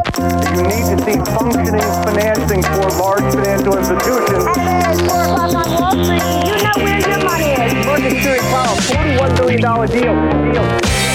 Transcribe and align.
You 0.00 0.62
need 0.64 0.86
to 0.88 0.96
see 1.04 1.18
functioning 1.36 1.80
financing 2.04 2.62
for 2.62 2.88
large 2.98 3.34
financial 3.34 3.76
institutions. 3.76 4.46
At 4.56 4.96
4 4.96 5.24
o'clock 5.24 5.54
on 5.54 5.80
Wall 5.80 6.04
Street, 6.04 6.24
you 6.48 6.56
know 6.62 6.76
where 6.76 7.00
your 7.00 7.22
money 7.24 7.52
is. 7.52 8.22
Series 8.22 8.42
Powell, 8.42 8.76
$41 8.76 9.36
billion 9.36 9.60
deal. 9.60 10.52
deal. 10.52 11.09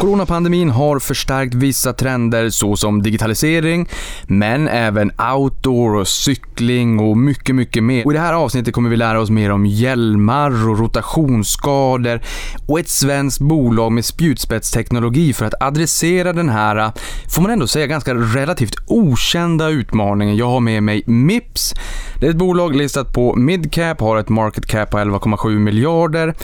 Coronapandemin 0.00 0.70
har 0.70 0.98
förstärkt 0.98 1.54
vissa 1.54 1.92
trender 1.92 2.50
såsom 2.50 3.02
digitalisering, 3.02 3.88
men 4.22 4.68
även 4.68 5.12
outdoor 5.34 5.94
och 5.94 6.08
cykling 6.08 7.00
och 7.00 7.16
mycket, 7.16 7.54
mycket 7.54 7.82
mer. 7.82 8.06
Och 8.06 8.12
I 8.12 8.14
det 8.14 8.20
här 8.20 8.32
avsnittet 8.32 8.74
kommer 8.74 8.90
vi 8.90 8.96
lära 8.96 9.20
oss 9.20 9.30
mer 9.30 9.50
om 9.50 9.66
hjälmar 9.66 10.68
och 10.68 10.78
rotationsskador 10.78 12.20
och 12.68 12.80
ett 12.80 12.88
svenskt 12.88 13.40
bolag 13.40 13.92
med 13.92 14.04
spjutspetsteknologi 14.04 15.32
för 15.32 15.46
att 15.46 15.62
adressera 15.62 16.32
den 16.32 16.48
här, 16.48 16.92
får 17.28 17.42
man 17.42 17.50
ändå 17.50 17.66
säga, 17.66 17.86
ganska 17.86 18.14
relativt 18.14 18.74
okända 18.86 19.68
utmaningen. 19.68 20.36
Jag 20.36 20.48
har 20.48 20.60
med 20.60 20.82
mig 20.82 21.02
Mips. 21.06 21.74
Det 22.20 22.26
är 22.26 22.30
ett 22.30 22.36
bolag 22.36 22.76
listat 22.76 23.12
på 23.12 23.36
midcap, 23.36 24.00
har 24.00 24.16
ett 24.16 24.28
market 24.28 24.66
cap 24.66 24.90
på 24.90 24.98
11,7 24.98 25.58
miljarder. 25.58 26.34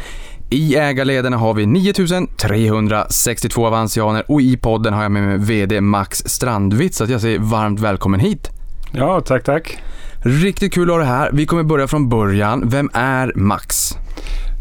I 0.50 0.76
ägarlederna 0.76 1.36
har 1.36 1.54
vi 1.54 1.66
9362 1.66 3.66
avansianer 3.66 4.24
och 4.28 4.40
i 4.40 4.56
podden 4.56 4.94
har 4.94 5.02
jag 5.02 5.12
med 5.12 5.22
mig 5.22 5.38
VD 5.38 5.80
Max 5.80 6.22
Strandvitt 6.26 6.94
så 6.94 7.04
jag 7.04 7.20
säger 7.20 7.38
varmt 7.38 7.80
välkommen 7.80 8.20
hit. 8.20 8.50
Ja, 8.92 9.20
tack, 9.20 9.44
tack. 9.44 9.78
Riktigt 10.22 10.74
kul 10.74 10.90
att 10.90 10.94
ha 10.94 10.98
det 10.98 11.04
här. 11.04 11.30
Vi 11.32 11.46
kommer 11.46 11.62
börja 11.62 11.86
från 11.86 12.08
början. 12.08 12.68
Vem 12.68 12.90
är 12.92 13.32
Max? 13.36 13.94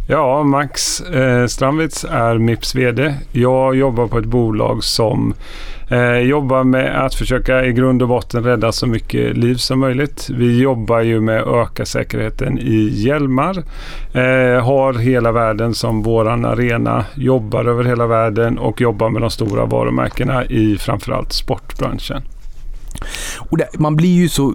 Ja, 0.07 0.43
Max 0.43 1.01
eh, 1.01 1.47
Strandwitz 1.47 2.05
är 2.11 2.37
Mips 2.37 2.75
VD. 2.75 3.15
Jag 3.31 3.75
jobbar 3.75 4.07
på 4.07 4.19
ett 4.19 4.25
bolag 4.25 4.83
som 4.83 5.33
eh, 5.89 6.17
jobbar 6.17 6.63
med 6.63 7.05
att 7.05 7.15
försöka 7.15 7.65
i 7.65 7.73
grund 7.73 8.01
och 8.01 8.07
botten 8.07 8.43
rädda 8.43 8.71
så 8.71 8.87
mycket 8.87 9.37
liv 9.37 9.55
som 9.55 9.79
möjligt. 9.79 10.29
Vi 10.29 10.59
jobbar 10.59 10.99
ju 10.99 11.21
med 11.21 11.41
att 11.41 11.47
öka 11.47 11.85
säkerheten 11.85 12.59
i 12.59 12.89
hjälmar. 12.93 13.57
Eh, 14.13 14.63
har 14.65 14.93
hela 14.93 15.31
världen 15.31 15.73
som 15.73 16.01
våran 16.01 16.45
arena. 16.45 17.05
Jobbar 17.15 17.65
över 17.65 17.83
hela 17.83 18.07
världen 18.07 18.57
och 18.57 18.81
jobbar 18.81 19.09
med 19.09 19.21
de 19.21 19.29
stora 19.29 19.65
varumärkena 19.65 20.45
i 20.45 20.77
framförallt 20.77 21.33
sportbranschen. 21.33 22.21
Och 23.39 23.57
det, 23.57 23.79
man 23.79 23.95
blir 23.95 24.15
ju 24.15 24.29
så 24.29 24.53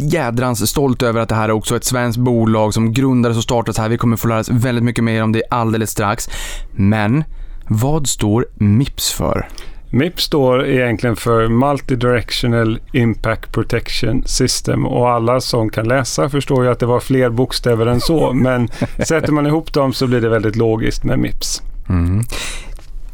jädrans 0.00 0.70
stolt 0.70 1.02
över 1.02 1.20
att 1.20 1.28
det 1.28 1.34
här 1.34 1.48
är 1.48 1.52
också 1.52 1.76
ett 1.76 1.84
svenskt 1.84 2.18
bolag 2.18 2.74
som 2.74 2.92
grundades 2.92 3.36
och 3.36 3.42
startades 3.42 3.78
här. 3.78 3.88
Vi 3.88 3.98
kommer 3.98 4.16
få 4.16 4.28
lära 4.28 4.38
oss 4.38 4.48
väldigt 4.48 4.84
mycket 4.84 5.04
mer 5.04 5.22
om 5.22 5.32
det 5.32 5.42
alldeles 5.50 5.90
strax. 5.90 6.28
Men 6.72 7.24
vad 7.68 8.06
står 8.06 8.46
MIPS 8.54 9.12
för? 9.12 9.48
MIPS 9.90 10.22
står 10.22 10.66
egentligen 10.66 11.16
för 11.16 11.48
Multidirectional 11.48 12.80
Impact 12.92 13.52
Protection 13.52 14.22
System 14.26 14.86
och 14.86 15.10
alla 15.10 15.40
som 15.40 15.70
kan 15.70 15.88
läsa 15.88 16.28
förstår 16.28 16.64
ju 16.64 16.70
att 16.70 16.80
det 16.80 16.86
var 16.86 17.00
fler 17.00 17.30
bokstäver 17.30 17.86
än 17.86 18.00
så 18.00 18.32
men 18.32 18.68
sätter 19.06 19.32
man 19.32 19.46
ihop 19.46 19.72
dem 19.72 19.92
så 19.92 20.06
blir 20.06 20.20
det 20.20 20.28
väldigt 20.28 20.56
logiskt 20.56 21.04
med 21.04 21.18
MIPS. 21.18 21.62
Mm. 21.88 22.24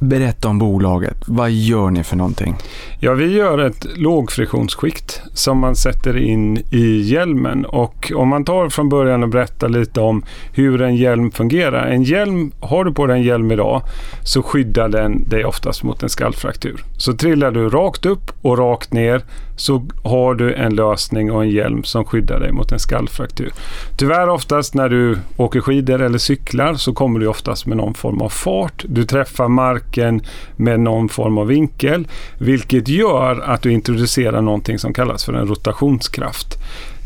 Berätta 0.02 0.48
om 0.48 0.58
bolaget. 0.58 1.16
Vad 1.26 1.50
gör 1.50 1.90
ni 1.90 2.04
för 2.04 2.16
någonting? 2.16 2.54
Ja, 3.00 3.14
vi 3.14 3.36
gör 3.36 3.58
ett 3.58 3.86
lågfriktionsskikt 3.96 5.22
som 5.34 5.58
man 5.58 5.76
sätter 5.76 6.16
in 6.16 6.62
i 6.70 7.00
hjälmen. 7.00 7.64
Och 7.64 8.12
om 8.16 8.28
man 8.28 8.44
tar 8.44 8.68
från 8.68 8.88
början 8.88 9.22
och 9.22 9.28
berättar 9.28 9.68
lite 9.68 10.00
om 10.00 10.24
hur 10.52 10.82
en 10.82 10.96
hjälm 10.96 11.30
fungerar. 11.30 11.86
En 11.86 12.02
hjälm, 12.02 12.52
har 12.60 12.84
du 12.84 12.92
på 12.92 13.06
dig 13.06 13.16
en 13.16 13.22
hjälm 13.22 13.52
idag 13.52 13.82
så 14.24 14.42
skyddar 14.42 14.88
den 14.88 15.28
dig 15.28 15.44
oftast 15.44 15.82
mot 15.82 16.02
en 16.02 16.08
skallfraktur. 16.08 16.84
Så 16.98 17.12
trillar 17.12 17.50
du 17.50 17.68
rakt 17.68 18.06
upp 18.06 18.32
och 18.42 18.58
rakt 18.58 18.92
ner 18.92 19.22
så 19.56 19.86
har 20.04 20.34
du 20.34 20.54
en 20.54 20.74
lösning 20.74 21.32
och 21.32 21.42
en 21.42 21.50
hjälm 21.50 21.84
som 21.84 22.04
skyddar 22.04 22.40
dig 22.40 22.52
mot 22.52 22.72
en 22.72 22.78
skallfraktur. 22.78 23.52
Tyvärr 23.96 24.28
oftast 24.28 24.74
när 24.74 24.88
du 24.88 25.18
åker 25.36 25.60
skidor 25.60 26.02
eller 26.02 26.18
cyklar 26.18 26.74
så 26.74 26.92
kommer 26.92 27.20
du 27.20 27.26
oftast 27.26 27.66
med 27.66 27.76
någon 27.76 27.94
form 27.94 28.20
av 28.20 28.28
fart. 28.28 28.84
Du 28.88 29.04
träffar 29.04 29.48
marken 29.48 30.22
med 30.56 30.80
någon 30.80 31.08
form 31.08 31.38
av 31.38 31.46
vinkel 31.46 32.08
vilket 32.38 32.88
gör 32.88 33.40
att 33.40 33.62
du 33.62 33.72
introducerar 33.72 34.40
någonting 34.40 34.78
som 34.78 34.94
kallas 34.94 35.24
för 35.24 35.32
en 35.32 35.46
rotationskraft. 35.46 36.58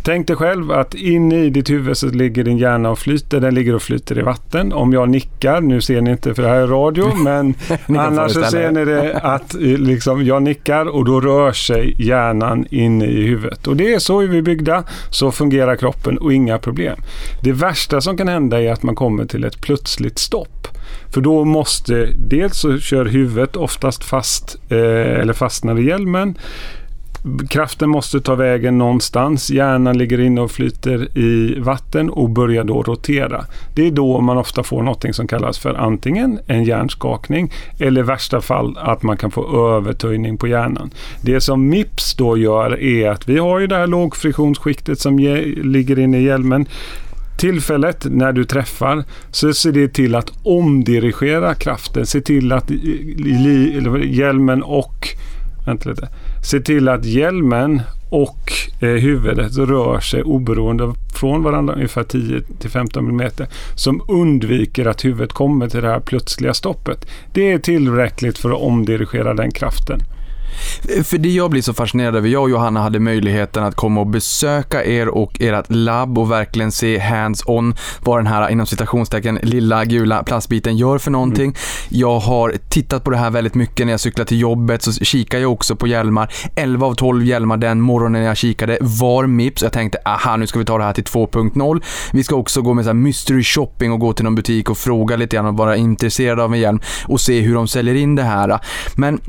Tänk 0.06 0.26
dig 0.26 0.36
själv 0.36 0.72
att 0.72 0.94
inne 0.94 1.44
i 1.44 1.50
ditt 1.50 1.70
huvud 1.70 1.96
så 1.96 2.06
ligger 2.06 2.44
din 2.44 2.58
hjärna 2.58 2.90
och 2.90 2.98
flyter. 2.98 3.40
Den 3.40 3.54
ligger 3.54 3.74
och 3.74 3.82
flyter 3.82 4.18
i 4.18 4.22
vatten. 4.22 4.72
Om 4.72 4.92
jag 4.92 5.08
nickar, 5.08 5.60
nu 5.60 5.80
ser 5.80 6.00
ni 6.00 6.10
inte 6.10 6.34
för 6.34 6.42
det 6.42 6.48
här 6.48 6.60
är 6.60 6.66
radio, 6.66 7.14
men 7.24 7.54
annars 7.86 8.32
så 8.32 8.42
ser 8.42 8.70
ni 8.70 8.84
det 8.84 9.14
att 9.22 9.54
liksom, 9.60 10.24
jag 10.24 10.42
nickar 10.42 10.86
och 10.86 11.04
då 11.04 11.20
rör 11.20 11.52
sig 11.52 11.94
hjärnan 11.98 12.66
inne 12.70 13.06
i 13.06 13.26
huvudet. 13.26 13.66
Och 13.66 13.76
det 13.76 13.94
är 13.94 13.98
så 13.98 14.20
är 14.20 14.26
vi 14.26 14.42
byggda. 14.42 14.84
Så 15.10 15.32
fungerar 15.32 15.76
kroppen 15.76 16.18
och 16.18 16.32
inga 16.32 16.58
problem. 16.58 16.98
Det 17.42 17.52
värsta 17.52 18.00
som 18.00 18.16
kan 18.16 18.28
hända 18.28 18.62
är 18.62 18.72
att 18.72 18.82
man 18.82 18.94
kommer 18.94 19.24
till 19.24 19.44
ett 19.44 19.60
plötsligt 19.60 20.18
stopp. 20.18 20.68
För 21.14 21.20
då 21.20 21.44
måste, 21.44 22.08
dels 22.16 22.58
så 22.58 22.78
kör 22.78 23.04
huvudet 23.04 23.56
oftast 23.56 24.04
fast 24.04 24.56
eh, 24.68 25.20
eller 25.20 25.32
fastnar 25.32 25.78
i 25.78 25.86
hjälmen 25.86 26.34
kraften 27.49 27.88
måste 27.88 28.21
ta 28.21 28.34
vägen 28.34 28.78
någonstans. 28.78 29.50
Hjärnan 29.50 29.99
ligger 29.99 30.21
inne 30.21 30.41
och 30.41 30.50
flyter 30.50 31.19
i 31.19 31.59
vatten 31.59 32.10
och 32.10 32.31
börjar 32.31 32.65
då 32.65 32.82
rotera. 32.82 33.44
Det 33.75 33.87
är 33.87 33.91
då 33.91 34.21
man 34.21 34.38
ofta 34.38 34.62
får 34.62 34.82
något 34.82 35.15
som 35.15 35.28
kallas 35.28 35.59
för 35.59 35.75
antingen 35.75 36.38
en 36.47 36.65
hjärnskakning 36.65 37.53
eller 37.78 38.00
i 38.00 38.04
värsta 38.04 38.41
fall 38.41 38.78
att 38.78 39.03
man 39.03 39.16
kan 39.16 39.31
få 39.31 39.69
övertöjning 39.77 40.37
på 40.37 40.47
hjärnan. 40.47 40.91
Det 41.21 41.41
som 41.41 41.69
MIPS 41.69 42.15
då 42.15 42.37
gör 42.37 42.82
är 42.82 43.10
att 43.10 43.28
vi 43.28 43.38
har 43.38 43.59
ju 43.59 43.66
det 43.66 43.77
här 43.77 43.87
lågfriktionsskiktet 43.87 45.00
som 45.00 45.19
ligger 45.62 45.98
inne 45.98 46.19
i 46.19 46.25
hjälmen 46.25 46.66
tillfället 47.37 48.06
när 48.10 48.33
du 48.33 48.44
träffar 48.44 49.04
så 49.31 49.53
ser 49.53 49.72
det 49.72 49.88
till 49.88 50.15
att 50.15 50.33
omdirigera 50.43 51.54
kraften. 51.54 52.06
Se 52.06 52.21
till 52.21 52.53
att 52.53 52.71
hjälmen 54.04 54.62
och 54.62 55.09
vänta 55.66 55.91
lite, 55.91 56.09
se 56.46 56.60
till 56.60 56.88
att 56.88 57.04
hjälmen 57.04 57.82
och 58.10 58.52
eh, 58.80 58.88
huvudet 58.88 59.56
rör 59.56 60.00
sig 60.00 60.22
oberoende 60.22 60.94
från 61.14 61.42
varandra 61.42 61.74
ungefär 61.74 62.02
10 62.02 62.42
15 62.68 63.08
mm 63.08 63.30
som 63.74 64.02
undviker 64.08 64.86
att 64.86 65.04
huvudet 65.04 65.32
kommer 65.32 65.68
till 65.68 65.82
det 65.82 65.88
här 65.88 66.00
plötsliga 66.00 66.54
stoppet. 66.54 67.06
Det 67.32 67.52
är 67.52 67.58
tillräckligt 67.58 68.38
för 68.38 68.50
att 68.50 68.60
omdirigera 68.60 69.34
den 69.34 69.50
kraften. 69.50 70.00
För 71.04 71.18
det 71.18 71.28
jag 71.28 71.50
blir 71.50 71.62
så 71.62 71.74
fascinerad 71.74 72.16
över, 72.16 72.28
jag 72.28 72.42
och 72.42 72.50
Johanna 72.50 72.82
hade 72.82 73.00
möjligheten 73.00 73.64
att 73.64 73.74
komma 73.74 74.00
och 74.00 74.06
besöka 74.06 74.84
er 74.84 75.08
och 75.08 75.40
ert 75.40 75.64
labb 75.68 76.18
och 76.18 76.30
verkligen 76.30 76.72
se 76.72 76.98
hands-on 76.98 77.74
vad 78.00 78.18
den 78.18 78.26
här 78.26 78.48
inom 78.48 78.66
citationstecken 78.66 79.38
lilla 79.42 79.84
gula 79.84 80.22
plastbiten 80.22 80.76
gör 80.76 80.98
för 80.98 81.10
någonting. 81.10 81.44
Mm. 81.44 81.54
Jag 81.88 82.18
har 82.18 82.54
tittat 82.68 83.04
på 83.04 83.10
det 83.10 83.16
här 83.16 83.30
väldigt 83.30 83.54
mycket 83.54 83.86
när 83.86 83.92
jag 83.92 84.00
cyklar 84.00 84.24
till 84.24 84.40
jobbet 84.40 84.82
så 84.82 84.92
kikar 84.92 85.38
jag 85.38 85.52
också 85.52 85.76
på 85.76 85.86
hjälmar. 85.86 86.32
11 86.54 86.86
av 86.86 86.94
12 86.94 87.24
hjälmar 87.24 87.56
den 87.56 87.80
morgonen 87.80 88.22
jag 88.22 88.36
kikade 88.36 88.78
var 88.80 89.26
Mips. 89.26 89.62
Jag 89.62 89.72
tänkte 89.72 89.98
aha 90.04 90.36
nu 90.36 90.46
ska 90.46 90.58
vi 90.58 90.64
ta 90.64 90.78
det 90.78 90.84
här 90.84 90.92
till 90.92 91.04
2.0. 91.04 91.82
Vi 92.12 92.24
ska 92.24 92.36
också 92.36 92.62
gå 92.62 92.74
med 92.74 92.84
så 92.84 92.94
mystery 92.94 93.44
shopping 93.44 93.92
och 93.92 94.00
gå 94.00 94.12
till 94.12 94.24
någon 94.24 94.34
butik 94.34 94.70
och 94.70 94.78
fråga 94.78 95.16
lite 95.16 95.36
grann 95.36 95.46
och 95.46 95.56
vara 95.56 95.76
intresserad 95.76 96.40
av 96.40 96.54
en 96.54 96.60
hjälm 96.60 96.80
och 97.04 97.20
se 97.20 97.40
hur 97.40 97.54
de 97.54 97.68
säljer 97.68 97.94
in 97.94 98.14
det 98.14 98.22
här. 98.22 98.58
Men 98.94 99.20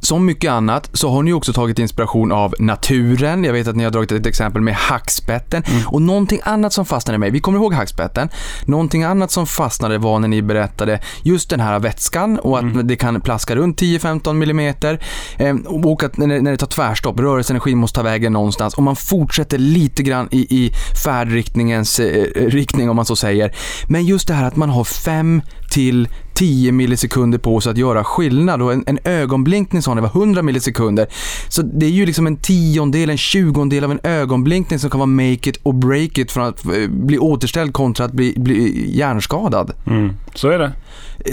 som 0.00 0.24
mycket 0.24 0.50
annat 0.50 0.90
så 0.92 1.10
har 1.10 1.22
ni 1.22 1.32
också 1.32 1.52
tagit 1.52 1.78
inspiration 1.78 2.32
av 2.32 2.54
naturen. 2.58 3.44
Jag 3.44 3.52
vet 3.52 3.68
att 3.68 3.76
ni 3.76 3.84
har 3.84 3.90
dragit 3.90 4.12
ett 4.12 4.26
exempel 4.26 4.62
med 4.62 4.74
hackspetten. 4.74 5.62
Mm. 5.66 5.82
Och 5.86 6.02
någonting 6.02 6.40
annat 6.44 6.72
som 6.72 6.86
fastnade 6.86 7.18
mig, 7.18 7.30
vi 7.30 7.40
kommer 7.40 7.58
ihåg 7.58 7.74
hackspetten. 7.74 8.28
Någonting 8.64 9.02
annat 9.02 9.30
som 9.30 9.46
fastnade 9.46 9.98
var 9.98 10.18
när 10.18 10.28
ni 10.28 10.42
berättade 10.42 11.00
just 11.22 11.50
den 11.50 11.60
här 11.60 11.78
vätskan 11.78 12.38
och 12.38 12.58
att 12.58 12.62
mm. 12.62 12.86
det 12.86 12.96
kan 12.96 13.20
plaska 13.20 13.56
runt 13.56 13.82
10-15 13.82 14.32
millimeter. 14.32 15.00
Eh, 15.36 15.56
och 15.66 16.02
att 16.02 16.16
när, 16.16 16.50
det 16.50 16.56
tar 16.56 16.66
tvärstopp, 16.66 17.20
rörelseenergin 17.20 17.78
måste 17.78 17.96
ta 17.96 18.02
vägen 18.02 18.32
någonstans. 18.32 18.74
Och 18.74 18.82
man 18.82 18.96
fortsätter 18.96 19.58
lite 19.58 20.02
grann 20.02 20.28
i, 20.30 20.38
i 20.38 20.72
färdriktningens 21.04 22.00
eh, 22.00 22.24
riktning 22.34 22.90
om 22.90 22.96
man 22.96 23.04
så 23.04 23.16
säger. 23.16 23.54
Men 23.88 24.04
just 24.04 24.28
det 24.28 24.34
här 24.34 24.44
att 24.44 24.56
man 24.56 24.70
har 24.70 24.84
5 24.84 25.42
till 25.76 26.08
10 26.34 26.72
millisekunder 26.72 27.38
på 27.38 27.60
sig 27.60 27.70
att 27.70 27.76
göra 27.76 28.04
skillnad 28.04 28.62
och 28.62 28.72
en, 28.72 28.84
en 28.86 28.98
ögonblinkning 29.04 29.82
sa 29.82 29.94
ni 29.94 30.00
var 30.00 30.08
100 30.08 30.42
millisekunder. 30.42 31.06
Så 31.48 31.62
det 31.62 31.86
är 31.86 31.90
ju 31.90 32.06
liksom 32.06 32.26
en 32.26 32.36
tiondel, 32.36 33.10
en 33.10 33.18
tjugondel 33.18 33.84
av 33.84 33.90
en 33.90 34.00
ögonblinkning 34.02 34.78
som 34.78 34.90
kan 34.90 35.00
vara 35.00 35.06
make 35.06 35.50
it 35.50 35.56
och 35.62 35.74
break 35.74 36.18
it 36.18 36.32
från 36.32 36.44
att 36.44 36.66
eh, 36.66 36.88
bli 36.88 37.18
återställd 37.18 37.72
kontra 37.72 38.06
att 38.06 38.12
bli, 38.12 38.34
bli 38.36 38.90
hjärnskadad. 38.98 39.70
Mm, 39.86 40.12
så 40.34 40.48
är 40.48 40.58
det. 40.58 40.72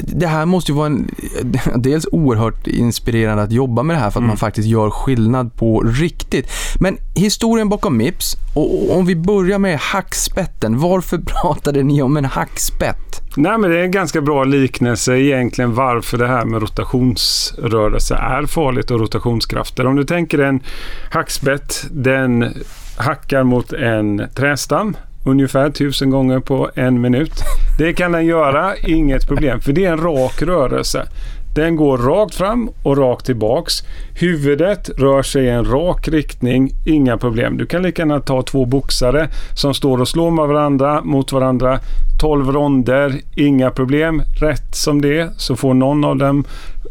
Det 0.01 0.27
här 0.27 0.45
måste 0.45 0.71
ju 0.71 0.75
vara 0.75 0.85
en, 0.85 1.07
dels 1.75 2.07
oerhört 2.12 2.68
inspirerande 2.68 3.44
att 3.44 3.51
jobba 3.51 3.83
med 3.83 3.95
det 3.95 4.00
här 4.00 4.09
för 4.09 4.19
att 4.19 4.24
Mm. 4.24 4.27
man 4.27 4.38
faktiskt 4.38 4.68
gör 4.68 4.89
skillnad 4.89 5.56
på 5.56 5.81
riktigt. 5.81 6.47
Men 6.80 6.97
historien 7.15 7.69
bakom 7.69 7.97
Mips, 7.97 8.35
och 8.56 8.97
om 8.97 9.06
vi 9.06 9.15
börjar 9.15 9.59
med 9.59 9.77
hackspetten. 9.80 10.80
Varför 10.80 11.18
pratade 11.41 11.83
ni 11.83 12.01
om 12.01 12.18
en 12.18 12.25
hackspett? 12.25 13.21
Nej, 13.35 13.57
men 13.57 13.69
det 13.71 13.80
är 13.80 13.83
en 13.83 13.91
ganska 13.91 14.21
bra 14.21 14.44
liknelse 14.44 15.13
egentligen 15.18 15.74
varför 15.75 16.18
det 16.18 16.27
här 16.27 16.45
med 16.45 16.62
rotationsrörelse 16.62 18.15
är 18.15 18.45
farligt 18.45 18.91
och 18.91 19.00
rotationskrafter. 19.00 19.85
Om 19.88 19.95
du 19.95 20.03
tänker 20.03 20.39
en 20.39 20.59
hackspett, 21.12 21.85
den 21.91 22.53
hackar 22.97 23.44
mot 23.44 23.74
en 23.74 24.21
trästam 24.35 24.95
ungefär 25.25 25.70
tusen 25.70 26.10
gånger 26.10 26.40
på 26.40 26.70
en 26.75 27.02
minut. 27.02 27.34
Det 27.78 27.94
kan 27.94 28.12
den 28.12 28.25
göra, 28.25 28.78
inget 28.78 29.28
problem, 29.28 29.62
för 29.62 29.74
det 29.74 29.86
är 29.86 29.92
en 29.92 30.02
rak 30.02 30.42
rörelse. 30.42 31.08
Den 31.56 31.75
går 31.75 31.98
rakt 31.98 32.36
fram 32.36 32.70
och 32.84 32.98
rakt 32.98 33.25
tillbaks. 33.25 33.74
Huvudet 34.20 34.90
rör 34.98 35.24
sig 35.24 35.46
i 35.46 35.50
en 35.50 35.66
rak 35.66 36.08
riktning, 36.08 36.72
inga 36.86 37.18
problem. 37.18 37.58
Du 37.58 37.66
kan 37.66 37.84
lika 37.84 38.02
gärna 38.02 38.20
ta 38.20 38.42
två 38.42 38.66
boxare 38.66 39.30
som 39.56 39.74
står 39.74 40.02
och 40.02 40.08
slår 40.08 40.31
med 40.31 40.48
varandra, 40.48 41.02
mot 41.04 41.31
varandra. 41.31 41.80
12 42.22 42.52
ronder, 42.52 43.22
inga 43.36 43.72
problem. 43.72 44.22
Rätt 44.40 44.76
som 44.76 45.02
det 45.02 45.19
är 45.19 45.30
så 45.38 45.56
får 45.56 45.74
någon 45.74 46.04
av 46.04 46.18
dem 46.18 46.44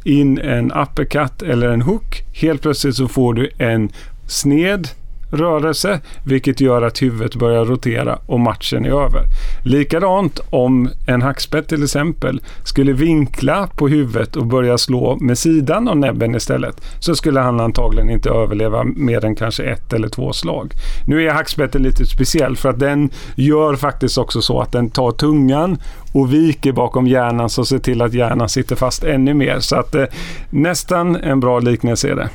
in 0.05 0.38
en 0.38 0.73
uppercut 0.73 1.43
eller 1.43 1.69
en 1.69 1.82
hook. 1.82 2.23
Helt 2.32 2.62
plötsligt 2.62 2.96
så 2.96 3.08
får 3.08 3.35
du 3.35 3.50
en 3.58 3.90
sned 4.26 4.88
rörelse, 5.32 6.00
vilket 6.25 6.61
gör 6.61 6.82
att 6.82 7.02
huvudet 7.02 7.37
börjar 7.37 7.64
rotera 7.64 8.19
och 8.26 8.40
matchen 8.40 8.84
är 8.84 8.90
över. 8.90 9.23
Likadant 9.64 10.40
om 10.50 10.90
en 11.06 11.23
hackspett 11.23 11.69
till 11.69 11.84
exempel 11.84 12.40
skulle 12.64 12.93
vinkla 12.93 13.69
på 13.76 13.88
huvudet 13.88 14.37
och 14.37 14.46
börja 14.46 14.79
slå 14.79 15.17
med 15.20 15.38
sidan 15.38 15.88
av 15.88 15.96
näbben 15.96 16.34
istället, 16.34 16.81
så 16.99 17.14
skulle 17.14 17.40
han 17.40 17.61
antagligen 17.61 18.11
inte 18.11 18.31
överleva 18.31 18.84
mer 18.84 19.25
än 19.25 19.37
kanske 19.37 19.62
ett 19.64 19.93
eller 19.93 20.08
två 20.08 20.32
slag. 20.32 20.73
Nu 21.06 21.26
är 21.26 21.32
hackspetten 21.32 21.82
lite 21.82 22.06
speciell 22.06 22.56
för 22.56 22.69
att 22.69 22.78
den 22.78 23.11
gör 23.37 23.76
faktiskt 23.76 24.19
också 24.19 24.43
så 24.43 24.61
att 24.61 24.73
den 24.73 24.90
tar 24.90 25.11
tungan 25.11 25.78
och 26.12 26.32
viker 26.32 26.73
bakom 26.73 27.06
hjärnan 27.06 27.50
så 27.50 27.64
ser 27.64 27.79
till 27.79 28.03
att 28.03 28.14
hjärnan 28.14 28.49
sitter 28.49 28.76
fast 28.76 29.05
ännu 29.05 29.35
mer. 29.35 29.61
Så 29.61 29.76
att 29.76 29.94
eh, 29.94 30.05
nästan 30.50 31.17
en 31.17 31.41
bra 31.41 31.61
liknelse 31.61 32.11
är 32.11 32.17
det. 32.17 32.29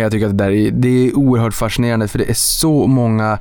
Jag 0.00 0.12
tycker 0.12 0.26
att 0.26 0.38
det 0.38 0.44
där 0.44 0.50
är, 0.50 0.70
det 0.70 0.88
är 0.88 1.16
oerhört 1.16 1.54
fascinerande 1.54 2.08
för 2.08 2.18
det 2.18 2.30
är 2.30 2.34
så 2.34 2.86
många 2.86 3.38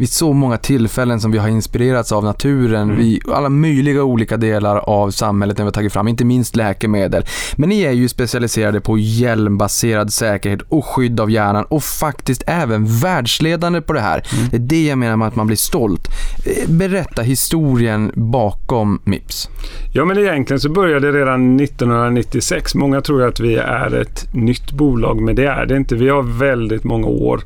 vid 0.00 0.10
så 0.10 0.32
många 0.32 0.56
tillfällen 0.56 1.20
som 1.20 1.30
vi 1.30 1.38
har 1.38 1.48
inspirerats 1.48 2.12
av 2.12 2.24
naturen, 2.24 2.82
Mm. 2.82 2.96
vid 2.96 3.28
alla 3.28 3.48
möjliga 3.48 4.02
olika 4.04 4.36
delar 4.36 4.76
av 4.76 5.10
samhället 5.10 5.58
när 5.58 5.64
vi 5.64 5.66
har 5.66 5.72
tagit 5.72 5.92
fram, 5.92 6.08
inte 6.08 6.24
minst 6.24 6.56
läkemedel. 6.56 7.24
Men 7.56 7.68
ni 7.68 7.80
är 7.82 7.90
ju 7.92 8.08
specialiserade 8.08 8.80
på 8.80 8.98
hjälmbaserad 8.98 10.12
säkerhet 10.12 10.60
och 10.68 10.84
skydd 10.86 11.20
av 11.20 11.30
hjärnan 11.30 11.64
och 11.64 11.82
faktiskt 11.82 12.42
även 12.46 12.86
världsledande 13.00 13.80
på 13.80 13.92
det 13.92 14.00
här. 14.00 14.22
Mm. 14.32 14.48
Det 14.50 14.56
är 14.56 14.60
det 14.60 14.86
jag 14.86 14.98
menar 14.98 15.16
med 15.16 15.28
att 15.28 15.36
man 15.36 15.46
blir 15.46 15.56
stolt. 15.56 16.08
Eh, 16.46 16.70
Berätta 16.70 17.22
historien 17.22 18.12
bakom 18.14 19.00
Mips. 19.04 19.48
Ja, 19.92 20.04
men 20.04 20.18
egentligen 20.18 20.60
så 20.60 20.68
började 20.68 21.12
det 21.12 21.18
redan 21.18 21.60
1996. 21.60 22.74
Många 22.74 23.00
tror 23.00 23.22
att 23.28 23.40
vi 23.40 23.56
är 23.56 24.00
ett 24.00 24.34
nytt 24.34 24.72
bolag, 24.72 25.20
men 25.20 25.34
det 25.36 25.46
är 25.46 25.66
det 25.66 25.76
inte. 25.76 25.94
Vi 25.94 26.08
har 26.08 26.22
väldigt 26.22 26.84
många 26.84 27.06
år 27.06 27.40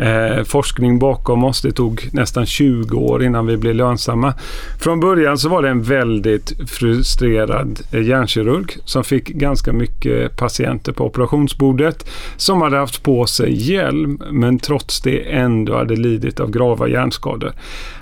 eh, 0.00 0.44
forskning 0.44 0.98
bakom 0.98 1.44
oss. 1.44 1.62
Det 1.62 1.72
tog 1.72 1.95
nästan 2.12 2.46
20 2.46 2.98
år 2.98 3.24
innan 3.24 3.46
vi 3.46 3.56
blev 3.56 3.74
lönsamma. 3.74 4.34
Från 4.80 5.00
början 5.00 5.38
så 5.38 5.48
var 5.48 5.62
det 5.62 5.68
en 5.68 5.82
väldigt 5.82 6.70
frustrerad 6.70 7.80
hjärnkirurg 7.90 8.76
som 8.84 9.04
fick 9.04 9.28
ganska 9.28 9.72
mycket 9.72 10.36
patienter 10.36 10.92
på 10.92 11.04
operationsbordet 11.04 12.10
som 12.36 12.62
hade 12.62 12.76
haft 12.76 13.02
på 13.02 13.26
sig 13.26 13.72
hjälm, 13.72 14.22
men 14.30 14.58
trots 14.58 15.00
det 15.00 15.20
ändå 15.20 15.76
hade 15.76 15.96
lidit 15.96 16.40
av 16.40 16.50
grava 16.50 16.88
hjärnskador. 16.88 17.52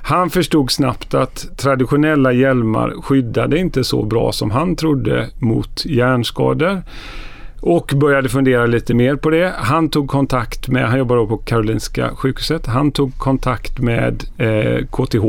Han 0.02 0.30
förstod 0.30 0.70
snabbt 0.70 1.14
att 1.14 1.58
traditionella 1.58 2.32
hjälmar 2.32 2.94
skyddade 3.02 3.58
inte 3.58 3.84
så 3.84 4.02
bra 4.02 4.32
som 4.32 4.50
han 4.50 4.76
trodde 4.76 5.28
mot 5.38 5.86
hjärnskador 5.86 6.82
och 7.66 7.92
började 7.96 8.28
fundera 8.28 8.66
lite 8.66 8.94
mer 8.94 9.16
på 9.16 9.30
det. 9.30 9.52
Han 9.56 9.88
tog 9.88 10.08
kontakt 10.08 10.68
med, 10.68 10.88
han 10.88 10.98
jobbar 10.98 11.16
då 11.16 11.26
på 11.26 11.36
Karolinska 11.36 12.10
sjukhuset, 12.14 12.66
han 12.66 12.92
tog 12.92 13.18
kontakt 13.18 13.78
med 13.78 14.24
eh, 14.38 14.86
KTH 14.86 15.24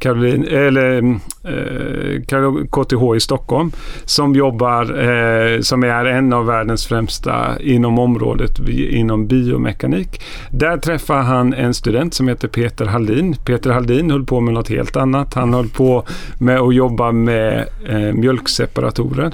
Caroline, 0.00 0.46
eller, 0.46 0.98
mm, 0.98 1.20
eh, 1.44 2.66
KTH 2.70 3.16
i 3.16 3.20
Stockholm 3.20 3.72
som 4.04 4.34
jobbar, 4.34 4.82
eh, 4.82 5.60
som 5.60 5.84
är 5.84 6.04
en 6.04 6.32
av 6.32 6.46
världens 6.46 6.86
främsta 6.86 7.60
inom 7.60 7.98
området 7.98 8.68
inom 8.68 9.26
biomekanik. 9.26 10.22
Där 10.50 10.76
träffar 10.76 11.22
han 11.22 11.54
en 11.54 11.74
student 11.74 12.14
som 12.14 12.28
heter 12.28 12.48
Peter 12.48 12.84
Hallin. 12.84 13.34
Peter 13.44 13.70
Hallin 13.70 14.10
höll 14.10 14.26
på 14.26 14.40
med 14.40 14.54
något 14.54 14.68
helt 14.68 14.96
annat. 14.96 15.34
Han 15.34 15.54
höll 15.54 15.68
på 15.68 16.04
med 16.38 16.58
att 16.60 16.74
jobba 16.74 17.12
med 17.12 17.68
eh, 17.88 18.12
mjölkseparatorer. 18.12 19.32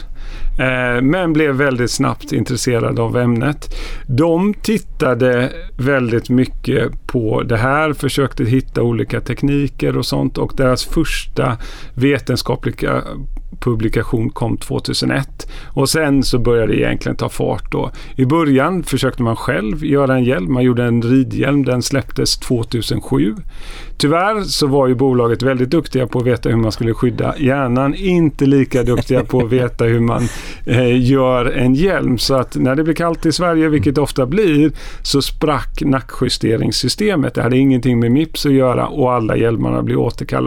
Eh, 0.59 1.03
men 1.03 1.33
blev 1.33 1.55
väldigt 1.55 1.91
snabbt 1.91 2.33
intresserad 2.33 2.99
av 2.99 3.17
ämnet. 3.17 3.75
De 4.07 4.55
tittade 4.55 5.53
väldigt 5.77 6.31
mycket 6.31 7.07
på 7.07 7.43
det 7.43 7.57
här, 7.57 7.93
försökte 7.93 8.45
hitta 8.45 8.83
olika 8.83 9.21
tekniker 9.21 9.97
och 9.97 10.07
sånt 10.07 10.39
och 10.39 10.56
deras 10.56 10.85
första 10.85 11.56
vetenskapliga 11.94 13.03
publikation 13.61 14.31
kom 14.31 14.56
2001 14.56 15.49
och 15.64 15.88
sen 15.88 16.23
så 16.23 16.38
började 16.38 16.73
det 16.73 16.79
egentligen 16.79 17.17
ta 17.17 17.29
fart 17.29 17.73
då. 17.73 17.91
I 18.17 18.25
början 18.25 18.82
försökte 18.82 19.23
man 19.23 19.37
själv 19.37 19.85
göra 19.85 20.14
en 20.14 20.25
hjälm. 20.25 20.53
Man 20.53 20.62
gjorde 20.62 20.85
en 20.85 21.03
ridhjälm. 21.03 21.64
Den 21.64 21.82
släpptes 21.82 22.38
2007. 22.38 23.35
Tyvärr 23.99 24.43
så 24.43 24.67
var 24.67 24.87
ju 24.87 24.94
bolaget 24.94 25.43
väldigt 25.43 25.70
duktiga 25.70 26.06
på 26.06 26.19
att 26.19 26.26
veta 26.26 26.49
hur 26.49 26.56
man 26.56 26.73
skulle 26.73 26.94
skydda 26.94 27.35
hjärnan. 27.38 27.94
Inte 27.94 28.47
lika 28.47 28.82
duktiga 28.82 29.25
på 29.25 29.41
att 29.41 29.53
veta 29.53 29.85
hur 29.85 30.00
man 30.00 30.23
eh, 30.67 31.11
gör 31.11 31.44
en 31.44 31.75
hjälm. 31.75 32.19
Så 32.19 32.35
att 32.35 32.56
när 32.56 32.75
det 32.75 32.85
blir 32.85 32.94
kallt 32.94 33.26
i 33.26 33.32
Sverige, 33.32 33.69
vilket 33.69 33.94
det 33.94 34.00
ofta 34.00 34.26
blir, 34.26 34.73
så 35.03 35.23
sprack 35.23 35.82
nackjusteringssystemet. 35.82 37.35
Det 37.35 37.43
hade 37.43 37.56
ingenting 37.58 38.00
med 38.00 38.12
Mips 38.12 38.47
att 38.47 38.53
göra 38.53 38.87
och 38.87 39.12
alla 39.12 39.37
hjälmarna 39.37 39.82
blev 39.82 39.99
återkallade. 39.99 40.45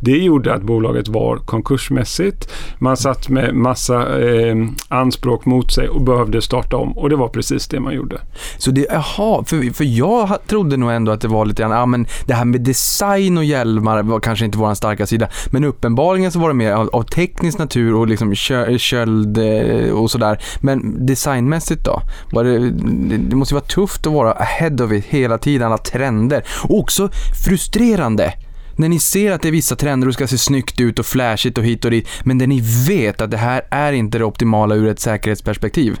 Det 0.00 0.18
gjorde 0.18 0.54
att 0.54 0.62
bolaget 0.62 1.08
var 1.08 1.36
konkursmässigt. 1.36 2.52
Man 2.78 2.96
satt 2.96 3.28
med 3.28 3.54
massa 3.54 4.20
eh, 4.22 4.56
anspråk 4.88 5.46
mot 5.46 5.72
sig 5.72 5.88
och 5.88 6.02
behövde 6.02 6.42
starta 6.42 6.76
om 6.76 6.98
och 6.98 7.10
det 7.10 7.16
var 7.16 7.28
precis 7.28 7.68
det 7.68 7.80
man 7.80 7.94
gjorde. 7.94 8.20
Så 8.58 8.70
det, 8.70 8.86
jaha, 8.90 9.44
för, 9.44 9.74
för 9.74 9.84
jag 9.84 10.38
trodde 10.46 10.76
nog 10.76 10.90
ändå 10.90 11.12
att 11.12 11.20
det 11.20 11.28
var 11.28 11.44
lite 11.44 11.62
grann, 11.62 11.70
ja 11.70 11.86
men 11.86 12.06
det 12.26 12.34
här 12.34 12.44
med 12.44 12.60
design 12.60 13.38
och 13.38 13.44
hjälmar 13.44 14.02
var 14.02 14.20
kanske 14.20 14.44
inte 14.44 14.58
vår 14.58 14.74
starka 14.74 15.06
sida, 15.06 15.28
men 15.50 15.64
uppenbarligen 15.64 16.32
så 16.32 16.38
var 16.38 16.48
det 16.48 16.54
mer 16.54 16.72
av, 16.72 16.90
av 16.92 17.02
teknisk 17.02 17.58
natur 17.58 17.94
och 17.94 18.08
liksom 18.08 18.34
kö, 18.34 18.78
köld 18.78 19.38
eh, 19.38 19.90
och 19.90 20.10
sådär. 20.10 20.38
Men 20.60 21.06
designmässigt 21.06 21.84
då? 21.84 22.00
Var 22.32 22.44
det, 22.44 22.58
det, 22.70 23.16
det 23.16 23.36
måste 23.36 23.54
ju 23.54 23.56
vara 23.56 23.68
tufft 23.68 24.06
att 24.06 24.12
vara 24.12 24.32
ahead 24.32 24.84
of 24.84 24.92
it 24.92 25.04
hela 25.04 25.38
tiden, 25.38 25.66
alla 25.66 25.78
trender. 25.78 26.44
Och 26.68 26.78
också 26.78 27.08
frustrerande. 27.44 28.32
När 28.76 28.88
ni 28.88 29.00
ser 29.00 29.32
att 29.32 29.42
det 29.42 29.48
är 29.48 29.52
vissa 29.52 29.76
trender 29.76 30.06
och 30.06 30.10
det 30.10 30.14
ska 30.14 30.26
se 30.26 30.38
snyggt 30.38 30.80
ut 30.80 30.98
och 30.98 31.06
flashigt 31.06 31.58
och 31.58 31.64
hit 31.64 31.84
och 31.84 31.90
dit, 31.90 32.08
men 32.24 32.38
där 32.38 32.46
ni 32.46 32.60
vet 32.88 33.20
att 33.20 33.30
det 33.30 33.36
här 33.36 33.62
är 33.70 33.92
inte 33.92 34.18
det 34.18 34.24
optimala 34.24 34.74
ur 34.74 34.88
ett 34.88 35.00
säkerhetsperspektiv. 35.00 35.98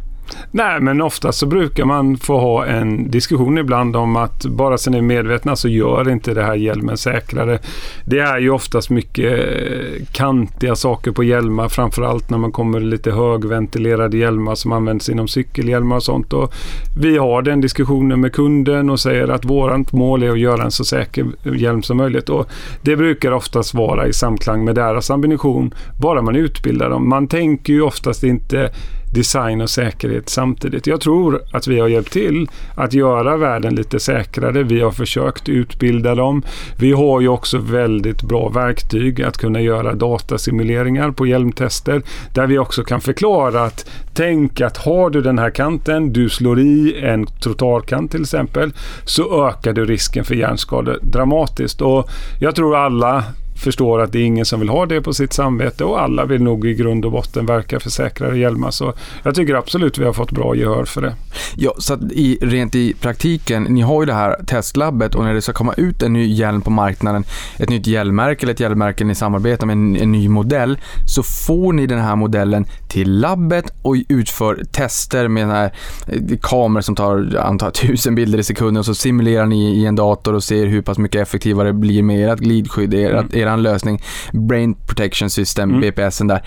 Nej, 0.50 0.80
men 0.80 1.02
oftast 1.02 1.38
så 1.38 1.46
brukar 1.46 1.84
man 1.84 2.16
få 2.16 2.38
ha 2.38 2.66
en 2.66 3.10
diskussion 3.10 3.58
ibland 3.58 3.96
om 3.96 4.16
att 4.16 4.44
bara 4.44 4.78
så 4.78 4.90
ni 4.90 4.98
är 4.98 5.02
medvetna 5.02 5.56
så 5.56 5.68
gör 5.68 6.10
inte 6.10 6.34
det 6.34 6.42
här 6.42 6.54
hjälmen 6.54 6.96
säkrare. 6.96 7.58
Det 8.04 8.18
är 8.18 8.38
ju 8.38 8.50
oftast 8.50 8.90
mycket 8.90 9.32
eh, 9.32 10.06
kantiga 10.12 10.76
saker 10.76 11.10
på 11.10 11.24
hjälmar, 11.24 11.68
framförallt 11.68 12.30
när 12.30 12.38
man 12.38 12.52
kommer 12.52 12.80
lite 12.80 13.10
högventilerade 13.10 14.16
hjälmar 14.16 14.54
som 14.54 14.72
används 14.72 15.08
inom 15.08 15.28
cykelhjälmar 15.28 15.96
och 15.96 16.02
sånt. 16.02 16.32
Och 16.32 16.54
vi 17.00 17.18
har 17.18 17.42
den 17.42 17.60
diskussionen 17.60 18.20
med 18.20 18.32
kunden 18.32 18.90
och 18.90 19.00
säger 19.00 19.28
att 19.28 19.44
vårt 19.44 19.92
mål 19.92 20.22
är 20.22 20.30
att 20.30 20.38
göra 20.38 20.62
en 20.62 20.70
så 20.70 20.84
säker 20.84 21.26
hjälm 21.54 21.82
som 21.82 21.96
möjligt. 21.96 22.28
Och 22.28 22.48
det 22.82 22.96
brukar 22.96 23.32
oftast 23.32 23.74
vara 23.74 24.06
i 24.06 24.12
samklang 24.12 24.64
med 24.64 24.74
deras 24.74 25.10
ambition, 25.10 25.74
bara 26.00 26.22
man 26.22 26.36
utbildar 26.36 26.90
dem. 26.90 27.08
Man 27.08 27.28
tänker 27.28 27.72
ju 27.72 27.82
oftast 27.82 28.24
inte 28.24 28.70
design 29.14 29.60
och 29.60 29.70
säkerhet 29.70 30.28
samtidigt. 30.28 30.86
Jag 30.86 31.00
tror 31.00 31.42
att 31.52 31.66
vi 31.66 31.80
har 31.80 31.88
hjälpt 31.88 32.12
till 32.12 32.48
att 32.74 32.92
göra 32.92 33.36
världen 33.36 33.74
lite 33.74 34.00
säkrare. 34.00 34.62
Vi 34.62 34.80
har 34.80 34.90
försökt 34.90 35.48
utbilda 35.48 36.14
dem. 36.14 36.42
Vi 36.78 36.92
har 36.92 37.20
ju 37.20 37.28
också 37.28 37.58
väldigt 37.58 38.22
bra 38.22 38.48
verktyg 38.48 39.22
att 39.22 39.36
kunna 39.36 39.60
göra 39.60 39.94
datasimuleringar 39.94 41.10
på 41.10 41.26
hjälmtester 41.26 42.02
där 42.34 42.46
vi 42.46 42.58
också 42.58 42.84
kan 42.84 43.00
förklara 43.00 43.62
att 43.62 43.90
tänk 44.14 44.60
att 44.60 44.76
har 44.76 45.10
du 45.10 45.22
den 45.22 45.38
här 45.38 45.50
kanten, 45.50 46.12
du 46.12 46.28
slår 46.28 46.60
i 46.60 47.00
en 47.02 47.26
trottoarkant 47.26 48.10
till 48.10 48.22
exempel, 48.22 48.72
så 49.04 49.48
ökar 49.48 49.72
du 49.72 49.84
risken 49.84 50.24
för 50.24 50.34
hjärnskador 50.34 50.98
dramatiskt. 51.02 51.80
Och 51.80 52.10
jag 52.40 52.54
tror 52.54 52.76
alla 52.76 53.24
förstår 53.54 54.00
att 54.00 54.12
det 54.12 54.18
är 54.18 54.24
ingen 54.24 54.44
som 54.44 54.60
vill 54.60 54.68
ha 54.68 54.86
det 54.86 55.00
på 55.00 55.12
sitt 55.12 55.32
samvete 55.32 55.84
och 55.84 56.00
alla 56.00 56.24
vill 56.24 56.42
nog 56.42 56.66
i 56.66 56.74
grund 56.74 57.04
och 57.04 57.12
botten 57.12 57.46
verka 57.46 57.80
för 57.80 57.90
säkrare 57.90 58.38
hjälmar. 58.38 58.70
Så 58.70 58.92
jag 59.22 59.34
tycker 59.34 59.54
absolut 59.54 59.98
vi 59.98 60.04
har 60.04 60.12
fått 60.12 60.30
bra 60.30 60.56
gehör 60.56 60.84
för 60.84 61.02
det. 61.02 61.14
Ja, 61.56 61.74
så 61.78 61.94
att 61.94 62.02
i, 62.12 62.38
rent 62.40 62.74
i 62.74 62.94
praktiken, 62.94 63.62
ni 63.62 63.80
har 63.80 64.02
ju 64.02 64.06
det 64.06 64.14
här 64.14 64.36
testlabbet 64.46 65.14
och 65.14 65.24
när 65.24 65.34
det 65.34 65.42
ska 65.42 65.52
komma 65.52 65.74
ut 65.76 66.02
en 66.02 66.12
ny 66.12 66.34
hjälm 66.34 66.62
på 66.62 66.70
marknaden, 66.70 67.24
ett 67.56 67.68
nytt 67.68 67.86
hjälmmärke 67.86 68.44
eller 68.44 68.52
ett 68.52 68.60
hjälmmärke 68.60 69.04
ni 69.04 69.14
samarbetar 69.14 69.66
med 69.66 69.74
en, 69.74 69.96
en 69.96 70.12
ny 70.12 70.28
modell, 70.28 70.78
så 71.06 71.22
får 71.22 71.72
ni 71.72 71.86
den 71.86 72.00
här 72.00 72.16
modellen 72.16 72.66
till 72.88 73.20
labbet 73.20 73.64
och 73.82 73.96
utför 74.08 74.64
tester 74.72 75.28
med 75.28 75.42
den 75.42 75.50
här 75.50 75.72
eh, 76.06 76.38
kameror 76.42 76.82
som 76.82 76.94
tar 76.94 77.36
antar 77.36 77.70
tusen 77.86 78.14
bilder 78.14 78.38
i 78.38 78.42
sekunden 78.42 78.76
och 78.76 78.86
så 78.86 78.94
simulerar 78.94 79.46
ni 79.46 79.80
i 79.80 79.86
en 79.86 79.96
dator 79.96 80.34
och 80.34 80.44
ser 80.44 80.66
hur 80.66 80.82
pass 80.82 80.98
mycket 80.98 81.22
effektivare 81.22 81.68
det 81.68 81.72
blir 81.72 82.02
med 82.02 82.32
ert 82.32 82.38
glidskydd, 82.38 82.94
ert, 82.94 83.34
Mm. 83.34 83.43
Eran 83.44 83.62
lösning, 83.62 84.02
Brain 84.32 84.74
Protection 84.86 85.30
System, 85.30 85.70
Mm. 85.70 85.80
BPSen 85.80 86.26
där. 86.26 86.42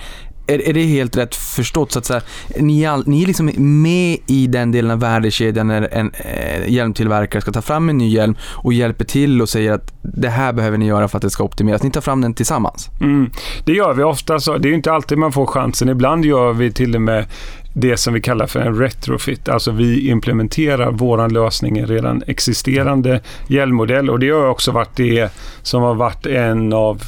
Är, 0.49 0.69
är 0.69 0.73
det 0.73 0.83
helt 0.83 1.17
rätt 1.17 1.35
förstått? 1.35 1.91
Så 1.91 1.99
att 1.99 2.05
säga, 2.05 2.21
ni, 2.59 2.85
all, 2.85 3.03
ni 3.07 3.23
är 3.23 3.27
liksom 3.27 3.51
med 3.81 4.17
i 4.27 4.47
den 4.47 4.71
delen 4.71 4.91
av 4.91 4.99
värdekedjan 4.99 5.67
när 5.67 5.93
en 5.93 6.11
eh, 6.13 6.69
hjälmtillverkare 6.73 7.41
ska 7.41 7.51
ta 7.51 7.61
fram 7.61 7.89
en 7.89 7.97
ny 7.97 8.09
hjälm 8.09 8.35
och 8.41 8.73
hjälper 8.73 9.05
till 9.05 9.41
och 9.41 9.49
säger 9.49 9.71
att 9.71 9.93
det 10.01 10.29
här 10.29 10.53
behöver 10.53 10.77
ni 10.77 10.85
göra 10.85 11.07
för 11.07 11.17
att 11.17 11.21
det 11.21 11.29
ska 11.29 11.43
optimeras. 11.43 11.83
Ni 11.83 11.91
tar 11.91 12.01
fram 12.01 12.21
den 12.21 12.33
tillsammans. 12.33 12.89
Mm. 13.01 13.29
Det 13.65 13.73
gör 13.73 13.93
vi 13.93 14.03
ofta. 14.03 14.39
Så 14.39 14.57
det 14.57 14.67
är 14.67 14.69
ju 14.69 14.75
inte 14.75 14.91
alltid 14.91 15.17
man 15.17 15.31
får 15.31 15.45
chansen. 15.45 15.89
Ibland 15.89 16.25
gör 16.25 16.53
vi 16.53 16.71
till 16.71 16.95
och 16.95 17.01
med 17.01 17.25
det 17.79 17.97
som 17.97 18.13
vi 18.13 18.21
kallar 18.21 18.47
för 18.47 18.59
en 18.59 18.79
retrofit. 18.79 19.49
Alltså 19.49 19.71
vi 19.71 20.09
implementerar 20.09 20.91
våran 20.91 21.33
lösning 21.33 21.77
i 21.77 21.85
redan 21.85 22.23
existerande 22.27 23.21
hjälmmodell 23.47 24.09
och 24.09 24.19
det 24.19 24.29
har 24.29 24.47
också 24.47 24.71
varit 24.71 24.95
det 24.95 25.29
som 25.61 25.83
har 25.83 25.95
varit 25.95 26.25
en 26.25 26.73
av 26.73 27.01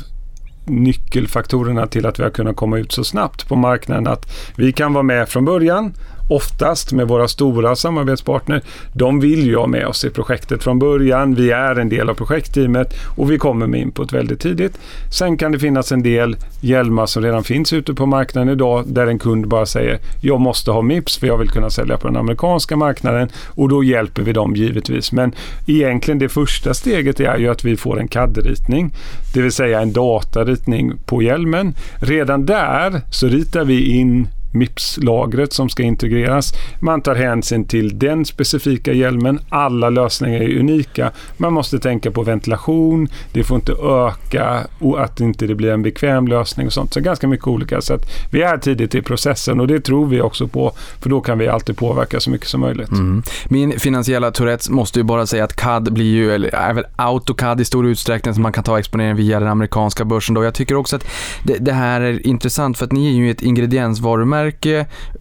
nyckelfaktorerna 0.65 1.87
till 1.87 2.05
att 2.05 2.19
vi 2.19 2.23
har 2.23 2.29
kunnat 2.29 2.55
komma 2.55 2.77
ut 2.77 2.91
så 2.91 3.03
snabbt 3.03 3.47
på 3.47 3.55
marknaden. 3.55 4.07
Att 4.07 4.31
vi 4.55 4.71
kan 4.71 4.93
vara 4.93 5.03
med 5.03 5.29
från 5.29 5.45
början, 5.45 5.93
oftast 6.29 6.91
med 6.91 7.07
våra 7.07 7.27
stora 7.27 7.75
samarbetspartner. 7.75 8.61
De 8.93 9.19
vill 9.19 9.45
ju 9.45 9.55
ha 9.55 9.67
med 9.67 9.87
oss 9.87 10.05
i 10.05 10.09
projektet 10.09 10.63
från 10.63 10.79
början. 10.79 11.35
Vi 11.35 11.51
är 11.51 11.75
en 11.75 11.89
del 11.89 12.09
av 12.09 12.13
projektteamet 12.13 12.93
och 13.17 13.31
vi 13.31 13.37
kommer 13.37 13.67
med 13.67 13.79
input 13.79 14.13
väldigt 14.13 14.39
tidigt. 14.39 14.79
Sen 15.11 15.37
kan 15.37 15.51
det 15.51 15.59
finnas 15.59 15.91
en 15.91 16.03
del 16.03 16.37
hjälmar 16.61 17.05
som 17.05 17.23
redan 17.23 17.43
finns 17.43 17.73
ute 17.73 17.93
på 17.93 18.05
marknaden 18.05 18.49
idag 18.49 18.83
där 18.87 19.07
en 19.07 19.19
kund 19.19 19.47
bara 19.47 19.65
säger 19.65 19.99
jag 20.21 20.41
måste 20.41 20.71
ha 20.71 20.81
Mips 20.81 21.17
för 21.17 21.27
jag 21.27 21.37
vill 21.37 21.49
kunna 21.49 21.69
sälja 21.69 21.97
på 21.97 22.07
den 22.07 22.17
amerikanska 22.17 22.75
marknaden 22.75 23.29
och 23.47 23.69
då 23.69 23.83
hjälper 23.83 24.21
vi 24.21 24.33
dem 24.33 24.55
givetvis. 24.55 25.11
Men 25.11 25.35
egentligen 25.67 26.19
det 26.19 26.29
första 26.29 26.73
steget 26.73 27.19
är 27.19 27.37
ju 27.37 27.47
att 27.47 27.63
vi 27.65 27.77
får 27.77 27.99
en 27.99 28.07
CAD-ritning, 28.07 28.91
det 29.33 29.41
vill 29.41 29.51
säga 29.51 29.81
en 29.81 29.93
dataritning 29.93 30.93
på 31.05 31.21
hjälmen. 31.21 31.75
Redan 31.95 32.45
där 32.45 33.01
så 33.11 33.27
ritar 33.27 33.65
vi 33.65 33.97
in 33.99 34.27
MIPS-lagret 34.51 35.53
som 35.53 35.69
ska 35.69 35.83
integreras. 35.83 36.53
Man 36.79 37.01
tar 37.01 37.15
hänsyn 37.15 37.65
till 37.65 37.99
den 37.99 38.25
specifika 38.25 38.93
hjälmen. 38.93 39.39
Alla 39.49 39.89
lösningar 39.89 40.41
är 40.41 40.59
unika. 40.59 41.11
Man 41.37 41.53
måste 41.53 41.79
tänka 41.79 42.11
på 42.11 42.23
ventilation, 42.23 43.07
det 43.31 43.43
får 43.43 43.55
inte 43.55 43.71
öka 43.71 44.67
och 44.79 45.03
att 45.03 45.19
inte 45.19 45.47
det 45.47 45.55
blir 45.55 45.71
en 45.71 45.83
bekväm 45.83 46.27
lösning 46.27 46.67
och 46.67 46.73
sånt. 46.73 46.93
Så 46.93 47.01
ganska 47.01 47.27
mycket 47.27 47.47
olika. 47.47 47.81
Så 47.81 47.93
att 47.93 48.01
vi 48.31 48.41
är 48.41 48.57
tidigt 48.57 48.95
i 48.95 49.01
processen 49.01 49.59
och 49.59 49.67
det 49.67 49.79
tror 49.79 50.05
vi 50.05 50.21
också 50.21 50.47
på 50.47 50.71
för 50.99 51.09
då 51.09 51.21
kan 51.21 51.37
vi 51.37 51.47
alltid 51.47 51.77
påverka 51.77 52.19
så 52.19 52.29
mycket 52.29 52.47
som 52.47 52.61
möjligt. 52.61 52.91
Mm. 52.91 53.23
Min 53.47 53.79
finansiella 53.79 54.31
Tourettes 54.31 54.69
måste 54.69 54.99
ju 54.99 55.03
bara 55.03 55.25
säga 55.25 55.43
att 55.43 55.55
CAD 55.55 55.93
blir 55.93 56.13
ju, 56.13 56.31
eller 56.31 56.55
är 56.55 56.73
väl 56.73 56.85
AutoCAD 56.95 57.61
i 57.61 57.65
stor 57.65 57.87
utsträckning 57.87 58.33
som 58.33 58.43
man 58.43 58.51
kan 58.51 58.63
ta 58.63 58.79
exponering 58.79 59.15
via 59.15 59.39
den 59.39 59.49
amerikanska 59.49 60.05
börsen 60.05 60.35
då. 60.35 60.43
Jag 60.43 60.53
tycker 60.53 60.75
också 60.75 60.95
att 60.95 61.05
det, 61.43 61.57
det 61.57 61.73
här 61.73 62.01
är 62.01 62.27
intressant 62.27 62.77
för 62.77 62.85
att 62.85 62.91
ni 62.91 63.07
är 63.07 63.11
ju 63.11 63.31
ett 63.31 63.41
ingrediensvarumärke, 63.41 64.38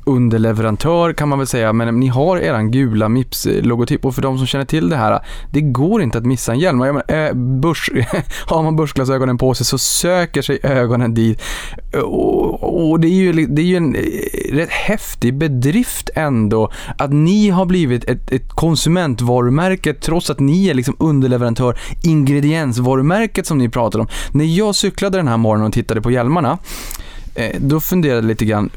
underleverantör 0.05 1.13
kan 1.13 1.29
man 1.29 1.39
väl 1.39 1.47
säga, 1.47 1.73
men 1.73 2.01
ni 2.01 2.07
har 2.09 2.37
eran 2.37 2.71
gula 2.71 3.09
Mips-logotyp 3.09 4.05
och 4.05 4.15
för 4.15 4.23
de 4.23 4.39
som 4.39 4.47
känner 4.47 4.65
till 4.65 4.89
det 4.89 4.97
här, 4.97 5.21
det 5.53 5.61
går 5.61 6.03
inte 6.03 6.19
att 6.19 6.27
missa 6.27 6.53
en 6.53 6.59
hjälm. 6.59 6.81
Jag 6.81 6.95
menar, 6.95 7.27
äh, 7.27 7.35
börs, 7.35 7.91
har 8.47 8.63
man 8.63 8.77
börsglasögonen 8.77 9.39
på 9.39 9.55
sig 9.55 9.67
så 9.67 9.79
söker 9.79 10.43
sig 10.43 10.59
ögonen 10.63 11.15
dit 11.15 11.43
och, 11.95 12.91
och 12.91 13.01
det 13.01 13.09
är 13.09 13.13
ju, 13.13 13.47
det 13.47 13.63
är 13.63 13.67
ju 13.67 13.77
en 13.77 13.95
eh, 13.95 14.01
rätt 14.53 14.71
häftig 14.71 15.35
bedrift 15.35 16.11
ändå 16.15 16.73
att 16.99 17.13
ni 17.13 17.49
har 17.49 17.67
blivit 17.67 18.05
ett, 18.05 18.33
ett 18.33 18.49
konsumentvarumärke 18.49 19.95
trots 19.95 20.31
att 20.31 20.41
ni 20.41 20.69
är 20.69 20.75
liksom 20.75 20.97
underleverantör, 20.99 21.79
ingrediensvarumärket 22.03 23.47
som 23.47 23.59
ni 23.59 23.69
pratar 23.69 23.99
om. 23.99 24.09
När 24.33 24.45
jag 24.45 24.75
cyklade 24.75 25.19
den 25.19 25.29
här 25.29 25.37
morgonen 25.37 25.67
och 25.67 25.73
tittade 25.73 26.01
på 26.01 26.11
hjälmarna, 26.11 26.59
eh, 27.35 27.57
då 27.61 27.81
funderade 27.81 28.19
jag 28.19 28.25
lite 28.25 28.45
grann 28.45 28.71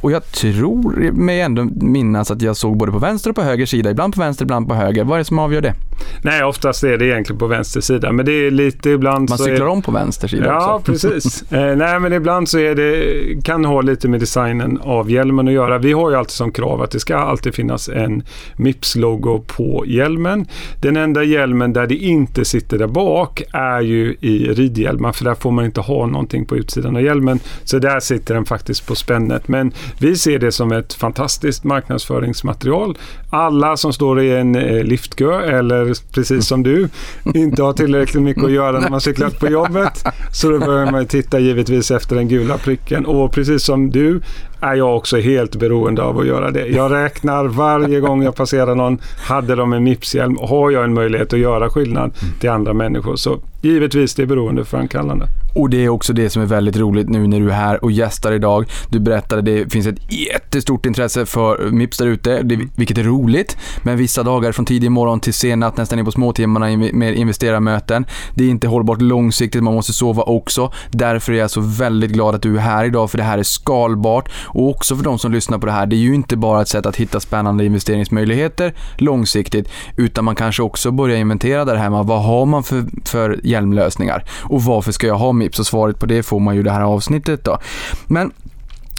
och 0.00 0.12
jag 0.12 0.32
tror 0.32 1.12
mig 1.12 1.40
ändå 1.40 1.68
minnas 1.74 2.30
att 2.30 2.42
jag 2.42 2.56
såg 2.56 2.76
både 2.76 2.92
på 2.92 2.98
vänster 2.98 3.30
och 3.30 3.36
på 3.36 3.42
höger 3.42 3.66
sida, 3.66 3.90
ibland 3.90 4.14
på 4.14 4.20
vänster, 4.20 4.44
ibland 4.44 4.68
på 4.68 4.74
höger. 4.74 5.04
Vad 5.04 5.14
är 5.14 5.18
det 5.18 5.24
som 5.24 5.38
avgör 5.38 5.60
det? 5.60 5.74
Nej, 6.22 6.44
oftast 6.44 6.84
är 6.84 6.98
det 6.98 7.06
egentligen 7.06 7.38
på 7.38 7.46
vänster 7.46 7.80
sida, 7.80 8.12
men 8.12 8.26
det 8.26 8.32
är 8.32 8.50
lite 8.50 8.90
ibland 8.90 9.28
Man 9.28 9.38
cyklar 9.38 9.66
är... 9.66 9.70
om 9.70 9.82
på 9.82 9.92
vänster 9.92 10.28
sida 10.28 10.44
Ja, 10.46 10.74
också. 10.74 10.92
precis. 10.92 11.42
eh, 11.52 11.76
nej, 11.76 12.00
men 12.00 12.12
ibland 12.12 12.48
så 12.48 12.58
är 12.58 12.74
det, 12.74 13.42
kan 13.44 13.64
ha 13.64 13.80
lite 13.80 14.08
med 14.08 14.20
designen 14.20 14.78
av 14.82 15.10
hjälmen 15.10 15.48
att 15.48 15.54
göra. 15.54 15.78
Vi 15.78 15.92
har 15.92 16.10
ju 16.10 16.16
alltid 16.16 16.30
som 16.30 16.52
krav 16.52 16.82
att 16.82 16.90
det 16.90 17.00
ska 17.00 17.16
alltid 17.16 17.54
finnas 17.54 17.88
en 17.88 18.22
Mips-logo 18.56 19.44
på 19.46 19.84
hjälmen. 19.86 20.46
Den 20.82 20.96
enda 20.96 21.22
hjälmen 21.22 21.72
där 21.72 21.86
det 21.86 21.96
inte 21.96 22.44
sitter 22.44 22.78
där 22.78 22.86
bak 22.86 23.42
är 23.52 23.80
ju 23.80 24.16
i 24.20 24.48
ridhjälmar, 24.48 25.12
för 25.12 25.24
där 25.24 25.34
får 25.34 25.50
man 25.50 25.64
inte 25.64 25.80
ha 25.80 26.06
någonting 26.06 26.44
på 26.44 26.56
utsidan 26.56 26.96
av 26.96 27.02
hjälmen. 27.02 27.40
Så 27.64 27.78
där 27.78 28.00
sitter 28.00 28.34
den 28.34 28.44
faktiskt 28.44 28.86
på 28.86 28.94
spännet. 28.94 29.48
Men 29.48 29.63
vi 29.98 30.16
ser 30.16 30.38
det 30.38 30.52
som 30.52 30.72
ett 30.72 30.94
fantastiskt 30.94 31.64
marknadsföringsmaterial. 31.64 32.98
Alla 33.30 33.76
som 33.76 33.92
står 33.92 34.20
i 34.20 34.36
en 34.36 34.54
eh, 34.54 34.84
liftkö 34.84 35.40
eller 35.40 36.12
precis 36.12 36.46
som 36.46 36.62
du 36.62 36.88
inte 37.34 37.62
har 37.62 37.72
tillräckligt 37.72 38.22
mycket 38.22 38.44
att 38.44 38.52
göra 38.52 38.80
när 38.80 38.90
man 38.90 39.00
cyklat 39.00 39.38
på 39.40 39.48
jobbet. 39.48 40.04
Så 40.32 40.50
då 40.50 40.58
börjar 40.58 40.90
man 40.90 41.06
titta 41.06 41.38
givetvis 41.38 41.90
efter 41.90 42.16
den 42.16 42.28
gula 42.28 42.58
pricken. 42.58 43.06
Och 43.06 43.32
precis 43.32 43.62
som 43.62 43.90
du 43.90 44.20
är 44.60 44.74
jag 44.74 44.96
också 44.96 45.16
helt 45.16 45.56
beroende 45.56 46.02
av 46.02 46.18
att 46.18 46.26
göra 46.26 46.50
det. 46.50 46.66
Jag 46.66 46.92
räknar 46.92 47.44
varje 47.44 48.00
gång 48.00 48.22
jag 48.22 48.34
passerar 48.34 48.74
någon. 48.74 48.98
Hade 49.18 49.54
de 49.54 49.72
en 49.72 49.84
Mips-hjälm 49.84 50.38
har 50.40 50.70
jag 50.70 50.84
en 50.84 50.94
möjlighet 50.94 51.32
att 51.32 51.38
göra 51.38 51.70
skillnad 51.70 52.14
till 52.40 52.50
andra 52.50 52.72
människor. 52.72 53.16
Så 53.16 53.40
givetvis 53.68 54.14
det 54.14 54.22
är 54.22 54.26
beroendeframkallande. 54.26 55.26
Och 55.56 55.70
det 55.70 55.84
är 55.84 55.88
också 55.88 56.12
det 56.12 56.30
som 56.30 56.42
är 56.42 56.46
väldigt 56.46 56.76
roligt 56.76 57.08
nu 57.08 57.26
när 57.26 57.40
du 57.40 57.50
är 57.50 57.54
här 57.54 57.84
och 57.84 57.92
gästar 57.92 58.32
idag. 58.32 58.66
Du 58.88 59.00
berättade 59.00 59.38
att 59.38 59.44
det 59.44 59.72
finns 59.72 59.86
ett 59.86 60.12
jättestort 60.12 60.86
intresse 60.86 61.26
för 61.26 61.70
Mips 61.70 61.98
där 61.98 62.06
ute, 62.06 62.42
det- 62.42 62.58
vilket 62.76 62.98
är 62.98 63.02
roligt. 63.02 63.56
Men 63.82 63.96
vissa 63.96 64.22
dagar 64.22 64.52
från 64.52 64.64
tidig 64.66 64.90
morgon 64.90 65.20
till 65.20 65.34
sen 65.34 65.60
natt, 65.60 65.76
nästan 65.76 65.98
in 65.98 66.04
på 66.04 66.10
småtimmarna 66.12 66.66
med 66.92 67.14
investerarmöten. 67.14 68.06
Det 68.34 68.44
är 68.44 68.48
inte 68.48 68.68
hållbart 68.68 69.00
långsiktigt, 69.02 69.62
man 69.62 69.74
måste 69.74 69.92
sova 69.92 70.22
också. 70.22 70.72
Därför 70.90 71.32
är 71.32 71.36
jag 71.36 71.50
så 71.50 71.60
väldigt 71.60 72.10
glad 72.10 72.34
att 72.34 72.42
du 72.42 72.56
är 72.56 72.60
här 72.60 72.84
idag, 72.84 73.10
för 73.10 73.18
det 73.18 73.24
här 73.24 73.38
är 73.38 73.42
skalbart. 73.42 74.28
Och 74.44 74.68
också 74.70 74.96
för 74.96 75.04
de 75.04 75.18
som 75.18 75.32
lyssnar 75.32 75.58
på 75.58 75.66
det 75.66 75.72
här, 75.72 75.86
det 75.86 75.96
är 75.96 75.98
ju 75.98 76.14
inte 76.14 76.36
bara 76.36 76.62
ett 76.62 76.68
sätt 76.68 76.86
att 76.86 76.96
hitta 76.96 77.20
spännande 77.20 77.64
investeringsmöjligheter 77.64 78.74
långsiktigt, 78.96 79.68
utan 79.96 80.24
man 80.24 80.34
kanske 80.34 80.62
också 80.62 80.90
börjar 80.90 81.16
inventera 81.16 81.64
där 81.64 81.76
hemma. 81.76 82.02
Vad 82.02 82.22
har 82.22 82.46
man 82.46 82.62
för, 82.62 82.84
för 83.04 83.40
hjälmlösningar? 83.54 84.24
Och 84.42 84.62
varför 84.62 84.92
ska 84.92 85.06
jag 85.06 85.18
ha 85.18 85.32
Mips? 85.32 85.58
Och 85.58 85.66
svaret 85.66 85.98
på 85.98 86.06
det 86.06 86.22
får 86.22 86.40
man 86.40 86.54
ju 86.54 86.60
i 86.60 86.64
det 86.64 86.70
här 86.70 86.82
avsnittet 86.82 87.44
då. 87.44 87.58
Men 88.06 88.32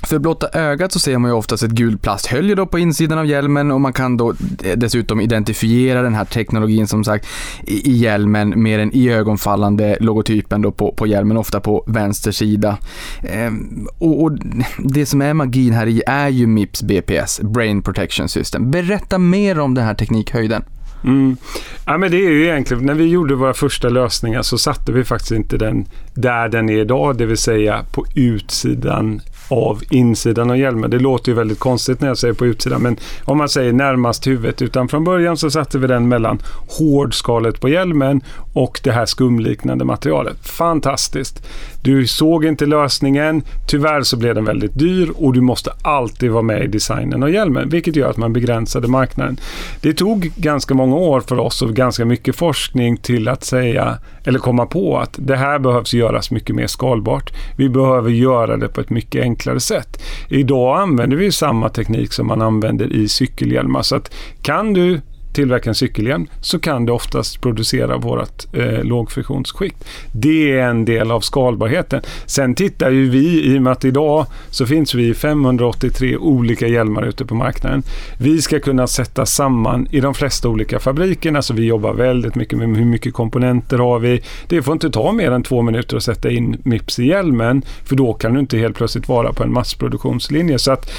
för 0.05 0.19
blotta 0.19 0.49
ögat 0.53 0.91
så 0.91 0.99
ser 0.99 1.17
man 1.17 1.31
ju 1.31 1.35
oftast 1.37 1.63
ett 1.63 1.71
gult 1.71 2.01
plasthölje 2.01 2.55
då 2.55 2.65
på 2.65 2.79
insidan 2.79 3.17
av 3.17 3.25
hjälmen 3.25 3.71
och 3.71 3.81
man 3.81 3.93
kan 3.93 4.17
då 4.17 4.33
dessutom 4.75 5.21
identifiera 5.21 6.01
den 6.01 6.13
här 6.13 6.25
teknologin 6.25 6.87
som 6.87 7.03
sagt 7.03 7.27
i 7.63 7.91
i 7.91 7.97
hjälmen 7.97 8.63
med 8.63 8.79
den 8.79 8.95
iögonfallande 8.95 9.97
logotypen 9.99 10.61
då 10.61 10.71
på, 10.71 10.91
på 10.91 11.07
hjälmen, 11.07 11.37
ofta 11.37 11.59
på 11.59 11.83
vänster 11.87 12.31
sida. 12.31 12.77
Ehm, 13.23 13.87
och, 13.97 14.23
och 14.23 14.31
det 14.77 15.05
som 15.05 15.21
är 15.21 15.33
magin 15.33 15.73
här 15.73 15.87
i 15.87 16.01
är 16.07 16.29
ju 16.29 16.47
Mips 16.47 16.83
BPS, 16.83 17.41
Brain 17.41 17.81
Protection 17.81 18.29
System. 18.29 18.71
Berätta 18.71 19.17
mer 19.17 19.59
om 19.59 19.73
den 19.73 19.85
här 19.85 19.93
teknikhöjden. 19.93 20.63
Mm. 21.05 21.37
Ja, 21.85 21.97
men 21.97 22.11
det 22.11 22.17
är 22.17 22.29
ju 22.29 22.43
egentligen, 22.43 22.85
när 22.85 22.93
vi 22.93 23.07
gjorde 23.07 23.35
våra 23.35 23.53
första 23.53 23.89
lösningar 23.89 24.41
så 24.41 24.57
satte 24.57 24.91
vi 24.91 25.03
faktiskt 25.03 25.31
inte 25.31 25.57
den 25.57 25.85
där 26.13 26.49
den 26.49 26.69
är 26.69 26.77
idag, 26.77 27.17
det 27.17 27.25
vill 27.25 27.37
säga 27.37 27.85
på 27.91 28.05
utsidan 28.15 29.21
av 29.47 29.83
insidan 29.89 30.49
av 30.49 30.57
hjälmen. 30.57 30.89
Det 30.89 30.99
låter 30.99 31.31
ju 31.31 31.35
väldigt 31.35 31.59
konstigt 31.59 32.01
när 32.01 32.07
jag 32.07 32.17
säger 32.17 32.33
på 32.33 32.45
utsidan, 32.45 32.81
men 32.81 32.97
om 33.23 33.37
man 33.37 33.49
säger 33.49 33.73
närmast 33.73 34.27
huvudet. 34.27 34.61
Utan 34.61 34.87
från 34.87 35.03
början 35.03 35.37
så 35.37 35.51
satte 35.51 35.77
vi 35.77 35.87
den 35.87 36.07
mellan 36.07 36.39
hårdskalet 36.79 37.61
på 37.61 37.69
hjälmen 37.69 38.21
och 38.53 38.79
det 38.83 38.91
här 38.91 39.05
skumliknande 39.05 39.85
materialet. 39.85 40.47
Fantastiskt! 40.47 41.47
Du 41.81 42.07
såg 42.07 42.45
inte 42.45 42.65
lösningen. 42.65 43.43
Tyvärr 43.67 44.01
så 44.01 44.17
blev 44.17 44.35
den 44.35 44.45
väldigt 44.45 44.79
dyr 44.79 45.11
och 45.15 45.33
du 45.33 45.41
måste 45.41 45.71
alltid 45.81 46.31
vara 46.31 46.43
med 46.43 46.63
i 46.63 46.67
designen 46.67 47.23
av 47.23 47.31
hjälmen, 47.31 47.69
vilket 47.69 47.95
gör 47.95 48.09
att 48.09 48.17
man 48.17 48.33
begränsade 48.33 48.87
marknaden. 48.87 49.37
Det 49.81 49.93
tog 49.93 50.31
ganska 50.35 50.73
många 50.73 50.95
år 50.95 51.21
för 51.21 51.39
oss 51.39 51.61
och 51.61 51.73
ganska 51.73 52.05
mycket 52.05 52.35
forskning 52.35 52.97
till 52.97 53.27
att 53.27 53.43
säga 53.43 53.97
eller 54.23 54.39
komma 54.39 54.65
på 54.65 54.97
att 54.97 55.15
det 55.17 55.35
här 55.35 55.59
behövs 55.59 55.93
göras 55.93 56.31
mycket 56.31 56.55
mer 56.55 56.67
skalbart. 56.67 57.33
Vi 57.57 57.69
behöver 57.69 58.09
göra 58.09 58.57
det 58.57 58.67
på 58.67 58.81
ett 58.81 58.89
mycket 58.89 59.21
enklare 59.21 59.34
sätt. 59.59 60.01
Idag 60.29 60.79
använder 60.79 61.17
vi 61.17 61.31
samma 61.31 61.69
teknik 61.69 62.13
som 62.13 62.27
man 62.27 62.41
använder 62.41 62.93
i 62.93 63.07
cykelhjälmar. 63.07 63.81
Så 63.81 63.95
att 63.95 64.13
kan 64.41 64.73
du 64.73 65.01
tillverka 65.35 65.69
en 65.69 65.75
cykelhjälm 65.75 66.27
så 66.41 66.59
kan 66.59 66.85
det 66.85 66.91
oftast 66.91 67.41
producera 67.41 67.97
vårt 67.97 68.53
eh, 68.53 68.83
lågfriktionsskikt. 68.83 69.85
Det 70.11 70.51
är 70.51 70.69
en 70.69 70.85
del 70.85 71.11
av 71.11 71.21
skalbarheten. 71.21 72.01
Sen 72.25 72.55
tittar 72.55 72.91
ju 72.91 73.09
vi, 73.09 73.53
i 73.53 73.57
och 73.57 73.61
med 73.61 73.71
att 73.71 73.85
idag 73.85 74.25
så 74.49 74.65
finns 74.65 74.93
vi 74.95 75.07
i 75.07 75.13
583 75.13 76.17
olika 76.17 76.67
hjälmar 76.67 77.05
ute 77.05 77.25
på 77.25 77.35
marknaden. 77.35 77.83
Vi 78.19 78.41
ska 78.41 78.59
kunna 78.59 78.87
sätta 78.87 79.25
samman 79.25 79.87
i 79.91 79.99
de 79.99 80.13
flesta 80.13 80.49
olika 80.49 80.79
fabrikerna, 80.79 81.41
så 81.41 81.53
vi 81.53 81.65
jobbar 81.65 81.93
väldigt 81.93 82.35
mycket 82.35 82.59
med 82.59 82.77
hur 82.77 82.85
mycket 82.85 83.13
komponenter 83.13 83.77
har 83.77 83.99
vi. 83.99 84.21
Det 84.47 84.61
får 84.61 84.73
inte 84.73 84.89
ta 84.89 85.11
mer 85.11 85.31
än 85.31 85.43
två 85.43 85.61
minuter 85.61 85.97
att 85.97 86.03
sätta 86.03 86.29
in 86.29 86.57
Mips 86.63 86.99
i 86.99 87.05
hjälmen, 87.07 87.61
för 87.83 87.95
då 87.95 88.13
kan 88.13 88.33
du 88.33 88.39
inte 88.39 88.57
helt 88.57 88.75
plötsligt 88.75 89.07
vara 89.07 89.33
på 89.33 89.43
en 89.43 89.53
massproduktionslinje. 89.53 90.59
Så 90.59 90.71
att 90.71 90.91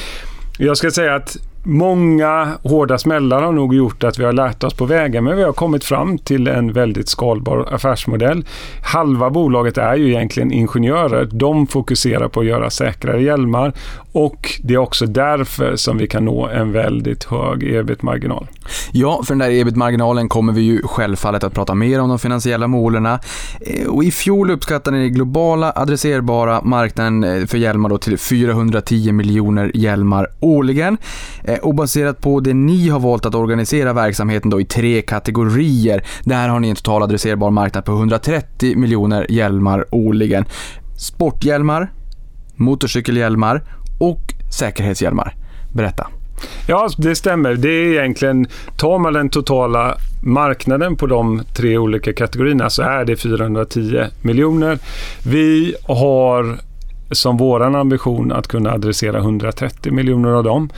jag 0.59 0.77
ska 0.77 0.91
säga 0.91 1.15
att 1.15 1.37
Många 1.69 2.59
hårda 2.63 2.99
smällar 2.99 3.43
har 3.43 3.53
nog 3.53 3.75
gjort 3.75 4.05
att 4.05 4.19
vi 4.19 4.25
har 4.25 4.33
lärt 4.33 4.65
oss 4.65 4.75
på 4.75 4.85
vägen, 4.85 5.25
men 5.25 5.37
vi 5.37 5.43
har 5.43 5.53
kommit 5.53 5.85
fram 5.85 6.19
till 6.19 6.49
en 6.49 6.73
väldigt 6.73 7.09
skalbar 7.09 7.69
affärsmodell. 7.73 8.45
Halva 8.83 9.31
bolaget 9.31 9.79
är 9.79 9.95
ju 9.95 10.09
egentligen 10.09 10.53
ingenjörer. 10.53 11.29
De 11.33 11.67
fokuserar 11.67 12.29
på 12.29 12.41
att 12.41 12.47
göra 12.47 12.71
säkrare 12.71 13.23
hjälmar 13.23 13.73
och 14.17 14.61
det 14.63 14.75
är 14.75 14.79
också 14.79 15.07
därför 15.07 15.77
som 15.77 15.99
vi 15.99 16.07
kan 16.07 16.25
nå 16.25 16.49
en 16.49 16.73
väldigt 16.73 17.25
hög 17.25 17.63
ebit-marginal. 17.63 18.47
Ja, 18.93 19.23
för 19.25 19.35
den 19.35 19.39
där 19.39 19.51
ebit-marginalen 19.51 20.29
kommer 20.29 20.53
vi 20.53 20.61
ju 20.61 20.83
självfallet 20.83 21.45
att 21.45 21.55
prata 21.55 21.75
mer 21.75 22.01
om 22.01 22.09
de 22.09 22.19
finansiella 22.19 22.67
målen. 22.67 23.07
Eh, 23.07 23.19
och 23.89 24.05
I 24.05 24.11
fjol 24.11 24.51
uppskattade 24.51 24.97
den 24.97 25.13
globala 25.13 25.73
adresserbara 25.77 26.63
marknaden 26.63 27.25
eh, 27.25 27.47
för 27.47 27.59
hjälmar 27.59 27.89
då 27.89 27.99
till 27.99 28.19
410 28.19 29.13
miljoner 29.13 29.71
hjälmar 29.75 30.29
årligen. 30.41 30.99
Eh, 31.45 31.56
Eh, 31.57 31.69
och 31.69 31.75
baserat 31.75 32.21
på 32.21 32.41
det 32.41 32.55
ni 32.55 32.89
har 32.89 33.01
valt 33.01 33.27
att 33.27 33.35
organisera 33.35 33.93
verksamheten 33.93 34.51
då 34.51 34.61
i 34.61 34.65
tre 34.65 35.03
kategorier, 35.03 36.05
där 36.25 36.49
har 36.49 36.61
ni 36.61 36.69
en 36.69 36.77
total 36.77 37.03
adresserbar 37.03 37.51
marknad 37.51 37.85
på 37.85 37.93
130 37.93 38.77
miljoner 38.77 39.27
hjälmar 39.31 39.85
årligen. 39.91 40.45
Sporthjälmar, 40.99 41.93
motorcykelhjälmar 42.57 43.63
och 43.99 44.21
säkerhetshjälmar. 44.59 45.35
Berätta. 45.73 46.07
Ja, 46.69 46.89
det 46.99 47.15
stämmer. 47.15 47.55
Det 47.55 47.69
är 47.69 47.87
egentligen, 47.87 48.47
tar 48.77 48.99
man 48.99 49.13
den 49.13 49.29
totala 49.29 49.97
marknaden 50.23 50.97
på 50.97 51.07
de 51.07 51.43
tre 51.57 51.79
olika 51.79 52.13
kategorierna 52.13 52.71
så 52.71 52.83
är 52.83 53.05
det 53.05 53.17
410 53.17 54.05
miljoner. 54.23 54.79
Vi 55.25 55.75
har 55.83 56.59
som 57.11 57.37
våran 57.37 57.75
ambition 57.75 58.33
att 58.33 58.49
kunna 58.49 58.73
adressera 58.73 59.19
130 59.19 59.93
miljoner 59.93 60.31
av 60.31 60.45
dem. 60.45 60.69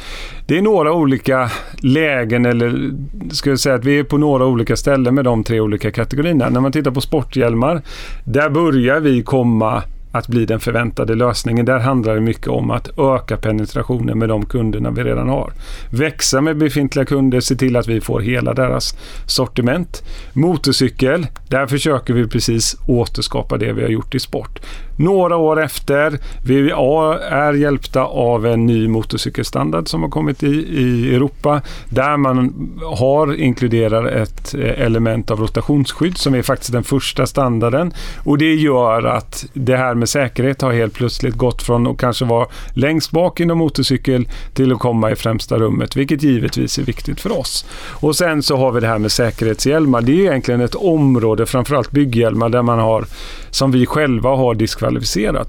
Det 0.46 0.58
är 0.58 0.62
några 0.62 0.92
olika 0.92 1.50
lägen, 1.82 2.46
eller 2.46 2.90
ska 3.32 3.50
jag 3.50 3.58
säga 3.58 3.74
att 3.74 3.84
vi 3.84 3.98
är 3.98 4.04
på 4.04 4.18
några 4.18 4.46
olika 4.46 4.76
ställen 4.76 5.14
med 5.14 5.24
de 5.24 5.44
tre 5.44 5.60
olika 5.60 5.90
kategorierna. 5.90 6.48
När 6.48 6.60
man 6.60 6.72
tittar 6.72 6.90
på 6.90 7.00
sporthjälmar, 7.00 7.82
där 8.24 8.50
börjar 8.50 9.00
vi 9.00 9.22
komma 9.22 9.82
att 10.12 10.28
bli 10.28 10.44
den 10.44 10.60
förväntade 10.60 11.14
lösningen. 11.14 11.66
Där 11.66 11.78
handlar 11.78 12.14
det 12.14 12.20
mycket 12.20 12.48
om 12.48 12.70
att 12.70 12.98
öka 12.98 13.36
penetrationen 13.36 14.18
med 14.18 14.28
de 14.28 14.46
kunderna 14.46 14.90
vi 14.90 15.04
redan 15.04 15.28
har. 15.28 15.52
Växa 15.90 16.40
med 16.40 16.56
befintliga 16.56 17.04
kunder, 17.04 17.40
se 17.40 17.56
till 17.56 17.76
att 17.76 17.86
vi 17.86 18.00
får 18.00 18.20
hela 18.20 18.54
deras 18.54 18.94
sortiment. 19.26 20.02
Motorcykel, 20.32 21.26
där 21.48 21.66
försöker 21.66 22.14
vi 22.14 22.28
precis 22.28 22.76
återskapa 22.86 23.56
det 23.56 23.72
vi 23.72 23.82
har 23.82 23.88
gjort 23.88 24.14
i 24.14 24.18
sport. 24.18 24.60
Några 24.98 25.36
år 25.36 25.62
efter, 25.62 26.18
vi 26.44 26.70
är 26.70 27.52
hjälpta 27.52 28.02
av 28.02 28.46
en 28.46 28.66
ny 28.66 28.88
motorcykelstandard 28.88 29.88
som 29.88 30.02
har 30.02 30.10
kommit 30.10 30.42
i, 30.42 30.46
i 30.78 31.14
Europa 31.14 31.60
där 31.88 32.16
man 32.16 32.68
har 32.82 33.34
inkluderat 33.34 34.06
ett 34.06 34.54
eh, 34.54 34.84
element 34.86 35.30
av 35.30 35.40
rotationsskydd 35.40 36.18
som 36.18 36.34
är 36.34 36.42
faktiskt 36.42 36.72
den 36.72 36.84
första 36.84 37.26
standarden 37.26 37.92
och 38.24 38.38
det 38.38 38.54
gör 38.54 39.02
att 39.02 39.46
det 39.52 39.76
här 39.76 39.94
med 39.94 40.08
säkerhet 40.08 40.62
har 40.62 40.72
helt 40.72 40.94
plötsligt 40.94 41.34
gått 41.34 41.62
från 41.62 41.86
att 41.86 41.98
kanske 41.98 42.24
vara 42.24 42.46
längst 42.74 43.10
bak 43.10 43.40
inom 43.40 43.58
motorcykel 43.58 44.28
till 44.54 44.72
att 44.72 44.78
komma 44.78 45.10
i 45.10 45.16
främsta 45.16 45.58
rummet, 45.58 45.96
vilket 45.96 46.22
givetvis 46.22 46.78
är 46.78 46.82
viktigt 46.82 47.20
för 47.20 47.38
oss. 47.38 47.66
Och 48.00 48.16
sen 48.16 48.42
så 48.42 48.56
har 48.56 48.72
vi 48.72 48.80
det 48.80 48.86
här 48.86 48.98
med 48.98 49.12
säkerhetshjälmar. 49.12 50.00
Det 50.00 50.12
är 50.12 50.30
egentligen 50.30 50.60
ett 50.60 50.74
område, 50.74 51.46
framförallt 51.46 51.90
bygghjälmar, 51.90 52.48
där 52.48 52.62
man 52.62 52.78
har, 52.78 53.04
som 53.50 53.70
vi 53.70 53.86
själva 53.86 54.30
har 54.30 54.54
diskvalificerat 54.54 54.87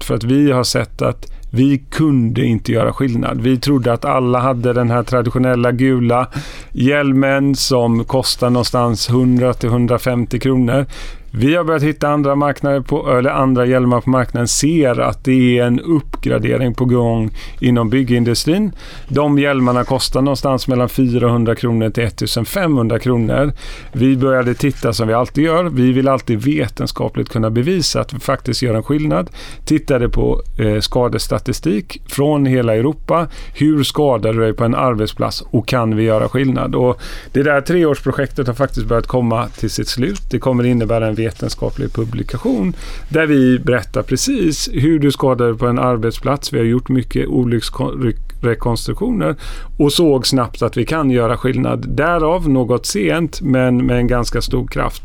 för 0.04 0.14
att 0.14 0.24
vi 0.24 0.52
har 0.52 0.64
sett 0.64 1.02
att 1.02 1.26
vi 1.52 1.78
kunde 1.90 2.44
inte 2.44 2.72
göra 2.72 2.92
skillnad. 2.92 3.40
Vi 3.40 3.58
trodde 3.58 3.92
att 3.92 4.04
alla 4.04 4.38
hade 4.38 4.72
den 4.72 4.90
här 4.90 5.02
traditionella 5.02 5.72
gula 5.72 6.28
hjälmen 6.72 7.54
som 7.54 8.04
kostar 8.04 8.50
någonstans 8.50 9.08
100 9.10 9.54
150 9.62 10.38
kronor. 10.38 10.86
Vi 11.32 11.54
har 11.54 11.64
börjat 11.64 11.82
hitta 11.82 12.08
andra, 12.08 12.34
marknader 12.34 12.80
på, 12.80 13.18
eller 13.18 13.30
andra 13.30 13.66
hjälmar 13.66 14.00
på 14.00 14.10
marknaden, 14.10 14.48
ser 14.48 15.00
att 15.00 15.24
det 15.24 15.58
är 15.58 15.64
en 15.64 15.80
uppgradering 15.80 16.74
på 16.74 16.84
gång 16.84 17.30
inom 17.60 17.90
byggindustrin. 17.90 18.72
De 19.08 19.38
hjälmarna 19.38 19.84
kostar 19.84 20.22
någonstans 20.22 20.68
mellan 20.68 20.88
400 20.88 21.54
kronor 21.54 21.90
till 21.90 22.04
1500 22.04 22.98
kronor. 22.98 23.52
Vi 23.92 24.16
började 24.16 24.54
titta 24.54 24.92
som 24.92 25.08
vi 25.08 25.14
alltid 25.14 25.44
gör. 25.44 25.64
Vi 25.64 25.92
vill 25.92 26.08
alltid 26.08 26.42
vetenskapligt 26.42 27.28
kunna 27.28 27.50
bevisa 27.50 28.00
att 28.00 28.12
vi 28.12 28.20
faktiskt 28.20 28.62
gör 28.62 28.74
en 28.74 28.82
skillnad. 28.82 29.30
Tittade 29.64 30.08
på 30.08 30.42
eh, 30.58 30.80
skadestatistik 30.80 32.02
från 32.06 32.46
hela 32.46 32.76
Europa. 32.76 33.28
Hur 33.54 33.82
skadar 33.82 34.32
du 34.32 34.40
dig 34.40 34.54
på 34.54 34.64
en 34.64 34.74
arbetsplats 34.74 35.44
och 35.50 35.68
kan 35.68 35.96
vi 35.96 36.02
göra 36.02 36.28
skillnad? 36.28 36.74
Och 36.74 37.00
det 37.32 37.42
där 37.42 37.60
treårsprojektet 37.60 38.46
har 38.46 38.54
faktiskt 38.54 38.86
börjat 38.86 39.06
komma 39.06 39.48
till 39.48 39.70
sitt 39.70 39.88
slut. 39.88 40.22
Det 40.30 40.38
kommer 40.38 40.66
innebära 40.66 41.06
en 41.06 41.14
vetenskaplig 41.20 41.92
publikation 41.92 42.74
där 43.08 43.26
vi 43.26 43.58
berättar 43.58 44.02
precis 44.02 44.68
hur 44.72 44.98
du 44.98 45.12
skadade 45.12 45.54
på 45.54 45.66
en 45.66 45.78
arbetsplats. 45.78 46.52
Vi 46.52 46.58
har 46.58 46.64
gjort 46.64 46.88
mycket 46.88 47.28
olycksrekonstruktioner 47.28 49.36
och 49.78 49.92
såg 49.92 50.26
snabbt 50.26 50.62
att 50.62 50.76
vi 50.76 50.86
kan 50.86 51.10
göra 51.10 51.36
skillnad. 51.36 51.88
Därav 51.88 52.48
något 52.48 52.86
sent 52.86 53.40
men 53.40 53.86
med 53.86 53.96
en 53.96 54.06
ganska 54.06 54.42
stor 54.42 54.66
kraft 54.66 55.02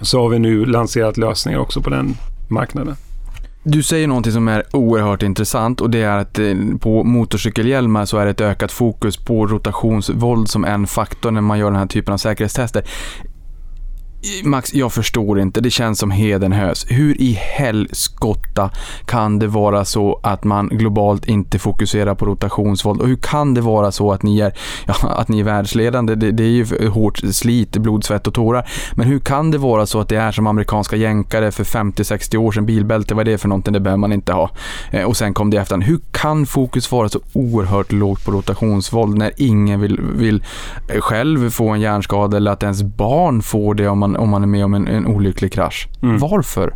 så 0.00 0.22
har 0.22 0.28
vi 0.28 0.38
nu 0.38 0.64
lanserat 0.64 1.16
lösningar 1.16 1.58
också 1.58 1.80
på 1.80 1.90
den 1.90 2.14
marknaden. 2.48 2.96
Du 3.66 3.82
säger 3.82 4.08
någonting 4.08 4.32
som 4.32 4.48
är 4.48 4.62
oerhört 4.72 5.22
intressant 5.22 5.80
och 5.80 5.90
det 5.90 6.02
är 6.02 6.18
att 6.18 6.38
eh, 6.38 6.54
på 6.80 7.04
motorcykelhjälmar 7.04 8.04
så 8.04 8.18
är 8.18 8.24
det 8.24 8.30
ett 8.30 8.40
ökat 8.40 8.72
fokus 8.72 9.16
på 9.16 9.46
rotationsvåld 9.46 10.48
som 10.48 10.64
en 10.64 10.86
faktor 10.86 11.30
när 11.30 11.40
man 11.40 11.58
gör 11.58 11.70
den 11.70 11.78
här 11.78 11.86
typen 11.86 12.14
av 12.14 12.18
säkerhetstester. 12.18 12.82
Max, 14.44 14.74
jag 14.74 14.92
förstår 14.92 15.40
inte. 15.40 15.60
Det 15.60 15.70
känns 15.70 15.98
som 15.98 16.10
hedenhös. 16.10 16.86
Hur 16.88 17.20
i 17.20 17.32
helskotta 17.32 18.70
kan 19.06 19.38
det 19.38 19.46
vara 19.46 19.84
så 19.84 20.20
att 20.22 20.44
man 20.44 20.68
globalt 20.68 21.28
inte 21.28 21.58
fokuserar 21.58 22.14
på 22.14 22.26
rotationsvåld? 22.26 23.00
Och 23.00 23.08
hur 23.08 23.16
kan 23.16 23.54
det 23.54 23.60
vara 23.60 23.92
så 23.92 24.12
att 24.12 24.22
ni 24.22 24.40
är, 24.40 24.52
ja, 24.86 24.94
att 25.08 25.28
ni 25.28 25.40
är 25.40 25.44
världsledande? 25.44 26.14
Det, 26.14 26.30
det 26.30 26.44
är 26.44 26.48
ju 26.48 26.88
hårt 26.88 27.18
slit, 27.18 27.76
blod, 27.76 28.04
svett 28.04 28.26
och 28.26 28.34
tårar. 28.34 28.68
Men 28.94 29.06
hur 29.06 29.18
kan 29.18 29.50
det 29.50 29.58
vara 29.58 29.86
så 29.86 30.00
att 30.00 30.08
det 30.08 30.16
är 30.16 30.32
som 30.32 30.46
amerikanska 30.46 30.96
jänkare 30.96 31.52
för 31.52 31.64
50-60 31.64 32.36
år 32.36 32.52
sedan? 32.52 32.66
Bilbälte, 32.66 33.14
vad 33.14 33.28
är 33.28 33.32
det 33.32 33.38
för 33.38 33.48
någonting? 33.48 33.72
Det 33.72 33.80
behöver 33.80 34.00
man 34.00 34.12
inte 34.12 34.32
ha. 34.32 34.50
Eh, 34.90 35.04
och 35.04 35.16
sen 35.16 35.34
kom 35.34 35.50
det 35.50 35.56
efter. 35.56 35.78
Hur 35.78 36.00
kan 36.10 36.46
fokus 36.46 36.92
vara 36.92 37.08
så 37.08 37.20
oerhört 37.32 37.92
lågt 37.92 38.24
på 38.24 38.30
rotationsvåld 38.30 39.18
när 39.18 39.32
ingen 39.36 39.80
vill, 39.80 40.00
vill 40.00 40.44
eh, 40.88 41.00
själv 41.00 41.50
få 41.50 41.68
en 41.68 41.80
hjärnskada 41.80 42.36
eller 42.36 42.50
att 42.50 42.62
ens 42.62 42.82
barn 42.82 43.42
får 43.42 43.74
det 43.74 43.88
om 43.88 43.98
man 43.98 44.13
om 44.16 44.28
man 44.28 44.42
är 44.42 44.46
med 44.46 44.64
om 44.64 44.74
en, 44.74 44.88
en 44.88 45.06
olycklig 45.06 45.52
krasch. 45.52 45.88
Mm. 46.02 46.18
Varför? 46.18 46.74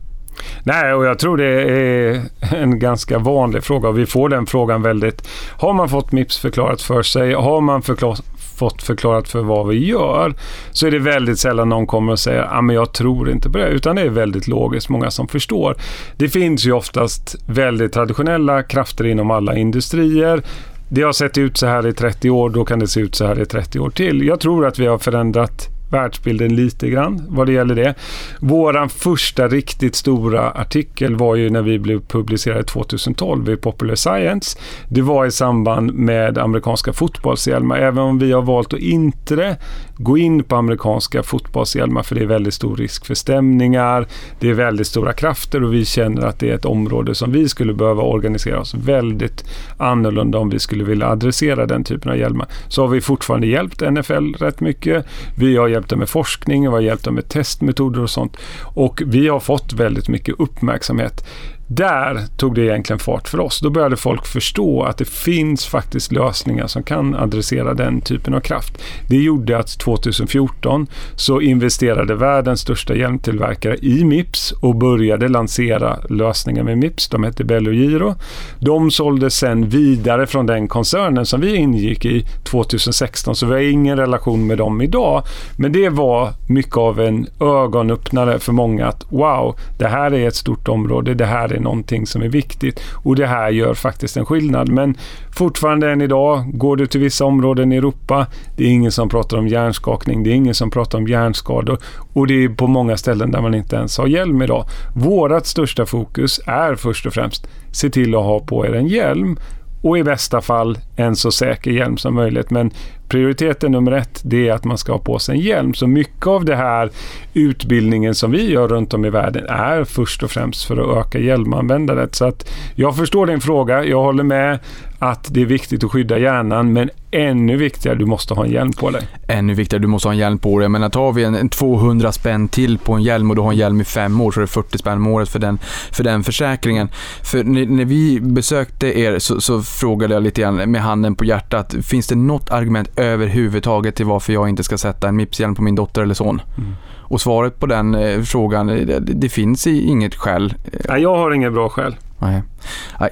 Nej, 0.62 0.94
och 0.94 1.04
jag 1.04 1.18
tror 1.18 1.36
det 1.36 1.44
är 1.44 2.22
en 2.56 2.78
ganska 2.78 3.18
vanlig 3.18 3.64
fråga 3.64 3.88
och 3.88 3.98
vi 3.98 4.06
får 4.06 4.28
den 4.28 4.46
frågan 4.46 4.82
väldigt. 4.82 5.28
Har 5.50 5.72
man 5.72 5.88
fått 5.88 6.12
MIPS 6.12 6.38
förklarat 6.38 6.82
för 6.82 7.02
sig? 7.02 7.32
Har 7.34 7.60
man 7.60 7.82
förklar, 7.82 8.16
fått 8.58 8.82
förklarat 8.82 9.28
för 9.28 9.42
vad 9.42 9.68
vi 9.68 9.86
gör 9.86 10.34
så 10.70 10.86
är 10.86 10.90
det 10.90 10.98
väldigt 10.98 11.38
sällan 11.38 11.68
någon 11.68 11.86
kommer 11.86 12.12
och 12.12 12.18
säger 12.18 12.48
ah, 12.50 12.62
men 12.62 12.76
jag 12.76 12.92
tror 12.92 13.30
inte 13.30 13.50
på 13.50 13.58
det. 13.58 13.68
Utan 13.68 13.96
det 13.96 14.02
är 14.02 14.08
väldigt 14.08 14.48
logiskt, 14.48 14.88
många 14.88 15.10
som 15.10 15.28
förstår. 15.28 15.76
Det 16.16 16.28
finns 16.28 16.66
ju 16.66 16.72
oftast 16.72 17.36
väldigt 17.46 17.92
traditionella 17.92 18.62
krafter 18.62 19.06
inom 19.06 19.30
alla 19.30 19.56
industrier. 19.56 20.42
Det 20.88 21.02
har 21.02 21.12
sett 21.12 21.38
ut 21.38 21.56
så 21.56 21.66
här 21.66 21.86
i 21.86 21.92
30 21.92 22.30
år, 22.30 22.50
då 22.50 22.64
kan 22.64 22.78
det 22.78 22.88
se 22.88 23.00
ut 23.00 23.14
så 23.14 23.26
här 23.26 23.40
i 23.40 23.46
30 23.46 23.78
år 23.78 23.90
till. 23.90 24.26
Jag 24.26 24.40
tror 24.40 24.66
att 24.66 24.78
vi 24.78 24.86
har 24.86 24.98
förändrat 24.98 25.77
världsbilden 25.90 26.56
lite 26.56 26.88
grann 26.88 27.26
vad 27.28 27.46
det 27.46 27.52
gäller 27.52 27.74
det. 27.74 27.94
Våran 28.40 28.88
första 28.88 29.48
riktigt 29.48 29.94
stora 29.94 30.50
artikel 30.50 31.16
var 31.16 31.36
ju 31.36 31.50
när 31.50 31.62
vi 31.62 31.78
blev 31.78 32.00
publicerade 32.00 32.64
2012 32.64 33.50
i 33.50 33.56
Popular 33.56 33.94
Science. 33.94 34.58
Det 34.88 35.02
var 35.02 35.26
i 35.26 35.30
samband 35.30 35.94
med 35.94 36.38
amerikanska 36.38 36.92
fotbollshjälmar. 36.92 37.78
Även 37.78 37.98
om 37.98 38.18
vi 38.18 38.32
har 38.32 38.42
valt 38.42 38.74
att 38.74 38.80
inte 38.80 39.56
gå 39.98 40.18
in 40.18 40.44
på 40.44 40.56
amerikanska 40.56 41.22
fotbollshjälmar 41.22 42.02
för 42.02 42.14
det 42.14 42.22
är 42.22 42.26
väldigt 42.26 42.54
stor 42.54 42.76
risk 42.76 43.06
för 43.06 43.14
stämningar. 43.14 44.06
Det 44.40 44.50
är 44.50 44.54
väldigt 44.54 44.86
stora 44.86 45.12
krafter 45.12 45.64
och 45.64 45.74
vi 45.74 45.84
känner 45.84 46.22
att 46.22 46.38
det 46.38 46.50
är 46.50 46.54
ett 46.54 46.64
område 46.64 47.14
som 47.14 47.32
vi 47.32 47.48
skulle 47.48 47.72
behöva 47.74 48.02
organisera 48.02 48.60
oss 48.60 48.74
väldigt 48.74 49.44
annorlunda 49.76 50.38
om 50.38 50.50
vi 50.50 50.58
skulle 50.58 50.84
vilja 50.84 51.08
adressera 51.08 51.66
den 51.66 51.84
typen 51.84 52.10
av 52.10 52.18
hjälmar. 52.18 52.46
Så 52.68 52.82
har 52.82 52.88
vi 52.88 53.00
fortfarande 53.00 53.46
hjälpt 53.46 53.80
NFL 53.80 54.34
rätt 54.38 54.60
mycket. 54.60 55.06
Vi 55.36 55.56
har 55.56 55.68
hjälpt 55.68 55.90
dem 55.90 55.98
med 55.98 56.08
forskning, 56.08 56.62
vi 56.62 56.68
har 56.68 56.80
hjälpt 56.80 57.04
dem 57.04 57.14
med 57.14 57.28
testmetoder 57.28 58.02
och 58.02 58.10
sånt. 58.10 58.36
Och 58.62 59.02
vi 59.06 59.28
har 59.28 59.40
fått 59.40 59.72
väldigt 59.72 60.08
mycket 60.08 60.34
uppmärksamhet. 60.38 61.24
Där 61.70 62.20
tog 62.36 62.54
det 62.54 62.64
egentligen 62.64 62.98
fart 62.98 63.28
för 63.28 63.40
oss. 63.40 63.60
Då 63.60 63.70
började 63.70 63.96
folk 63.96 64.26
förstå 64.26 64.82
att 64.82 64.98
det 64.98 65.08
finns 65.08 65.66
faktiskt 65.66 66.12
lösningar 66.12 66.66
som 66.66 66.82
kan 66.82 67.14
adressera 67.14 67.74
den 67.74 68.00
typen 68.00 68.34
av 68.34 68.40
kraft. 68.40 68.82
Det 69.08 69.16
gjorde 69.16 69.58
att 69.58 69.78
2014 69.78 70.86
så 71.16 71.40
investerade 71.40 72.14
världens 72.14 72.60
största 72.60 72.94
hjälmtillverkare 72.94 73.76
i 73.82 74.04
Mips 74.04 74.52
och 74.52 74.76
började 74.76 75.28
lansera 75.28 75.98
lösningar 76.08 76.62
med 76.62 76.78
Mips. 76.78 77.08
De 77.08 77.24
hette 77.24 77.44
Bello 77.44 77.72
Giro. 77.72 78.14
De 78.60 78.90
sålde 78.90 79.30
sen 79.30 79.68
vidare 79.68 80.26
från 80.26 80.46
den 80.46 80.68
koncernen 80.68 81.26
som 81.26 81.40
vi 81.40 81.56
ingick 81.56 82.04
i 82.04 82.26
2016 82.44 83.34
så 83.34 83.46
vi 83.46 83.52
har 83.52 83.60
ingen 83.60 83.96
relation 83.96 84.46
med 84.46 84.58
dem 84.58 84.80
idag. 84.80 85.22
Men 85.56 85.72
det 85.72 85.88
var 85.88 86.32
mycket 86.48 86.76
av 86.76 87.00
en 87.00 87.26
ögonöppnare 87.40 88.38
för 88.38 88.52
många 88.52 88.86
att 88.86 89.06
wow, 89.12 89.56
det 89.78 89.88
här 89.88 90.14
är 90.14 90.28
ett 90.28 90.36
stort 90.36 90.68
område. 90.68 91.14
Det 91.14 91.26
här 91.26 91.52
är 91.52 91.57
är 91.58 91.62
någonting 91.62 92.06
som 92.06 92.22
är 92.22 92.28
viktigt 92.28 92.80
och 92.94 93.16
det 93.16 93.26
här 93.26 93.50
gör 93.50 93.74
faktiskt 93.74 94.16
en 94.16 94.26
skillnad. 94.26 94.68
Men 94.68 94.96
fortfarande 95.36 95.92
än 95.92 96.00
idag, 96.00 96.58
går 96.58 96.76
du 96.76 96.86
till 96.86 97.00
vissa 97.00 97.24
områden 97.24 97.72
i 97.72 97.76
Europa, 97.76 98.26
det 98.56 98.64
är 98.64 98.68
ingen 98.68 98.92
som 98.92 99.08
pratar 99.08 99.38
om 99.38 99.48
hjärnskakning, 99.48 100.22
det 100.22 100.30
är 100.30 100.34
ingen 100.34 100.54
som 100.54 100.70
pratar 100.70 100.98
om 100.98 101.08
hjärnskador 101.08 101.78
och 102.12 102.26
det 102.26 102.44
är 102.44 102.48
på 102.48 102.66
många 102.66 102.96
ställen 102.96 103.30
där 103.30 103.40
man 103.40 103.54
inte 103.54 103.76
ens 103.76 103.98
har 103.98 104.06
hjälm 104.06 104.42
idag. 104.42 104.64
Vårat 104.94 105.46
största 105.46 105.86
fokus 105.86 106.40
är 106.46 106.74
först 106.74 107.06
och 107.06 107.12
främst 107.12 107.46
se 107.72 107.90
till 107.90 108.14
att 108.14 108.24
ha 108.24 108.40
på 108.40 108.66
er 108.66 108.72
en 108.72 108.86
hjälm 108.86 109.38
och 109.82 109.98
i 109.98 110.02
bästa 110.02 110.40
fall 110.40 110.78
en 110.96 111.16
så 111.16 111.30
säker 111.30 111.70
hjälm 111.70 111.96
som 111.96 112.14
möjligt. 112.14 112.50
Men 112.50 112.70
prioriteten 113.08 113.72
nummer 113.72 113.92
ett 113.92 114.20
det 114.22 114.48
är 114.48 114.52
att 114.52 114.64
man 114.64 114.78
ska 114.78 114.92
ha 114.92 114.98
på 114.98 115.18
sig 115.18 115.34
en 115.34 115.40
hjälm. 115.40 115.74
Så 115.74 115.86
mycket 115.86 116.26
av 116.26 116.44
det 116.44 116.56
här 116.56 116.90
utbildningen 117.34 118.14
som 118.14 118.30
vi 118.30 118.50
gör 118.50 118.68
runt 118.68 118.94
om 118.94 119.04
i 119.04 119.10
världen 119.10 119.46
är 119.48 119.84
först 119.84 120.22
och 120.22 120.30
främst 120.30 120.64
för 120.64 120.76
att 120.76 121.06
öka 121.06 121.18
hjälmanvändandet. 121.18 122.14
Så 122.14 122.24
att 122.24 122.50
jag 122.74 122.96
förstår 122.96 123.26
din 123.26 123.40
fråga. 123.40 123.84
Jag 123.84 124.02
håller 124.02 124.24
med 124.24 124.58
att 124.98 125.34
det 125.34 125.42
är 125.42 125.46
viktigt 125.46 125.84
att 125.84 125.90
skydda 125.90 126.18
hjärnan 126.18 126.72
men 126.72 126.90
ännu 127.10 127.56
viktigare, 127.56 127.98
du 127.98 128.06
måste 128.06 128.34
ha 128.34 128.44
en 128.44 128.50
hjälm 128.50 128.72
på 128.72 128.90
dig. 128.90 129.08
Ännu 129.28 129.54
viktigare, 129.54 129.82
du 129.82 129.88
måste 129.88 130.08
ha 130.08 130.12
en 130.12 130.18
hjälm 130.18 130.38
på 130.38 130.58
dig. 130.58 130.68
Men 130.68 130.90
tar 130.90 131.12
vi 131.12 131.24
en, 131.24 131.34
en 131.34 131.48
200 131.48 132.12
spänn 132.12 132.48
till 132.48 132.78
på 132.78 132.92
en 132.92 133.02
hjälm 133.02 133.30
och 133.30 133.36
du 133.36 133.42
har 133.42 133.50
en 133.50 133.56
hjälm 133.58 133.80
i 133.80 133.84
fem 133.84 134.20
år 134.20 134.32
så 134.32 134.40
är 134.40 134.42
det 134.42 134.46
40 134.46 134.78
spänn 134.78 134.96
om 134.96 135.06
året 135.06 135.28
för 135.28 135.38
den, 135.38 135.58
för 135.92 136.04
den 136.04 136.24
försäkringen. 136.24 136.88
För 137.22 137.44
när, 137.44 137.66
när 137.66 137.84
vi 137.84 138.20
besökte 138.20 138.98
er 138.98 139.18
så, 139.18 139.40
så 139.40 139.62
frågade 139.62 140.14
jag 140.14 140.22
lite 140.22 140.40
grann 140.40 140.70
med 140.70 140.80
handen 140.80 141.14
på 141.14 141.24
hjärtat, 141.24 141.74
finns 141.82 142.06
det 142.06 142.14
något 142.14 142.50
argument 142.50 142.97
överhuvudtaget 142.98 143.96
till 143.96 144.06
varför 144.06 144.32
jag 144.32 144.48
inte 144.48 144.64
ska 144.64 144.78
sätta 144.78 145.08
en 145.08 145.16
Mips-hjälm 145.16 145.54
på 145.54 145.62
min 145.62 145.74
dotter 145.74 146.02
eller 146.02 146.14
son? 146.14 146.42
Mm. 146.58 146.74
Och 147.08 147.20
svaret 147.20 147.60
på 147.60 147.66
den 147.66 147.94
eh, 147.94 148.22
frågan, 148.22 148.66
det, 148.66 149.00
det 149.00 149.28
finns 149.28 149.66
inget 149.66 150.14
skäl. 150.14 150.54
Nej, 150.88 151.02
jag 151.02 151.16
har 151.16 151.30
inget 151.30 151.52
bra 151.52 151.68
skäl. 151.68 151.96
Nej. 152.18 152.42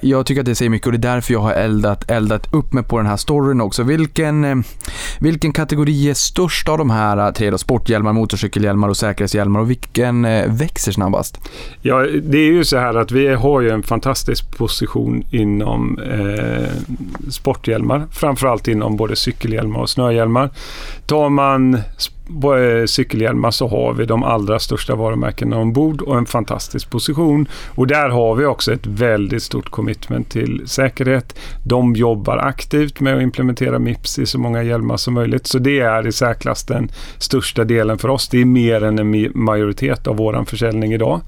Jag 0.01 0.25
tycker 0.25 0.41
att 0.41 0.45
det 0.45 0.55
säger 0.55 0.69
mycket 0.69 0.87
och 0.87 0.91
det 0.91 1.07
är 1.07 1.13
därför 1.13 1.33
jag 1.33 1.39
har 1.39 1.53
eldat, 1.53 2.11
eldat 2.11 2.53
upp 2.53 2.73
mig 2.73 2.83
på 2.83 2.97
den 2.97 3.05
här 3.05 3.17
storyn 3.17 3.61
också. 3.61 3.83
Vilken, 3.83 4.45
eh, 4.45 4.55
vilken 5.19 5.53
kategori 5.53 6.09
är 6.09 6.13
störst 6.13 6.69
av 6.69 6.77
de 6.77 6.89
här 6.89 7.17
eh, 7.17 7.31
tre 7.31 7.49
då? 7.49 7.57
Sporthjälmar, 7.57 8.13
motorcykelhjälmar 8.13 8.87
och 8.89 8.97
säkerhetshjälmar 8.97 9.59
och 9.59 9.69
vilken 9.69 10.25
eh, 10.25 10.51
växer 10.51 10.91
snabbast? 10.91 11.39
Ja, 11.81 11.99
det 12.23 12.37
är 12.37 12.51
ju 12.51 12.63
så 12.63 12.77
här 12.77 12.95
att 12.95 13.11
vi 13.11 13.27
har 13.27 13.61
ju 13.61 13.69
en 13.69 13.83
fantastisk 13.83 14.57
position 14.57 15.23
inom 15.31 15.99
eh, 15.99 16.69
sporthjälmar. 17.29 18.07
Framförallt 18.11 18.67
inom 18.67 18.97
både 18.97 19.15
cykelhjälmar 19.15 19.79
och 19.79 19.89
snöhjälmar. 19.89 20.49
Tar 21.05 21.29
man 21.29 21.77
cykelhjälmar 22.87 23.51
så 23.51 23.67
har 23.67 23.93
vi 23.93 24.05
de 24.05 24.23
allra 24.23 24.59
största 24.59 24.95
varumärkena 24.95 25.57
ombord 25.57 26.01
och 26.01 26.17
en 26.17 26.25
fantastisk 26.25 26.89
position. 26.89 27.47
Och 27.75 27.87
där 27.87 28.09
har 28.09 28.35
vi 28.35 28.45
också 28.45 28.73
ett 28.73 28.85
väldigt 28.85 29.36
stort 29.43 29.69
commitment 29.69 30.29
till 30.29 30.63
säkerhet. 30.65 31.39
De 31.63 31.95
jobbar 31.95 32.37
aktivt 32.37 32.99
med 32.99 33.15
att 33.15 33.21
implementera 33.21 33.79
Mips 33.79 34.19
i 34.19 34.25
så 34.25 34.39
många 34.39 34.63
hjälmar 34.63 34.97
som 34.97 35.13
möjligt. 35.13 35.47
Så 35.47 35.59
det 35.59 35.79
är 35.79 36.07
i 36.07 36.11
särklass 36.11 36.63
den 36.63 36.91
största 37.17 37.63
delen 37.63 37.97
för 37.97 38.09
oss. 38.09 38.27
Det 38.27 38.41
är 38.41 38.45
mer 38.45 38.83
än 38.83 38.99
en 38.99 39.31
majoritet 39.33 40.07
av 40.07 40.17
vår 40.17 40.45
försäljning 40.45 40.93
idag. 40.93 41.21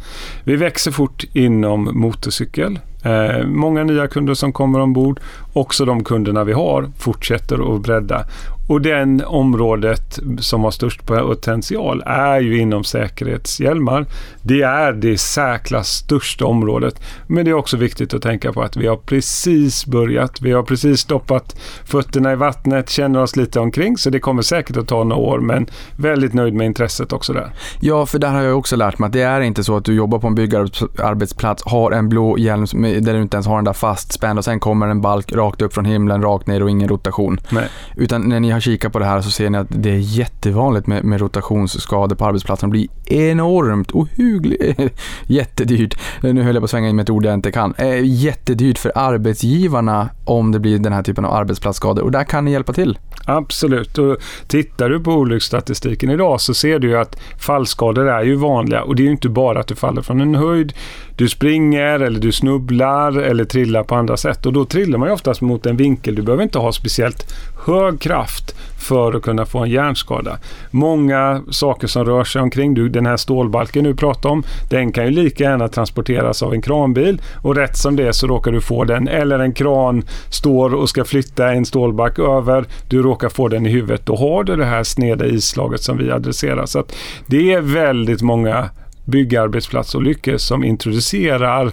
Vi 0.43 0.55
växer 0.55 0.91
fort 0.91 1.23
inom 1.33 1.89
motorcykel. 1.93 2.79
Eh, 3.03 3.47
många 3.47 3.83
nya 3.83 4.07
kunder 4.07 4.33
som 4.33 4.53
kommer 4.53 4.79
ombord. 4.79 5.19
Också 5.53 5.85
de 5.85 6.03
kunderna 6.03 6.43
vi 6.43 6.53
har 6.53 6.91
fortsätter 6.97 7.75
att 7.75 7.81
bredda. 7.81 8.25
Och 8.69 8.81
den 8.81 9.23
området 9.25 10.19
som 10.39 10.63
har 10.63 10.71
störst 10.71 11.05
potential 11.05 12.03
är 12.05 12.39
ju 12.39 12.59
inom 12.59 12.83
säkerhetshjälmar. 12.83 14.05
Det 14.41 14.61
är 14.61 14.93
det 14.93 15.17
säkrast 15.17 16.05
största 16.05 16.45
området. 16.45 17.01
Men 17.27 17.45
det 17.45 17.51
är 17.51 17.55
också 17.55 17.77
viktigt 17.77 18.13
att 18.13 18.21
tänka 18.21 18.53
på 18.53 18.61
att 18.61 18.77
vi 18.77 18.87
har 18.87 18.95
precis 18.95 19.85
börjat. 19.85 20.41
Vi 20.41 20.51
har 20.51 20.63
precis 20.63 20.99
stoppat 20.99 21.59
fötterna 21.85 22.31
i 22.31 22.35
vattnet, 22.35 22.89
känner 22.89 23.21
oss 23.21 23.35
lite 23.35 23.59
omkring. 23.59 23.97
Så 23.97 24.09
det 24.09 24.19
kommer 24.19 24.41
säkert 24.41 24.77
att 24.77 24.87
ta 24.87 25.03
några 25.03 25.21
år, 25.21 25.39
men 25.39 25.67
väldigt 25.95 26.33
nöjd 26.33 26.53
med 26.53 26.65
intresset 26.65 27.13
också 27.13 27.33
där. 27.33 27.51
Ja, 27.79 28.05
för 28.05 28.19
där 28.19 28.29
har 28.29 28.41
jag 28.41 28.57
också 28.57 28.75
lärt 28.75 28.99
mig 28.99 29.07
att 29.07 29.13
det 29.13 29.21
är 29.21 29.41
inte 29.41 29.63
så 29.63 29.77
att 29.77 29.85
du 29.85 29.93
jobbar 29.93 30.19
på 30.19 30.27
en 30.27 30.35
byggarbetsplats, 30.35 31.63
har 31.65 31.91
en 31.91 32.09
blå 32.09 32.37
hjälm 32.37 32.65
där 33.01 33.13
du 33.13 33.21
inte 33.21 33.37
ens 33.37 33.47
har 33.47 33.55
den 33.55 33.65
där 33.65 33.73
fastspänd 33.73 34.39
och 34.39 34.45
sen 34.45 34.59
kommer 34.59 34.87
en 34.87 35.01
balk 35.01 35.31
rakt 35.33 35.61
upp 35.61 35.73
från 35.73 35.85
himlen, 35.85 36.21
rakt 36.21 36.47
ner 36.47 36.63
och 36.63 36.69
ingen 36.69 36.89
rotation. 36.89 37.39
Nej. 37.49 37.67
Utan 37.95 38.21
när 38.21 38.39
ni 38.39 38.51
har 38.51 38.58
kikat 38.59 38.93
på 38.93 38.99
det 38.99 39.05
här 39.05 39.21
så 39.21 39.31
ser 39.31 39.49
ni 39.49 39.57
att 39.57 39.67
det 39.69 39.89
är 39.89 39.97
jättevanligt 39.97 40.87
med, 40.87 41.03
med 41.03 41.21
rotationsskador 41.21 42.15
på 42.15 42.25
arbetsplatsen. 42.25 42.69
Det 42.69 42.71
blir 42.71 42.87
enormt 43.05 43.91
ohyggligt 43.91 44.79
jättedyrt. 45.27 45.99
Nu 46.21 46.41
höll 46.41 46.55
jag 46.55 46.61
på 46.61 46.65
att 46.65 46.71
svänga 46.71 46.89
in 46.89 46.95
med 46.95 47.03
ett 47.03 47.09
ord 47.09 47.25
jag 47.25 47.33
inte 47.33 47.51
kan. 47.51 47.73
Eh, 47.77 47.99
jättedyrt 48.03 48.77
för 48.77 48.91
arbetsgivarna 48.95 50.09
om 50.25 50.51
det 50.51 50.59
blir 50.59 50.79
den 50.79 50.93
här 50.93 51.03
typen 51.03 51.25
av 51.25 51.33
arbetsplatsskador 51.33 52.03
och 52.03 52.11
där 52.11 52.23
kan 52.23 52.45
ni 52.45 52.51
hjälpa 52.51 52.73
till. 52.73 52.97
Absolut. 53.25 53.97
Och 53.97 54.17
tittar 54.47 54.89
du 54.89 54.99
på 54.99 55.11
olycksstatistiken 55.11 56.09
idag 56.09 56.41
så 56.41 56.53
ser 56.53 56.79
du 56.79 56.87
ju 56.87 56.97
att 56.97 57.19
fallskador 57.39 58.09
är 58.09 58.23
ju 58.23 58.35
vanliga 58.35 58.83
och 58.83 58.95
det 58.95 59.03
är 59.03 59.05
ju 59.05 59.11
inte 59.11 59.29
bara 59.29 59.59
att 59.59 59.67
du 59.67 59.75
faller 59.75 60.01
från 60.01 60.21
en 60.21 60.35
höjd. 60.35 60.73
Du 61.15 61.29
springer 61.29 61.99
eller 61.99 62.19
du 62.19 62.31
snubblar 62.31 63.17
eller 63.17 63.45
trillar 63.45 63.83
på 63.83 63.95
andra 63.95 64.17
sätt 64.17 64.45
och 64.45 64.53
då 64.53 64.65
trillar 64.65 64.97
man 64.97 65.07
ju 65.07 65.13
oftast 65.13 65.41
mot 65.41 65.65
en 65.65 65.77
vinkel. 65.77 66.15
Du 66.15 66.21
behöver 66.21 66.43
inte 66.43 66.59
ha 66.59 66.71
speciellt 66.71 67.33
hög 67.65 67.99
kraft 67.99 68.55
för 68.79 69.13
att 69.13 69.21
kunna 69.21 69.45
få 69.45 69.59
en 69.59 69.69
hjärnskada. 69.69 70.37
Många 70.71 71.41
saker 71.49 71.87
som 71.87 72.05
rör 72.05 72.23
sig 72.23 72.41
omkring, 72.41 72.73
du, 72.73 72.89
den 72.89 73.05
här 73.05 73.17
stålbalken 73.17 73.83
du 73.83 73.95
pratar 73.95 74.29
om, 74.29 74.43
den 74.69 74.91
kan 74.91 75.05
ju 75.05 75.11
lika 75.11 75.43
gärna 75.43 75.67
transporteras 75.67 76.43
av 76.43 76.53
en 76.53 76.61
kranbil 76.61 77.21
och 77.43 77.55
rätt 77.55 77.77
som 77.77 77.95
det 77.95 78.13
så 78.13 78.27
råkar 78.27 78.51
du 78.51 78.61
få 78.61 78.83
den. 78.83 79.07
Eller 79.07 79.39
en 79.39 79.53
kran 79.53 80.03
står 80.31 80.73
och 80.73 80.89
ska 80.89 81.03
flytta 81.03 81.51
en 81.51 81.65
stålbalk 81.65 82.19
över, 82.19 82.65
du 82.87 83.01
råkar 83.01 83.29
få 83.29 83.47
den 83.47 83.65
i 83.65 83.69
huvudet. 83.69 84.05
Då 84.05 84.15
har 84.15 84.43
du 84.43 84.55
det 84.55 84.65
här 84.65 84.83
sneda 84.83 85.25
islaget 85.25 85.83
som 85.83 85.97
vi 85.97 86.11
adresserar. 86.11 86.65
Så 86.65 86.79
att 86.79 86.95
det 87.25 87.53
är 87.53 87.61
väldigt 87.61 88.21
många 88.21 88.69
byggarbetsplatsolyckor 89.05 90.37
som 90.37 90.63
introducerar 90.63 91.71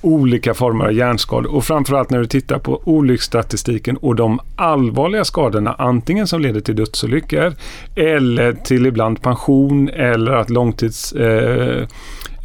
olika 0.00 0.54
former 0.54 0.84
av 0.84 0.92
hjärnskador. 0.92 1.54
Och 1.54 1.64
framförallt 1.64 2.10
när 2.10 2.18
du 2.18 2.26
tittar 2.26 2.58
på 2.58 2.82
olycksstatistiken 2.84 3.96
och 3.96 4.16
de 4.16 4.40
allvarliga 4.56 5.24
skadorna, 5.24 5.74
antingen 5.78 6.26
som 6.26 6.40
leder 6.40 6.60
till 6.60 6.76
dödsolyckor 6.76 7.54
eller 7.94 8.52
till 8.52 8.86
ibland 8.86 9.22
pension 9.22 9.88
eller 9.88 10.32
att 10.32 10.50
långtids 10.50 11.12
eh, 11.12 11.86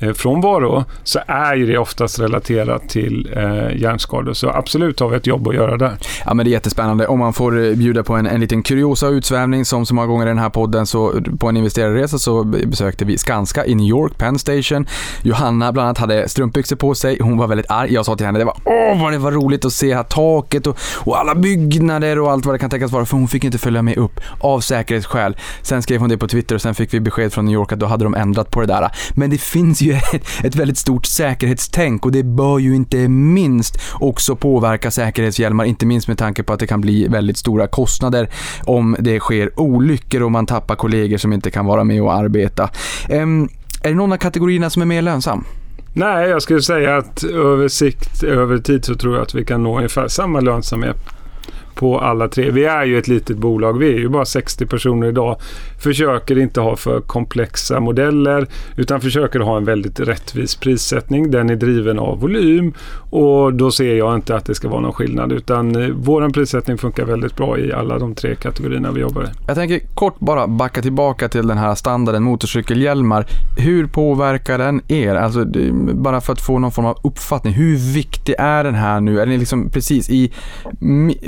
Eh, 0.05 0.13
frånvaro 0.13 0.83
så 1.03 1.19
är 1.27 1.55
ju 1.55 1.65
det 1.65 1.77
oftast 1.77 2.19
relaterat 2.19 2.89
till 2.89 3.33
eh, 3.35 3.77
hjärnskador. 3.81 4.33
Så 4.33 4.49
absolut 4.49 4.99
har 4.99 5.09
vi 5.09 5.17
ett 5.17 5.27
jobb 5.27 5.47
att 5.47 5.55
göra 5.55 5.77
där. 5.77 5.97
Ja 6.25 6.33
men 6.33 6.45
det 6.45 6.49
är 6.49 6.51
jättespännande. 6.51 7.07
Om 7.07 7.19
man 7.19 7.33
får 7.33 7.65
eh, 7.65 7.75
bjuda 7.75 8.03
på 8.03 8.13
en, 8.13 8.27
en 8.27 8.39
liten 8.39 8.63
kuriosa 8.63 9.07
utsvävning 9.07 9.65
som 9.65 9.85
så 9.85 9.95
många 9.95 10.07
gånger 10.07 10.25
i 10.25 10.29
den 10.29 10.37
här 10.37 10.49
podden 10.49 10.85
så 10.85 11.13
på 11.39 11.49
en 11.49 11.57
investerarresa 11.57 12.17
så 12.17 12.43
besökte 12.43 13.05
vi 13.05 13.17
Skanska 13.17 13.65
i 13.65 13.75
New 13.75 13.87
York, 13.87 14.17
Penn 14.17 14.39
Station. 14.39 14.87
Johanna 15.21 15.71
bland 15.71 15.85
annat 15.85 15.97
hade 15.97 16.29
strumpbyxor 16.29 16.75
på 16.75 16.95
sig. 16.95 17.17
Hon 17.21 17.37
var 17.37 17.47
väldigt 17.47 17.71
arg. 17.71 17.93
Jag 17.93 18.05
sa 18.05 18.15
till 18.15 18.25
henne 18.25 18.39
det 18.39 18.45
var 18.45 18.57
åh 18.65 19.01
vad 19.01 19.11
det 19.11 19.17
var 19.17 19.31
roligt 19.31 19.65
att 19.65 19.73
se 19.73 19.95
här 19.95 20.03
taket 20.03 20.67
och, 20.67 20.77
och 20.95 21.19
alla 21.19 21.35
byggnader 21.35 22.19
och 22.19 22.31
allt 22.31 22.45
vad 22.45 22.55
det 22.55 22.59
kan 22.59 22.69
tänkas 22.69 22.91
vara 22.91 23.05
för 23.05 23.17
hon 23.17 23.27
fick 23.27 23.43
inte 23.43 23.57
följa 23.57 23.81
med 23.81 23.97
upp 23.97 24.19
av 24.39 24.59
säkerhetsskäl. 24.59 25.37
Sen 25.61 25.81
skrev 25.81 25.99
hon 25.99 26.09
det 26.09 26.17
på 26.17 26.27
Twitter 26.27 26.55
och 26.55 26.61
sen 26.61 26.75
fick 26.75 26.93
vi 26.93 26.99
besked 26.99 27.33
från 27.33 27.45
New 27.45 27.53
York 27.53 27.71
att 27.71 27.79
då 27.79 27.85
hade 27.85 28.03
de 28.03 28.15
ändrat 28.15 28.51
på 28.51 28.61
det 28.61 28.67
där. 28.67 28.91
Men 29.13 29.29
det 29.29 29.37
finns 29.37 29.81
ju 29.81 29.93
ett, 30.43 30.55
väldigt 30.55 30.77
stort 30.77 31.05
säkerhetstänk 31.05 32.05
och 32.05 32.11
det 32.11 32.23
bör 32.23 32.59
ju 32.59 32.75
inte 32.75 33.07
minst 33.07 33.77
också 33.93 34.35
påverka 34.35 34.91
säkerhetshjälmar, 34.91 35.65
inte 35.65 35.85
minst 35.85 36.07
med 36.07 36.17
tanke 36.17 36.43
på 36.43 36.53
att 36.53 36.59
det 36.59 36.67
kan 36.67 36.81
bli 36.81 37.07
väldigt 37.07 37.37
stora 37.37 37.67
kostnader 37.67 38.29
om 38.63 38.95
det 38.99 39.19
sker 39.19 39.59
olyckor 39.59 40.21
och 40.21 40.31
man 40.31 40.45
tappar 40.45 40.75
kollegor 40.75 41.17
som 41.17 41.33
inte 41.33 41.51
kan 41.51 41.65
vara 41.65 41.83
med 41.83 42.01
och 42.01 42.13
arbeta. 42.13 42.69
Um, 43.09 43.49
är 43.83 43.89
det 43.89 43.95
någon 43.95 44.13
av 44.13 44.17
kategorierna 44.17 44.69
som 44.69 44.81
är 44.81 44.85
mer 44.85 45.01
lönsam? 45.01 45.45
Nej, 45.93 46.29
jag 46.29 46.41
skulle 46.41 46.61
säga 46.61 46.97
att 46.97 47.23
över 47.23 47.67
sikt, 47.67 48.23
över 48.23 48.57
tid 48.57 48.85
så 48.85 48.95
tror 48.95 49.15
jag 49.15 49.23
att 49.23 49.35
vi 49.35 49.45
kan 49.45 49.63
nå 49.63 49.77
ungefär 49.77 50.07
samma 50.07 50.39
lönsamhet 50.39 50.97
på 51.75 51.99
alla 51.99 52.27
tre. 52.27 52.51
Vi 52.51 52.65
är 52.65 52.85
ju 52.85 52.97
ett 52.97 53.07
litet 53.07 53.37
bolag. 53.37 53.79
Vi 53.79 53.93
är 53.93 53.97
ju 53.97 54.09
bara 54.09 54.25
60 54.25 54.65
personer 54.65 55.07
idag. 55.07 55.37
Försöker 55.79 56.37
inte 56.37 56.61
ha 56.61 56.75
för 56.75 57.01
komplexa 57.01 57.79
modeller 57.79 58.47
utan 58.75 59.01
försöker 59.01 59.39
ha 59.39 59.57
en 59.57 59.65
väldigt 59.65 59.99
rättvis 59.99 60.55
prissättning. 60.55 61.31
Den 61.31 61.49
är 61.49 61.55
driven 61.55 61.99
av 61.99 62.19
volym 62.19 62.73
och 63.09 63.53
då 63.53 63.71
ser 63.71 63.95
jag 63.95 64.15
inte 64.15 64.35
att 64.35 64.45
det 64.45 64.55
ska 64.55 64.69
vara 64.69 64.81
någon 64.81 64.93
skillnad 64.93 65.31
utan 65.31 65.75
eh, 65.75 65.89
vår 65.89 66.29
prissättning 66.29 66.77
funkar 66.77 67.05
väldigt 67.05 67.35
bra 67.35 67.57
i 67.57 67.73
alla 67.73 67.99
de 67.99 68.15
tre 68.15 68.35
kategorierna 68.35 68.91
vi 68.91 69.01
jobbar 69.01 69.23
i. 69.23 69.27
Jag 69.47 69.55
tänker 69.55 69.79
kort 69.79 70.19
bara 70.19 70.47
backa 70.47 70.81
tillbaka 70.81 71.29
till 71.29 71.47
den 71.47 71.57
här 71.57 71.75
standarden 71.75 72.23
motorcykelhjälmar. 72.23 73.25
Hur 73.57 73.87
påverkar 73.87 74.57
den 74.57 74.81
er? 74.87 75.15
Alltså 75.15 75.45
bara 75.93 76.21
för 76.21 76.33
att 76.33 76.41
få 76.41 76.59
någon 76.59 76.71
form 76.71 76.85
av 76.85 76.97
uppfattning. 77.03 77.53
Hur 77.53 77.93
viktig 77.93 78.35
är 78.37 78.63
den 78.63 78.75
här 78.75 79.01
nu? 79.01 79.21
Är 79.21 79.25
den 79.25 79.39
liksom 79.39 79.69
precis 79.69 80.09
i 80.09 80.31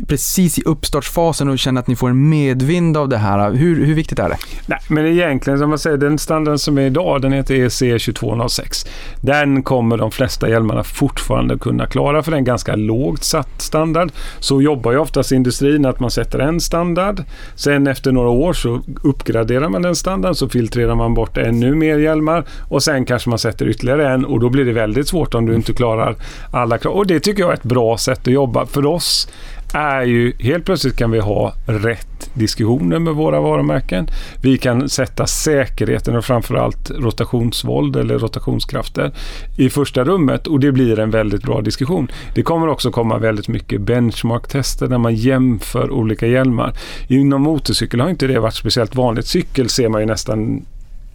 precis 0.07 0.36
precis 0.37 0.59
i 0.59 0.63
uppstartsfasen 0.63 1.49
och 1.49 1.59
känner 1.59 1.81
att 1.81 1.87
ni 1.87 1.95
får 1.95 2.09
en 2.09 2.29
medvind 2.29 2.97
av 2.97 3.09
det 3.09 3.17
här. 3.17 3.51
Hur, 3.51 3.85
hur 3.85 3.93
viktigt 3.93 4.19
är 4.19 4.29
det? 4.29 4.37
Nej, 4.65 4.79
men 4.87 5.05
egentligen 5.05 5.59
som 5.59 5.69
man 5.69 5.79
säger, 5.79 5.97
den 5.97 6.17
standarden 6.17 6.59
som 6.59 6.77
är 6.77 6.81
idag, 6.81 7.21
den 7.21 7.31
heter 7.31 7.55
EC 7.55 7.79
2206. 7.79 8.85
Den 9.21 9.63
kommer 9.63 9.97
de 9.97 10.11
flesta 10.11 10.49
hjälmarna 10.49 10.83
fortfarande 10.83 11.57
kunna 11.57 11.87
klara 11.87 12.23
för 12.23 12.31
det 12.31 12.35
är 12.35 12.39
en 12.39 12.43
ganska 12.43 12.75
lågt 12.75 13.23
satt 13.23 13.61
standard. 13.61 14.11
Så 14.39 14.61
jobbar 14.61 14.91
ju 14.91 14.97
oftast 14.97 15.31
industrin 15.31 15.85
att 15.85 15.99
man 15.99 16.11
sätter 16.11 16.39
en 16.39 16.59
standard. 16.59 17.23
Sen 17.55 17.87
efter 17.87 18.11
några 18.11 18.29
år 18.29 18.53
så 18.53 18.81
uppgraderar 19.03 19.69
man 19.69 19.81
den 19.81 19.95
standarden 19.95 20.35
så 20.35 20.49
filtrerar 20.49 20.95
man 20.95 21.13
bort 21.13 21.37
ännu 21.37 21.75
mer 21.75 21.97
hjälmar 21.97 22.45
och 22.69 22.83
sen 22.83 23.05
kanske 23.05 23.29
man 23.29 23.39
sätter 23.39 23.67
ytterligare 23.67 24.09
en 24.13 24.25
och 24.25 24.39
då 24.39 24.49
blir 24.49 24.65
det 24.65 24.73
väldigt 24.73 25.07
svårt 25.07 25.33
om 25.33 25.45
du 25.45 25.55
inte 25.55 25.73
klarar 25.73 26.15
alla 26.51 26.77
krav. 26.77 26.93
Och 26.93 27.07
det 27.07 27.19
tycker 27.19 27.43
jag 27.43 27.49
är 27.49 27.53
ett 27.53 27.63
bra 27.63 27.97
sätt 27.97 28.19
att 28.19 28.33
jobba. 28.33 28.65
För 28.65 28.85
oss 28.85 29.27
är 29.73 30.01
ju 30.01 30.33
helt 30.39 30.65
plötsligt 30.65 30.97
kan 30.97 31.11
vi 31.11 31.19
ha 31.19 31.53
rätt 31.65 32.29
diskussioner 32.33 32.99
med 32.99 33.13
våra 33.13 33.41
varumärken. 33.41 34.07
Vi 34.41 34.57
kan 34.57 34.89
sätta 34.89 35.27
säkerheten 35.27 36.15
och 36.15 36.25
framförallt 36.25 36.91
rotationsvåld 36.91 37.95
eller 37.95 38.19
rotationskrafter 38.19 39.11
i 39.57 39.69
första 39.69 40.03
rummet 40.03 40.47
och 40.47 40.59
det 40.59 40.71
blir 40.71 40.99
en 40.99 41.11
väldigt 41.11 41.43
bra 41.43 41.61
diskussion. 41.61 42.11
Det 42.35 42.43
kommer 42.43 42.67
också 42.67 42.91
komma 42.91 43.17
väldigt 43.17 43.47
mycket 43.47 43.81
benchmarktester 43.81 44.87
där 44.87 44.97
man 44.97 45.15
jämför 45.15 45.91
olika 45.91 46.27
hjälmar. 46.27 46.73
Inom 47.07 47.41
motorcykel 47.41 47.99
har 47.99 48.09
inte 48.09 48.27
det 48.27 48.39
varit 48.39 48.55
speciellt 48.55 48.95
vanligt. 48.95 49.25
Cykel 49.25 49.69
ser 49.69 49.89
man 49.89 50.01
ju 50.01 50.07
nästan 50.07 50.65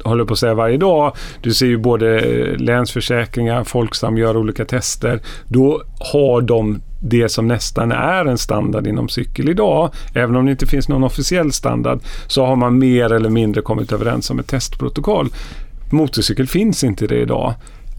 håller 0.05 0.25
på 0.25 0.33
att 0.33 0.39
säga 0.39 0.55
varje 0.55 0.77
dag. 0.77 1.17
Du 1.41 1.55
ser 1.55 1.67
ju 1.67 1.77
både 1.77 2.21
Länsförsäkringar, 2.57 3.65
Folksam 3.65 4.19
gör 4.19 4.37
olika 4.37 4.65
tester. 4.65 5.21
Då 5.49 5.83
har 6.13 6.41
de 6.41 6.81
det 7.05 7.29
som 7.29 7.49
nästan 7.49 7.93
är 7.93 8.25
en 8.25 8.39
standard 8.39 8.87
inom 8.87 9.09
cykel 9.09 9.49
idag, 9.49 9.91
även 10.15 10.37
om 10.37 10.45
det 10.45 10.51
inte 10.51 10.67
finns 10.67 10.89
någon 10.89 11.05
officiell 11.05 11.53
standard, 11.53 11.99
så 12.27 12.47
har 12.47 12.57
man 12.57 12.79
mer 12.79 13.13
eller 13.13 13.31
mindre 13.31 13.63
kommit 13.63 13.93
överens 13.93 14.31
om 14.31 14.39
ett 14.39 14.47
testprotokoll. 14.47 15.29
Motorcykel 15.91 16.47
finns 16.47 16.85
inte 16.85 17.07
det 17.07 17.21
idag. 17.21 17.55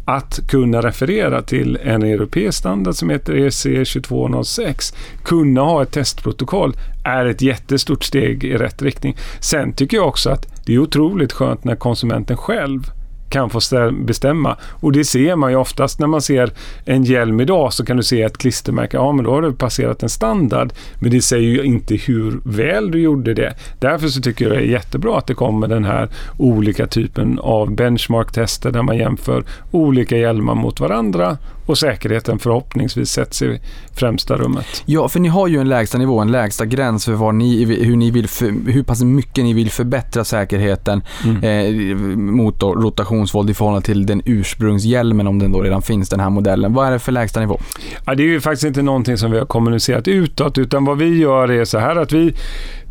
Att 0.06 0.40
kunna 0.50 0.82
referera 0.82 1.42
till 1.42 1.80
en 1.84 2.04
europeisk 2.04 2.58
standard 2.58 2.96
som 2.96 3.10
heter 3.10 3.36
EC 3.36 3.64
2206, 3.64 4.94
kunna 5.24 5.62
ha 5.62 5.84
ett 5.84 5.92
testprotokoll, 5.92 6.74
är 7.04 7.26
ett 7.26 7.42
jättestort 7.42 8.04
steg 8.04 8.44
i 8.44 8.58
rätt 8.58 8.82
riktning. 8.82 9.18
Sen 9.40 9.74
tycker 9.74 9.98
jag 9.98 10.08
också 10.08 10.30
att 10.30 10.66
det 10.66 10.74
är 10.74 10.80
otroligt 10.80 11.34
skönt 11.34 11.64
när 11.64 11.76
konsumenten 11.76 12.38
själv 12.38 12.92
kan 13.34 13.50
få 13.50 13.60
bestämma. 13.92 14.58
Och 14.72 14.92
det 14.92 15.06
ser 15.06 15.36
man 15.36 15.52
ju 15.52 15.58
oftast 15.58 16.00
när 16.00 16.08
man 16.08 16.22
ser 16.22 16.52
en 16.86 17.04
hjälm 17.04 17.40
idag 17.42 17.74
så 17.74 17.86
kan 17.86 17.98
du 17.98 18.04
se 18.04 18.22
ett 18.22 18.38
klistermärke. 18.38 18.98
Ja, 18.98 19.12
men 19.12 19.26
då 19.26 19.32
har 19.32 19.42
du 19.42 19.54
passerat 19.54 20.04
en 20.04 20.10
standard. 20.10 20.74
Men 21.00 21.12
det 21.12 21.22
säger 21.22 21.50
ju 21.50 21.64
inte 21.64 21.96
hur 21.96 22.42
väl 22.44 22.92
du 22.92 23.02
gjorde 23.02 23.34
det. 23.34 23.54
Därför 23.80 24.08
så 24.08 24.22
tycker 24.22 24.46
jag 24.46 24.54
det 24.54 24.64
är 24.64 24.68
jättebra 24.68 25.18
att 25.18 25.28
det 25.28 25.34
kommer 25.34 25.68
den 25.68 25.84
här 25.84 26.10
olika 26.38 26.88
typen 26.88 27.40
av 27.40 27.76
benchmark-tester 27.76 28.72
där 28.72 28.82
man 28.82 28.98
jämför 28.98 29.44
olika 29.72 30.18
hjälmar 30.18 30.56
mot 30.56 30.80
varandra 30.80 31.38
och 31.66 31.78
säkerheten 31.78 32.40
förhoppningsvis 32.40 33.10
sätts 33.10 33.42
i 33.42 33.62
främsta 33.96 34.36
rummet. 34.36 34.84
Ja, 34.86 35.10
för 35.10 35.20
ni 35.20 35.30
har 35.30 35.48
ju 35.48 35.60
en 35.60 35.70
lägsta 35.70 35.98
nivå, 35.98 36.20
en 36.20 36.32
lägsta 36.32 36.66
gräns 36.66 37.06
för 37.06 37.14
vad 37.14 37.36
ni, 37.36 37.66
hur, 37.66 37.96
ni 37.96 38.12
vill 38.12 38.28
för, 38.28 38.72
hur 38.72 38.84
pass 38.84 39.04
mycket 39.04 39.44
ni 39.44 39.54
vill 39.54 39.72
förbättra 39.72 40.24
säkerheten 40.24 41.04
mm. 41.24 41.44
eh, 41.44 41.96
mot 42.18 42.64
rotationsvåld 42.64 43.50
i 43.50 43.54
förhållande 43.54 43.86
till 43.86 44.06
den 44.06 44.22
ursprungshjälmen 44.26 45.28
om 45.28 45.40
den 45.40 45.52
då 45.52 45.62
redan 45.62 45.82
finns, 45.82 46.10
den 46.10 46.20
här 46.20 46.30
modellen. 46.30 46.74
Vad 46.74 46.88
är 46.88 46.92
det 46.92 47.00
för 47.00 47.12
lägsta 47.12 47.40
nivå? 47.40 47.60
Ja, 48.06 48.16
det 48.16 48.24
är 48.24 48.28
ju 48.28 48.42
faktiskt 48.42 48.64
inte 48.64 48.82
någonting 48.82 49.18
som 49.18 49.32
vi 49.32 49.40
har 49.40 49.46
kommunicerat 49.46 50.08
utåt, 50.08 50.58
utan 50.58 50.86
vad 50.86 50.98
vi 50.98 51.18
gör 51.18 51.52
är 51.52 51.66
så 51.66 51.78
här 51.78 51.96
att 51.96 52.12
vi 52.12 52.36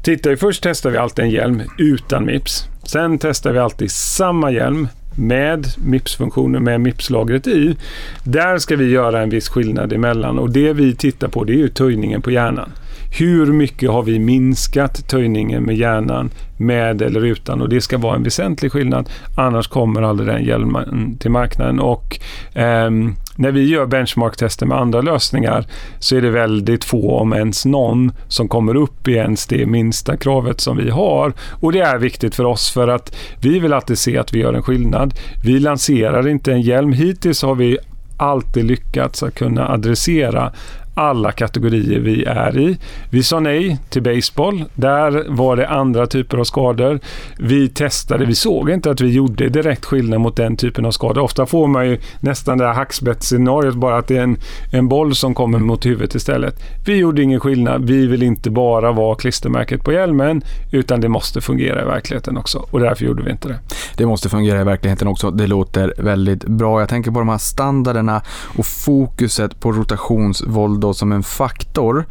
tittar 0.02 0.36
först 0.36 0.62
testar 0.62 0.90
vi 0.90 0.98
alltid 0.98 1.24
en 1.24 1.30
hjälm 1.30 1.62
utan 1.78 2.26
Mips. 2.26 2.66
Sen 2.84 3.18
testar 3.18 3.52
vi 3.52 3.58
alltid 3.58 3.90
samma 3.90 4.50
hjälm 4.50 4.88
med 5.14 5.66
MIPS-funktionen, 5.84 6.64
med 6.64 6.80
MIPS-lagret 6.80 7.46
i. 7.46 7.76
Där 8.24 8.58
ska 8.58 8.76
vi 8.76 8.90
göra 8.90 9.22
en 9.22 9.30
viss 9.30 9.48
skillnad 9.48 9.92
emellan 9.92 10.38
och 10.38 10.50
det 10.50 10.72
vi 10.72 10.94
tittar 10.94 11.28
på 11.28 11.44
det 11.44 11.52
är 11.52 11.56
ju 11.56 11.68
töjningen 11.68 12.22
på 12.22 12.30
hjärnan. 12.30 12.72
Hur 13.18 13.46
mycket 13.46 13.90
har 13.90 14.02
vi 14.02 14.18
minskat 14.18 15.08
töjningen 15.08 15.62
med 15.62 15.76
hjärnan 15.76 16.30
med 16.56 17.02
eller 17.02 17.24
utan 17.24 17.60
och 17.60 17.68
det 17.68 17.80
ska 17.80 17.98
vara 17.98 18.16
en 18.16 18.22
väsentlig 18.22 18.72
skillnad. 18.72 19.10
Annars 19.36 19.68
kommer 19.68 20.02
aldrig 20.02 20.28
den 20.28 20.44
hjälmen 20.44 21.16
till 21.18 21.30
marknaden 21.30 21.80
och 21.80 22.18
ehm, 22.54 23.14
när 23.36 23.52
vi 23.52 23.68
gör 23.68 23.86
benchmarktester 23.86 24.66
med 24.66 24.78
andra 24.78 25.00
lösningar 25.00 25.66
så 25.98 26.16
är 26.16 26.22
det 26.22 26.30
väldigt 26.30 26.84
få, 26.84 27.18
om 27.18 27.32
ens 27.32 27.64
någon, 27.64 28.12
som 28.28 28.48
kommer 28.48 28.74
upp 28.74 29.08
i 29.08 29.12
ens 29.12 29.46
det 29.46 29.66
minsta 29.66 30.16
kravet 30.16 30.60
som 30.60 30.76
vi 30.76 30.90
har. 30.90 31.32
Och 31.50 31.72
det 31.72 31.80
är 31.80 31.98
viktigt 31.98 32.34
för 32.34 32.44
oss 32.44 32.70
för 32.70 32.88
att 32.88 33.16
vi 33.40 33.58
vill 33.58 33.72
alltid 33.72 33.98
se 33.98 34.18
att 34.18 34.34
vi 34.34 34.38
gör 34.38 34.54
en 34.54 34.62
skillnad. 34.62 35.14
Vi 35.44 35.60
lanserar 35.60 36.28
inte 36.28 36.52
en 36.52 36.60
hjälm. 36.60 36.92
Hittills 36.92 37.42
har 37.42 37.54
vi 37.54 37.78
alltid 38.16 38.64
lyckats 38.64 39.22
att 39.22 39.34
kunna 39.34 39.68
adressera 39.68 40.52
alla 40.94 41.32
kategorier 41.32 42.00
vi 42.00 42.24
är 42.24 42.58
i. 42.58 42.78
Vi 43.10 43.22
sa 43.22 43.40
nej 43.40 43.78
till 43.90 44.02
baseball. 44.02 44.64
Där 44.74 45.24
var 45.28 45.56
det 45.56 45.68
andra 45.68 46.06
typer 46.06 46.38
av 46.38 46.44
skador. 46.44 47.00
Vi 47.38 47.68
testade, 47.68 48.24
vi 48.24 48.34
såg 48.34 48.70
inte 48.70 48.90
att 48.90 49.00
vi 49.00 49.12
gjorde 49.12 49.48
direkt 49.48 49.84
skillnad 49.84 50.20
mot 50.20 50.36
den 50.36 50.56
typen 50.56 50.84
av 50.84 50.90
skador. 50.90 51.22
Ofta 51.22 51.46
får 51.46 51.66
man 51.66 51.88
ju 51.88 51.98
nästan 52.20 52.58
det 52.58 52.66
här 52.66 52.74
hackspettsscenariot, 52.74 53.74
bara 53.74 53.96
att 53.96 54.06
det 54.06 54.16
är 54.16 54.22
en, 54.22 54.36
en 54.70 54.88
boll 54.88 55.14
som 55.14 55.34
kommer 55.34 55.58
mot 55.58 55.86
huvudet 55.86 56.14
istället. 56.14 56.62
Vi 56.86 56.96
gjorde 56.96 57.22
ingen 57.22 57.40
skillnad. 57.40 57.84
Vi 57.84 58.06
vill 58.06 58.22
inte 58.22 58.50
bara 58.50 58.92
vara 58.92 59.14
klistermärket 59.14 59.84
på 59.84 59.92
hjälmen 59.92 60.42
utan 60.70 61.00
det 61.00 61.08
måste 61.08 61.40
fungera 61.40 61.82
i 61.82 61.84
verkligheten 61.84 62.36
också 62.36 62.66
och 62.70 62.80
därför 62.80 63.04
gjorde 63.04 63.22
vi 63.22 63.30
inte 63.30 63.48
det. 63.48 63.58
Det 63.96 64.06
måste 64.06 64.28
fungera 64.28 64.60
i 64.60 64.64
verkligheten 64.64 65.08
också. 65.08 65.30
Det 65.30 65.46
låter 65.46 65.94
väldigt 65.98 66.44
bra. 66.44 66.80
Jag 66.80 66.88
tänker 66.88 67.10
på 67.10 67.18
de 67.18 67.28
här 67.28 67.38
standarderna 67.38 68.22
och 68.56 68.66
fokuset 68.66 69.60
på 69.60 69.72
rotationsvåld 69.72 70.81
då 70.82 70.94
som 70.94 71.12
en 71.12 71.22
faktor. 71.22 72.06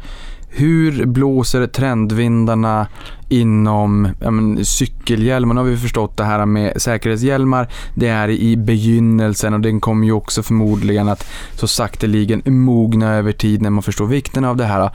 Hur 0.54 1.06
blåser 1.06 1.66
trendvindarna 1.66 2.86
inom 3.28 4.08
men, 4.20 4.64
cykelhjälmar? 4.64 5.54
Nu 5.54 5.60
har 5.60 5.68
vi 5.68 5.76
förstått 5.76 6.16
det 6.16 6.24
här 6.24 6.46
med 6.46 6.82
säkerhetshjälmar. 6.82 7.68
Det 7.94 8.08
är 8.08 8.28
i 8.28 8.56
begynnelsen 8.56 9.54
och 9.54 9.60
den 9.60 9.80
kommer 9.80 10.06
ju 10.06 10.12
också 10.12 10.42
förmodligen 10.42 11.08
att 11.08 11.26
så 11.54 11.68
sakteligen 11.68 12.42
mogna 12.46 13.14
över 13.14 13.32
tid 13.32 13.62
när 13.62 13.70
man 13.70 13.82
förstår 13.82 14.06
vikten 14.06 14.44
av 14.44 14.56
det 14.56 14.64
här. 14.64 14.90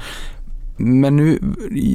Men 0.78 1.16
nu, 1.16 1.40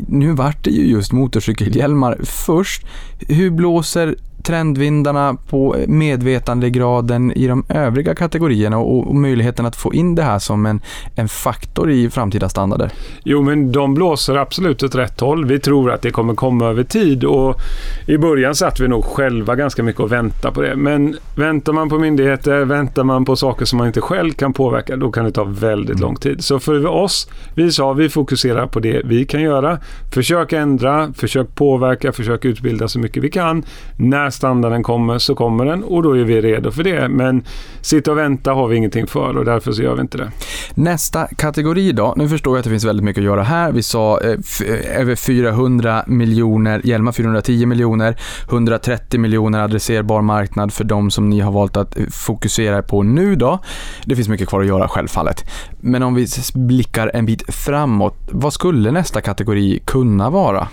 nu 0.08 0.32
vart 0.32 0.64
det 0.64 0.70
ju 0.70 0.86
just 0.86 1.12
motorcykelhjälmar 1.12 2.18
först. 2.24 2.86
Hur 3.28 3.50
blåser 3.50 4.16
trendvindarna 4.42 5.37
på 5.48 5.76
medvetandegraden 5.88 7.33
i 7.33 7.46
de 7.46 7.64
övriga 7.68 8.14
kategorierna 8.14 8.78
och, 8.78 9.09
och 9.09 9.14
möjligheten 9.14 9.66
att 9.66 9.76
få 9.76 9.94
in 9.94 10.14
det 10.14 10.22
här 10.22 10.38
som 10.38 10.66
en, 10.66 10.81
en 11.14 11.28
faktor 11.28 11.90
i 11.90 12.11
framtida 12.11 12.48
standarder? 12.48 12.90
Jo, 13.24 13.42
men 13.42 13.72
de 13.72 13.94
blåser 13.94 14.37
absolut 14.37 14.83
åt 14.83 14.94
rätt 14.94 15.20
håll. 15.20 15.44
Vi 15.44 15.59
tror 15.59 15.90
att 15.90 16.02
det 16.02 16.11
kommer 16.11 16.35
komma 16.35 16.66
över 16.66 16.85
tid 16.85 17.24
och 17.24 17.61
i 18.07 18.18
början 18.18 18.55
satt 18.55 18.81
vi 18.81 18.88
nog 18.88 19.05
själva 19.05 19.55
ganska 19.55 19.83
mycket 19.83 20.00
och 20.00 20.12
väntade 20.12 20.55
på 20.55 20.62
det. 20.62 20.76
Men 20.76 21.16
väntar 21.37 21.72
man 21.72 21.88
på 21.88 21.98
myndigheter, 21.98 22.64
väntar 22.64 23.05
man 23.05 23.24
på 23.24 23.37
saker 23.37 23.64
som 23.64 23.78
man 23.78 23.87
inte 23.87 24.00
själv 24.00 24.33
kan 24.33 24.52
påverka, 24.52 24.96
då 24.96 25.12
kan 25.12 25.24
det 25.24 25.33
ta 25.33 25.44
väldigt 25.44 26.00
lång 26.00 26.16
tid. 26.16 26.44
Så 26.44 26.59
för 26.59 26.87
oss, 26.87 27.28
vi 27.55 27.72
sa 27.72 27.92
vi 27.92 28.09
fokuserar 28.09 28.66
på 28.66 28.81
det 28.81 29.02
vi 29.05 29.24
kan 29.24 29.42
göra. 29.42 29.78
Försök 30.14 30.52
ändra, 30.52 31.12
försök 31.12 31.55
påverka, 31.55 32.12
försök 32.12 32.44
utbilda 32.44 32.88
så 32.88 32.98
mycket 32.98 33.22
vi 33.22 33.31
kan. 33.31 33.62
När 33.96 34.31
standarden 34.32 34.82
kommer 34.82 35.18
så 35.18 35.34
kommer 35.34 35.64
den 35.64 35.84
och 35.84 36.02
då 36.02 36.18
är 36.18 36.24
vi 36.24 36.40
redo 36.40 36.70
för 36.70 36.84
det. 36.84 37.08
Men 37.08 37.44
sitta 37.80 38.10
och 38.10 38.18
vänta 38.18 38.52
har 38.52 38.68
vi 38.68 38.76
ingenting 38.76 39.06
för 39.06 39.36
och 39.36 39.44
därför 39.44 39.72
så 39.72 39.82
gör 39.82 39.94
vi 39.94 40.00
inte 40.00 40.18
det. 40.18 40.30
Nästa 40.74 41.26
kategori 41.26 41.92
då. 41.92 42.14
Nu 42.16 42.28
förstår 42.28 42.52
jag 42.52 42.58
att 42.58 42.64
det 42.64 42.70
finns 42.70 42.84
väldigt 42.84 43.04
mycket 43.04 43.20
att 43.20 43.24
göra 43.24 43.42
här. 43.42 43.72
Vi 43.72 43.82
sa 43.82 44.20
eh, 44.20 44.30
eh 44.30 45.00
över 45.00 45.16
400 45.16 46.04
miljoner 46.06 46.80
hjälmar, 46.84 47.12
410 47.12 47.66
miljoner, 47.66 48.16
130 48.48 49.20
miljoner 49.20 49.58
adresserbar 49.58 50.22
marknad 50.22 50.72
för 50.72 50.84
de 50.84 51.10
som 51.10 51.30
ni 51.30 51.40
har 51.40 51.52
valt 51.52 51.76
att 51.76 51.98
eh, 51.98 52.06
fokusera 52.06 52.82
på 52.82 53.02
nu 53.02 53.36
då. 53.36 53.58
Det 54.04 54.16
finns 54.16 54.28
mycket 54.28 54.48
kvar 54.48 54.60
att 54.60 54.66
göra 54.66 54.88
självfallet. 54.88 55.44
Men 55.80 56.02
om 56.02 56.14
vi 56.14 56.26
blickar 56.54 57.10
en 57.14 57.26
bit 57.26 57.54
framåt, 57.54 58.16
vad 58.30 58.52
skulle 58.52 58.90
nästa 58.90 59.20
kategori 59.20 59.82
kunna 59.84 60.30
vara? 60.30 60.68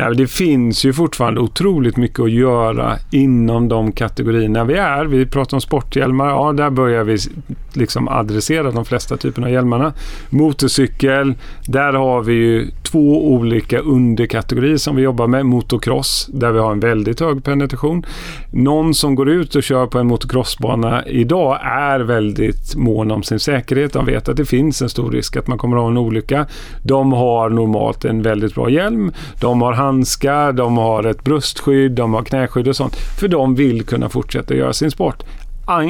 Nej, 0.00 0.16
det 0.16 0.26
finns 0.26 0.84
ju 0.84 0.92
fortfarande 0.92 1.40
otroligt 1.40 1.96
mycket 1.96 2.20
att 2.20 2.30
göra 2.30 2.96
inom 3.10 3.68
de 3.68 3.92
kategorierna 3.92 4.64
vi 4.64 4.74
är. 4.74 5.04
Vi 5.04 5.26
pratar 5.26 5.56
om 5.56 5.60
sporthjälmar. 5.60 6.28
Ja, 6.28 6.52
där 6.52 6.70
börjar 6.70 7.04
vi 7.04 7.18
liksom 7.72 8.08
adressera 8.08 8.70
de 8.70 8.84
flesta 8.84 9.16
typerna 9.16 9.46
av 9.46 9.52
hjälmarna. 9.52 9.92
Motorcykel, 10.30 11.34
där 11.66 11.92
har 11.92 12.22
vi 12.22 12.32
ju 12.32 12.70
två 12.82 13.32
olika 13.32 13.78
underkategorier 13.78 14.76
som 14.76 14.96
vi 14.96 15.02
jobbar 15.02 15.26
med. 15.26 15.46
Motocross, 15.46 16.28
där 16.32 16.52
vi 16.52 16.58
har 16.58 16.72
en 16.72 16.80
väldigt 16.80 17.20
hög 17.20 17.44
penetration. 17.44 18.04
Någon 18.52 18.94
som 18.94 19.14
går 19.14 19.28
ut 19.28 19.54
och 19.54 19.62
kör 19.62 19.86
på 19.86 19.98
en 19.98 20.06
motocrossbana 20.06 21.06
idag 21.06 21.58
är 21.62 22.00
väldigt 22.00 22.76
mån 22.76 23.10
om 23.10 23.22
sin 23.22 23.40
säkerhet. 23.40 23.92
De 23.92 24.06
vet 24.06 24.28
att 24.28 24.36
det 24.36 24.44
finns 24.44 24.82
en 24.82 24.88
stor 24.88 25.10
risk 25.10 25.36
att 25.36 25.46
man 25.46 25.58
kommer 25.58 25.76
att 25.76 25.82
ha 25.82 25.90
en 25.90 25.96
olycka. 25.96 26.46
De 26.82 27.12
har 27.12 27.50
normalt 27.50 28.04
en 28.04 28.22
väldigt 28.22 28.54
bra 28.54 28.70
hjälm. 28.70 29.12
De 29.40 29.62
har 29.62 29.72
handskar, 29.90 30.52
de 30.52 30.76
har 30.76 31.04
ett 31.04 31.24
bröstskydd, 31.24 31.92
de 31.92 32.14
har 32.14 32.22
knäskydd 32.22 32.68
och 32.68 32.76
sånt. 32.76 32.96
För 32.96 33.28
de 33.28 33.54
vill 33.54 33.82
kunna 33.84 34.08
fortsätta 34.08 34.54
göra 34.54 34.72
sin 34.72 34.90
sport. 34.90 35.22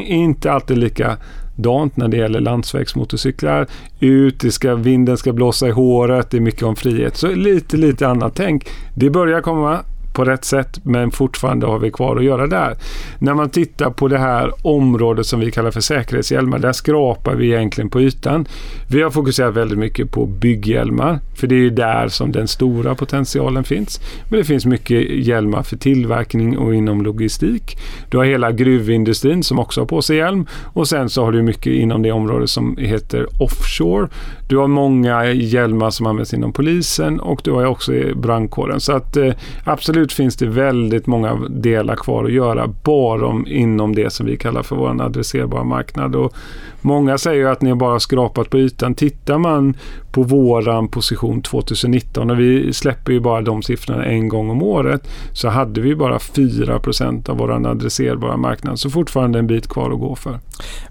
Inte 0.05 0.53
alltid 0.53 0.79
likadant 0.79 1.97
när 1.97 2.09
det 2.09 2.17
gäller 2.17 2.41
landsvägsmotorcyklar. 2.41 3.67
Ut, 4.01 4.41
det 4.41 4.51
ska, 4.51 4.75
vinden 4.75 5.17
ska 5.17 5.33
blåsa 5.33 5.69
i 5.69 5.71
håret, 5.71 6.31
det 6.31 6.37
är 6.37 6.41
mycket 6.41 6.63
om 6.63 6.77
frihet. 6.77 7.17
Så 7.17 7.29
lite, 7.29 7.77
lite 7.77 8.09
annat 8.09 8.35
tänk. 8.35 8.69
Det 8.95 9.11
börjar 9.11 9.41
komma 9.41 9.79
på 10.13 10.25
rätt 10.25 10.45
sätt 10.45 10.79
men 10.83 11.11
fortfarande 11.11 11.67
har 11.67 11.79
vi 11.79 11.91
kvar 11.91 12.17
att 12.17 12.25
göra 12.25 12.47
där. 12.47 12.77
När 13.19 13.35
man 13.35 13.51
tittar 13.51 13.91
på 13.91 14.09
det 14.09 14.19
här 14.19 14.53
området 14.63 15.27
som 15.27 15.41
vi 15.41 15.51
kallar 15.51 15.71
för 15.71 15.81
säkerhetshjälmar, 15.81 16.59
där 16.59 16.73
skrapar 16.73 17.35
vi 17.35 17.47
egentligen 17.47 17.91
på 17.91 18.01
ytan. 18.01 18.47
Vi 18.89 19.03
har 19.03 19.11
fokuserat 19.11 19.55
väldigt 19.55 19.79
mycket 19.79 20.11
på 20.11 20.27
bygghjälmar, 20.27 21.19
för 21.35 21.47
det 21.47 21.55
är 21.55 21.61
ju 21.61 21.71
där 21.71 22.09
som 22.09 22.33
den 22.33 22.49
stora 22.49 22.95
potentialen 22.95 23.65
finns. 23.65 24.01
Men 24.29 24.39
det 24.39 24.45
finns 24.45 24.67
mycket 24.67 25.11
hjälmar 25.11 25.63
för 25.63 25.77
tillverkning 25.77 26.59
och 26.59 26.75
inom 26.75 27.03
logistik. 27.03 27.79
Du 28.09 28.17
har 28.17 28.25
hela 28.25 28.53
gruvindustrin 28.53 29.43
som 29.43 29.59
också 29.59 29.81
har 29.81 29.87
på 29.87 30.03
sig 30.03 30.17
hjälm 30.17 30.47
och 30.73 30.89
sen 30.89 31.11
så 31.11 31.25
har 31.25 31.33
du 31.33 31.43
mycket 31.43 31.73
inom 31.73 32.03
det 32.03 32.13
område 32.13 32.49
som 32.49 32.77
heter 32.77 33.27
offshore. 33.43 34.09
Du 34.51 34.57
har 34.57 34.69
många 34.69 35.33
hjälmar 35.33 35.91
som 35.91 36.07
används 36.07 36.35
inom 36.35 36.53
polisen 36.53 37.21
och 37.21 37.41
du 37.45 37.53
har 37.53 37.65
också 37.65 37.95
i 37.95 38.15
brandkåren. 38.15 38.81
Så 38.81 38.93
att 38.93 39.17
eh, 39.17 39.33
absolut 39.65 40.13
finns 40.13 40.37
det 40.37 40.47
väldigt 40.47 41.07
många 41.07 41.35
delar 41.49 41.97
kvar 41.97 42.25
att 42.25 42.33
göra 42.33 42.75
bara 42.85 43.27
om, 43.27 43.47
inom 43.47 43.95
det 43.95 44.13
som 44.13 44.27
vi 44.27 44.37
kallar 44.37 44.63
för 44.63 44.77
vår 44.77 45.03
adresserbara 45.03 45.65
marknad. 45.65 46.17
Och 46.17 46.35
många 46.81 47.19
säger 47.19 47.47
att 47.47 47.63
ni 47.63 47.71
har 47.71 47.77
bara 47.77 48.01
skrapat 48.01 48.51
på 48.51 48.59
ytan. 48.59 48.95
Tittar 48.95 49.39
man 49.39 49.75
på 50.13 50.23
våran 50.23 50.89
position 50.89 51.43
2019 51.43 52.31
och 52.31 52.41
vi 52.41 52.73
släpper 52.73 53.13
ju 53.13 53.21
bara 53.21 53.41
de 53.41 53.63
siffrorna 53.63 54.05
en 54.05 54.29
gång 54.29 54.51
om 54.51 54.63
året 54.63 55.11
så 55.33 55.49
hade 55.49 55.81
vi 55.81 55.97
bara 55.97 56.19
4% 56.19 57.31
av 57.31 57.37
vår 57.37 57.67
adresserbara 57.67 58.37
marknad. 58.37 58.79
Så 58.79 58.91
fortfarande 58.91 59.39
en 59.39 59.47
bit 59.47 59.69
kvar 59.69 59.91
att 59.91 60.01
gå 60.01 60.17
för. 60.17 60.39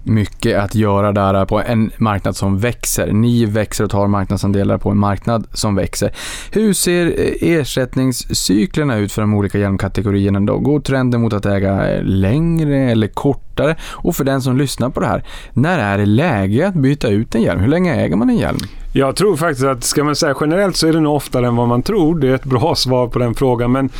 Mycket 0.02 0.58
att 0.58 0.74
göra 0.74 1.12
där 1.12 1.44
på 1.44 1.60
en 1.60 1.90
marknad 1.96 2.36
som 2.36 2.58
växer. 2.58 3.12
Ni 3.12 3.44
växer 3.50 3.84
och 3.84 3.90
tar 3.90 4.06
marknadsandelar 4.06 4.78
på 4.78 4.90
en 4.90 4.98
marknad 4.98 5.46
som 5.52 5.74
växer. 5.74 6.12
Hur 6.50 6.72
ser 6.72 7.06
eh, 7.06 7.58
ersättningscyklerna 7.58 8.96
ut 8.96 9.12
för 9.12 9.22
de 9.22 9.34
olika 9.34 9.58
hjälmkategorierna 9.58 10.40
då? 10.40 10.58
Går 10.58 10.80
trenden 10.80 11.20
mot 11.20 11.32
att 11.32 11.46
äga 11.46 12.00
längre 12.02 12.90
eller 12.90 13.06
kortare? 13.06 13.76
Och 13.90 14.16
för 14.16 14.24
den 14.24 14.42
som 14.42 14.56
lyssnar 14.56 14.90
på 14.90 15.00
det 15.00 15.06
här, 15.06 15.24
när 15.52 15.78
är 15.78 15.98
det 15.98 16.06
läge 16.06 16.68
att 16.68 16.74
byta 16.74 17.08
ut 17.08 17.34
en 17.34 17.42
hjälm? 17.42 17.60
Hur 17.60 17.68
länge 17.68 17.94
äger 17.94 18.16
man 18.16 18.30
en 18.30 18.36
hjälm? 18.36 18.58
Jag 18.92 19.16
tror 19.16 19.36
faktiskt 19.36 19.66
att, 19.66 19.84
ska 19.84 20.04
man 20.04 20.16
säga 20.16 20.34
generellt 20.40 20.76
så 20.76 20.86
är 20.86 20.92
det 20.92 21.00
nog 21.00 21.16
oftare 21.16 21.46
än 21.46 21.56
vad 21.56 21.68
man 21.68 21.82
tror. 21.82 22.18
Det 22.18 22.28
är 22.28 22.34
ett 22.34 22.44
bra 22.44 22.74
svar 22.74 23.08
på 23.08 23.18
den 23.18 23.34
frågan. 23.34 23.72
Men 23.72 23.90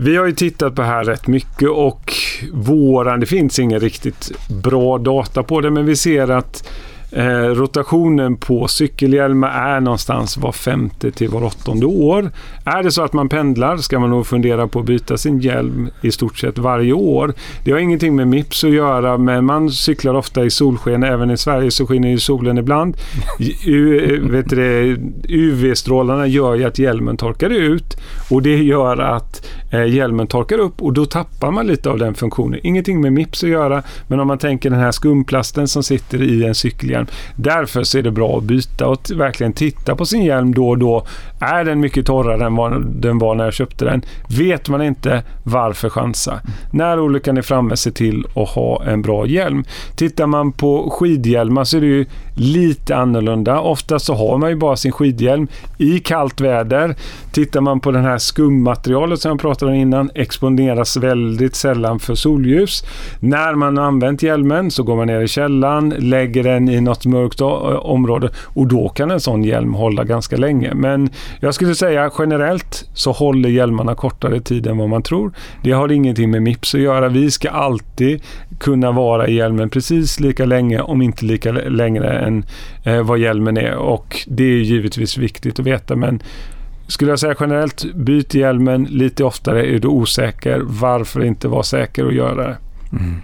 vi 0.00 0.16
har 0.16 0.26
ju 0.26 0.32
tittat 0.32 0.74
på 0.74 0.82
det 0.82 0.88
här 0.88 1.04
rätt 1.04 1.26
mycket 1.26 1.68
och 1.68 2.12
våran, 2.52 3.20
det 3.20 3.26
finns 3.26 3.58
ingen 3.58 3.80
riktigt 3.80 4.32
bra 4.62 4.98
data 4.98 5.42
på 5.42 5.60
det, 5.60 5.70
men 5.70 5.86
vi 5.86 5.96
ser 5.96 6.30
att 6.30 6.68
Eh, 7.10 7.54
rotationen 7.54 8.36
på 8.36 8.68
cykelhjälmar 8.68 9.48
är 9.48 9.80
någonstans 9.80 10.36
var 10.36 10.52
femte 10.52 11.10
till 11.10 11.28
var 11.28 11.44
åttonde 11.44 11.86
år. 11.86 12.30
Är 12.64 12.82
det 12.82 12.90
så 12.90 13.02
att 13.02 13.12
man 13.12 13.28
pendlar 13.28 13.76
ska 13.76 13.98
man 13.98 14.10
nog 14.10 14.26
fundera 14.26 14.68
på 14.68 14.80
att 14.80 14.86
byta 14.86 15.16
sin 15.16 15.40
hjälm 15.40 15.90
i 16.02 16.10
stort 16.10 16.38
sett 16.38 16.58
varje 16.58 16.92
år. 16.92 17.34
Det 17.64 17.72
har 17.72 17.78
ingenting 17.78 18.16
med 18.16 18.28
Mips 18.28 18.64
att 18.64 18.70
göra, 18.70 19.18
men 19.18 19.44
man 19.44 19.70
cyklar 19.70 20.14
ofta 20.14 20.44
i 20.44 20.50
solsken. 20.50 21.02
Även 21.02 21.30
i 21.30 21.36
Sverige 21.36 21.70
så 21.70 21.86
skiner 21.86 22.08
ju 22.08 22.18
solen 22.18 22.58
ibland. 22.58 22.96
UV-strålarna 25.28 26.24
eh, 26.24 26.32
gör 26.32 26.54
ju 26.54 26.64
att 26.64 26.78
hjälmen 26.78 27.16
torkar 27.16 27.50
ut 27.50 27.96
och 28.30 28.42
det 28.42 28.56
gör 28.56 28.98
att 28.98 29.46
eh, 29.72 29.86
hjälmen 29.86 30.26
torkar 30.26 30.58
upp 30.58 30.82
och 30.82 30.92
då 30.92 31.04
tappar 31.04 31.50
man 31.50 31.66
lite 31.66 31.90
av 31.90 31.98
den 31.98 32.14
funktionen. 32.14 32.60
Ingenting 32.62 33.00
med 33.00 33.12
Mips 33.12 33.44
att 33.44 33.50
göra, 33.50 33.82
men 34.06 34.20
om 34.20 34.26
man 34.26 34.38
tänker 34.38 34.70
den 34.70 34.80
här 34.80 34.92
skumplasten 34.92 35.68
som 35.68 35.82
sitter 35.82 36.22
i 36.22 36.44
en 36.44 36.54
cykelhjälm. 36.54 36.97
Därför 37.36 37.82
så 37.82 37.98
är 37.98 38.02
det 38.02 38.10
bra 38.10 38.38
att 38.38 38.44
byta 38.44 38.86
och 38.86 39.10
verkligen 39.14 39.52
titta 39.52 39.96
på 39.96 40.06
sin 40.06 40.24
hjälm 40.24 40.54
då 40.54 40.68
och 40.68 40.78
då. 40.78 41.06
Är 41.40 41.64
den 41.64 41.80
mycket 41.80 42.06
torrare 42.06 42.46
än 42.46 42.56
vad 42.56 42.86
den 42.86 43.18
var 43.18 43.34
när 43.34 43.44
jag 43.44 43.54
köpte 43.54 43.84
den? 43.84 44.02
Vet 44.28 44.68
man 44.68 44.82
inte, 44.82 45.22
varför 45.42 45.88
chansa? 45.88 46.40
När 46.72 47.00
olyckan 47.00 47.36
är 47.36 47.42
framme, 47.42 47.76
se 47.76 47.90
till 47.90 48.26
att 48.34 48.48
ha 48.48 48.84
en 48.84 49.02
bra 49.02 49.26
hjälm. 49.26 49.64
Tittar 49.96 50.26
man 50.26 50.52
på 50.52 50.90
skidhjälmar 50.90 51.64
så 51.64 51.76
är 51.76 51.80
det 51.80 51.86
ju 51.86 52.06
lite 52.38 52.96
annorlunda. 52.96 53.60
Ofta 53.60 53.98
så 53.98 54.14
har 54.14 54.38
man 54.38 54.50
ju 54.50 54.56
bara 54.56 54.76
sin 54.76 54.92
skidhjälm 54.92 55.48
i 55.78 55.98
kallt 55.98 56.40
väder. 56.40 56.94
Tittar 57.32 57.60
man 57.60 57.80
på 57.80 57.90
den 57.90 58.04
här 58.04 58.18
skummaterialet 58.18 59.20
som 59.20 59.30
jag 59.30 59.40
pratade 59.40 59.72
om 59.72 59.78
innan 59.78 60.10
exponeras 60.14 60.96
väldigt 60.96 61.56
sällan 61.56 61.98
för 61.98 62.14
solljus. 62.14 62.84
När 63.20 63.54
man 63.54 63.76
har 63.76 63.84
använt 63.84 64.22
hjälmen 64.22 64.70
så 64.70 64.82
går 64.82 64.96
man 64.96 65.06
ner 65.06 65.20
i 65.20 65.28
källan, 65.28 65.88
lägger 65.98 66.42
den 66.42 66.68
i 66.68 66.80
något 66.80 67.06
mörkt 67.06 67.40
område 67.40 68.30
och 68.44 68.66
då 68.66 68.88
kan 68.88 69.10
en 69.10 69.20
sån 69.20 69.44
hjälm 69.44 69.74
hålla 69.74 70.04
ganska 70.04 70.36
länge. 70.36 70.74
Men 70.74 71.10
jag 71.40 71.54
skulle 71.54 71.74
säga 71.74 72.10
generellt 72.18 72.88
så 72.94 73.12
håller 73.12 73.48
hjälmarna 73.48 73.94
kortare 73.94 74.40
tid 74.40 74.66
än 74.66 74.78
vad 74.78 74.88
man 74.88 75.02
tror. 75.02 75.32
Det 75.62 75.72
har 75.72 75.92
ingenting 75.92 76.30
med 76.30 76.42
Mips 76.42 76.74
att 76.74 76.80
göra. 76.80 77.08
Vi 77.08 77.30
ska 77.30 77.50
alltid 77.50 78.22
kunna 78.60 78.92
vara 78.92 79.28
i 79.28 79.34
hjälmen 79.34 79.70
precis 79.70 80.20
lika 80.20 80.44
länge, 80.44 80.80
om 80.80 81.02
inte 81.02 81.24
lika 81.24 81.52
längre 81.52 82.18
än 82.28 82.44
eh, 82.84 83.02
vad 83.02 83.18
hjälmen 83.18 83.56
är. 83.56 83.74
Och 83.74 84.16
det 84.26 84.44
är 84.44 84.58
givetvis 84.58 85.18
viktigt 85.18 85.60
att 85.60 85.66
veta. 85.66 85.96
Men 85.96 86.22
skulle 86.86 87.10
jag 87.10 87.18
säga 87.18 87.34
generellt, 87.40 87.94
byt 87.94 88.34
hjälmen 88.34 88.84
lite 88.84 89.24
oftare. 89.24 89.66
Är 89.66 89.78
du 89.78 89.88
osäker, 89.88 90.60
varför 90.64 91.24
inte 91.24 91.48
vara 91.48 91.62
säker 91.62 92.04
och 92.04 92.12
göra 92.12 92.34
det? 92.34 92.56
Mm. 92.92 93.14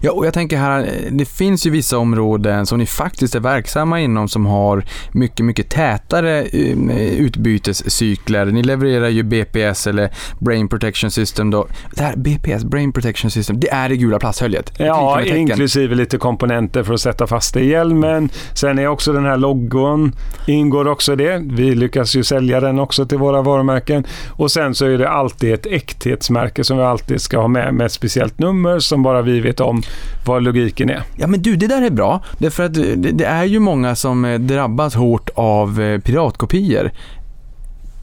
Ja, 0.00 0.12
och 0.12 0.26
jag 0.26 0.34
tänker 0.34 0.56
här, 0.56 0.90
det 1.10 1.24
finns 1.24 1.66
ju 1.66 1.70
vissa 1.70 1.98
områden 1.98 2.66
som 2.66 2.78
ni 2.78 2.86
faktiskt 2.86 3.34
är 3.34 3.40
verksamma 3.40 4.00
inom 4.00 4.28
som 4.28 4.46
har 4.46 4.84
mycket, 5.12 5.44
mycket 5.44 5.68
tätare 5.70 6.42
eh, 6.42 7.18
utbytescykler. 7.18 8.46
Ni 8.46 8.62
levererar 8.62 9.08
ju 9.08 9.22
BPS 9.22 9.86
eller 9.86 10.10
Brain 10.38 10.68
Protection 10.68 11.10
System 11.10 11.50
då. 11.50 11.66
Det 11.94 12.02
här 12.02 12.16
BPS, 12.16 12.64
Brain 12.64 12.92
Protection 12.92 13.30
System, 13.30 13.60
det 13.60 13.70
är 13.70 13.88
det 13.88 13.96
gula 13.96 14.18
plasthöljet. 14.18 14.72
Ja, 14.78 15.22
inklusive 15.22 15.94
lite 15.94 16.18
komponenter 16.18 16.82
för 16.82 16.94
att 16.94 17.00
sätta 17.00 17.26
fast 17.26 17.54
det 17.54 17.60
i 17.60 17.68
hjälmen. 17.68 18.28
Sen 18.54 18.78
är 18.78 18.86
också 18.86 19.12
den 19.12 19.24
här 19.24 19.36
loggon, 19.36 20.12
ingår 20.46 20.88
också 20.88 21.16
det. 21.16 21.42
Vi 21.44 21.74
lyckas 21.74 22.16
ju 22.16 22.24
sälja 22.24 22.60
den 22.60 22.78
också 22.78 23.06
till 23.06 23.18
våra 23.18 23.42
varumärken. 23.42 24.06
Och 24.28 24.50
sen 24.50 24.74
så 24.74 24.86
är 24.86 24.98
det 24.98 25.08
alltid 25.08 25.54
ett 25.54 25.66
äkthetsmärke 25.66 26.64
som 26.64 26.76
vi 26.76 26.82
alltid 26.82 27.20
ska 27.20 27.38
ha 27.38 27.48
med, 27.48 27.74
med 27.74 27.86
ett 27.86 27.92
speciellt 27.92 28.38
nummer 28.38 28.78
som 28.78 29.02
bara 29.02 29.22
vi 29.22 29.40
vet 29.40 29.55
om 29.60 29.82
vad 30.26 30.42
logiken 30.42 30.90
är. 30.90 31.02
Ja 31.16 31.26
men 31.26 31.42
du, 31.42 31.56
det 31.56 31.66
där 31.66 31.82
är 31.82 31.90
bra. 31.90 32.24
Därför 32.38 32.64
att 32.64 32.76
eh, 32.76 32.82
det, 32.82 33.10
det 33.10 33.24
är 33.24 33.44
ju 33.44 33.58
många 33.58 33.94
som 33.94 34.24
eh, 34.24 34.38
drabbas 34.38 34.94
hårt 34.94 35.30
av 35.34 35.80
eh, 35.80 36.00
piratkopior. 36.00 36.90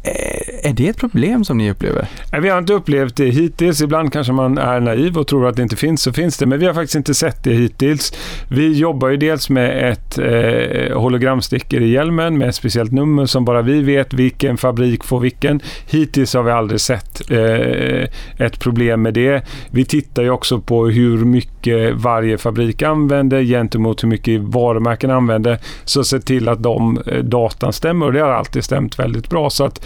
Eh, 0.05 0.69
är 0.69 0.73
det 0.73 0.87
ett 0.87 0.97
problem 0.97 1.43
som 1.45 1.57
ni 1.57 1.71
upplever? 1.71 2.07
Nej, 2.31 2.41
Vi 2.41 2.49
har 2.49 2.57
inte 2.57 2.73
upplevt 2.73 3.15
det 3.15 3.29
hittills. 3.29 3.81
Ibland 3.81 4.13
kanske 4.13 4.33
man 4.33 4.57
är 4.57 4.79
naiv 4.79 5.17
och 5.17 5.27
tror 5.27 5.47
att 5.47 5.55
det 5.55 5.61
inte 5.61 5.75
finns, 5.75 6.01
så 6.01 6.13
finns 6.13 6.37
det. 6.37 6.45
Men 6.45 6.59
vi 6.59 6.65
har 6.65 6.73
faktiskt 6.73 6.95
inte 6.95 7.13
sett 7.13 7.43
det 7.43 7.53
hittills. 7.53 8.13
Vi 8.49 8.73
jobbar 8.73 9.09
ju 9.09 9.17
dels 9.17 9.49
med 9.49 9.91
ett 9.91 10.17
eh, 10.19 10.97
hologramsticker 10.97 11.81
i 11.81 11.89
hjälmen 11.89 12.37
med 12.37 12.49
ett 12.49 12.55
speciellt 12.55 12.91
nummer 12.91 13.25
som 13.25 13.45
bara 13.45 13.61
vi 13.61 13.81
vet 13.81 14.13
vilken 14.13 14.57
fabrik 14.57 15.03
får 15.03 15.19
vilken. 15.19 15.61
Hittills 15.87 16.33
har 16.33 16.43
vi 16.43 16.51
aldrig 16.51 16.81
sett 16.81 17.31
eh, 17.31 18.09
ett 18.45 18.59
problem 18.59 19.01
med 19.01 19.13
det. 19.13 19.45
Vi 19.71 19.85
tittar 19.85 20.23
ju 20.23 20.29
också 20.29 20.61
på 20.61 20.87
hur 20.87 21.25
mycket 21.25 21.93
varje 21.95 22.37
fabrik 22.37 22.81
använder 22.81 23.43
gentemot 23.43 24.03
hur 24.03 24.07
mycket 24.07 24.41
varumärken 24.41 25.11
använder. 25.11 25.57
Så 25.83 26.03
se 26.03 26.19
till 26.19 26.49
att 26.49 26.63
de 26.63 26.97
eh, 27.05 27.23
datan 27.23 27.73
stämmer 27.73 28.05
och 28.05 28.13
det 28.13 28.19
har 28.19 28.29
alltid 28.29 28.63
stämt 28.63 28.99
väldigt 28.99 29.29
bra. 29.29 29.49
Så 29.49 29.65
att 29.65 29.85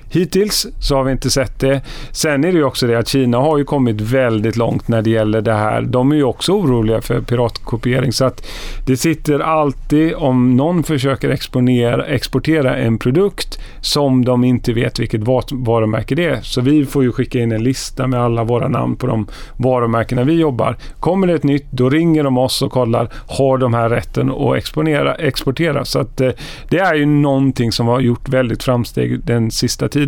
Hittills 0.13 0.67
så 0.79 0.95
har 0.95 1.03
vi 1.03 1.11
inte 1.11 1.29
sett 1.29 1.59
det. 1.59 1.81
Sen 2.11 2.43
är 2.43 2.51
det 2.51 2.57
ju 2.57 2.63
också 2.63 2.87
det 2.87 2.99
att 2.99 3.07
Kina 3.07 3.37
har 3.37 3.57
ju 3.57 3.63
kommit 3.63 4.01
väldigt 4.01 4.57
långt 4.57 4.87
när 4.87 5.01
det 5.01 5.09
gäller 5.09 5.41
det 5.41 5.53
här. 5.53 5.81
De 5.81 6.11
är 6.11 6.15
ju 6.15 6.23
också 6.23 6.51
oroliga 6.51 7.01
för 7.01 7.21
piratkopiering 7.21 8.13
så 8.13 8.25
att 8.25 8.47
det 8.85 8.97
sitter 8.97 9.39
alltid 9.39 10.13
om 10.13 10.57
någon 10.57 10.83
försöker 10.83 11.29
exponera, 11.29 12.05
exportera 12.05 12.77
en 12.77 12.97
produkt 12.97 13.59
som 13.81 14.25
de 14.25 14.43
inte 14.43 14.73
vet 14.73 14.99
vilket 14.99 15.21
varumärke 15.51 16.15
det 16.15 16.25
är. 16.25 16.41
Så 16.41 16.61
vi 16.61 16.85
får 16.85 17.03
ju 17.03 17.11
skicka 17.11 17.39
in 17.39 17.51
en 17.51 17.63
lista 17.63 18.07
med 18.07 18.21
alla 18.21 18.43
våra 18.43 18.67
namn 18.67 18.95
på 18.95 19.07
de 19.07 19.27
varumärkena 19.57 20.23
vi 20.23 20.33
jobbar. 20.33 20.77
Kommer 20.99 21.27
det 21.27 21.33
ett 21.33 21.43
nytt, 21.43 21.65
då 21.71 21.89
ringer 21.89 22.23
de 22.23 22.37
oss 22.37 22.61
och 22.61 22.71
kollar, 22.71 23.09
har 23.27 23.57
de 23.57 23.73
här 23.73 23.89
rätten 23.89 24.31
att 24.31 24.57
exponera, 24.57 25.15
exportera? 25.15 25.85
Så 25.85 25.99
att 25.99 26.21
eh, 26.21 26.31
det 26.69 26.79
är 26.79 26.95
ju 26.95 27.05
någonting 27.05 27.71
som 27.71 27.87
har 27.87 27.99
gjort 27.99 28.29
väldigt 28.29 28.63
framsteg 28.63 29.25
den 29.25 29.51
sista 29.51 29.87
tiden. 29.87 30.00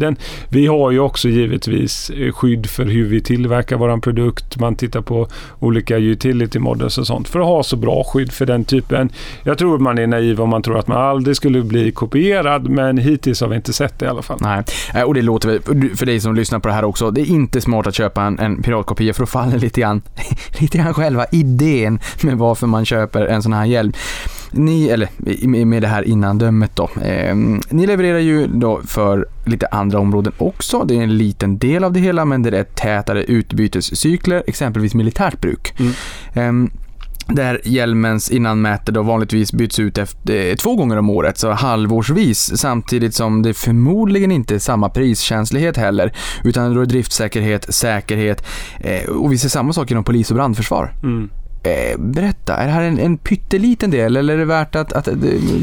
Vi 0.49 0.67
har 0.67 0.91
ju 0.91 0.99
också 0.99 1.29
givetvis 1.29 2.09
eh, 2.09 2.31
skydd 2.31 2.65
för 2.65 2.85
hur 2.85 3.05
vi 3.05 3.21
tillverkar 3.21 3.77
våran 3.77 4.01
produkt. 4.01 4.59
Man 4.59 4.75
tittar 4.75 5.01
på 5.01 5.27
olika 5.59 5.97
utility 5.97 6.59
models 6.59 6.97
och 6.97 7.07
sånt 7.07 7.27
för 7.27 7.39
att 7.39 7.45
ha 7.45 7.63
så 7.63 7.75
bra 7.75 8.03
skydd 8.03 8.31
för 8.31 8.45
den 8.45 8.65
typen. 8.65 9.09
Jag 9.43 9.57
tror 9.57 9.77
man 9.77 9.97
är 9.97 10.07
naiv 10.07 10.41
om 10.41 10.49
man 10.49 10.61
tror 10.61 10.79
att 10.79 10.87
man 10.87 10.97
aldrig 10.97 11.35
skulle 11.35 11.61
bli 11.61 11.91
kopierad, 11.91 12.69
men 12.69 12.97
hittills 12.97 13.41
har 13.41 13.47
vi 13.47 13.55
inte 13.55 13.73
sett 13.73 13.99
det 13.99 14.05
i 14.05 14.09
alla 14.09 14.21
fall. 14.21 14.37
Nej, 14.41 14.63
eh, 14.95 15.01
och 15.01 15.13
det 15.13 15.21
låter 15.21 15.49
väl, 15.49 15.95
för 15.95 16.05
dig 16.05 16.19
som 16.19 16.35
lyssnar 16.35 16.59
på 16.59 16.67
det 16.67 16.73
här 16.73 16.83
också, 16.83 17.11
det 17.11 17.21
är 17.21 17.25
inte 17.25 17.61
smart 17.61 17.87
att 17.87 17.95
köpa 17.95 18.23
en, 18.23 18.39
en 18.39 18.61
piratkopia 18.61 19.13
för 19.13 19.21
då 19.21 19.27
faller 19.27 19.59
lite 19.59 19.81
grann, 19.81 20.01
lite 20.59 20.77
grann 20.77 20.93
själva 20.93 21.25
idén 21.31 21.99
med 22.21 22.37
varför 22.37 22.67
man 22.67 22.85
köper 22.85 23.25
en 23.25 23.43
sån 23.43 23.53
här 23.53 23.65
hjälm. 23.65 23.93
Ni, 24.53 24.89
eller 24.89 25.09
med 25.65 25.81
det 25.81 25.87
här 25.87 26.03
innandömet 26.03 26.75
då, 26.75 26.89
eh, 27.01 27.35
ni 27.69 27.87
levererar 27.87 28.19
ju 28.19 28.47
då 28.47 28.81
för 28.85 29.27
lite 29.45 29.67
andra 29.67 29.99
områden 29.99 30.33
också. 30.37 30.83
Det 30.83 30.95
är 30.95 31.01
en 31.01 31.17
liten 31.17 31.57
del 31.57 31.83
av 31.83 31.93
det 31.93 31.99
hela, 31.99 32.25
men 32.25 32.41
det 32.43 32.57
är 32.57 32.63
tätare 32.63 33.23
utbytescykler, 33.23 34.43
exempelvis 34.47 34.93
militärt 34.93 35.41
bruk. 35.41 35.73
Mm. 35.79 35.93
Ehm, 36.33 36.71
där 37.27 37.61
hjälmens 37.63 38.31
innanmäte 38.31 38.91
då 38.91 39.01
vanligtvis 39.01 39.53
byts 39.53 39.79
ut 39.79 39.97
efter, 39.97 40.49
eh, 40.49 40.55
två 40.55 40.75
gånger 40.75 40.97
om 40.97 41.09
året, 41.09 41.37
så 41.37 41.51
halvårsvis, 41.51 42.57
samtidigt 42.57 43.15
som 43.15 43.41
det 43.41 43.53
förmodligen 43.53 44.31
inte 44.31 44.55
är 44.55 44.59
samma 44.59 44.89
priskänslighet 44.89 45.77
heller, 45.77 46.13
utan 46.43 46.73
då 46.73 46.81
är 46.81 46.85
driftsäkerhet, 46.85 47.73
säkerhet 47.73 48.45
eh, 48.79 49.09
och 49.09 49.31
vi 49.31 49.37
ser 49.37 49.49
samma 49.49 49.73
sak 49.73 49.91
inom 49.91 50.03
polis 50.03 50.31
och 50.31 50.35
brandförsvar. 50.35 50.93
Mm. 51.03 51.29
Eh, 51.65 51.99
berätta, 51.99 52.55
är 52.55 52.65
det 52.65 52.71
här 52.71 52.83
en, 52.83 52.99
en 52.99 53.17
pytteliten 53.17 53.91
del 53.91 54.17
eller 54.17 54.33
är 54.33 54.37
det 54.37 54.45
värt 54.45 54.75
att, 54.75 54.93
att, 54.93 55.07
att 55.07 55.17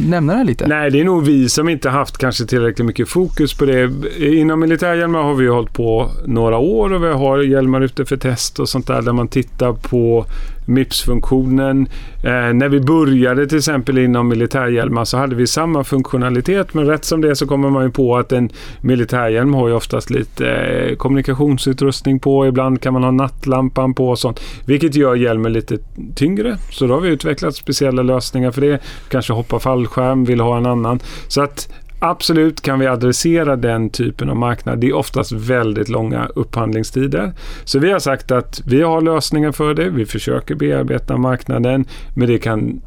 nämna 0.07 0.33
det 0.33 0.39
här 0.39 0.45
lite? 0.45 0.67
Nej, 0.67 0.91
det 0.91 1.01
är 1.01 1.05
nog 1.05 1.25
vi 1.25 1.49
som 1.49 1.69
inte 1.69 1.91
haft 1.91 2.19
kanske 2.19 2.45
tillräckligt 2.45 2.87
mycket 2.87 3.09
fokus 3.09 3.55
på 3.55 3.65
det. 3.65 3.91
Inom 4.19 4.61
militärhjälmar 4.61 5.23
har 5.23 5.35
vi 5.35 5.45
ju 5.45 5.51
hållit 5.51 5.73
på 5.73 6.11
några 6.27 6.59
år 6.59 6.93
och 6.93 7.05
vi 7.05 7.09
har 7.13 7.39
hjälmar 7.39 7.81
ute 7.81 8.05
för 8.05 8.17
test 8.17 8.59
och 8.59 8.69
sånt 8.69 8.87
där 8.87 9.03
där 9.03 9.13
man 9.13 9.29
tittar 9.29 9.73
på 9.73 10.27
MIPS-funktionen. 10.71 11.89
Eh, 12.25 12.53
när 12.55 12.69
vi 12.69 12.81
började 12.81 13.47
till 13.47 13.59
exempel 13.59 13.99
inom 13.99 14.29
militärhjälmar 14.29 14.95
så 14.95 15.01
alltså 15.01 15.17
hade 15.17 15.35
vi 15.35 15.47
samma 15.47 15.85
funktionalitet 15.85 16.75
men 16.75 16.87
rätt 16.87 17.05
som 17.05 17.21
det 17.21 17.37
så 17.37 17.47
kommer 17.47 17.71
man 17.71 17.85
ju 17.85 17.91
på 17.91 18.17
att 18.17 18.33
en 18.33 18.51
militärhjälm 18.81 19.55
har 19.55 19.69
ju 19.69 19.75
oftast 19.75 20.11
lite 20.11 20.47
eh, 20.51 20.97
kommunikationsutrustning 20.97 22.21
på. 22.21 22.47
Ibland 22.47 22.83
kan 22.83 22.93
man 22.93 23.03
ha 23.03 23.11
nattlampan 23.11 23.95
på 23.95 24.09
och 24.09 24.19
sånt. 24.19 24.41
Vilket 24.67 24.95
gör 24.95 25.15
hjälmen 25.15 25.53
lite 25.53 25.79
tyngre. 26.15 26.57
Så 26.71 26.87
då 26.87 26.95
har 26.95 27.01
vi 27.01 27.09
utvecklat 27.09 27.55
speciella 27.55 28.03
lösningar 28.03 28.51
för 28.51 28.61
det. 28.61 28.83
Kanske 29.09 29.33
hoppa 29.33 29.59
fallskärm, 29.59 30.25
vill 30.25 30.41
ha 30.41 30.57
en 30.57 30.67
annan. 30.67 31.01
Så 31.29 31.43
att 31.43 31.69
Absolut 32.03 32.61
kan 32.61 32.79
vi 32.79 32.87
adressera 32.87 33.57
den 33.57 33.91
typen 33.91 34.31
av 34.31 34.37
marknad. 34.37 34.79
Det 34.79 34.89
är 34.89 34.95
oftast 34.95 35.33
väldigt 35.33 35.89
långa 35.89 36.27
upphandlingstider. 36.35 37.33
Så 37.65 37.79
vi 37.79 37.93
har 37.93 37.99
sagt 37.99 38.31
att 38.31 38.63
vi 38.67 38.83
har 38.83 39.01
lösningar 39.01 39.53
för 39.53 39.75
det. 39.75 39.91
Vi 39.91 40.07
försöker 40.07 40.55
bearbeta 40.55 41.17
marknaden. 41.17 41.85
Men 42.15 42.29
det 42.29 42.39
kan 42.39 42.81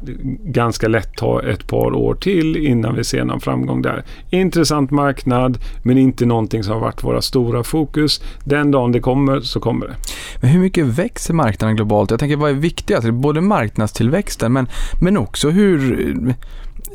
ganska 0.44 0.88
lätt 0.88 1.16
ta 1.16 1.42
ett 1.42 1.66
par 1.68 1.94
år 1.94 2.14
till 2.14 2.56
innan 2.56 2.94
vi 2.94 3.04
ser 3.04 3.24
någon 3.24 3.40
framgång 3.40 3.82
där. 3.82 4.04
Intressant 4.30 4.90
marknad, 4.90 5.58
men 5.84 5.98
inte 5.98 6.26
någonting 6.26 6.64
som 6.64 6.72
har 6.72 6.80
varit 6.80 7.04
våra 7.04 7.22
stora 7.22 7.64
fokus. 7.64 8.22
Den 8.44 8.70
dagen 8.70 8.92
det 8.92 9.00
kommer 9.00 9.40
så 9.40 9.60
kommer 9.60 9.86
det. 9.86 9.94
Men 10.40 10.50
hur 10.50 10.60
mycket 10.60 10.86
växer 10.86 11.34
marknaden 11.34 11.76
globalt? 11.76 12.10
Jag 12.10 12.20
tänker 12.20 12.36
vad 12.36 12.50
är 12.50 12.54
viktigast? 12.54 13.10
Både 13.10 13.40
marknadstillväxten 13.40 14.52
men, 14.52 14.66
men 15.00 15.16
också 15.16 15.50
hur, 15.50 16.34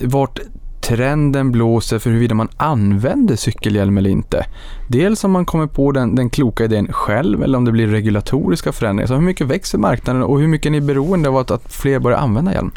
vart 0.01 0.39
trenden 0.81 1.51
blåser 1.51 1.99
för 1.99 2.09
huruvida 2.09 2.35
man 2.35 2.49
använder 2.57 3.35
cykelhjälm 3.35 3.97
eller 3.97 4.09
inte. 4.09 4.45
Dels 4.87 5.23
om 5.23 5.31
man 5.31 5.45
kommer 5.45 5.67
på 5.67 5.91
den, 5.91 6.15
den 6.15 6.29
kloka 6.29 6.63
idén 6.63 6.93
själv 6.93 7.43
eller 7.43 7.57
om 7.57 7.65
det 7.65 7.71
blir 7.71 7.87
regulatoriska 7.87 8.71
förändringar. 8.71 9.07
Så 9.07 9.13
hur 9.13 9.21
mycket 9.21 9.47
växer 9.47 9.77
marknaden 9.77 10.23
och 10.23 10.39
hur 10.39 10.47
mycket 10.47 10.65
är 10.65 10.71
ni 10.71 10.81
beroende 10.81 11.29
av 11.29 11.37
att, 11.37 11.51
att 11.51 11.73
fler 11.73 11.99
börjar 11.99 12.17
använda 12.17 12.53
hjälm? 12.53 12.71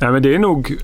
Nej, 0.00 0.12
men 0.12 0.22
det 0.22 0.34
är 0.34 0.38
nog 0.38 0.76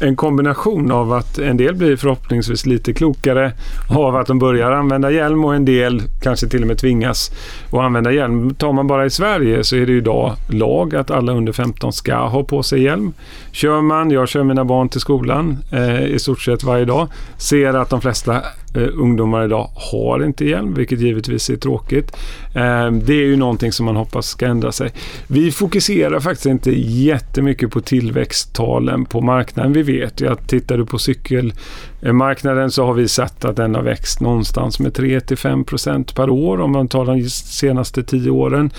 en 0.00 0.16
kombination 0.16 0.92
av 0.92 1.12
att 1.12 1.38
en 1.38 1.56
del 1.56 1.74
blir 1.74 1.96
förhoppningsvis 1.96 2.66
lite 2.66 2.92
klokare 2.92 3.52
av 3.88 4.16
att 4.16 4.26
de 4.26 4.38
börjar 4.38 4.72
använda 4.72 5.10
hjälm 5.10 5.44
och 5.44 5.54
en 5.54 5.64
del 5.64 6.02
kanske 6.22 6.48
till 6.48 6.62
och 6.62 6.68
med 6.68 6.78
tvingas 6.78 7.30
att 7.70 7.78
använda 7.78 8.12
hjälm. 8.12 8.54
Tar 8.54 8.72
man 8.72 8.86
bara 8.86 9.06
i 9.06 9.10
Sverige 9.10 9.64
så 9.64 9.76
är 9.76 9.86
det 9.86 9.92
idag 9.92 10.32
lag 10.48 10.94
att 10.94 11.10
alla 11.10 11.32
under 11.32 11.52
15 11.52 11.92
ska 11.92 12.16
ha 12.16 12.44
på 12.44 12.62
sig 12.62 12.82
hjälm. 12.82 13.12
Kör 13.52 13.80
man, 13.80 14.10
jag 14.10 14.28
kör 14.28 14.44
mina 14.44 14.64
barn 14.64 14.88
till 14.88 15.00
skolan 15.00 15.58
eh, 15.70 16.04
i 16.04 16.18
stort 16.18 16.40
sett 16.40 16.64
varje 16.64 16.84
dag, 16.84 17.08
ser 17.36 17.74
att 17.74 17.90
de 17.90 18.00
flesta 18.00 18.42
eh, 18.74 18.88
ungdomar 18.94 19.44
idag 19.44 19.70
har 19.74 20.24
inte 20.24 20.44
hjälm, 20.44 20.74
vilket 20.74 21.00
givetvis 21.00 21.50
är 21.50 21.56
tråkigt. 21.56 22.16
Eh, 22.54 22.90
det 22.90 23.14
är 23.14 23.26
ju 23.26 23.36
någonting 23.36 23.72
som 23.72 23.86
man 23.86 23.96
hoppas 23.96 24.26
ska 24.26 24.46
ändra 24.46 24.72
sig. 24.72 24.90
Vi 25.26 25.52
fokuserar 25.52 26.20
faktiskt 26.20 26.46
inte 26.46 26.70
jättemycket 26.80 27.70
på 27.70 27.80
tillväxttalen 27.80 29.04
på 29.04 29.20
marknaden. 29.20 29.72
Vi 29.72 29.82
vet 29.82 30.20
ju 30.20 30.32
att 30.32 30.48
tittar 30.48 30.78
du 30.78 30.86
på 30.86 30.98
cykelmarknaden 30.98 32.70
så 32.70 32.86
har 32.86 32.94
vi 32.94 33.08
sett 33.08 33.44
att 33.44 33.56
den 33.56 33.74
har 33.74 33.82
växt 33.82 34.20
någonstans 34.20 34.78
med 34.78 34.92
3-5% 34.92 36.14
per 36.16 36.30
år 36.30 36.60
om 36.60 36.72
man 36.72 36.88
tar 36.88 37.04
de 37.04 37.30
senaste 37.30 38.02
10 38.02 38.30
åren. 38.30 38.70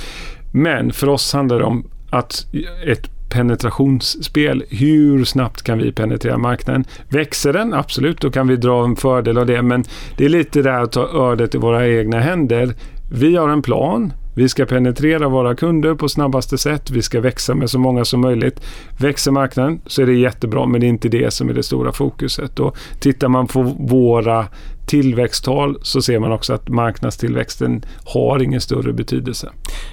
Men 0.51 0.93
för 0.93 1.09
oss 1.09 1.33
handlar 1.33 1.59
det 1.59 1.65
om 1.65 1.89
att 2.09 2.45
ett 2.85 3.09
penetrationsspel. 3.33 4.63
Hur 4.69 5.23
snabbt 5.25 5.61
kan 5.61 5.77
vi 5.77 5.91
penetrera 5.91 6.37
marknaden? 6.37 6.85
Växer 7.09 7.53
den? 7.53 7.73
Absolut, 7.73 8.21
då 8.21 8.31
kan 8.31 8.47
vi 8.47 8.55
dra 8.55 8.85
en 8.85 8.95
fördel 8.95 9.37
av 9.37 9.45
det. 9.45 9.61
Men 9.61 9.83
det 10.17 10.25
är 10.25 10.29
lite 10.29 10.61
det 10.61 10.71
här 10.71 10.81
att 10.81 10.91
ta 10.91 11.31
ödet 11.31 11.55
i 11.55 11.57
våra 11.57 11.87
egna 11.87 12.19
händer. 12.19 12.73
Vi 13.11 13.35
har 13.35 13.49
en 13.49 13.61
plan. 13.61 14.13
Vi 14.35 14.49
ska 14.49 14.65
penetrera 14.65 15.27
våra 15.27 15.55
kunder 15.55 15.95
på 15.95 16.09
snabbaste 16.09 16.57
sätt. 16.57 16.91
Vi 16.91 17.01
ska 17.01 17.21
växa 17.21 17.55
med 17.55 17.69
så 17.69 17.79
många 17.79 18.05
som 18.05 18.21
möjligt. 18.21 18.61
Växer 18.99 19.31
marknaden 19.31 19.81
så 19.85 20.01
är 20.01 20.05
det 20.05 20.13
jättebra, 20.13 20.65
men 20.65 20.81
det 20.81 20.87
är 20.87 20.89
inte 20.89 21.09
det 21.09 21.33
som 21.33 21.49
är 21.49 21.53
det 21.53 21.63
stora 21.63 21.91
fokuset. 21.91 22.59
Och 22.59 22.77
tittar 22.99 23.27
man 23.27 23.47
på 23.47 23.61
våra 23.79 24.47
tillväxttal 24.85 25.77
så 25.81 26.01
ser 26.01 26.19
man 26.19 26.31
också 26.31 26.53
att 26.53 26.69
marknadstillväxten 26.69 27.85
har 28.05 28.43
ingen 28.43 28.61
större 28.61 28.93
betydelse. 28.93 29.49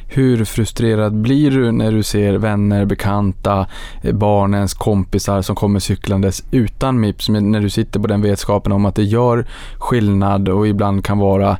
Hur 0.09 0.45
frustrerad 0.45 1.15
blir 1.15 1.51
du 1.51 1.73
när 1.73 1.93
du 1.93 2.03
ser 2.03 2.35
vänner, 2.35 2.85
bekanta, 2.85 3.67
eh, 4.03 4.15
barnens 4.15 4.75
kompisar 4.75 5.43
som 5.43 5.57
kommer 5.57 5.81
cyklandes 5.81 6.45
utan 6.51 7.01
Mips? 7.01 7.29
När 7.29 7.61
du 7.61 7.71
sitter 7.71 8.01
på 8.01 8.07
den 8.07 8.23
vetskapen 8.23 8.73
om 8.73 8.85
att 8.85 8.95
det 8.95 9.03
gör 9.03 9.47
skillnad 9.79 10.49
och 10.49 10.69
ibland 10.69 11.05
kan 11.05 11.19
vara 11.19 11.59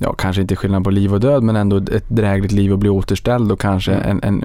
ja, 0.00 0.12
kanske 0.12 0.42
inte 0.42 0.56
skillnad 0.56 0.84
på 0.84 0.90
liv 0.90 1.14
och 1.14 1.20
död, 1.20 1.42
men 1.42 1.56
ändå 1.56 1.76
ett 1.76 2.08
drägligt 2.08 2.52
liv 2.52 2.72
att 2.72 2.78
bli 2.78 2.88
återställd 2.88 3.52
och 3.52 3.60
kanske 3.60 3.92
en, 3.92 4.20
en, 4.22 4.44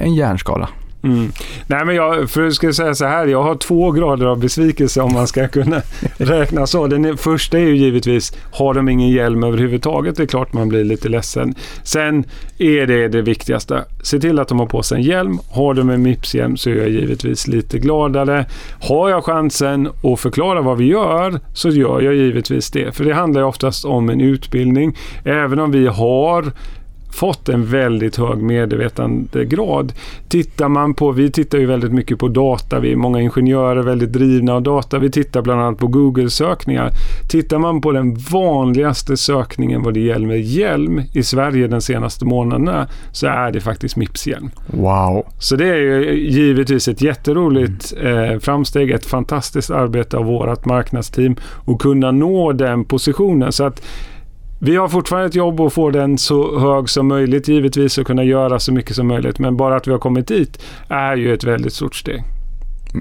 en 0.00 0.14
hjärnskala. 0.14 0.68
Mm. 1.08 1.32
Nej, 1.66 1.84
men 1.84 1.94
jag, 1.94 2.30
för 2.30 2.42
jag 2.42 2.52
ska 2.52 2.72
säga 2.72 2.94
så 2.94 3.04
här, 3.04 3.26
jag 3.26 3.42
har 3.42 3.54
två 3.54 3.90
grader 3.90 4.26
av 4.26 4.40
besvikelse 4.40 5.00
om 5.00 5.12
man 5.12 5.26
ska 5.26 5.48
kunna 5.48 5.82
räkna 6.16 6.66
så. 6.66 6.86
Den 6.86 7.16
första 7.16 7.58
är 7.58 7.62
ju 7.62 7.76
givetvis, 7.76 8.32
har 8.52 8.74
de 8.74 8.88
ingen 8.88 9.08
hjälm 9.08 9.44
överhuvudtaget? 9.44 10.16
Det 10.16 10.22
är 10.22 10.26
klart 10.26 10.52
man 10.52 10.68
blir 10.68 10.84
lite 10.84 11.08
ledsen. 11.08 11.54
Sen 11.82 12.24
är 12.58 12.86
det 12.86 13.08
det 13.08 13.22
viktigaste. 13.22 13.84
Se 14.02 14.20
till 14.20 14.38
att 14.38 14.48
de 14.48 14.58
har 14.58 14.66
på 14.66 14.82
sig 14.82 14.96
en 14.96 15.02
hjälm. 15.02 15.38
Har 15.50 15.74
de 15.74 15.90
en 15.90 16.02
Mips-hjälm 16.02 16.56
så 16.56 16.70
är 16.70 16.74
jag 16.74 16.88
givetvis 16.88 17.46
lite 17.46 17.78
gladare. 17.78 18.46
Har 18.80 19.10
jag 19.10 19.24
chansen 19.24 19.88
att 20.02 20.20
förklara 20.20 20.60
vad 20.60 20.78
vi 20.78 20.84
gör 20.84 21.40
så 21.54 21.68
gör 21.68 22.00
jag 22.00 22.14
givetvis 22.14 22.70
det. 22.70 22.96
För 22.96 23.04
det 23.04 23.14
handlar 23.14 23.40
ju 23.40 23.46
oftast 23.46 23.84
om 23.84 24.08
en 24.08 24.20
utbildning. 24.20 24.96
Även 25.24 25.58
om 25.58 25.70
vi 25.70 25.86
har 25.86 26.52
fått 27.18 27.48
en 27.48 27.66
väldigt 27.66 28.16
hög 28.16 28.38
medvetandegrad. 28.38 29.92
Tittar 30.28 30.68
man 30.68 30.94
på, 30.94 31.12
vi 31.12 31.30
tittar 31.30 31.58
ju 31.58 31.66
väldigt 31.66 31.92
mycket 31.92 32.18
på 32.18 32.28
data, 32.28 32.80
vi 32.80 32.92
är 32.92 32.96
många 32.96 33.20
ingenjörer 33.20 33.82
väldigt 33.82 34.12
drivna 34.12 34.54
av 34.54 34.62
data. 34.62 34.98
Vi 34.98 35.10
tittar 35.10 35.42
bland 35.42 35.60
annat 35.60 35.78
på 35.78 35.86
Google-sökningar. 35.86 36.90
Tittar 37.28 37.58
man 37.58 37.80
på 37.80 37.92
den 37.92 38.14
vanligaste 38.14 39.16
sökningen 39.16 39.82
vad 39.82 39.94
det 39.94 40.00
gäller 40.00 40.34
hjälm 40.34 41.02
i 41.12 41.22
Sverige 41.22 41.68
de 41.68 41.80
senaste 41.80 42.24
månaderna 42.24 42.88
så 43.12 43.26
är 43.26 43.52
det 43.52 43.60
faktiskt 43.60 43.96
Mips-hjälm. 43.96 44.50
Wow! 44.66 45.26
Så 45.38 45.56
det 45.56 45.68
är 45.68 45.76
ju 45.76 46.14
givetvis 46.30 46.88
ett 46.88 47.02
jätteroligt 47.02 47.94
eh, 48.02 48.38
framsteg, 48.38 48.90
ett 48.90 49.06
fantastiskt 49.06 49.70
arbete 49.70 50.16
av 50.16 50.24
vårt 50.24 50.64
marknadsteam 50.64 51.36
att 51.66 51.78
kunna 51.78 52.10
nå 52.10 52.52
den 52.52 52.84
positionen. 52.84 53.52
Så 53.52 53.64
att 53.64 53.82
vi 54.58 54.76
har 54.76 54.88
fortfarande 54.88 55.28
ett 55.28 55.34
jobb 55.34 55.60
att 55.60 55.72
få 55.72 55.90
den 55.90 56.18
så 56.18 56.58
hög 56.58 56.88
som 56.88 57.08
möjligt 57.08 57.48
givetvis 57.48 57.98
och 57.98 58.06
kunna 58.06 58.24
göra 58.24 58.58
så 58.58 58.72
mycket 58.72 58.96
som 58.96 59.06
möjligt. 59.06 59.38
Men 59.38 59.56
bara 59.56 59.76
att 59.76 59.86
vi 59.86 59.92
har 59.92 59.98
kommit 59.98 60.28
dit 60.28 60.62
är 60.88 61.16
ju 61.16 61.34
ett 61.34 61.44
väldigt 61.44 61.72
stort 61.72 61.94
steg. 61.94 62.24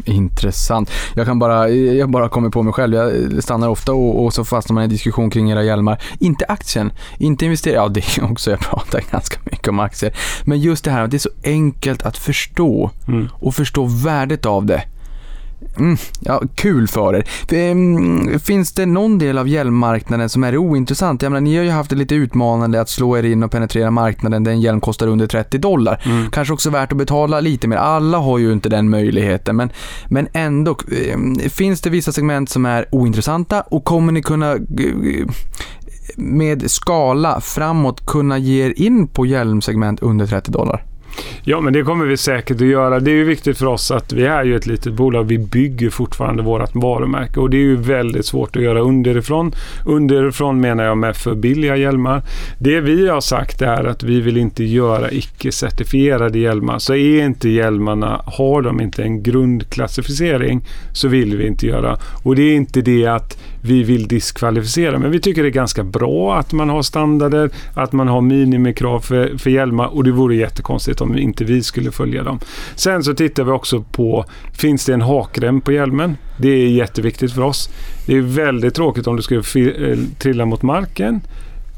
Intressant. 0.06 0.92
Jag 1.16 1.26
kan 1.26 1.40
bara, 1.40 1.70
jag 1.70 2.10
bara 2.10 2.30
kommer 2.30 2.50
på 2.50 2.64
mig 2.64 2.74
själv. 2.74 2.94
Jag 2.94 3.44
stannar 3.44 3.70
ofta 3.70 3.94
och, 3.94 4.26
och 4.26 4.34
så 4.34 4.46
fastnar 4.46 4.74
man 4.74 4.84
i 4.84 4.88
diskussion 4.88 5.30
kring 5.30 5.52
era 5.52 5.64
hjälmar. 5.64 6.02
Inte 6.20 6.46
aktien, 6.46 6.92
inte 7.18 7.46
investera. 7.46 7.76
Ja, 7.76 7.88
det 7.88 8.18
är 8.18 8.32
också, 8.32 8.52
jag 8.52 8.60
pratar 8.60 9.02
ganska 9.12 9.40
mycket 9.44 9.68
om 9.68 9.80
aktier. 9.80 10.18
Men 10.44 10.60
just 10.60 10.86
det 10.86 10.92
här 10.92 11.04
att 11.04 11.12
det 11.12 11.18
är 11.18 11.20
så 11.20 11.30
enkelt 11.44 12.04
att 12.04 12.18
förstå 12.18 12.92
mm. 13.08 13.28
och 13.34 13.56
förstå 13.56 13.86
värdet 13.86 14.46
av 14.46 14.66
det. 14.66 14.84
Mm, 15.78 15.98
ja, 16.20 16.42
kul 16.56 16.88
för 16.88 17.16
er. 17.16 17.24
Ehm, 17.52 18.40
finns 18.40 18.74
det 18.74 18.86
någon 18.86 19.18
del 19.18 19.38
av 19.38 19.48
hjälmmarknaden 19.48 20.30
som 20.30 20.44
är 20.44 20.58
ointressant? 20.58 21.22
Jag 21.22 21.32
menar, 21.32 21.42
ni 21.42 21.58
har 21.58 21.64
ju 21.64 21.70
haft 21.70 21.90
det 21.90 21.96
lite 21.96 22.16
utmanande 22.16 22.82
att 22.82 22.90
slå 22.90 23.18
er 23.18 23.24
in 23.24 23.44
och 23.44 23.52
penetrera 23.52 23.92
marknaden 23.92 24.44
där 24.44 24.52
en 24.52 24.62
hjälm 24.62 24.82
kostar 24.82 25.08
under 25.08 25.28
30 25.28 25.58
dollar. 25.58 26.02
Mm. 26.06 26.32
Kanske 26.32 26.54
också 26.54 26.70
värt 26.70 26.92
att 26.92 26.98
betala 26.98 27.40
lite 27.40 27.68
mer. 27.68 27.78
Alla 27.78 28.18
har 28.18 28.38
ju 28.38 28.52
inte 28.52 28.70
den 28.70 28.90
möjligheten, 28.90 29.56
men, 29.56 29.70
men 30.08 30.28
ändå. 30.34 30.78
Ehm, 31.12 31.36
finns 31.50 31.82
det 31.82 31.90
vissa 31.90 32.12
segment 32.12 32.50
som 32.50 32.66
är 32.66 32.86
ointressanta 32.92 33.62
och 33.62 33.84
kommer 33.84 34.12
ni 34.12 34.22
kunna 34.22 34.58
med 36.16 36.72
skala 36.72 37.42
framåt 37.42 38.06
kunna 38.06 38.38
ge 38.38 38.66
er 38.66 38.74
in 38.82 39.08
på 39.08 39.26
hjälmsegment 39.26 40.00
under 40.00 40.28
30 40.28 40.52
dollar? 40.52 40.84
Ja, 41.44 41.62
men 41.62 41.74
det 41.74 41.84
kommer 41.84 42.06
vi 42.06 42.18
säkert 42.18 42.62
att 42.62 42.68
göra. 42.68 43.00
Det 43.00 43.12
är 43.12 43.16
ju 43.16 43.24
viktigt 43.24 43.58
för 43.58 43.66
oss 43.66 43.92
att 43.92 44.14
vi 44.14 44.26
är 44.26 44.44
ju 44.44 44.56
ett 44.56 44.66
litet 44.66 44.94
bolag. 44.94 45.24
Vi 45.24 45.38
bygger 45.38 45.90
fortfarande 45.90 46.44
vårt 46.44 46.76
varumärke 46.76 47.40
och 47.40 47.50
det 47.50 47.58
är 47.58 47.62
ju 47.62 47.76
väldigt 47.76 48.26
svårt 48.26 48.56
att 48.56 48.62
göra 48.62 48.80
underifrån. 48.80 49.52
Underifrån 49.86 50.62
menar 50.62 50.84
jag 50.84 50.98
med 50.98 51.16
för 51.16 51.36
billiga 51.36 51.76
hjälmar. 51.76 52.22
Det 52.60 52.80
vi 52.80 53.08
har 53.08 53.22
sagt 53.22 53.62
är 53.62 53.84
att 53.84 54.04
vi 54.04 54.22
vill 54.22 54.38
inte 54.38 54.64
göra 54.64 55.12
icke-certifierade 55.12 56.40
hjälmar. 56.40 56.80
Så 56.80 56.96
är 56.96 57.26
inte 57.26 57.50
hjälmarna, 57.50 58.22
har 58.26 58.62
de 58.62 58.82
inte 58.82 59.04
en 59.04 59.24
grundklassificering 59.24 60.66
så 60.94 61.08
vill 61.08 61.38
vi 61.38 61.48
inte 61.48 61.68
göra. 61.68 61.98
Och 62.24 62.36
det 62.36 62.42
är 62.42 62.56
inte 62.56 62.82
det 62.82 63.06
att 63.06 63.38
vi 63.62 63.84
vill 63.84 64.08
diskvalificera. 64.08 65.00
Men 65.00 65.12
vi 65.12 65.20
tycker 65.20 65.44
det 65.44 65.50
är 65.50 65.52
ganska 65.52 65.84
bra 65.84 66.36
att 66.36 66.54
man 66.54 66.70
har 66.70 66.82
standarder, 66.82 67.50
att 67.74 67.92
man 67.92 68.08
har 68.08 68.22
minimikrav 68.22 69.00
för, 69.00 69.38
för 69.38 69.50
hjälmar 69.50 69.96
och 69.96 70.04
det 70.04 70.12
vore 70.12 70.36
jättekonstigt 70.36 71.02
om 71.02 71.07
inte 71.16 71.44
vi 71.44 71.64
skulle 71.64 71.92
följa 71.92 72.24
dem. 72.24 72.40
Sen 72.76 73.04
så 73.04 73.14
tittar 73.14 73.44
vi 73.44 73.52
också 73.52 73.84
på, 73.92 74.26
finns 74.54 74.86
det 74.86 74.94
en 74.94 75.02
hakrem 75.02 75.62
på 75.62 75.72
hjälmen? 75.72 76.18
Det 76.38 76.50
är 76.50 76.70
jätteviktigt 76.70 77.34
för 77.34 77.42
oss. 77.42 77.70
Det 78.06 78.18
är 78.18 78.22
väldigt 78.22 78.76
tråkigt 78.76 79.08
om 79.08 79.16
du 79.16 79.22
skulle 79.22 79.42
eh, 79.42 79.98
trilla 80.20 80.46
mot 80.46 80.62
marken 80.62 81.22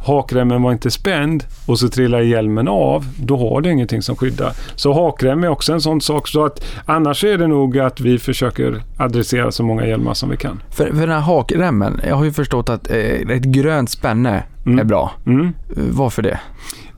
hakremmen 0.05 0.61
var 0.61 0.71
inte 0.71 0.91
spänd 0.91 1.43
och 1.65 1.80
så 1.80 1.89
trillar 1.89 2.19
hjälmen 2.19 2.67
av, 2.67 3.05
då 3.17 3.38
har 3.38 3.61
du 3.61 3.71
ingenting 3.71 4.01
som 4.01 4.15
skyddar. 4.15 4.53
Så 4.75 4.93
hakrem 4.93 5.43
är 5.43 5.47
också 5.49 5.73
en 5.73 5.82
sån 5.82 6.01
sak. 6.01 6.27
Så 6.27 6.45
att 6.45 6.65
annars 6.86 7.23
är 7.23 7.38
det 7.38 7.47
nog 7.47 7.80
att 7.80 7.99
vi 7.99 8.19
försöker 8.19 8.84
adressera 8.97 9.51
så 9.51 9.63
många 9.63 9.86
hjälmar 9.86 10.13
som 10.13 10.30
vi 10.30 10.38
kan. 10.38 10.61
För, 10.69 10.86
för 10.88 10.99
den 10.99 11.09
här 11.09 11.19
hakremmen, 11.19 12.01
jag 12.07 12.15
har 12.15 12.23
ju 12.23 12.32
förstått 12.32 12.69
att 12.69 12.91
eh, 12.91 12.97
ett 12.97 13.43
grönt 13.43 13.89
spänne 13.89 14.43
mm. 14.65 14.80
är 14.80 14.84
bra. 14.84 15.11
Mm. 15.25 15.53
Varför 15.75 16.21
det? 16.21 16.39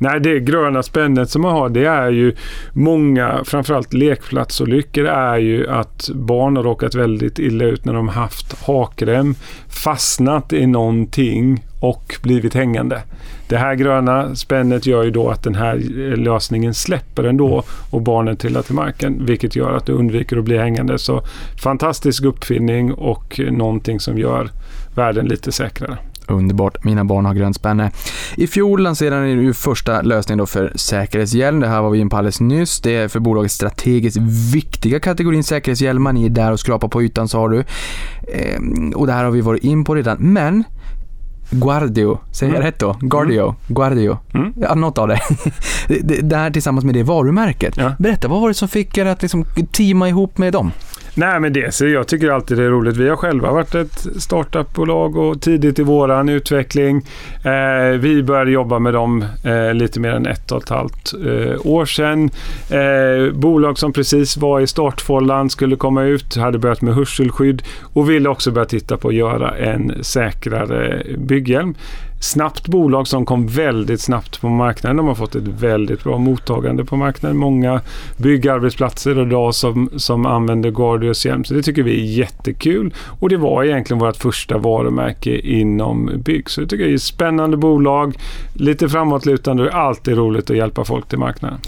Nej, 0.01 0.19
det 0.19 0.39
gröna 0.39 0.83
spännet 0.83 1.29
som 1.29 1.41
man 1.41 1.51
har 1.51 1.69
det 1.69 1.85
är 1.85 2.11
ju 2.11 2.35
många, 2.73 3.41
framförallt 3.45 3.93
lekplatsolyckor, 3.93 5.05
är 5.05 5.37
ju 5.37 5.69
att 5.69 6.09
barn 6.13 6.55
har 6.55 6.63
råkat 6.63 6.95
väldigt 6.95 7.39
illa 7.39 7.65
ut 7.65 7.85
när 7.85 7.93
de 7.93 8.07
haft 8.07 8.65
hakrem, 8.65 9.35
fastnat 9.69 10.53
i 10.53 10.67
någonting 10.67 11.65
och 11.79 12.15
blivit 12.23 12.53
hängande. 12.53 13.01
Det 13.47 13.57
här 13.57 13.75
gröna 13.75 14.35
spännet 14.35 14.85
gör 14.85 15.03
ju 15.03 15.11
då 15.11 15.29
att 15.29 15.43
den 15.43 15.55
här 15.55 15.75
lösningen 16.15 16.73
släpper 16.73 17.23
ändå 17.23 17.63
och 17.91 18.01
barnen 18.01 18.37
trillar 18.37 18.61
till 18.61 18.75
marken 18.75 19.25
vilket 19.25 19.55
gör 19.55 19.71
att 19.71 19.85
du 19.85 19.91
undviker 19.93 20.37
att 20.37 20.43
bli 20.43 20.57
hängande. 20.57 20.99
Så 20.99 21.23
fantastisk 21.63 22.23
uppfinning 22.23 22.93
och 22.93 23.41
någonting 23.51 23.99
som 23.99 24.17
gör 24.17 24.49
världen 24.95 25.25
lite 25.25 25.51
säkrare. 25.51 25.97
Underbart. 26.31 26.83
Mina 26.83 27.05
barn 27.05 27.25
har 27.25 27.33
grönt 27.33 27.55
spänne. 27.55 27.91
I 28.35 28.47
fjol 28.47 28.81
lanserade 28.81 29.21
ni 29.21 29.31
ju 29.31 29.53
första 29.53 30.01
lösningen 30.01 30.37
då 30.37 30.45
för 30.45 30.71
säkerhetshjälm. 30.75 31.59
Det 31.59 31.67
här 31.67 31.81
var 31.81 31.89
vi 31.89 31.99
in 31.99 32.09
på 32.09 32.17
alldeles 32.17 32.41
nyss. 32.41 32.81
Det 32.81 32.95
är 32.95 33.07
för 33.07 33.19
bolagets 33.19 33.55
strategiskt 33.55 34.17
viktiga 34.53 34.99
kategorin 34.99 35.43
säkerhetshjälmar. 35.43 36.13
Ni 36.13 36.25
är 36.25 36.29
där 36.29 36.51
och 36.51 36.59
skrapar 36.59 36.87
på 36.87 37.03
ytan 37.03 37.27
sa 37.27 37.47
du. 37.47 37.63
Ehm, 38.33 38.93
och 38.95 39.07
det 39.07 39.13
här 39.13 39.23
har 39.23 39.31
vi 39.31 39.41
varit 39.41 39.63
in 39.63 39.83
på 39.83 39.95
redan. 39.95 40.17
Men 40.19 40.63
Guardio, 41.51 42.19
säger 42.31 42.53
jag 42.53 42.59
mm. 42.59 42.71
rätt 42.71 42.79
då? 42.79 42.97
Guardio, 42.99 43.43
mm. 43.43 43.55
Guardio. 43.67 44.17
Mm. 44.33 44.53
Ja, 44.55 44.75
något 44.75 44.97
av 44.97 45.07
det. 45.07 45.19
det 46.21 46.35
här 46.35 46.51
tillsammans 46.51 46.85
med 46.85 46.95
det 46.95 47.03
varumärket. 47.03 47.77
Ja. 47.77 47.91
Berätta, 47.99 48.27
vad 48.27 48.41
var 48.41 48.47
det 48.47 48.53
som 48.53 48.67
fick 48.67 48.97
er 48.97 49.05
att 49.05 49.21
liksom 49.21 49.45
teama 49.71 50.09
ihop 50.09 50.37
med 50.37 50.53
dem? 50.53 50.71
Nej, 51.13 51.39
men 51.39 51.53
det 51.53 51.73
så 51.73 51.87
jag 51.87 52.07
tycker 52.07 52.29
alltid 52.29 52.57
det 52.57 52.63
är 52.63 52.69
roligt. 52.69 52.97
Vi 52.97 53.09
har 53.09 53.15
själva 53.15 53.51
varit 53.51 53.75
ett 53.75 54.07
startupbolag 54.17 55.17
och 55.17 55.41
tidigt 55.41 55.79
i 55.79 55.83
våran 55.83 56.29
utveckling. 56.29 57.01
Eh, 57.45 57.97
vi 57.99 58.23
började 58.23 58.51
jobba 58.51 58.79
med 58.79 58.93
dem 58.93 59.25
eh, 59.45 59.73
lite 59.73 59.99
mer 59.99 60.09
än 60.09 60.25
ett 60.25 60.51
och 60.51 60.63
ett 60.63 60.69
halvt 60.69 61.13
eh, 61.13 61.67
år 61.67 61.85
sedan. 61.85 62.29
Eh, 62.69 63.33
bolag 63.33 63.77
som 63.77 63.93
precis 63.93 64.37
var 64.37 64.59
i 64.59 64.67
startfållan 64.67 65.49
skulle 65.49 65.75
komma 65.75 66.03
ut, 66.03 66.35
hade 66.35 66.57
börjat 66.57 66.81
med 66.81 66.95
hörselskydd 66.95 67.63
och 67.93 68.09
ville 68.09 68.29
också 68.29 68.51
börja 68.51 68.65
titta 68.65 68.97
på 68.97 69.07
att 69.07 69.13
göra 69.13 69.57
en 69.57 69.93
säkrare 70.03 71.03
bygghjälm 71.17 71.75
snabbt 72.21 72.67
bolag 72.67 73.07
som 73.07 73.25
kom 73.25 73.47
väldigt 73.47 74.01
snabbt 74.01 74.41
på 74.41 74.49
marknaden. 74.49 74.97
De 74.97 75.07
har 75.07 75.15
fått 75.15 75.35
ett 75.35 75.47
väldigt 75.47 76.03
bra 76.03 76.17
mottagande 76.17 76.85
på 76.85 76.95
marknaden. 76.95 77.37
Många 77.37 77.81
byggarbetsplatser 78.17 79.21
idag 79.21 79.55
som, 79.55 79.89
som 79.95 80.25
använder 80.25 80.71
Guardios 80.71 81.25
hjälm. 81.25 81.43
Så 81.43 81.53
det 81.53 81.63
tycker 81.63 81.83
vi 81.83 82.01
är 82.01 82.17
jättekul. 82.17 82.93
Och 83.19 83.29
det 83.29 83.37
var 83.37 83.63
egentligen 83.63 83.99
vårt 83.99 84.17
första 84.17 84.57
varumärke 84.57 85.39
inom 85.39 86.11
bygg. 86.25 86.49
Så 86.49 86.61
det 86.61 86.67
tycker 86.67 86.83
jag 86.83 86.91
är 86.91 86.95
ett 86.95 87.01
spännande 87.01 87.57
bolag. 87.57 88.17
Lite 88.53 88.89
framåtlutande 88.89 89.63
och 89.63 89.73
alltid 89.75 90.17
roligt 90.17 90.49
att 90.49 90.57
hjälpa 90.57 90.85
folk 90.85 91.07
till 91.07 91.19
marknaden. 91.19 91.59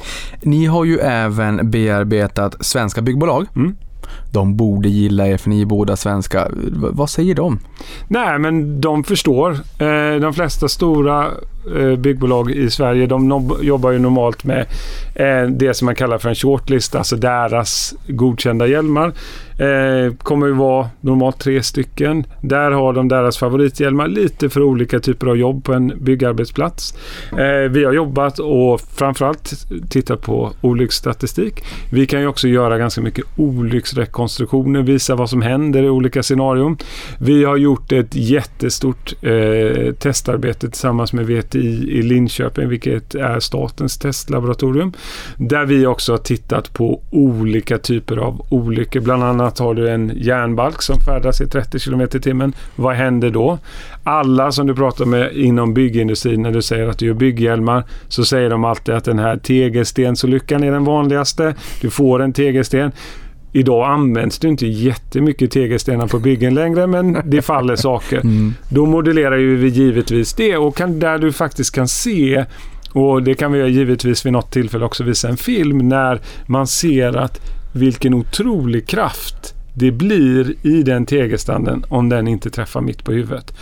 Ni 0.41 0.65
har 0.65 0.85
ju 0.85 0.97
även 0.97 1.71
bearbetat 1.71 2.65
svenska 2.65 3.01
byggbolag. 3.01 3.47
Mm 3.55 3.75
de 4.31 4.57
borde 4.57 4.89
gilla 4.89 5.27
er 5.27 5.37
för 5.37 5.49
ni 5.49 5.61
är 5.61 5.65
båda 5.65 5.95
svenska. 5.95 6.47
V 6.53 6.87
vad 6.91 7.09
säger 7.09 7.35
de? 7.35 7.59
Nej, 8.07 8.39
men 8.39 8.81
de 8.81 9.03
förstår. 9.03 9.51
Eh, 9.77 10.19
de 10.21 10.33
flesta 10.33 10.67
stora 10.67 11.27
eh, 11.77 11.95
byggbolag 11.95 12.51
i 12.51 12.69
Sverige. 12.69 13.07
De 13.07 13.51
jobbar 13.61 13.91
ju 13.91 13.99
normalt 13.99 14.43
med 14.43 14.65
eh, 15.15 15.49
det 15.49 15.73
som 15.73 15.85
man 15.85 15.95
kallar 15.95 16.17
för 16.17 16.29
en 16.29 16.35
shortlist, 16.35 16.95
alltså 16.95 17.15
deras 17.15 17.93
godkända 18.07 18.67
hjälmar. 18.67 19.13
Eh, 19.63 20.13
kommer 20.17 20.47
ju 20.47 20.53
vara 20.53 20.89
normalt 21.01 21.39
tre 21.39 21.63
stycken. 21.63 22.25
Där 22.41 22.71
har 22.71 22.93
de 22.93 23.07
deras 23.07 23.37
favorithjälmar 23.37 24.07
lite 24.07 24.49
för 24.49 24.63
olika 24.63 24.99
typer 24.99 25.27
av 25.27 25.37
jobb 25.37 25.63
på 25.63 25.73
en 25.73 25.93
byggarbetsplats. 26.01 26.93
Eh, 27.31 27.71
vi 27.71 27.83
har 27.83 27.93
jobbat 27.93 28.39
och 28.39 28.81
framförallt 28.81 29.53
tittat 29.89 30.21
på 30.21 30.51
olycksstatistik. 30.61 31.63
Vi 31.91 32.05
kan 32.05 32.21
ju 32.21 32.27
också 32.27 32.47
göra 32.47 32.77
ganska 32.77 33.01
mycket 33.01 33.25
olycksrekonstruktioner, 33.37 34.81
visa 34.81 35.15
vad 35.15 35.29
som 35.29 35.41
händer 35.41 35.83
i 35.83 35.89
olika 35.89 36.23
scenarion. 36.23 36.77
Vi 37.19 37.43
har 37.43 37.57
gjort 37.57 37.91
ett 37.91 38.15
jättestort 38.15 39.13
eh, 39.21 39.93
testarbete 39.93 40.69
tillsammans 40.69 41.13
med 41.13 41.25
VTI 41.25 41.59
i 41.99 42.01
Linköping, 42.01 42.69
vilket 42.69 43.15
är 43.15 43.39
statens 43.39 43.97
testlaboratorium. 43.97 44.93
Där 45.37 45.65
vi 45.65 45.85
också 45.85 46.13
har 46.13 46.17
tittat 46.17 46.73
på 46.73 47.01
olika 47.11 47.77
typer 47.77 48.17
av 48.17 48.45
olyckor. 48.49 49.01
Bland 49.01 49.23
annat 49.23 49.52
har 49.59 49.73
du 49.73 49.89
en 49.89 50.11
järnbalk 50.15 50.81
som 50.81 50.99
färdas 50.99 51.41
i 51.41 51.47
30 51.47 51.79
km 51.79 52.01
i 52.01 52.07
timmen. 52.07 52.53
Vad 52.75 52.95
händer 52.95 53.29
då? 53.29 53.59
Alla 54.03 54.51
som 54.51 54.67
du 54.67 54.75
pratar 54.75 55.05
med 55.05 55.35
inom 55.35 55.73
byggindustrin 55.73 56.41
när 56.41 56.51
du 56.51 56.61
säger 56.61 56.87
att 56.87 56.97
du 56.97 57.05
gör 57.05 57.13
bygghjälmar 57.13 57.83
så 58.07 58.25
säger 58.25 58.49
de 58.49 58.63
alltid 58.65 58.95
att 58.95 59.05
den 59.05 59.19
här 59.19 59.37
tegelstensolyckan 59.37 60.63
är 60.63 60.71
den 60.71 60.83
vanligaste. 60.83 61.55
Du 61.81 61.89
får 61.89 62.21
en 62.21 62.33
tegelsten. 62.33 62.91
Idag 63.55 63.89
används 63.89 64.39
det 64.39 64.47
inte 64.47 64.67
jättemycket 64.67 65.51
tegelstenar 65.51 66.07
på 66.07 66.19
byggen 66.19 66.53
längre 66.53 66.87
men 66.87 67.17
det 67.25 67.41
faller 67.41 67.75
saker. 67.75 68.21
Mm. 68.33 68.53
Då 68.69 68.85
modellerar 68.85 69.37
ju 69.37 69.55
vi 69.55 69.67
givetvis 69.67 70.33
det 70.33 70.57
och 70.57 70.75
kan, 70.75 70.99
där 70.99 71.17
du 71.17 71.31
faktiskt 71.31 71.75
kan 71.75 71.87
se 71.87 72.45
och 72.93 73.23
det 73.23 73.33
kan 73.33 73.51
vi 73.51 73.67
givetvis 73.67 74.25
vid 74.25 74.33
något 74.33 74.51
tillfälle 74.51 74.85
också 74.85 75.03
visa 75.03 75.29
en 75.29 75.37
film 75.37 75.89
när 75.89 76.21
man 76.45 76.67
ser 76.67 77.17
att 77.17 77.39
vilken 77.73 78.13
otrolig 78.13 78.87
kraft 78.87 79.55
det 79.73 79.91
blir 79.91 80.55
i 80.61 80.83
den 80.83 81.05
tegelstanden 81.05 81.85
om 81.89 82.09
den 82.09 82.27
inte 82.27 82.49
träffar 82.49 82.81
mitt 82.81 83.03
på 83.03 83.11
huvudet. 83.11 83.53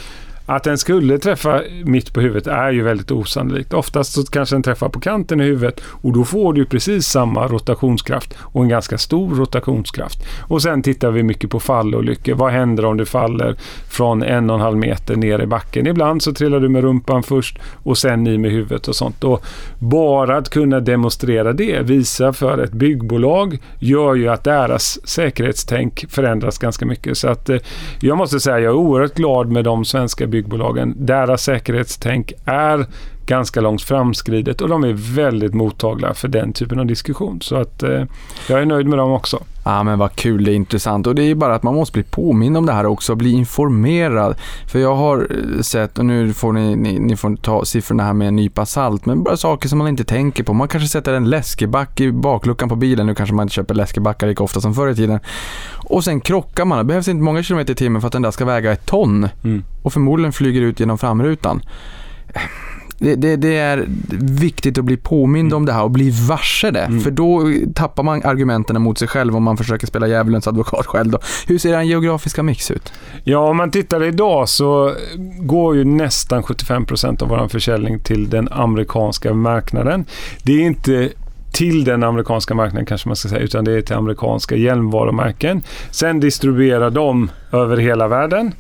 Att 0.51 0.63
den 0.63 0.77
skulle 0.77 1.17
träffa 1.17 1.61
mitt 1.83 2.13
på 2.13 2.21
huvudet 2.21 2.47
är 2.47 2.71
ju 2.71 2.83
väldigt 2.83 3.11
osannolikt. 3.11 3.73
Oftast 3.73 4.13
så 4.13 4.23
kanske 4.23 4.55
den 4.55 4.63
träffar 4.63 4.89
på 4.89 4.99
kanten 4.99 5.41
i 5.41 5.43
huvudet 5.43 5.81
och 5.85 6.13
då 6.13 6.25
får 6.25 6.53
du 6.53 6.65
precis 6.65 7.07
samma 7.07 7.47
rotationskraft 7.47 8.33
och 8.39 8.63
en 8.63 8.69
ganska 8.69 8.97
stor 8.97 9.35
rotationskraft. 9.35 10.19
Och 10.47 10.61
sen 10.61 10.83
tittar 10.83 11.11
vi 11.11 11.23
mycket 11.23 11.49
på 11.49 11.59
fallolyckor. 11.59 12.33
Vad 12.33 12.51
händer 12.51 12.85
om 12.85 12.97
du 12.97 13.05
faller 13.05 13.55
från 13.89 14.23
en 14.23 14.49
och 14.49 14.55
en 14.55 14.61
halv 14.61 14.77
meter 14.77 15.15
ner 15.15 15.41
i 15.41 15.45
backen? 15.45 15.87
Ibland 15.87 16.21
så 16.21 16.33
trillar 16.33 16.59
du 16.59 16.69
med 16.69 16.83
rumpan 16.83 17.23
först 17.23 17.59
och 17.83 17.97
sen 17.97 18.27
i 18.27 18.37
med 18.37 18.51
huvudet 18.51 18.87
och 18.87 18.95
sånt. 18.95 19.23
Och 19.23 19.45
bara 19.79 20.37
att 20.37 20.49
kunna 20.49 20.79
demonstrera 20.79 21.53
det, 21.53 21.81
visa 21.81 22.33
för 22.33 22.57
ett 22.57 22.71
byggbolag, 22.71 23.57
gör 23.79 24.15
ju 24.15 24.27
att 24.27 24.43
deras 24.43 25.07
säkerhetstänk 25.07 26.05
förändras 26.09 26.57
ganska 26.57 26.85
mycket. 26.85 27.17
Så 27.17 27.27
att 27.27 27.49
eh, 27.49 27.57
jag 27.99 28.17
måste 28.17 28.39
säga, 28.39 28.59
jag 28.59 28.73
är 28.73 28.77
oerhört 28.77 29.15
glad 29.15 29.51
med 29.51 29.63
de 29.63 29.85
svenska 29.85 30.27
byggbolagen. 30.41 30.95
Deras 30.97 31.43
säkerhetstänk 31.43 32.33
är 32.45 32.85
ganska 33.31 33.61
långt 33.61 33.81
framskridet 33.81 34.61
och 34.61 34.69
de 34.69 34.83
är 34.83 34.93
väldigt 35.15 35.53
mottagliga 35.53 36.13
för 36.13 36.27
den 36.27 36.53
typen 36.53 36.79
av 36.79 36.85
diskussion. 36.85 37.41
Så 37.41 37.55
att 37.55 37.83
eh, 37.83 38.03
jag 38.49 38.61
är 38.61 38.65
nöjd 38.65 38.87
med 38.87 38.97
dem 38.99 39.11
också. 39.11 39.43
Ja 39.65 39.83
men 39.83 39.99
vad 39.99 40.15
kul, 40.15 40.43
det 40.43 40.51
är 40.51 40.55
intressant 40.55 41.07
och 41.07 41.15
det 41.15 41.23
är 41.23 41.35
bara 41.35 41.55
att 41.55 41.63
man 41.63 41.75
måste 41.75 41.93
bli 41.93 42.03
påmind 42.03 42.57
om 42.57 42.65
det 42.65 42.73
här 42.73 42.85
också, 42.85 43.15
bli 43.15 43.31
informerad. 43.31 44.35
För 44.67 44.79
jag 44.79 44.95
har 44.95 45.27
eh, 45.29 45.61
sett, 45.61 45.99
och 45.99 46.05
nu 46.05 46.33
får 46.33 46.53
ni, 46.53 46.75
ni, 46.75 46.99
ni 46.99 47.17
får 47.17 47.35
ta 47.35 47.65
siffrorna 47.65 48.03
här 48.03 48.13
med 48.13 48.27
en 48.27 48.35
nypa 48.35 48.65
salt, 48.65 49.05
men 49.05 49.23
bara 49.23 49.37
saker 49.37 49.69
som 49.69 49.77
man 49.77 49.87
inte 49.87 50.03
tänker 50.03 50.43
på. 50.43 50.53
Man 50.53 50.67
kanske 50.67 50.89
sätter 50.89 51.13
en 51.13 51.29
läskeback 51.29 51.99
i 51.99 52.11
bakluckan 52.11 52.69
på 52.69 52.75
bilen, 52.75 53.07
nu 53.07 53.15
kanske 53.15 53.35
man 53.35 53.43
inte 53.43 53.55
köper 53.55 53.75
läskebackar 53.75 54.27
lika 54.27 54.43
ofta 54.43 54.61
som 54.61 54.73
förr 54.73 54.89
i 54.89 54.95
tiden. 54.95 55.19
Och 55.89 56.03
sen 56.03 56.21
krockar 56.21 56.65
man, 56.65 56.77
det 56.77 56.83
behövs 56.83 57.07
inte 57.07 57.23
många 57.23 57.43
kilometer 57.43 57.73
i 57.73 57.75
timmen 57.75 58.01
för 58.01 58.07
att 58.07 58.13
den 58.13 58.21
där 58.21 58.31
ska 58.31 58.45
väga 58.45 58.71
ett 58.71 58.85
ton. 58.85 59.29
Mm. 59.43 59.63
Och 59.83 59.93
förmodligen 59.93 60.33
flyger 60.33 60.61
ut 60.61 60.79
genom 60.79 60.97
framrutan. 60.97 61.61
Det, 63.01 63.15
det, 63.15 63.35
det, 63.35 63.57
är 63.57 63.85
viktigt 64.19 64.77
att 64.77 64.85
bli 64.85 64.97
påmind 64.97 65.53
om 65.53 65.65
det 65.65 65.73
här 65.73 65.83
och 65.83 65.91
bli 65.91 66.09
varse 66.27 66.71
det. 66.71 66.79
Mm. 66.79 67.01
För 67.01 67.11
då 67.11 67.51
tappar 67.75 68.03
man 68.03 68.23
argumenten 68.23 68.81
mot 68.81 68.97
sig 68.97 69.07
själv 69.07 69.35
om 69.35 69.43
man 69.43 69.57
försöker 69.57 69.87
spela 69.87 70.07
djävulens 70.07 70.47
advokat 70.47 70.85
själv. 70.85 71.11
Då. 71.11 71.19
Hur 71.47 71.57
ser 71.57 71.71
den 71.71 71.87
geografiska 71.87 72.43
mix 72.43 72.71
ut? 72.71 72.93
Ja, 73.23 73.49
om 73.49 73.57
man 73.57 73.71
tittar 73.71 74.03
idag 74.03 74.49
så 74.49 74.93
går 75.39 75.75
ju 75.75 75.83
nästan 75.85 76.43
75 76.43 76.85
procent 76.85 77.21
av 77.21 77.27
vår 77.27 77.47
försäljning 77.47 77.99
till 77.99 78.29
den 78.29 78.47
amerikanska 78.51 79.33
marknaden. 79.33 80.05
Det 80.43 80.51
är 80.51 80.61
inte 80.61 81.09
till 81.51 81.83
den 81.83 82.03
amerikanska 82.03 82.53
marknaden 82.53 82.85
kanske 82.85 83.09
man 83.09 83.15
ska 83.15 83.29
säga, 83.29 83.41
utan 83.41 83.63
det 83.65 83.71
är 83.77 83.81
till 83.81 83.95
amerikanska 83.95 84.55
hjälmvarumärken. 84.55 85.63
Sen 85.91 86.19
distribuerar 86.19 86.89
de 86.89 87.31
över 87.51 87.77
hela 87.77 88.07
världen. 88.07 88.53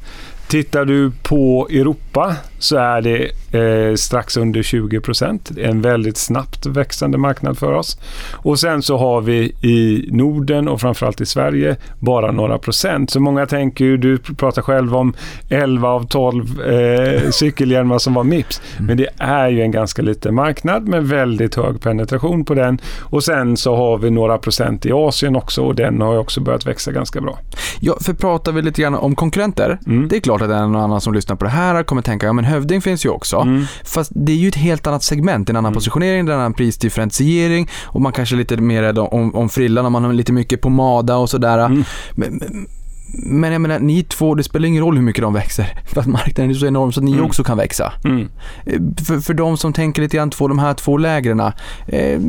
Tittar 0.47 0.85
du 0.85 1.11
på 1.23 1.67
Europa 1.71 2.35
så 2.59 2.77
är 2.77 3.01
det 3.01 3.31
eh, 3.51 3.95
strax 3.95 4.37
under 4.37 4.63
20 4.63 4.99
procent. 4.99 5.51
En 5.57 5.81
väldigt 5.81 6.17
snabbt 6.17 6.65
växande 6.65 7.17
marknad 7.17 7.57
för 7.57 7.73
oss. 7.73 7.97
Och 8.33 8.59
sen 8.59 8.81
så 8.81 8.97
har 8.97 9.21
vi 9.21 9.55
i 9.61 10.09
Norden 10.11 10.67
och 10.67 10.81
framförallt 10.81 11.21
i 11.21 11.25
Sverige 11.25 11.75
bara 11.99 12.31
några 12.31 12.57
procent. 12.57 13.09
Så 13.09 13.19
många 13.19 13.45
tänker 13.45 13.85
ju, 13.85 13.97
du 13.97 14.17
pratar 14.17 14.61
själv 14.61 14.95
om 14.95 15.13
11 15.49 15.89
av 15.89 16.07
12 16.07 16.61
eh, 16.61 17.29
cykelhjälmar 17.31 17.97
som 17.97 18.13
var 18.13 18.23
Mips. 18.23 18.61
Men 18.79 18.97
det 18.97 19.07
är 19.17 19.49
ju 19.49 19.61
en 19.61 19.71
ganska 19.71 20.01
liten 20.01 20.35
marknad 20.35 20.87
med 20.87 21.07
väldigt 21.07 21.55
hög 21.55 21.81
penetration 21.81 22.45
på 22.45 22.53
den. 22.53 22.81
Och 22.99 23.23
sen 23.23 23.57
så 23.57 23.75
har 23.75 23.97
vi 23.97 24.09
några 24.09 24.37
procent 24.37 24.85
i 24.85 24.91
Asien 24.91 25.35
också 25.35 25.61
och 25.61 25.75
den 25.75 26.01
har 26.01 26.13
ju 26.13 26.19
också 26.19 26.41
börjat 26.41 26.65
växa 26.65 26.91
ganska 26.91 27.21
bra. 27.21 27.39
Ja, 27.79 27.97
för 28.01 28.13
pratar 28.13 28.51
vi 28.51 28.61
lite 28.61 28.81
grann 28.81 28.95
om 28.95 29.15
konkurrenter. 29.15 29.79
Mm. 29.87 30.07
Det 30.07 30.15
är 30.15 30.19
klart 30.19 30.41
att 30.41 30.49
en 30.49 30.75
och 30.75 30.81
annan 30.81 31.01
som 31.01 31.13
lyssnar 31.13 31.35
på 31.35 31.43
det 31.43 31.51
här 31.51 31.83
kommer 31.83 32.01
tänka, 32.01 32.25
ja 32.25 32.33
men 32.33 32.45
Hövding 32.45 32.81
finns 32.81 33.05
ju 33.05 33.09
också. 33.09 33.40
Mm. 33.41 33.65
Fast 33.83 34.11
det 34.15 34.31
är 34.31 34.35
ju 34.35 34.47
ett 34.47 34.55
helt 34.55 34.87
annat 34.87 35.03
segment, 35.03 35.49
en 35.49 35.55
annan 35.55 35.73
positionering, 35.73 36.19
en 36.19 36.29
annan 36.29 36.53
prisdifferentiering 36.53 37.69
och 37.83 38.01
man 38.01 38.13
kanske 38.13 38.35
är 38.35 38.37
lite 38.37 38.57
mer 38.57 38.81
rädd 38.81 38.99
om, 38.99 39.35
om 39.35 39.49
frillan 39.49 39.85
om 39.85 39.93
man 39.93 40.03
har 40.03 40.13
lite 40.13 40.33
mycket 40.33 40.61
pomada 40.61 41.17
och 41.17 41.29
sådär. 41.29 41.59
Mm. 41.59 41.83
Men, 42.15 42.35
men, 42.35 42.67
men 43.13 43.51
jag 43.51 43.61
menar, 43.61 43.79
ni 43.79 44.03
två, 44.03 44.35
det 44.35 44.43
spelar 44.43 44.67
ingen 44.67 44.83
roll 44.83 44.95
hur 44.95 45.03
mycket 45.03 45.21
de 45.21 45.33
växer. 45.33 45.67
För 45.93 46.01
att 46.01 46.07
marknaden 46.07 46.49
är 46.51 46.55
så 46.55 46.67
enorm 46.67 46.91
så 46.91 46.99
att 46.99 47.03
ni 47.03 47.11
Mm. 47.11 47.25
också 47.25 47.43
kan 47.43 47.57
växa. 47.57 47.93
Mm. 48.05 48.27
Eh, 48.65 48.79
För, 49.07 49.19
för 49.19 49.33
de 49.33 49.57
som 49.57 49.73
tänker 49.73 50.01
lite 50.01 50.17
grann 50.17 50.29
två, 50.29 50.47
de 50.47 50.59
här 50.59 50.73
två 50.73 50.97
lägren. 50.97 51.39
Eh, 51.39 52.19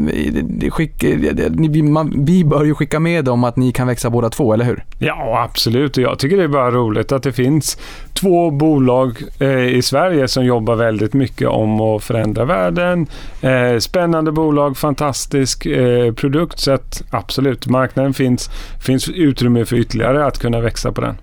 skick, 0.70 1.02
ni- 1.50 1.68
vi, 1.68 1.82
man, 1.82 2.24
vi 2.24 2.44
bör 2.44 2.64
ju 2.64 2.74
skicka 2.74 3.00
med 3.00 3.24
dem 3.24 3.44
att 3.44 3.56
ni 3.56 3.72
kan 3.72 3.86
växa 3.86 4.10
båda 4.10 4.30
två, 4.30 4.52
eller 4.52 4.64
hur? 4.64 4.84
Ja, 4.98 5.42
absolut. 5.50 5.96
Jag 5.96 6.18
tycker 6.18 6.36
det 6.36 6.42
är 6.44 6.48
bara 6.48 6.70
roligt 6.70 7.12
att 7.12 7.22
det 7.22 7.32
finns 7.32 7.78
två 8.12 8.50
bolag 8.50 9.22
eh, 9.38 9.66
i 9.66 9.82
Sverige 9.82 10.28
som 10.28 10.44
jobbar 10.44 10.74
väldigt 10.76 11.12
mycket 11.14 11.48
om 11.48 11.80
att 11.80 12.04
förändra 12.04 12.44
världen. 12.44 13.06
Eh, 13.40 13.78
spännande 13.78 14.32
bolag, 14.32 14.76
fantastisk 14.76 15.66
eh, 15.66 16.12
produkt. 16.14 16.58
Så 16.58 16.72
att 16.72 17.02
absolut, 17.10 17.66
marknaden 17.66 18.14
finns, 18.14 18.50
finns 18.80 19.08
utrymme 19.08 19.64
för 19.64 19.76
ytterligare 19.76 20.26
att 20.26 20.38
kunna 20.38 20.60
växa 20.60 20.71
på 20.92 21.00
den. 21.00 21.16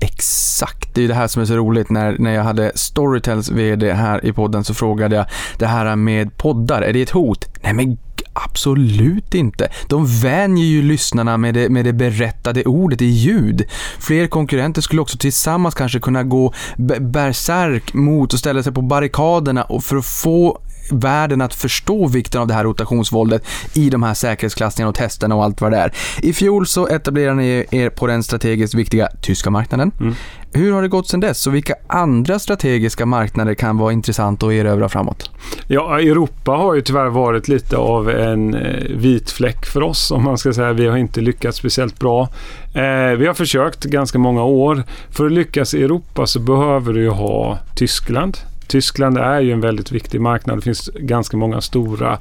Exakt, 0.00 0.94
det 0.94 1.00
är 1.00 1.02
ju 1.02 1.08
det 1.08 1.14
här 1.14 1.28
som 1.28 1.42
är 1.42 1.46
så 1.46 1.56
roligt. 1.56 1.90
När, 1.90 2.16
när 2.18 2.34
jag 2.34 2.44
hade 2.44 2.72
Storytels 2.74 3.50
VD 3.50 3.92
här 3.92 4.26
i 4.26 4.32
podden 4.32 4.64
så 4.64 4.74
frågade 4.74 5.16
jag 5.16 5.26
det 5.58 5.66
här 5.66 5.96
med 5.96 6.36
poddar, 6.36 6.82
är 6.82 6.92
det 6.92 7.02
ett 7.02 7.10
hot? 7.10 7.48
Nej 7.62 7.72
men 7.72 7.98
Absolut 8.32 9.34
inte. 9.34 9.68
De 9.88 10.06
vänjer 10.06 10.66
ju 10.66 10.82
lyssnarna 10.82 11.36
med 11.36 11.54
det, 11.54 11.68
med 11.68 11.84
det 11.84 11.92
berättade 11.92 12.64
ordet 12.64 13.02
i 13.02 13.06
ljud. 13.06 13.62
Fler 13.98 14.26
konkurrenter 14.26 14.82
skulle 14.82 15.02
också 15.02 15.18
tillsammans 15.18 15.74
kanske 15.74 16.00
kunna 16.00 16.22
gå 16.22 16.52
bärsärk 17.00 17.94
mot 17.94 18.32
och 18.32 18.38
ställa 18.38 18.62
sig 18.62 18.72
på 18.72 18.82
barrikaderna 18.82 19.62
och 19.62 19.84
för 19.84 19.96
att 19.96 20.06
få 20.06 20.60
världen 20.92 21.40
att 21.40 21.54
förstå 21.54 22.06
vikten 22.06 22.40
av 22.40 22.46
det 22.46 22.54
här 22.54 22.64
rotationsvåldet 22.64 23.42
i 23.74 23.90
de 23.90 24.02
här 24.02 24.14
säkerhetsklassningarna 24.14 24.88
och 24.88 24.94
testerna 24.94 25.34
och 25.34 25.44
allt 25.44 25.60
vad 25.60 25.72
det 25.72 25.78
är. 25.78 25.92
I 26.22 26.32
fjol 26.32 26.66
så 26.66 26.86
etablerade 26.88 27.36
ni 27.36 27.66
er 27.70 27.90
på 27.90 28.06
den 28.06 28.22
strategiskt 28.22 28.74
viktiga 28.74 29.08
tyska 29.22 29.50
marknaden. 29.50 29.92
Mm. 30.00 30.14
Hur 30.52 30.72
har 30.72 30.82
det 30.82 30.88
gått 30.88 31.08
sedan 31.08 31.20
dess 31.20 31.46
och 31.46 31.54
vilka 31.54 31.74
andra 31.86 32.38
strategiska 32.38 33.06
marknader 33.06 33.54
kan 33.54 33.78
vara 33.78 33.92
intressant 33.92 34.42
att 34.42 34.52
erövra 34.52 34.88
framåt? 34.88 35.30
Ja, 35.66 36.00
Europa 36.00 36.52
har 36.52 36.74
ju 36.74 36.80
tyvärr 36.80 37.08
varit 37.08 37.48
lite 37.48 37.76
av 37.76 38.10
en 38.10 38.54
eh, 38.54 38.96
vit 38.96 39.30
fläck 39.30 39.66
för 39.66 39.82
oss 39.82 40.10
om 40.10 40.24
man 40.24 40.38
ska 40.38 40.52
säga. 40.52 40.72
Vi 40.72 40.86
har 40.86 40.96
inte 40.96 41.20
lyckats 41.20 41.58
speciellt 41.58 41.98
bra. 41.98 42.28
Eh, 42.74 43.16
vi 43.18 43.26
har 43.26 43.34
försökt 43.34 43.84
ganska 43.84 44.18
många 44.18 44.44
år. 44.44 44.82
För 45.10 45.26
att 45.26 45.32
lyckas 45.32 45.74
i 45.74 45.82
Europa 45.82 46.26
så 46.26 46.40
behöver 46.40 46.92
du 46.92 47.00
ju 47.00 47.10
ha 47.10 47.58
Tyskland. 47.74 48.36
Tyskland 48.70 49.18
är 49.18 49.40
ju 49.40 49.52
en 49.52 49.60
väldigt 49.60 49.92
viktig 49.92 50.20
marknad. 50.20 50.58
Det 50.58 50.62
finns 50.62 50.90
ganska 50.94 51.36
många 51.36 51.60
stora 51.60 52.18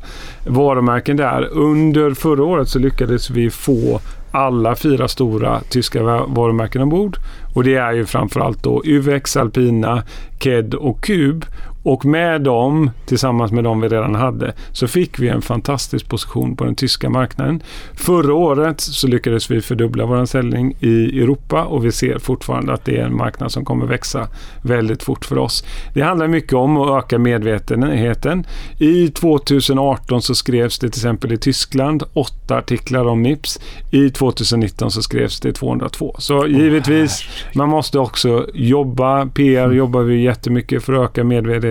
varumärken 0.47 1.17
där. 1.17 1.49
Under 1.51 2.13
förra 2.13 2.43
året 2.43 2.69
så 2.69 2.79
lyckades 2.79 3.29
vi 3.29 3.49
få 3.49 3.99
alla 4.31 4.75
fyra 4.75 5.07
stora 5.07 5.61
tyska 5.69 6.03
varumärken 6.27 6.81
ombord. 6.81 7.17
Och 7.55 7.63
det 7.63 7.75
är 7.75 7.91
ju 7.91 8.05
framförallt 8.05 8.63
då 8.63 8.81
UVX, 8.85 9.37
Alpina, 9.37 10.03
KED 10.39 10.73
och 10.73 11.03
Cube. 11.03 11.47
Och 11.83 12.05
med 12.05 12.41
dem, 12.41 12.91
tillsammans 13.05 13.51
med 13.51 13.63
de 13.63 13.81
vi 13.81 13.87
redan 13.87 14.15
hade, 14.15 14.53
så 14.71 14.87
fick 14.87 15.19
vi 15.19 15.27
en 15.27 15.41
fantastisk 15.41 16.09
position 16.09 16.55
på 16.55 16.63
den 16.63 16.75
tyska 16.75 17.09
marknaden. 17.09 17.63
Förra 17.93 18.33
året 18.33 18.81
så 18.81 19.07
lyckades 19.07 19.51
vi 19.51 19.61
fördubbla 19.61 20.05
vår 20.05 20.25
säljning 20.25 20.75
i 20.79 21.21
Europa 21.21 21.63
och 21.63 21.85
vi 21.85 21.91
ser 21.91 22.19
fortfarande 22.19 22.73
att 22.73 22.85
det 22.85 22.97
är 22.97 23.05
en 23.05 23.17
marknad 23.17 23.51
som 23.51 23.65
kommer 23.65 23.85
växa 23.85 24.27
väldigt 24.61 25.03
fort 25.03 25.25
för 25.25 25.37
oss. 25.37 25.63
Det 25.93 26.01
handlar 26.01 26.27
mycket 26.27 26.53
om 26.53 26.77
att 26.77 27.03
öka 27.03 27.19
medvetenheten. 27.19 28.45
I 28.77 29.07
2018 29.07 30.21
så 30.21 30.35
skrevs 30.35 30.79
det 30.79 30.89
till 30.89 30.99
exempel 30.99 31.31
i 31.31 31.37
Tyskland 31.37 32.03
åtta 32.13 32.57
artiklar 32.57 33.05
om 33.05 33.21
Mips. 33.21 33.59
I 33.91 34.09
2019 34.09 34.91
så 34.91 35.01
skrevs 35.01 35.39
det 35.39 35.53
202. 35.53 36.15
Så 36.19 36.47
givetvis, 36.47 37.23
man 37.55 37.69
måste 37.69 37.99
också 37.99 38.47
jobba. 38.53 39.25
PR 39.25 39.71
jobbar 39.71 40.01
vi 40.01 40.21
jättemycket 40.21 40.83
för 40.83 40.93
att 40.93 41.09
öka 41.09 41.23
medvetenheten 41.23 41.68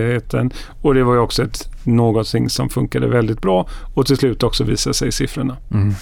och 0.81 0.93
det 0.93 1.03
var 1.03 1.13
ju 1.13 1.19
också 1.19 1.43
ett 1.43 1.69
någonting 1.83 2.49
som 2.49 2.69
funkade 2.69 3.07
väldigt 3.07 3.41
bra 3.41 3.67
och 3.93 4.05
till 4.05 4.17
slut 4.17 4.43
också 4.43 4.63
visade 4.63 4.93
sig 4.93 5.07
i 5.07 5.11
siffrorna. 5.11 5.57
Mm. 5.71 5.93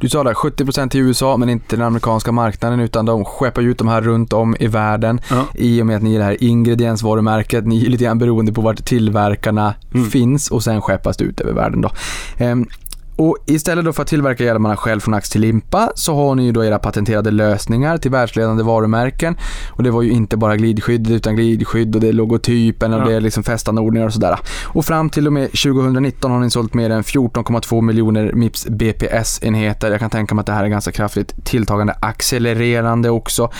Du 0.00 0.08
sa 0.08 0.24
där 0.24 0.34
70% 0.34 0.88
till 0.88 1.00
USA 1.00 1.36
men 1.36 1.48
inte 1.48 1.76
den 1.76 1.86
amerikanska 1.86 2.32
marknaden 2.32 2.80
utan 2.80 3.06
de 3.06 3.24
skeppar 3.24 3.62
ut 3.62 3.78
de 3.78 3.88
här 3.88 4.00
runt 4.00 4.32
om 4.32 4.56
i 4.60 4.66
världen 4.66 5.20
ja. 5.30 5.46
i 5.54 5.82
och 5.82 5.86
med 5.86 5.96
att 5.96 6.02
ni 6.02 6.14
är 6.14 6.18
det 6.18 6.24
här 6.24 6.42
ingrediensvarumärket, 6.42 7.66
ni 7.66 7.86
är 7.86 7.90
lite 7.90 8.04
grann 8.04 8.18
beroende 8.18 8.52
på 8.52 8.60
vart 8.60 8.84
tillverkarna 8.84 9.74
mm. 9.94 10.10
finns 10.10 10.50
och 10.50 10.64
sen 10.64 10.80
skeppas 10.80 11.16
det 11.16 11.24
ut 11.24 11.40
över 11.40 11.52
världen 11.52 11.80
då. 11.80 11.90
Och 13.16 13.36
istället 13.46 13.84
då 13.84 13.92
för 13.92 14.02
att 14.02 14.08
tillverka 14.08 14.44
hjälmarna 14.44 14.76
själv 14.76 15.00
från 15.00 15.14
ax 15.14 15.30
till 15.30 15.40
limpa 15.40 15.92
så 15.94 16.14
har 16.14 16.34
ni 16.34 16.44
ju 16.44 16.52
då 16.52 16.64
era 16.64 16.78
patenterade 16.78 17.30
lösningar 17.30 17.98
till 17.98 18.10
världsledande 18.10 18.62
varumärken. 18.62 19.36
Och 19.70 19.82
det 19.82 19.90
var 19.90 20.02
ju 20.02 20.10
inte 20.10 20.36
bara 20.36 20.56
glidskydd 20.56 21.10
utan 21.10 21.36
glidskydd 21.36 21.94
och 21.94 22.00
det 22.00 22.08
är 22.08 22.12
logotypen 22.12 22.94
och 22.94 23.00
ja. 23.00 23.04
det 23.04 23.14
är 23.14 23.20
liksom 23.20 23.42
fästanordningar 23.42 24.06
och 24.06 24.12
sådär. 24.12 24.38
Och 24.64 24.84
fram 24.84 25.10
till 25.10 25.26
och 25.26 25.32
med 25.32 25.46
2019 25.46 26.30
har 26.30 26.40
ni 26.40 26.50
sålt 26.50 26.74
mer 26.74 26.90
än 26.90 27.02
14,2 27.02 27.80
miljoner 27.80 28.32
Mips 28.32 28.66
BPS-enheter. 28.66 29.90
Jag 29.90 30.00
kan 30.00 30.10
tänka 30.10 30.34
mig 30.34 30.40
att 30.40 30.46
det 30.46 30.52
här 30.52 30.64
är 30.64 30.68
ganska 30.68 30.92
kraftigt 30.92 31.44
tilltagande 31.44 31.96
accelererande 32.00 33.10
också 33.10 33.50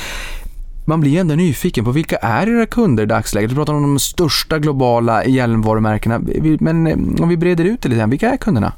man 0.85 1.01
blir 1.01 1.21
ändå 1.21 1.35
nyfiken 1.35 1.85
på 1.85 1.91
vilka 1.91 2.17
är 2.17 2.49
era 2.49 2.67
kunder 2.67 3.03
i 3.03 3.07
dagsläget? 3.07 3.51
Du 3.51 3.57
pratar 3.57 3.75
om 3.75 3.83
de 3.83 3.99
största 3.99 4.59
globala 4.59 5.25
hjälmvarumärkena, 5.25 6.21
men 6.61 6.87
eh, 6.87 7.23
om 7.23 7.29
vi 7.29 7.37
breder 7.37 7.65
ut 7.65 7.83
det 7.83 7.89
lite 7.89 7.99
grann, 7.99 8.11
vilka 8.11 8.31
är 8.31 8.37
kunderna? 8.37 8.73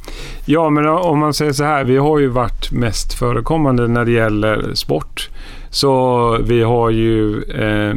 Ja, 0.44 0.70
men 0.70 0.84
eh, 0.84 0.94
om 0.94 1.18
man 1.18 1.34
säger 1.34 1.52
så 1.52 1.64
här, 1.64 1.84
vi 1.84 1.96
har 1.96 2.18
ju 2.18 2.28
varit 2.28 2.72
mest 2.72 3.12
förekommande 3.12 3.88
när 3.88 4.04
det 4.04 4.12
gäller 4.12 4.74
sport. 4.74 5.30
Så 5.70 6.38
vi 6.42 6.62
har 6.62 6.90
ju 6.90 7.42
eh, 7.42 7.94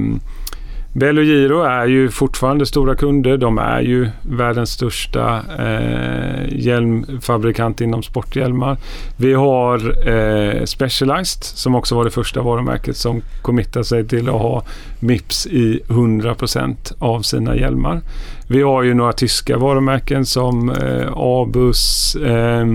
Bell 0.97 1.17
och 1.17 1.23
Giro 1.23 1.61
är 1.61 1.85
ju 1.85 2.09
fortfarande 2.09 2.65
stora 2.65 2.95
kunder. 2.95 3.37
De 3.37 3.57
är 3.57 3.81
ju 3.81 4.09
världens 4.21 4.71
största 4.71 5.41
eh, 5.59 6.59
hjälmfabrikant 6.59 7.81
inom 7.81 8.03
sporthjälmar. 8.03 8.77
Vi 9.17 9.33
har 9.33 10.07
eh, 10.09 10.63
Specialized 10.63 11.43
som 11.43 11.75
också 11.75 11.95
var 11.95 12.03
det 12.03 12.11
första 12.11 12.41
varumärket 12.41 12.97
som 12.97 13.21
committade 13.41 13.85
sig 13.85 14.07
till 14.07 14.29
att 14.29 14.41
ha 14.41 14.63
Mips 14.99 15.47
i 15.47 15.81
100% 15.87 16.75
av 16.99 17.21
sina 17.21 17.55
hjälmar. 17.55 18.01
Vi 18.47 18.61
har 18.61 18.83
ju 18.83 18.93
några 18.93 19.13
tyska 19.13 19.57
varumärken 19.57 20.25
som 20.25 20.69
eh, 20.69 21.13
Abus 21.15 22.15
eh, 22.15 22.65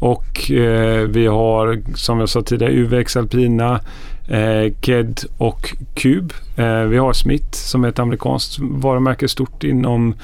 och 0.00 0.50
eh, 0.50 1.08
vi 1.08 1.26
har 1.26 1.82
som 1.94 2.20
jag 2.20 2.28
sa 2.28 2.42
tidigare 2.42 2.72
UVX 2.72 3.16
Alpina 3.16 3.80
eh, 4.30 4.72
KED 4.80 5.20
och 5.38 5.76
Cube. 5.94 6.34
Eh, 6.56 6.82
vi 6.82 6.98
har 6.98 7.12
Smith 7.12 7.52
som 7.52 7.84
är 7.84 7.88
ett 7.88 7.98
amerikanskt 7.98 8.58
varumärke 8.60 9.28
stort 9.28 9.64
inom 9.64 10.14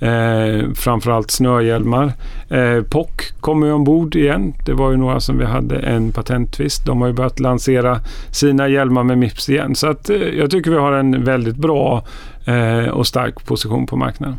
eh, 0.00 0.70
framförallt 0.74 1.30
snöhjälmar. 1.30 2.12
Eh, 2.48 2.82
POC 2.82 3.10
kommer 3.40 3.66
ju 3.66 3.72
ombord 3.72 4.16
igen. 4.16 4.54
Det 4.66 4.72
var 4.72 4.90
ju 4.90 4.96
några 4.96 5.20
som 5.20 5.38
vi 5.38 5.44
hade 5.44 5.78
en 5.78 6.12
patenttvist. 6.12 6.86
De 6.86 7.00
har 7.00 7.08
ju 7.08 7.14
börjat 7.14 7.40
lansera 7.40 8.00
sina 8.30 8.68
hjälmar 8.68 9.02
med 9.02 9.18
Mips 9.18 9.48
igen. 9.48 9.74
Så 9.74 9.86
att, 9.86 10.10
eh, 10.10 10.16
jag 10.16 10.50
tycker 10.50 10.70
vi 10.70 10.78
har 10.78 10.92
en 10.92 11.24
väldigt 11.24 11.56
bra 11.56 12.04
eh, 12.44 12.88
och 12.88 13.06
stark 13.06 13.46
position 13.46 13.86
på 13.86 13.96
marknaden. 13.96 14.38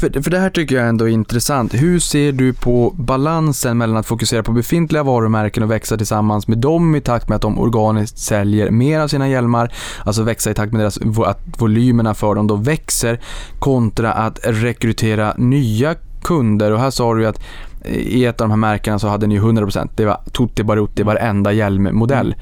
För, 0.00 0.22
för 0.22 0.30
det 0.30 0.38
här 0.38 0.50
tycker 0.50 0.76
jag 0.76 0.88
ändå 0.88 1.08
är 1.08 1.12
intressant. 1.12 1.74
Hur 1.74 1.98
ser 1.98 2.32
du 2.32 2.52
på 2.52 2.94
balansen 2.96 3.78
mellan 3.78 3.96
att 3.96 4.06
fokusera 4.06 4.42
på 4.42 4.52
befintliga 4.52 5.02
varumärken 5.02 5.62
och 5.62 5.70
växa 5.70 5.96
tillsammans 5.96 6.48
med 6.48 6.58
dem 6.58 6.96
i 6.96 7.00
takt 7.00 7.28
med 7.28 7.36
att 7.36 7.42
de 7.42 7.58
organiskt 7.58 8.18
säljer 8.18 8.70
mer 8.70 9.00
av 9.00 9.08
sina 9.08 9.28
hjälmar, 9.28 9.72
alltså 10.04 10.22
växa 10.22 10.50
i 10.50 10.54
takt 10.54 10.72
med 10.72 10.80
deras, 10.80 10.98
att 11.26 11.40
volymerna 11.58 12.14
för 12.14 12.34
dem 12.34 12.46
då 12.46 12.56
växer, 12.56 13.20
kontra 13.58 14.12
att 14.12 14.38
rekrytera 14.42 15.34
nya 15.36 15.94
kunder. 16.22 16.72
Och 16.72 16.80
här 16.80 16.90
sa 16.90 17.14
du 17.14 17.26
att 17.26 17.40
i 17.84 18.24
ett 18.24 18.40
av 18.40 18.48
de 18.48 18.50
här 18.50 18.56
märkena 18.56 18.98
så 18.98 19.08
hade 19.08 19.26
ni 19.26 19.40
100%, 19.40 19.88
det 19.96 20.04
var 20.04 20.20
Tutti 20.32 20.62
Barutti 20.62 21.02
varenda 21.02 21.52
hjälmmodell. 21.52 22.26
Mm. 22.26 22.38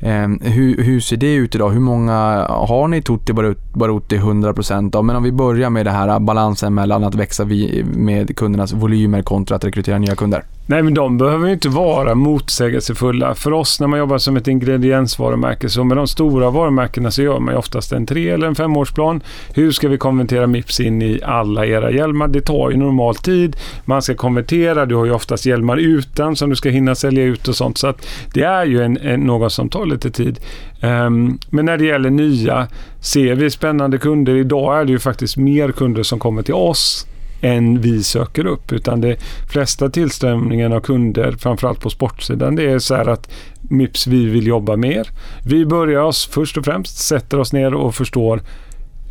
Eh, 0.00 0.28
hur, 0.40 0.82
hur, 0.82 1.00
ser 1.00 1.16
det 1.16 1.34
ut 1.34 1.54
idag? 1.54 1.70
Hur 1.70 1.80
många 1.80 2.12
har 2.48 2.88
ni 2.88 3.02
Tutti 3.02 3.32
Barutti 3.72 4.18
100% 4.18 4.96
av? 4.96 5.04
Men 5.04 5.16
om 5.16 5.22
vi 5.22 5.32
börjar 5.32 5.70
med 5.70 5.86
det 5.86 5.90
här 5.90 6.18
balansen 6.18 6.74
mellan 6.74 7.04
att 7.04 7.14
växa 7.14 7.46
med 7.84 8.36
kundernas 8.36 8.72
volymer 8.72 9.22
kontra 9.22 9.56
att 9.56 9.64
rekrytera 9.64 9.98
nya 9.98 10.14
kunder. 10.14 10.44
Nej, 10.70 10.82
men 10.82 10.94
de 10.94 11.18
behöver 11.18 11.46
ju 11.46 11.52
inte 11.52 11.68
vara 11.68 12.14
motsägelsefulla. 12.14 13.34
För 13.34 13.52
oss 13.52 13.80
när 13.80 13.86
man 13.86 13.98
jobbar 13.98 14.18
som 14.18 14.36
ett 14.36 14.48
ingrediensvarumärke, 14.48 15.68
så 15.68 15.84
med 15.84 15.96
de 15.96 16.06
stora 16.06 16.50
varumärkena 16.50 17.10
så 17.10 17.22
gör 17.22 17.38
man 17.38 17.54
ju 17.54 17.58
oftast 17.58 17.92
en 17.92 18.06
tre 18.06 18.28
eller 18.28 18.46
en 18.46 18.54
femårsplan. 18.54 19.20
Hur 19.54 19.72
ska 19.72 19.88
vi 19.88 19.98
konvertera 19.98 20.46
Mips 20.46 20.80
in 20.80 21.02
i 21.02 21.20
alla 21.24 21.66
era 21.66 21.90
hjälmar? 21.90 22.28
Det 22.28 22.40
tar 22.40 22.70
ju 22.70 22.76
normal 22.76 23.14
tid. 23.14 23.56
Man 23.84 24.02
ska 24.02 24.14
konvertera. 24.14 24.86
Du 24.86 24.94
har 24.94 25.04
ju 25.04 25.12
oftast 25.12 25.46
hjälmar 25.46 25.76
utan 25.76 26.36
som 26.36 26.50
du 26.50 26.56
ska 26.56 26.68
hinna 26.68 26.94
sälja 26.94 27.24
ut 27.24 27.48
och 27.48 27.56
sånt. 27.56 27.78
Så 27.78 27.86
att 27.86 28.06
det 28.34 28.42
är 28.42 28.64
ju 28.64 28.82
en, 28.82 28.98
en, 28.98 29.20
någon 29.20 29.50
som 29.50 29.68
tar 29.68 29.86
lite 29.90 30.10
tid. 30.10 30.40
Ehm, 30.80 31.38
men 31.50 31.64
när 31.64 31.78
det 31.78 31.84
gäller 31.84 32.10
nya, 32.10 32.68
ser 33.00 33.34
vi 33.34 33.50
spännande 33.50 33.98
kunder. 33.98 34.36
Idag 34.36 34.80
är 34.80 34.84
det 34.84 34.92
ju 34.92 34.98
faktiskt 34.98 35.36
mer 35.36 35.72
kunder 35.72 36.02
som 36.02 36.18
kommer 36.18 36.42
till 36.42 36.54
oss 36.54 37.06
än 37.40 37.80
vi 37.80 38.02
söker 38.02 38.46
upp. 38.46 38.72
Utan 38.72 39.00
de 39.00 39.16
flesta 39.52 39.90
tillströmningen 39.90 40.72
av 40.72 40.80
kunder, 40.80 41.32
framförallt 41.32 41.80
på 41.80 41.90
sportsidan, 41.90 42.56
det 42.56 42.70
är 42.70 42.78
så 42.78 42.94
här 42.94 43.08
att 43.08 43.30
Mips, 43.60 44.06
vi 44.06 44.26
vill 44.26 44.46
jobba 44.46 44.76
mer. 44.76 45.08
Vi 45.46 45.66
börjar 45.66 46.02
oss 46.02 46.26
först 46.26 46.56
och 46.56 46.64
främst, 46.64 46.98
sätter 46.98 47.38
oss 47.38 47.52
ner 47.52 47.74
och 47.74 47.94
förstår 47.94 48.40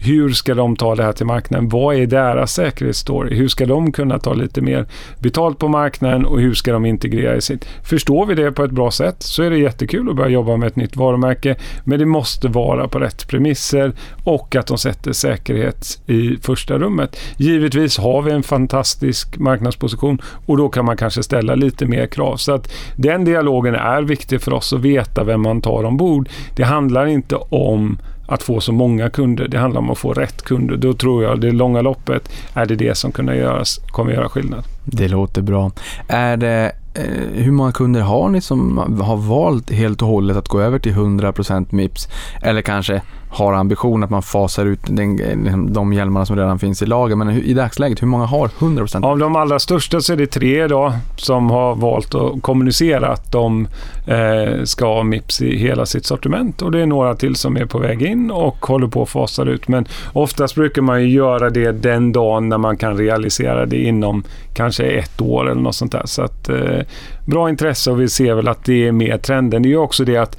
hur 0.02 0.30
ska 0.30 0.56
de 0.56 0.76
ta 0.76 0.96
det 0.96 1.04
här 1.04 1.14
till 1.14 1.26
marknaden? 1.26 1.70
Vad 1.70 1.96
är 1.96 2.06
deras 2.06 2.54
säkerhetsstory? 2.54 3.36
Hur 3.36 3.48
ska 3.48 3.66
de 3.66 3.92
kunna 3.92 4.20
ta 4.20 4.34
lite 4.34 4.62
mer 4.62 4.86
betalt 5.20 5.58
på 5.58 5.68
marknaden 5.68 6.26
och 6.26 6.40
hur 6.40 6.54
ska 6.54 6.74
de 6.74 6.86
integrera 6.86 7.36
i 7.36 7.42
sitt? 7.42 7.66
Förstår 7.84 8.26
vi 8.26 8.36
det 8.36 8.52
på 8.52 8.64
ett 8.64 8.72
bra 8.72 8.92
sätt 8.92 9.24
så 9.24 9.44
är 9.44 9.50
det 9.50 9.58
jättekul 9.58 10.10
att 10.10 10.16
börja 10.16 10.30
jobba 10.30 10.58
med 10.58 10.68
ett 10.68 10.76
nytt 10.76 10.96
varumärke. 10.96 11.56
Men 11.84 12.00
det 12.00 12.06
måste 12.06 12.48
vara 12.48 12.88
på 12.88 13.00
rätt 13.00 13.28
premisser 13.28 13.94
och 14.24 14.56
att 14.56 14.68
de 14.68 14.78
sätter 14.78 15.14
säkerhet 15.14 16.02
i 16.06 16.38
första 16.42 16.78
rummet. 16.78 17.20
Givetvis 17.38 17.98
har 17.98 18.22
vi 18.22 18.32
en 18.32 18.44
fantastisk 18.44 19.38
marknadsposition 19.38 20.22
och 20.46 20.58
då 20.58 20.70
kan 20.70 20.86
man 20.86 20.98
kanske 20.98 21.24
ställa 21.24 21.56
lite 21.56 21.86
mer 21.86 22.08
krav. 22.08 22.38
Så 22.38 22.52
att 22.52 22.72
den 22.96 23.26
dialogen 23.26 23.76
är 23.76 24.02
viktig 24.02 24.42
för 24.42 24.54
oss 24.54 24.74
att 24.74 24.80
veta 24.80 25.24
vem 25.24 25.42
man 25.42 25.62
tar 25.62 25.84
ombord. 25.84 26.30
Det 26.56 26.64
handlar 26.64 27.06
inte 27.06 27.36
om 27.36 27.98
att 28.30 28.44
få 28.44 28.62
så 28.62 28.72
många 28.72 29.10
kunder. 29.10 29.48
Det 29.48 29.58
handlar 29.58 29.82
om 29.82 29.90
att 29.90 29.98
få 29.98 30.14
rätt 30.14 30.42
kunder. 30.42 30.78
Då 30.78 30.94
tror 30.94 31.24
jag 31.24 31.42
det 31.42 31.52
långa 31.52 31.82
loppet 31.82 32.32
är 32.54 32.66
det 32.66 32.76
det 32.76 32.98
som 32.98 33.12
kunna 33.12 33.36
göras, 33.36 33.80
kommer 33.88 34.14
göra 34.14 34.30
skillnad. 34.30 34.64
Det 34.86 35.08
låter 35.08 35.42
bra. 35.42 35.72
Är 36.08 36.38
det, 36.38 36.72
eh, 36.94 37.44
hur 37.44 37.52
många 37.52 37.72
kunder 37.72 38.02
har 38.02 38.30
ni 38.30 38.42
som 38.42 38.78
har 39.02 39.18
valt 39.18 39.72
helt 39.72 40.02
och 40.02 40.08
hållet 40.08 40.38
att 40.38 40.48
gå 40.48 40.62
över 40.62 40.80
till 40.80 40.94
100% 40.94 41.72
Mips? 41.72 42.08
Eller 42.42 42.62
kanske 42.62 43.02
har 43.30 43.54
ambition 43.54 44.04
att 44.04 44.10
man 44.10 44.22
fasar 44.22 44.66
ut 44.66 44.80
den, 44.84 45.74
de 45.74 45.94
hjälmarna 45.94 46.26
som 46.26 46.36
redan 46.36 46.60
finns 46.60 46.82
i 46.82 46.86
lager. 46.86 47.16
Men 47.16 47.30
i 47.30 47.54
dagsläget, 47.54 48.02
hur 48.02 48.08
många 48.08 48.26
har 48.26 48.48
100%? 48.48 49.06
Av 49.06 49.18
de 49.18 49.36
allra 49.36 49.60
största 49.60 50.02
så 50.02 50.14
är 50.14 50.18
det 50.18 50.28
tre 50.28 50.64
idag 50.64 50.94
som 51.16 51.50
har 51.50 51.76
valt 51.76 52.16
att 52.16 52.42
kommunicera 52.42 53.08
att 53.08 53.32
de 53.32 53.68
eh, 54.08 54.64
ska 54.64 54.86
ha 54.86 55.04
Mips 55.04 55.42
i 55.42 55.58
hela 55.58 55.86
sitt 55.86 56.06
sortiment. 56.06 56.62
Och 56.62 56.72
det 56.72 56.82
är 56.82 56.86
några 56.86 57.16
till 57.16 57.36
som 57.36 57.58
är 57.58 57.66
på 57.66 57.80
väg 57.80 58.02
in 58.02 58.32
och 58.32 58.66
håller 58.66 58.88
på 58.88 59.04
att 59.04 59.10
fasa 59.10 59.44
ut. 59.44 59.68
Men 59.68 59.88
oftast 60.14 60.56
brukar 60.56 60.82
man 60.82 61.02
ju 61.02 61.10
göra 61.10 61.50
det 61.50 61.72
den 61.72 62.12
dagen 62.12 62.50
när 62.50 62.58
man 62.58 62.78
kan 62.78 62.98
realisera 62.98 63.66
det 63.66 63.78
inom 63.78 64.24
kanske 64.54 64.86
ett 64.86 65.22
år 65.22 65.50
eller 65.50 65.62
något 65.62 65.76
sånt 65.76 65.92
där. 65.92 66.06
Så 66.06 66.22
att, 66.22 66.50
eh, 66.50 66.80
bra 67.26 67.50
intresse 67.50 67.92
och 67.92 68.02
vi 68.02 68.10
ser 68.10 68.34
väl 68.34 68.48
att 68.48 68.66
det 68.66 68.88
är 68.88 68.92
mer 68.92 69.18
trenden. 69.18 69.62
Det 69.62 69.70
är 69.70 69.72
ju 69.72 69.78
också 69.78 70.06
det 70.06 70.18
att 70.18 70.38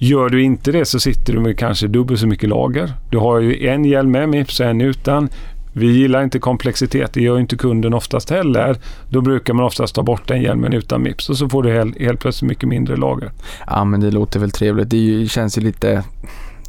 Gör 0.00 0.28
du 0.28 0.42
inte 0.42 0.72
det 0.72 0.84
så 0.84 1.00
sitter 1.00 1.32
du 1.32 1.40
med 1.40 1.58
kanske 1.58 1.86
dubbelt 1.86 2.20
så 2.20 2.26
mycket 2.26 2.48
lager. 2.48 2.92
Du 3.10 3.18
har 3.18 3.40
ju 3.40 3.66
en 3.68 3.84
hjälm 3.84 4.10
med 4.10 4.28
Mips 4.28 4.60
och 4.60 4.66
en 4.66 4.80
utan. 4.80 5.28
Vi 5.72 5.86
gillar 5.86 6.22
inte 6.22 6.38
komplexitet, 6.38 7.12
det 7.12 7.20
gör 7.20 7.38
inte 7.38 7.56
kunden 7.56 7.94
oftast 7.94 8.30
heller. 8.30 8.76
Då 9.08 9.20
brukar 9.20 9.54
man 9.54 9.64
oftast 9.64 9.94
ta 9.94 10.02
bort 10.02 10.28
den 10.28 10.42
hjälmen 10.42 10.72
utan 10.72 11.02
Mips 11.02 11.30
och 11.30 11.36
så 11.36 11.48
får 11.48 11.62
du 11.62 11.72
helt, 11.72 12.00
helt 12.00 12.20
plötsligt 12.20 12.48
mycket 12.48 12.68
mindre 12.68 12.96
lager. 12.96 13.30
Ja, 13.66 13.84
men 13.84 14.00
det 14.00 14.10
låter 14.10 14.40
väl 14.40 14.50
trevligt. 14.50 14.90
Det 14.90 14.96
ju, 14.96 15.28
känns 15.28 15.58
ju 15.58 15.62
lite 15.62 16.04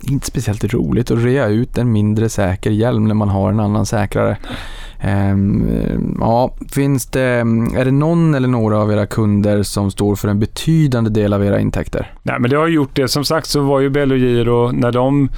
inte 0.02 0.26
speciellt 0.26 0.64
roligt 0.64 1.12
att 1.12 1.24
rea 1.24 1.48
ut 1.48 1.78
en 1.78 1.92
mindre 1.92 2.30
säker 2.30 2.72
hjälm 2.72 3.08
när 3.08 3.16
man 3.16 3.30
har 3.30 3.50
en 3.52 3.60
annan 3.60 3.86
säkrare. 3.86 4.38
Ehm, 5.02 6.18
ja, 6.20 6.56
finns 6.72 7.06
det, 7.06 7.22
är 7.22 7.86
det 7.86 7.91
någon 7.91 8.36
eller 8.36 8.47
några 8.47 8.78
av 8.78 8.91
era 8.91 9.06
kunder 9.06 9.64
som 9.64 9.91
står 9.91 10.16
för 10.16 10.28
en 10.28 10.39
betydande 10.39 11.10
del 11.10 11.34
av 11.34 11.45
era 11.45 11.60
intäkter? 11.60 12.14
Nej, 12.24 12.39
men 12.39 12.50
det 12.50 12.58
har 12.58 12.68
gjort 12.68 12.95
det. 12.95 13.08
Som 13.08 13.26
sagt 13.26 13.47
så 13.47 13.62
var 13.62 13.80
ju 13.80 13.89
Bellogiro, 13.89 14.72
när 14.72 14.91
de 14.91 15.30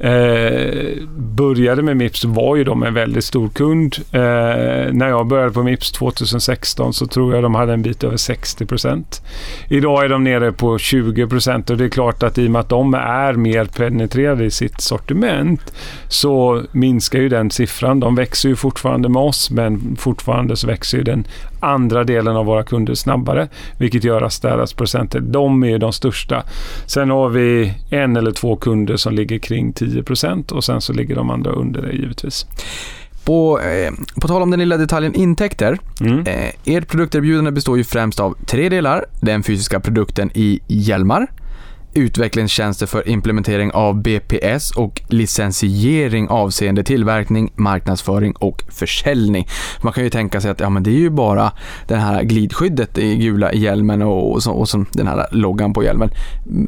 eh, 0.00 1.06
började 1.16 1.82
med 1.82 1.96
Mips 1.96 2.20
så 2.20 2.28
var 2.28 2.56
ju 2.56 2.64
de 2.64 2.82
en 2.82 2.94
väldigt 2.94 3.24
stor 3.24 3.48
kund. 3.48 3.96
Eh, 4.12 4.92
när 4.92 5.08
jag 5.08 5.26
började 5.26 5.50
på 5.50 5.62
Mips 5.62 5.92
2016 5.92 6.92
så 6.92 7.06
tror 7.06 7.34
jag 7.34 7.42
de 7.42 7.54
hade 7.54 7.72
en 7.72 7.82
bit 7.82 8.04
över 8.04 8.16
60 8.16 8.66
procent. 8.66 9.22
Idag 9.68 10.04
är 10.04 10.08
de 10.08 10.24
nere 10.24 10.52
på 10.52 10.78
20 10.78 11.26
procent 11.26 11.70
och 11.70 11.76
det 11.76 11.84
är 11.84 11.88
klart 11.88 12.22
att 12.22 12.38
i 12.38 12.46
och 12.46 12.50
med 12.50 12.60
att 12.60 12.68
de 12.68 12.94
är 12.94 13.32
mer 13.32 13.64
penetrerade 13.64 14.44
i 14.44 14.50
sitt 14.50 14.80
sortiment 14.80 15.72
så 16.08 16.62
minskar 16.72 17.18
ju 17.18 17.28
den 17.28 17.50
siffran. 17.50 18.00
De 18.00 18.14
växer 18.14 18.48
ju 18.48 18.56
fortfarande 18.56 19.08
med 19.08 19.22
oss 19.22 19.50
men 19.50 19.96
fortfarande 19.96 20.56
så 20.56 20.66
växer 20.66 20.98
ju 20.98 21.04
den 21.04 21.24
andra 21.60 22.04
delen 22.04 22.36
av 22.36 22.46
våra 22.46 22.62
kunder 22.62 22.94
snabbare 22.94 23.48
vilket 23.78 24.04
gör 24.04 24.22
att 24.22 24.42
deras 24.42 24.72
procenter, 24.72 25.20
de 25.20 25.64
är 25.64 25.78
de 25.78 25.92
största. 25.92 26.42
Sen 26.86 27.10
har 27.10 27.28
vi 27.28 27.74
en 27.90 28.16
eller 28.16 28.32
två 28.32 28.56
kunder 28.56 28.96
som 28.96 29.14
ligger 29.14 29.38
kring 29.38 29.72
10 29.72 30.02
10 30.02 30.44
och 30.52 30.64
sen 30.64 30.80
så 30.80 30.92
ligger 30.92 31.16
de 31.16 31.30
andra 31.30 31.50
under 31.50 31.82
det 31.82 31.92
givetvis. 31.92 32.46
På, 33.24 33.60
eh, 33.60 33.92
på 34.20 34.28
tal 34.28 34.42
om 34.42 34.50
den 34.50 34.60
lilla 34.60 34.76
detaljen 34.76 35.14
intäkter. 35.14 35.78
Mm. 36.00 36.26
Eh, 36.26 36.50
ert 36.64 36.88
produkterbjudande 36.88 37.50
består 37.50 37.78
ju 37.78 37.84
främst 37.84 38.20
av 38.20 38.36
tre 38.46 38.68
delar. 38.68 39.04
Den 39.20 39.42
fysiska 39.42 39.80
produkten 39.80 40.30
i 40.34 40.60
hjälmar, 40.66 41.26
utvecklingstjänster 41.94 42.86
för 42.86 43.08
implementering 43.08 43.70
av 43.72 44.02
BPS 44.02 44.70
och 44.70 45.02
licensiering 45.08 46.28
avseende 46.28 46.84
tillverkning, 46.84 47.52
marknadsföring 47.54 48.32
och 48.32 48.64
försäljning. 48.68 49.48
Man 49.82 49.92
kan 49.92 50.04
ju 50.04 50.10
tänka 50.10 50.40
sig 50.40 50.50
att 50.50 50.60
ja, 50.60 50.70
men 50.70 50.82
det 50.82 50.90
är 50.90 50.98
ju 50.98 51.10
bara 51.10 51.52
det 51.88 51.96
här 51.96 52.22
glidskyddet 52.22 52.98
i 52.98 53.16
gula 53.16 53.52
hjälmen 53.52 54.02
och, 54.02 54.32
och, 54.32 54.42
så, 54.42 54.52
och 54.52 54.68
så 54.68 54.84
den 54.92 55.06
här 55.06 55.26
loggan 55.30 55.72
på 55.72 55.84
hjälmen. 55.84 56.10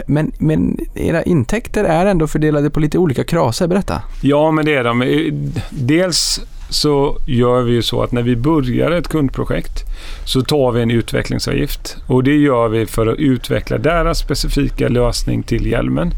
Men, 0.07 0.33
men 0.39 0.79
era 0.95 1.23
intäkter 1.23 1.85
är 1.85 2.07
ändå 2.07 2.27
fördelade 2.27 2.71
på 2.71 2.81
lite 2.81 2.99
olika 2.99 3.25
kraser, 3.25 3.67
berätta. 3.67 4.03
Ja, 4.23 4.51
men 4.51 4.65
det 4.65 4.75
är 4.75 4.85
de. 4.85 5.53
Dels 5.71 6.41
så 6.73 7.19
gör 7.27 7.63
vi 7.63 7.73
ju 7.73 7.83
så 7.83 8.03
att 8.03 8.13
när 8.13 8.23
vi 8.23 8.37
börjar 8.37 8.91
ett 8.91 9.09
kundprojekt 9.09 9.85
så 10.25 10.43
tar 10.43 10.73
vi 10.73 10.83
en 10.83 10.91
utvecklingsavgift 10.91 11.97
och 12.07 12.25
det 12.25 12.37
gör 12.37 12.69
vi 12.69 12.87
för 12.87 13.07
att 13.07 13.19
utveckla 13.19 13.79
deras 13.79 14.19
specifika 14.19 14.89
lösning 14.89 15.43
till 15.43 15.67
hjälmen. 15.67 16.11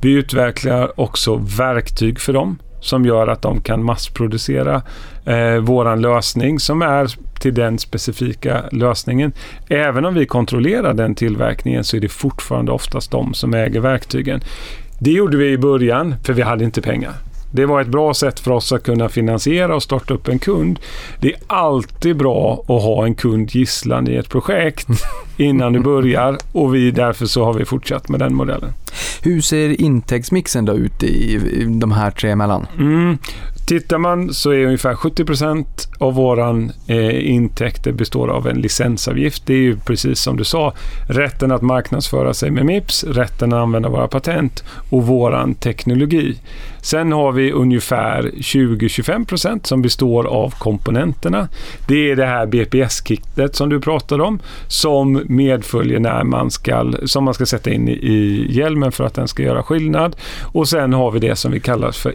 Vi 0.00 0.12
utvecklar 0.12 1.00
också 1.00 1.36
verktyg 1.36 2.20
för 2.20 2.32
dem 2.32 2.58
som 2.80 3.04
gör 3.04 3.28
att 3.28 3.42
de 3.42 3.60
kan 3.60 3.84
massproducera 3.84 4.82
eh, 5.24 5.56
våran 5.56 6.02
lösning 6.02 6.60
som 6.60 6.82
är 6.82 7.14
till 7.40 7.54
den 7.54 7.78
specifika 7.78 8.64
lösningen. 8.72 9.32
Även 9.68 10.04
om 10.04 10.14
vi 10.14 10.26
kontrollerar 10.26 10.94
den 10.94 11.14
tillverkningen 11.14 11.84
så 11.84 11.96
är 11.96 12.00
det 12.00 12.08
fortfarande 12.08 12.72
oftast 12.72 13.10
de 13.10 13.34
som 13.34 13.54
äger 13.54 13.80
verktygen. 13.80 14.40
Det 14.98 15.10
gjorde 15.10 15.36
vi 15.36 15.52
i 15.52 15.58
början 15.58 16.14
för 16.24 16.32
vi 16.32 16.42
hade 16.42 16.64
inte 16.64 16.82
pengar. 16.82 17.12
Det 17.54 17.66
var 17.66 17.80
ett 17.80 17.88
bra 17.88 18.14
sätt 18.14 18.40
för 18.40 18.50
oss 18.50 18.72
att 18.72 18.82
kunna 18.82 19.08
finansiera 19.08 19.74
och 19.74 19.82
starta 19.82 20.14
upp 20.14 20.28
en 20.28 20.38
kund. 20.38 20.78
Det 21.20 21.32
är 21.32 21.40
alltid 21.46 22.16
bra 22.16 22.52
att 22.62 22.82
ha 22.82 23.04
en 23.04 23.14
kund 23.14 23.54
gisslan 23.54 24.08
i 24.08 24.14
ett 24.14 24.28
projekt 24.28 24.88
innan 25.36 25.72
du 25.72 25.80
börjar 25.80 26.38
och 26.52 26.74
vi, 26.74 26.90
därför 26.90 27.26
så 27.26 27.44
har 27.44 27.54
vi 27.54 27.64
fortsatt 27.64 28.08
med 28.08 28.20
den 28.20 28.34
modellen. 28.34 28.72
Hur 29.22 29.40
ser 29.40 29.80
intäktsmixen 29.80 30.64
då 30.64 30.72
ut 30.72 31.02
i, 31.02 31.34
i 31.34 31.64
de 31.64 31.92
här 31.92 32.10
tre 32.10 32.30
emellan? 32.30 32.66
Mm. 32.78 33.18
Tittar 33.66 33.98
man 33.98 34.34
så 34.34 34.50
är 34.50 34.66
ungefär 34.66 34.94
70 34.94 35.24
procent 35.24 35.88
av 35.98 36.14
våra 36.14 36.68
eh, 36.86 37.30
intäkter 37.30 37.92
består 37.92 38.28
av 38.28 38.48
en 38.48 38.60
licensavgift. 38.60 39.46
Det 39.46 39.54
är 39.54 39.58
ju 39.58 39.76
precis 39.76 40.20
som 40.20 40.36
du 40.36 40.44
sa, 40.44 40.72
rätten 41.08 41.52
att 41.52 41.62
marknadsföra 41.62 42.34
sig 42.34 42.50
med 42.50 42.66
Mips, 42.66 43.04
rätten 43.04 43.52
att 43.52 43.62
använda 43.62 43.88
våra 43.88 44.08
patent 44.08 44.64
och 44.90 45.06
våran 45.06 45.54
teknologi. 45.54 46.36
Sen 46.82 47.12
har 47.12 47.32
vi 47.32 47.52
ungefär 47.52 48.22
20-25 48.22 49.66
som 49.66 49.82
består 49.82 50.24
av 50.24 50.54
komponenterna. 50.58 51.48
Det 51.88 52.10
är 52.10 52.16
det 52.16 52.26
här 52.26 52.46
BPS-kittet 52.46 53.54
som 53.56 53.68
du 53.68 53.80
pratade 53.80 54.22
om 54.22 54.40
som 54.68 55.22
medföljer 55.24 56.00
när 56.00 56.24
man 56.24 56.50
ska, 56.50 56.92
som 57.04 57.24
man 57.24 57.34
ska 57.34 57.46
sätta 57.46 57.70
in 57.70 57.88
i, 57.88 58.46
hjälmen 58.50 58.92
för 58.92 59.04
att 59.04 59.14
den 59.14 59.28
ska 59.28 59.42
göra 59.42 59.62
skillnad. 59.62 60.16
Och 60.42 60.68
sen 60.68 60.92
har 60.92 61.10
vi 61.10 61.18
det 61.18 61.36
som 61.36 61.52
vi 61.52 61.60
kallar 61.60 61.92
för 61.92 62.14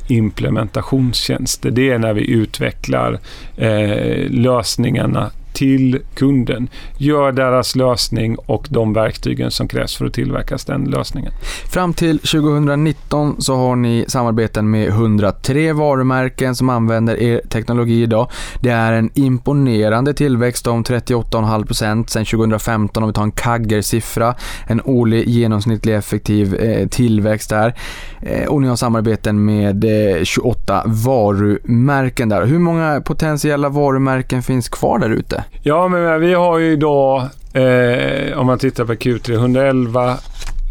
tjänster, 1.37 1.71
Det 1.71 1.89
är 1.89 1.99
när 1.99 2.13
vi 2.13 2.31
utvecklar 2.31 3.19
eh, 3.57 4.29
lösningarna 4.29 5.31
till 5.57 5.99
kunden. 6.13 6.69
Gör 6.97 7.31
deras 7.31 7.75
lösning 7.75 8.35
och 8.35 8.67
de 8.69 8.93
verktygen 8.93 9.51
som 9.51 9.67
krävs 9.67 9.95
för 9.95 10.05
att 10.05 10.13
tillverka 10.13 10.57
den 10.67 10.83
lösningen. 10.83 11.31
Fram 11.69 11.93
till 11.93 12.19
2019 12.19 13.41
så 13.41 13.55
har 13.55 13.75
ni 13.75 14.05
samarbeten 14.07 14.69
med 14.69 14.87
103 14.87 15.73
varumärken 15.73 16.55
som 16.55 16.69
använder 16.69 17.21
er 17.21 17.41
teknologi 17.49 18.01
idag. 18.01 18.31
Det 18.61 18.69
är 18.69 18.93
en 18.93 19.09
imponerande 19.13 20.13
tillväxt 20.13 20.67
om 20.67 20.83
38,5% 20.83 22.07
sedan 22.07 22.25
2015 22.25 23.03
om 23.03 23.09
vi 23.09 23.13
tar 23.13 23.23
en 23.23 23.31
kagger-siffra. 23.31 24.35
En 24.67 24.81
årlig 24.83 25.27
genomsnittlig 25.27 25.95
effektiv 25.95 26.55
eh, 26.55 26.87
tillväxt 26.87 27.49
där. 27.49 27.75
Eh, 28.21 28.47
och 28.47 28.61
ni 28.61 28.67
har 28.67 28.75
samarbeten 28.75 29.45
med 29.45 29.83
eh, 30.17 30.23
28 30.23 30.83
varumärken 30.85 32.29
där. 32.29 32.45
Hur 32.45 32.59
många 32.59 33.01
potentiella 33.01 33.69
varumärken 33.69 34.43
finns 34.43 34.69
kvar 34.69 34.99
där 34.99 35.09
ute? 35.09 35.43
Ja, 35.61 35.87
men 35.87 36.21
vi 36.21 36.33
har 36.33 36.57
ju 36.57 36.71
idag, 36.71 37.21
eh, 37.53 38.37
om 38.39 38.45
man 38.45 38.59
tittar 38.59 38.85
på 38.85 38.93
Q3, 38.93 39.33
111 39.33 40.17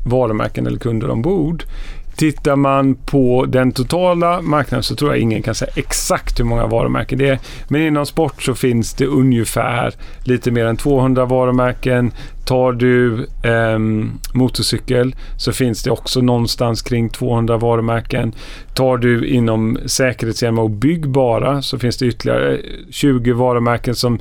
varumärken 0.06 0.66
eller 0.66 0.78
kunder 0.78 1.10
ombord. 1.10 1.64
Tittar 2.16 2.56
man 2.56 2.94
på 2.94 3.46
den 3.48 3.72
totala 3.72 4.40
marknaden 4.42 4.82
så 4.82 4.96
tror 4.96 5.10
jag 5.10 5.20
ingen 5.20 5.42
kan 5.42 5.54
säga 5.54 5.70
exakt 5.74 6.40
hur 6.40 6.44
många 6.44 6.66
varumärken 6.66 7.18
det 7.18 7.28
är. 7.28 7.38
Men 7.68 7.82
inom 7.82 8.06
sport 8.06 8.42
så 8.42 8.54
finns 8.54 8.94
det 8.94 9.06
ungefär 9.06 9.94
lite 10.24 10.50
mer 10.50 10.66
än 10.66 10.76
200 10.76 11.24
varumärken. 11.24 12.12
Tar 12.46 12.72
du 12.72 13.26
eh, 13.42 13.78
motorcykel 14.34 15.14
så 15.36 15.52
finns 15.52 15.82
det 15.82 15.90
också 15.90 16.20
någonstans 16.20 16.82
kring 16.82 17.08
200 17.08 17.56
varumärken. 17.56 18.32
Tar 18.74 18.96
du 18.96 19.28
inom 19.28 19.78
säkerhetshjälmar 19.86 20.62
och 20.62 20.70
byggbara 20.70 21.62
så 21.62 21.78
finns 21.78 21.96
det 21.96 22.06
ytterligare 22.06 22.58
20 22.90 23.32
varumärken 23.32 23.94
som 23.94 24.18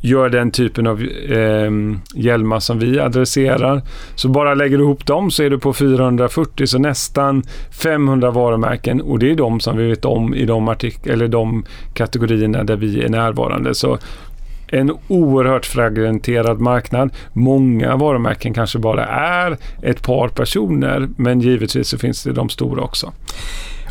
gör 0.00 0.28
den 0.28 0.50
typen 0.50 0.86
av 0.86 1.02
eh, 1.02 1.70
hjälmar 2.14 2.60
som 2.60 2.78
vi 2.78 3.00
adresserar. 3.00 3.82
Så 4.14 4.28
bara 4.28 4.54
lägger 4.54 4.78
du 4.78 4.84
ihop 4.84 5.06
dem 5.06 5.30
så 5.30 5.42
är 5.42 5.50
du 5.50 5.58
på 5.58 5.72
440, 5.72 6.66
så 6.66 6.78
nästan 6.78 7.42
500 7.70 8.30
varumärken 8.30 9.00
och 9.00 9.18
det 9.18 9.30
är 9.30 9.34
de 9.34 9.60
som 9.60 9.76
vi 9.76 9.88
vet 9.88 10.04
om 10.04 10.34
i 10.34 10.44
de, 10.44 10.68
artik- 10.68 11.10
eller 11.10 11.28
de 11.28 11.64
kategorierna 11.94 12.64
där 12.64 12.76
vi 12.76 13.04
är 13.04 13.08
närvarande. 13.08 13.74
Så 13.74 13.98
en 14.70 14.92
oerhört 15.08 15.66
fragmenterad 15.66 16.60
marknad. 16.60 17.10
Många 17.32 17.96
varumärken 17.96 18.54
kanske 18.54 18.78
bara 18.78 19.06
är 19.06 19.56
ett 19.82 20.02
par 20.02 20.28
personer 20.28 21.08
men 21.16 21.40
givetvis 21.40 21.88
så 21.88 21.98
finns 21.98 22.22
det 22.24 22.32
de 22.32 22.48
stora 22.48 22.82
också. 22.82 23.12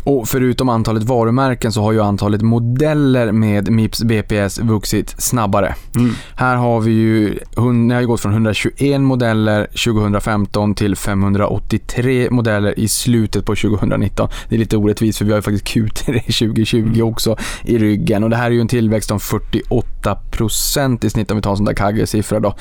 Och 0.08 0.28
förutom 0.28 0.68
antalet 0.68 1.02
varumärken 1.02 1.72
så 1.72 1.82
har 1.82 1.92
ju 1.92 2.00
antalet 2.00 2.42
modeller 2.42 3.32
med 3.32 3.70
Mips 3.70 4.02
BPS 4.02 4.58
vuxit 4.58 5.14
snabbare. 5.18 5.74
Mm. 5.96 6.14
Här 6.36 6.56
har 6.56 6.80
vi 6.80 6.90
ju, 6.90 7.38
ni 7.72 7.94
har 7.94 8.00
ju 8.00 8.06
gått 8.06 8.20
från 8.20 8.32
121 8.32 9.00
modeller 9.00 9.64
2015 9.64 10.74
till 10.74 10.96
583 10.96 12.30
modeller 12.30 12.78
i 12.78 12.88
slutet 12.88 13.44
på 13.44 13.54
2019. 13.54 14.28
Det 14.48 14.54
är 14.54 14.58
lite 14.58 14.76
orättvist 14.76 15.18
för 15.18 15.24
vi 15.24 15.30
har 15.30 15.38
ju 15.38 15.42
faktiskt 15.42 15.66
Q3 15.66 16.20
2020 16.20 16.76
mm. 16.94 17.06
också 17.06 17.36
i 17.64 17.78
ryggen 17.78 18.24
och 18.24 18.30
det 18.30 18.36
här 18.36 18.46
är 18.46 18.50
ju 18.50 18.60
en 18.60 18.68
tillväxt 18.68 19.10
om 19.10 19.18
48% 19.18 21.04
i 21.04 21.10
snitt 21.10 21.30
om 21.30 21.36
vi 21.36 21.42
tar 21.42 21.50
en 21.50 21.56
sån 21.56 21.66
där 21.66 21.74
kagge-siffra 21.74 22.40
då. 22.40 22.54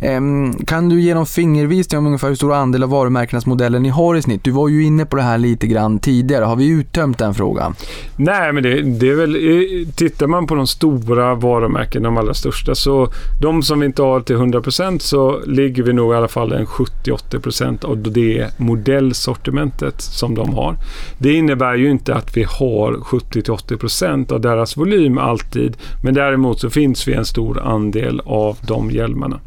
Ehm, 0.00 0.52
kan 0.52 0.88
du 0.88 1.00
ge 1.00 1.14
någon 1.14 1.26
fingervisning 1.26 1.98
om 1.98 2.06
ungefär 2.06 2.28
hur 2.28 2.34
stor 2.34 2.54
andel 2.54 2.82
av 2.82 2.90
varumärkenas 2.90 3.46
modeller 3.46 3.78
ni 3.78 3.88
har 3.88 4.16
i 4.16 4.22
snitt? 4.22 4.44
Du 4.44 4.50
var 4.50 4.68
ju 4.68 4.84
inne 4.84 5.06
på 5.06 5.16
det 5.16 5.22
här 5.22 5.38
lite 5.38 5.66
grann 5.66 5.98
tidigare. 5.98 6.44
Har 6.44 6.56
vi 6.56 6.68
ut 6.68 6.87
uttömt 6.88 7.18
den 7.18 7.34
frågan? 7.34 7.74
Nej, 8.16 8.52
men 8.52 8.62
det, 8.62 8.82
det 8.82 9.10
är 9.10 9.14
väl... 9.14 9.34
eh, 9.34 9.88
Tittar 9.94 10.26
man 10.26 10.46
på 10.46 10.54
de 10.54 10.66
stora 10.66 11.34
varumärkena, 11.34 12.08
de 12.08 12.16
allra 12.16 12.34
största, 12.34 12.74
så 12.74 13.08
de 13.40 13.62
som 13.62 13.80
vi 13.80 13.86
inte 13.86 14.02
har 14.02 14.20
till 14.20 14.36
100% 14.36 14.98
så 14.98 15.40
ligger 15.46 15.82
vi 15.82 15.92
nog 15.92 16.12
i 16.12 16.16
alla 16.16 16.28
fall 16.28 16.52
en 16.52 16.66
70-80% 16.66 17.84
av 17.84 18.02
det 18.12 18.48
modellsortimentet 18.56 20.00
som 20.00 20.34
de 20.34 20.54
har. 20.54 20.76
Det 21.18 21.32
innebär 21.32 21.74
ju 21.74 21.90
inte 21.90 22.14
att 22.14 22.36
vi 22.36 22.42
har 22.42 22.92
70-80% 22.92 24.32
av 24.32 24.40
deras 24.40 24.76
volym 24.76 25.18
alltid, 25.18 25.76
men 26.04 26.14
däremot 26.14 26.60
så 26.60 26.70
finns 26.70 27.08
vi 27.08 27.14
en 27.14 27.24
stor 27.24 27.60
andel 27.60 28.20
av 28.24 28.56
de 28.66 28.90
hjälmarna. 28.90 29.40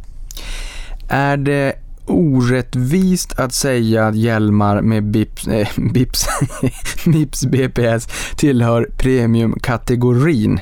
Är 1.09 1.37
det 1.37 1.73
orättvist 2.11 3.39
att 3.39 3.53
säga 3.53 4.07
att 4.07 4.15
hjälmar 4.15 4.81
med 4.81 5.03
Bips, 5.03 5.47
eh, 5.47 5.67
Bips, 5.93 6.27
Mips 7.05 7.45
BPS 7.45 8.07
tillhör 8.35 8.89
premiumkategorin? 8.97 10.59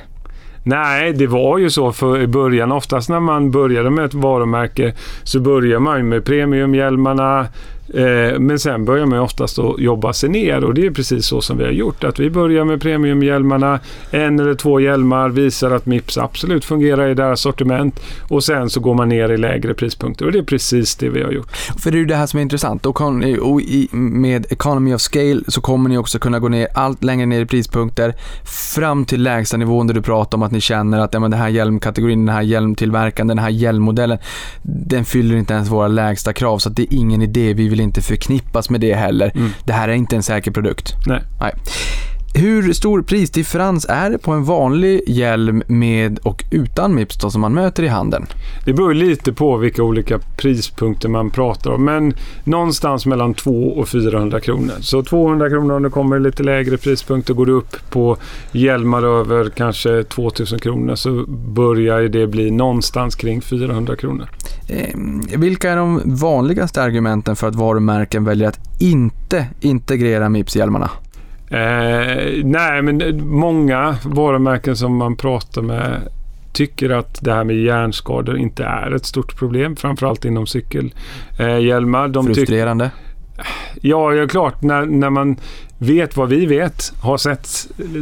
Nej, 0.64 1.14
det 1.14 1.28
var 1.28 1.58
ju 1.58 1.70
så 1.70 1.92
för 1.92 2.22
i 2.22 2.28
början. 2.28 2.72
Oftast 2.72 3.10
när 3.10 3.20
man 3.20 3.52
började 3.52 3.90
med 3.90 4.06
ett 4.06 4.14
varumärke 4.14 4.94
så 5.24 5.40
börjar 5.40 5.80
man 5.80 5.98
ju 5.98 6.04
med 6.04 6.26
premiumhjälmarna. 6.26 7.48
Eh, 7.94 8.40
men 8.40 8.60
sen 8.60 8.86
börjar 8.86 9.06
man 9.06 9.20
oftast 9.20 9.60
att 9.60 9.80
jobba 9.80 10.14
sig 10.14 10.30
ner 10.30 10.64
och 10.64 10.74
det 10.74 10.86
är 10.86 10.92
precis 10.92 11.26
så 11.26 11.42
som 11.42 11.58
vi 11.58 11.64
har 11.64 11.72
gjort. 11.72 12.04
Att 12.04 12.20
vi 12.20 12.30
börjar 12.30 12.66
med 12.66 12.82
premiumhjälmarna, 12.82 13.80
en 14.12 14.40
eller 14.40 14.56
två 14.56 14.80
hjälmar, 14.80 15.30
visar 15.30 15.72
att 15.72 15.86
Mips 15.86 16.18
absolut 16.18 16.66
fungerar 16.66 17.10
i 17.10 17.14
deras 17.14 17.42
sortiment 17.42 18.00
och 18.28 18.44
sen 18.44 18.70
så 18.70 18.80
går 18.80 18.94
man 18.94 19.10
ner 19.10 19.30
i 19.30 19.38
lägre 19.38 19.74
prispunkter 19.74 20.26
och 20.26 20.32
det 20.32 20.40
är 20.40 20.44
precis 20.44 20.96
det 20.96 21.10
vi 21.10 21.24
har 21.24 21.32
gjort. 21.32 21.52
För 21.78 21.92
det 21.92 21.98
är 21.98 22.00
ju 22.00 22.06
det 22.06 22.16
här 22.16 22.26
som 22.26 22.38
är 22.38 22.42
intressant. 22.42 22.86
Och, 22.86 23.02
och 23.42 23.62
i, 23.62 23.88
med 23.92 24.46
Economy 24.50 24.94
of 24.94 25.02
Scale 25.02 25.42
så 25.48 25.62
kommer 25.62 25.90
ni 25.90 25.98
också 25.98 26.20
kunna 26.20 26.40
gå 26.40 26.48
ner 26.48 26.68
allt 26.74 27.04
längre 27.04 27.26
ner 27.26 27.42
i 27.42 27.46
prispunkter 27.46 28.14
fram 28.76 29.06
till 29.06 29.24
lägsta 29.24 29.58
nivån 29.58 29.88
där 29.88 29.94
du 29.94 30.02
pratar 30.02 30.38
om 30.38 30.44
att 30.44 30.52
ni 30.52 30.62
känner 30.62 31.00
att 31.00 31.14
ja, 31.14 31.20
men 31.20 31.32
den 31.32 31.40
här 31.40 31.50
hjälmkategorin, 31.50 32.26
den 32.26 32.36
här 32.36 32.42
hjälmtillverkaren, 32.42 33.28
den 33.28 33.40
här 33.40 33.50
hjälmmodellen, 33.50 34.18
den 34.62 35.06
fyller 35.06 35.36
inte 35.36 35.54
ens 35.54 35.70
våra 35.70 35.88
lägsta 35.88 36.34
krav 36.34 36.58
så 36.58 36.70
att 36.70 36.76
det 36.76 36.84
är 36.84 36.98
ingen 36.98 37.22
idé. 37.22 37.54
Vi 37.54 37.68
vill 37.68 37.79
inte 37.84 38.02
förknippas 38.02 38.70
med 38.70 38.82
det 38.82 38.94
heller. 38.94 39.32
Mm. 39.36 39.50
Det 39.64 39.74
här 39.74 39.90
är 39.90 39.94
inte 39.94 40.16
en 40.16 40.24
säker 40.24 40.52
produkt. 40.52 40.96
Nej. 41.06 41.22
Hur 42.34 42.74
stor 42.74 43.02
prisdifferens 43.02 43.86
är 43.90 44.10
det 44.10 44.18
på 44.18 44.32
en 44.32 44.44
vanlig 44.44 45.02
hjälm 45.08 45.64
med 45.68 46.20
och 46.20 46.44
utan 46.52 46.96
Mips 46.96 47.18
då, 47.18 47.32
som 47.32 47.42
man 47.42 47.54
möter 47.54 47.84
i 47.84 47.88
handeln? 47.88 48.26
Det 48.66 48.74
beror 48.74 48.94
lite 48.94 49.34
på 49.34 49.58
vilka 49.58 49.84
olika 49.84 50.20
prispunkter 50.38 51.10
man 51.10 51.30
pratar 51.30 51.72
om. 51.72 51.86
Men 51.86 52.14
någonstans 52.44 53.06
mellan 53.06 53.34
200 53.34 53.82
och 53.82 53.90
400 53.90 54.40
kronor. 54.40 54.74
Så 54.80 55.04
200 55.04 55.50
kronor 55.50 55.76
om 55.76 55.84
det 55.84 55.90
kommer 55.90 56.20
lite 56.20 56.44
lägre 56.44 56.78
prispunkter. 56.78 57.34
Går 57.34 57.46
det 57.46 57.52
upp 57.52 57.76
på 57.90 58.18
hjälmar 58.52 59.04
över 59.04 59.50
kanske 59.50 60.04
2000 60.04 60.60
kronor 60.60 60.96
så 60.96 61.26
börjar 61.28 62.02
det 62.02 62.28
bli 62.28 62.52
någonstans 62.52 63.16
kring 63.16 63.42
400 63.42 63.96
kronor. 63.96 64.30
Eh, 64.68 64.96
vilka 65.38 65.72
är 65.72 65.76
de 65.76 66.02
vanligaste 66.06 66.84
argumenten 66.84 67.36
för 67.36 67.48
att 67.48 67.56
varumärken 67.56 68.26
väljer 68.26 68.48
att 68.48 68.60
inte 68.80 69.46
integrera 69.62 70.30
Mips-hjälmarna? 70.30 70.90
Eh, 71.50 72.44
nej, 72.44 72.82
men 72.82 73.28
många 73.28 73.98
varumärken 74.04 74.76
som 74.76 74.96
man 74.96 75.16
pratar 75.16 75.62
med 75.62 76.02
tycker 76.54 76.90
att 76.90 77.18
det 77.22 77.34
här 77.34 77.44
med 77.44 77.56
hjärnskador 77.56 78.38
inte 78.38 78.64
är 78.64 78.92
ett 78.92 79.06
stort 79.06 79.36
problem, 79.38 79.76
framförallt 79.76 80.26
inom 80.26 80.48
cykelhjälmar. 80.48 82.08
De 82.08 82.26
tycker 82.26 82.40
Frustrerande. 82.40 82.92
Ja, 83.82 84.14
ja 84.14 84.28
klart. 84.28 84.62
När, 84.62 84.86
när 84.86 85.10
man 85.10 85.36
vet 85.78 86.18
vad 86.18 86.30
vi 86.30 86.46
vet, 86.46 86.94
har 87.02 87.18
sett 87.18 87.48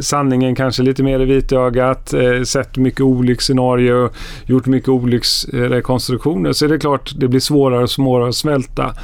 sanningen 0.00 0.54
kanske 0.54 0.82
lite 0.82 1.02
mer 1.02 1.20
i 1.20 1.24
vitögat, 1.24 2.14
eh, 2.14 2.42
sett 2.42 2.76
mycket 2.76 3.00
olycksscenarier, 3.00 4.10
gjort 4.46 4.66
mycket 4.66 4.88
olycksrekonstruktioner, 4.88 6.52
så 6.52 6.64
är 6.64 6.68
det 6.68 6.78
klart 6.78 7.12
det 7.16 7.28
blir 7.28 7.40
svårare 7.40 7.82
och 7.82 7.90
svårare 7.90 8.28
att 8.28 8.34
smälta. 8.34 8.94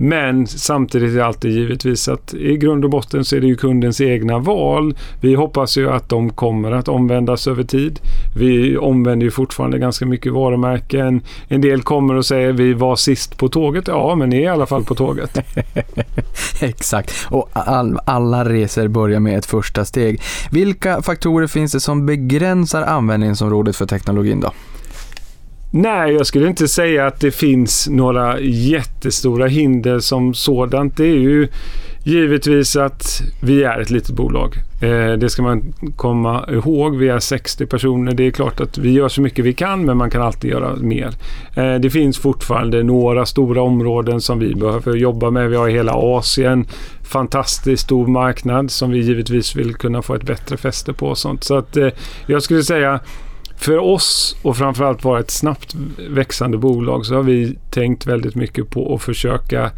Men 0.00 0.46
samtidigt 0.46 1.12
är 1.12 1.16
det 1.16 1.26
alltid 1.26 1.50
givetvis 1.50 2.08
att 2.08 2.34
i 2.34 2.56
grund 2.56 2.84
och 2.84 2.90
botten 2.90 3.24
så 3.24 3.36
är 3.36 3.40
det 3.40 3.46
ju 3.46 3.56
kundens 3.56 4.00
egna 4.00 4.38
val. 4.38 4.94
Vi 5.20 5.34
hoppas 5.34 5.78
ju 5.78 5.90
att 5.90 6.08
de 6.08 6.30
kommer 6.30 6.72
att 6.72 6.88
omvändas 6.88 7.46
över 7.46 7.64
tid. 7.64 8.00
Vi 8.36 8.76
omvänder 8.76 9.24
ju 9.24 9.30
fortfarande 9.30 9.78
ganska 9.78 10.06
mycket 10.06 10.32
varumärken. 10.32 11.22
En 11.48 11.60
del 11.60 11.82
kommer 11.82 12.14
och 12.14 12.26
säger 12.26 12.52
vi 12.52 12.72
var 12.72 12.96
sist 12.96 13.38
på 13.38 13.48
tåget. 13.48 13.88
Ja, 13.88 14.14
men 14.14 14.28
ni 14.28 14.36
är 14.36 14.42
i 14.42 14.46
alla 14.46 14.66
fall 14.66 14.84
på 14.84 14.94
tåget. 14.94 15.38
Exakt. 16.60 17.14
Och 17.30 17.48
all, 17.52 17.98
alla 18.04 18.44
resor 18.44 18.88
börjar 18.88 19.20
med 19.20 19.38
ett 19.38 19.46
första 19.46 19.84
steg. 19.84 20.20
Vilka 20.50 21.02
faktorer 21.02 21.46
finns 21.46 21.72
det 21.72 21.80
som 21.80 22.06
begränsar 22.06 22.82
användningsområdet 22.82 23.76
för 23.76 23.86
teknologin 23.86 24.40
då? 24.40 24.52
Nej, 25.70 26.12
jag 26.12 26.26
skulle 26.26 26.48
inte 26.48 26.68
säga 26.68 27.06
att 27.06 27.20
det 27.20 27.30
finns 27.30 27.88
några 27.88 28.40
jättestora 28.40 29.46
hinder 29.46 29.98
som 29.98 30.34
sådant. 30.34 30.96
Det 30.96 31.04
är 31.04 31.18
ju 31.18 31.48
givetvis 32.04 32.76
att 32.76 33.22
vi 33.42 33.62
är 33.62 33.80
ett 33.80 33.90
litet 33.90 34.16
bolag. 34.16 34.54
Eh, 34.82 35.12
det 35.12 35.30
ska 35.30 35.42
man 35.42 35.72
komma 35.96 36.44
ihåg. 36.52 36.96
Vi 36.96 37.08
är 37.08 37.18
60 37.18 37.66
personer. 37.66 38.14
Det 38.14 38.26
är 38.26 38.30
klart 38.30 38.60
att 38.60 38.78
vi 38.78 38.90
gör 38.90 39.08
så 39.08 39.20
mycket 39.20 39.44
vi 39.44 39.52
kan, 39.52 39.84
men 39.84 39.96
man 39.96 40.10
kan 40.10 40.22
alltid 40.22 40.50
göra 40.50 40.76
mer. 40.76 41.14
Eh, 41.54 41.74
det 41.74 41.90
finns 41.90 42.18
fortfarande 42.18 42.82
några 42.82 43.26
stora 43.26 43.62
områden 43.62 44.20
som 44.20 44.38
vi 44.38 44.54
behöver 44.54 44.96
jobba 44.96 45.30
med. 45.30 45.50
Vi 45.50 45.56
har 45.56 45.68
hela 45.68 45.92
Asien, 45.94 46.66
fantastiskt 47.02 47.82
stor 47.82 48.06
marknad 48.06 48.70
som 48.70 48.90
vi 48.90 48.98
givetvis 48.98 49.56
vill 49.56 49.74
kunna 49.74 50.02
få 50.02 50.14
ett 50.14 50.26
bättre 50.26 50.56
fäste 50.56 50.92
på. 50.92 51.06
Och 51.06 51.18
sånt. 51.18 51.44
Så 51.44 51.56
att 51.56 51.76
eh, 51.76 51.88
jag 52.26 52.42
skulle 52.42 52.62
säga 52.62 53.00
för 53.58 53.78
oss 53.78 54.36
och 54.42 54.56
framförallt 54.56 55.04
vara 55.04 55.20
ett 55.20 55.30
snabbt 55.30 55.74
växande 56.10 56.58
bolag 56.58 57.06
så 57.06 57.14
har 57.14 57.22
vi 57.22 57.58
tänkt 57.70 58.06
väldigt 58.06 58.34
mycket 58.34 58.70
på 58.70 58.94
att 58.94 59.02
försöka 59.02 59.70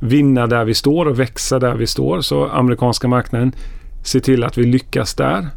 vinna 0.00 0.46
där 0.46 0.64
vi 0.64 0.74
står 0.74 1.06
och 1.06 1.20
växa 1.20 1.58
där 1.58 1.74
vi 1.74 1.86
står. 1.86 2.20
Så 2.20 2.48
amerikanska 2.48 3.08
marknaden, 3.08 3.52
se 4.04 4.20
till 4.20 4.44
att 4.44 4.58
vi 4.58 4.66
lyckas 4.66 5.14
där. 5.14 5.48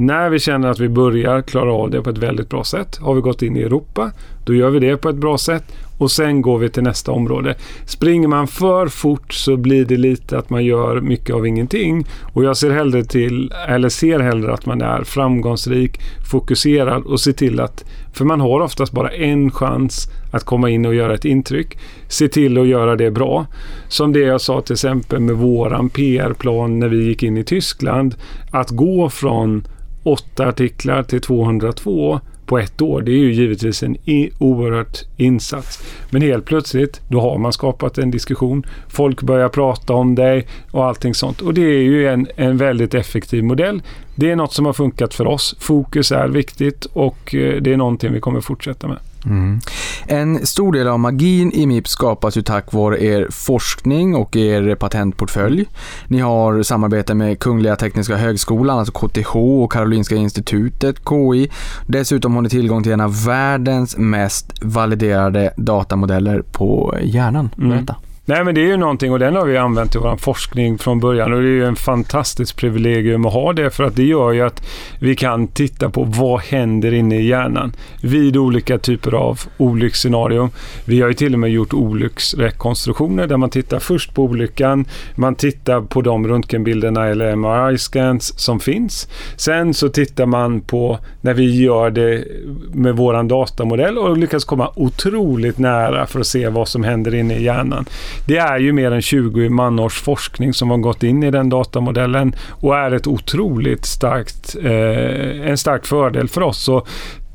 När 0.00 0.30
vi 0.30 0.38
känner 0.38 0.68
att 0.68 0.80
vi 0.80 0.88
börjar 0.88 1.42
klara 1.42 1.72
av 1.72 1.90
det 1.90 2.02
på 2.02 2.10
ett 2.10 2.18
väldigt 2.18 2.48
bra 2.48 2.64
sätt, 2.64 2.96
har 2.96 3.14
vi 3.14 3.20
gått 3.20 3.42
in 3.42 3.56
i 3.56 3.62
Europa, 3.62 4.12
då 4.44 4.54
gör 4.54 4.70
vi 4.70 4.78
det 4.78 4.96
på 4.96 5.08
ett 5.08 5.16
bra 5.16 5.38
sätt 5.38 5.64
och 5.98 6.10
sen 6.10 6.42
går 6.42 6.58
vi 6.58 6.68
till 6.68 6.82
nästa 6.82 7.12
område. 7.12 7.54
Springer 7.86 8.28
man 8.28 8.48
för 8.48 8.88
fort 8.88 9.32
så 9.32 9.56
blir 9.56 9.84
det 9.84 9.96
lite 9.96 10.38
att 10.38 10.50
man 10.50 10.64
gör 10.64 11.00
mycket 11.00 11.34
av 11.34 11.46
ingenting 11.46 12.06
och 12.32 12.44
jag 12.44 12.56
ser 12.56 12.70
hellre 12.70 13.04
till, 13.04 13.52
eller 13.68 13.88
ser 13.88 14.20
hellre 14.20 14.52
att 14.52 14.66
man 14.66 14.82
är 14.82 15.04
framgångsrik, 15.04 16.00
fokuserad 16.30 17.02
och 17.02 17.20
ser 17.20 17.32
till 17.32 17.60
att, 17.60 17.84
för 18.12 18.24
man 18.24 18.40
har 18.40 18.60
oftast 18.60 18.92
bara 18.92 19.10
en 19.10 19.50
chans 19.50 20.08
att 20.32 20.44
komma 20.44 20.70
in 20.70 20.86
och 20.86 20.94
göra 20.94 21.14
ett 21.14 21.24
intryck. 21.24 21.78
Se 22.08 22.28
till 22.28 22.58
att 22.58 22.66
göra 22.66 22.96
det 22.96 23.10
bra. 23.10 23.46
Som 23.88 24.12
det 24.12 24.20
jag 24.20 24.40
sa 24.40 24.60
till 24.60 24.72
exempel 24.72 25.20
med 25.20 25.36
våran 25.36 25.90
PR-plan 25.90 26.78
när 26.78 26.88
vi 26.88 27.04
gick 27.04 27.22
in 27.22 27.36
i 27.36 27.44
Tyskland. 27.44 28.14
Att 28.50 28.70
gå 28.70 29.10
från 29.10 29.64
åtta 30.12 30.46
artiklar 30.46 31.02
till 31.02 31.20
202 31.20 32.20
på 32.46 32.58
ett 32.58 32.82
år. 32.82 33.02
Det 33.02 33.10
är 33.12 33.16
ju 33.16 33.32
givetvis 33.32 33.82
en 33.82 33.96
i- 33.96 34.30
oerhört 34.38 34.98
insats. 35.16 35.78
Men 36.10 36.22
helt 36.22 36.44
plötsligt, 36.44 37.00
då 37.08 37.20
har 37.20 37.38
man 37.38 37.52
skapat 37.52 37.98
en 37.98 38.10
diskussion. 38.10 38.66
Folk 38.88 39.22
börjar 39.22 39.48
prata 39.48 39.92
om 39.94 40.14
dig 40.14 40.46
och 40.70 40.84
allting 40.86 41.14
sånt. 41.14 41.40
Och 41.40 41.54
det 41.54 41.60
är 41.62 41.82
ju 41.82 42.08
en, 42.08 42.26
en 42.36 42.56
väldigt 42.56 42.94
effektiv 42.94 43.44
modell. 43.44 43.82
Det 44.14 44.30
är 44.30 44.36
något 44.36 44.52
som 44.52 44.66
har 44.66 44.72
funkat 44.72 45.14
för 45.14 45.26
oss. 45.26 45.56
Fokus 45.60 46.12
är 46.12 46.28
viktigt 46.28 46.84
och 46.84 47.34
eh, 47.34 47.62
det 47.62 47.72
är 47.72 47.76
någonting 47.76 48.12
vi 48.12 48.20
kommer 48.20 48.40
fortsätta 48.40 48.88
med. 48.88 48.98
Mm. 49.28 49.60
En 50.06 50.46
stor 50.46 50.72
del 50.72 50.88
av 50.88 50.98
magin 51.00 51.52
i 51.52 51.66
MIPS 51.66 51.90
skapas 51.90 52.36
ju 52.36 52.42
tack 52.42 52.72
vare 52.72 52.98
er 53.04 53.26
forskning 53.30 54.14
och 54.16 54.36
er 54.36 54.74
patentportfölj. 54.74 55.66
Ni 56.06 56.20
har 56.20 56.62
samarbete 56.62 57.14
med 57.14 57.38
Kungliga 57.38 57.76
Tekniska 57.76 58.16
Högskolan, 58.16 58.78
alltså 58.78 58.92
KTH 58.92 59.36
och 59.36 59.72
Karolinska 59.72 60.14
Institutet, 60.14 60.96
KI. 61.08 61.50
Dessutom 61.86 62.34
har 62.34 62.42
ni 62.42 62.48
tillgång 62.48 62.82
till 62.82 62.92
en 62.92 63.00
av 63.00 63.24
världens 63.24 63.96
mest 63.96 64.52
validerade 64.62 65.54
datamodeller 65.56 66.42
på 66.52 66.96
hjärnan. 67.02 67.50
Mm. 67.58 67.86
Nej 68.28 68.44
men 68.44 68.54
det 68.54 68.60
är 68.60 68.66
ju 68.66 68.76
någonting 68.76 69.12
och 69.12 69.18
den 69.18 69.36
har 69.36 69.46
vi 69.46 69.56
använt 69.56 69.94
i 69.94 69.98
vår 69.98 70.16
forskning 70.16 70.78
från 70.78 71.00
början 71.00 71.32
och 71.32 71.40
det 71.40 71.48
är 71.48 71.50
ju 71.50 71.64
en 71.64 71.76
fantastiskt 71.76 72.56
privilegium 72.56 73.26
att 73.26 73.32
ha 73.32 73.52
det 73.52 73.70
för 73.70 73.84
att 73.84 73.96
det 73.96 74.04
gör 74.04 74.32
ju 74.32 74.42
att 74.42 74.62
vi 74.98 75.16
kan 75.16 75.46
titta 75.46 75.90
på 75.90 76.02
vad 76.02 76.40
händer 76.40 76.94
inne 76.94 77.18
i 77.20 77.26
hjärnan 77.26 77.72
vid 78.02 78.36
olika 78.36 78.78
typer 78.78 79.12
av 79.12 79.40
olycksscenarion. 79.56 80.50
Vi 80.84 81.00
har 81.00 81.08
ju 81.08 81.14
till 81.14 81.34
och 81.34 81.38
med 81.40 81.50
gjort 81.50 81.72
olycksrekonstruktioner 81.74 83.26
där 83.26 83.36
man 83.36 83.50
tittar 83.50 83.78
först 83.78 84.14
på 84.14 84.22
olyckan, 84.22 84.84
man 85.14 85.34
tittar 85.34 85.80
på 85.80 86.02
de 86.02 86.28
röntgenbilderna 86.28 87.06
eller 87.06 87.36
MRI-scans 87.36 88.38
som 88.38 88.60
finns. 88.60 89.08
Sen 89.36 89.74
så 89.74 89.88
tittar 89.88 90.26
man 90.26 90.60
på 90.60 90.98
när 91.20 91.34
vi 91.34 91.62
gör 91.62 91.90
det 91.90 92.24
med 92.72 92.96
våran 92.96 93.28
datamodell 93.28 93.98
och 93.98 94.16
lyckas 94.16 94.44
komma 94.44 94.72
otroligt 94.76 95.58
nära 95.58 96.06
för 96.06 96.20
att 96.20 96.26
se 96.26 96.48
vad 96.48 96.68
som 96.68 96.84
händer 96.84 97.14
inne 97.14 97.36
i 97.36 97.42
hjärnan 97.42 97.86
det 98.26 98.36
är 98.36 98.58
ju 98.58 98.72
mer 98.72 98.90
än 98.90 99.02
20 99.02 99.48
manårs 99.48 100.00
forskning 100.00 100.54
som 100.54 100.70
har 100.70 100.78
gått 100.78 101.02
in 101.02 101.22
i 101.22 101.30
den 101.30 101.48
datamodellen 101.48 102.34
och 102.50 102.76
är 102.76 102.90
ett 102.90 103.06
otroligt 103.06 103.86
starkt, 103.86 104.56
eh, 104.62 105.50
en 105.50 105.58
stark 105.58 105.86
fördel 105.86 106.28
för 106.28 106.40
oss. 106.40 106.58
Så 106.58 106.86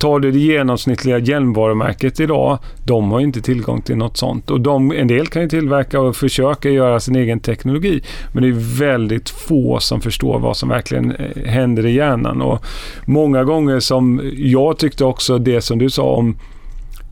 Tar 0.04 0.20
du 0.20 0.32
det 0.32 0.40
genomsnittliga 0.40 1.18
hjälmvarumärket 1.18 2.20
idag, 2.20 2.60
de 2.86 3.12
har 3.12 3.20
inte 3.20 3.42
tillgång 3.42 3.82
till 3.82 3.98
något 3.98 4.18
sånt. 4.18 4.52
Och 4.52 4.62
de, 4.62 4.92
en 4.92 5.08
del 5.08 5.28
kan 5.28 5.42
ju 5.42 5.50
tillverka 5.50 6.00
och 6.00 6.16
försöka 6.16 6.70
göra 6.70 7.00
sin 7.00 7.16
egen 7.16 7.40
teknologi. 7.40 8.04
Men 8.34 8.44
det 8.44 8.50
är 8.50 8.80
väldigt 8.80 9.30
få 9.30 9.80
som 9.80 10.02
förstår 10.02 10.40
vad 10.40 10.58
som 10.58 10.70
verkligen 10.70 11.12
eh, 11.12 11.46
händer 11.46 11.86
i 11.86 11.92
hjärnan. 11.94 12.42
Och 12.42 12.66
många 13.06 13.44
gånger 13.44 13.80
som 13.80 14.32
jag 14.36 14.78
tyckte 14.78 15.06
också 15.06 15.38
det 15.38 15.62
som 15.62 15.80
du 15.80 15.90
sa 15.90 16.04
om 16.04 16.38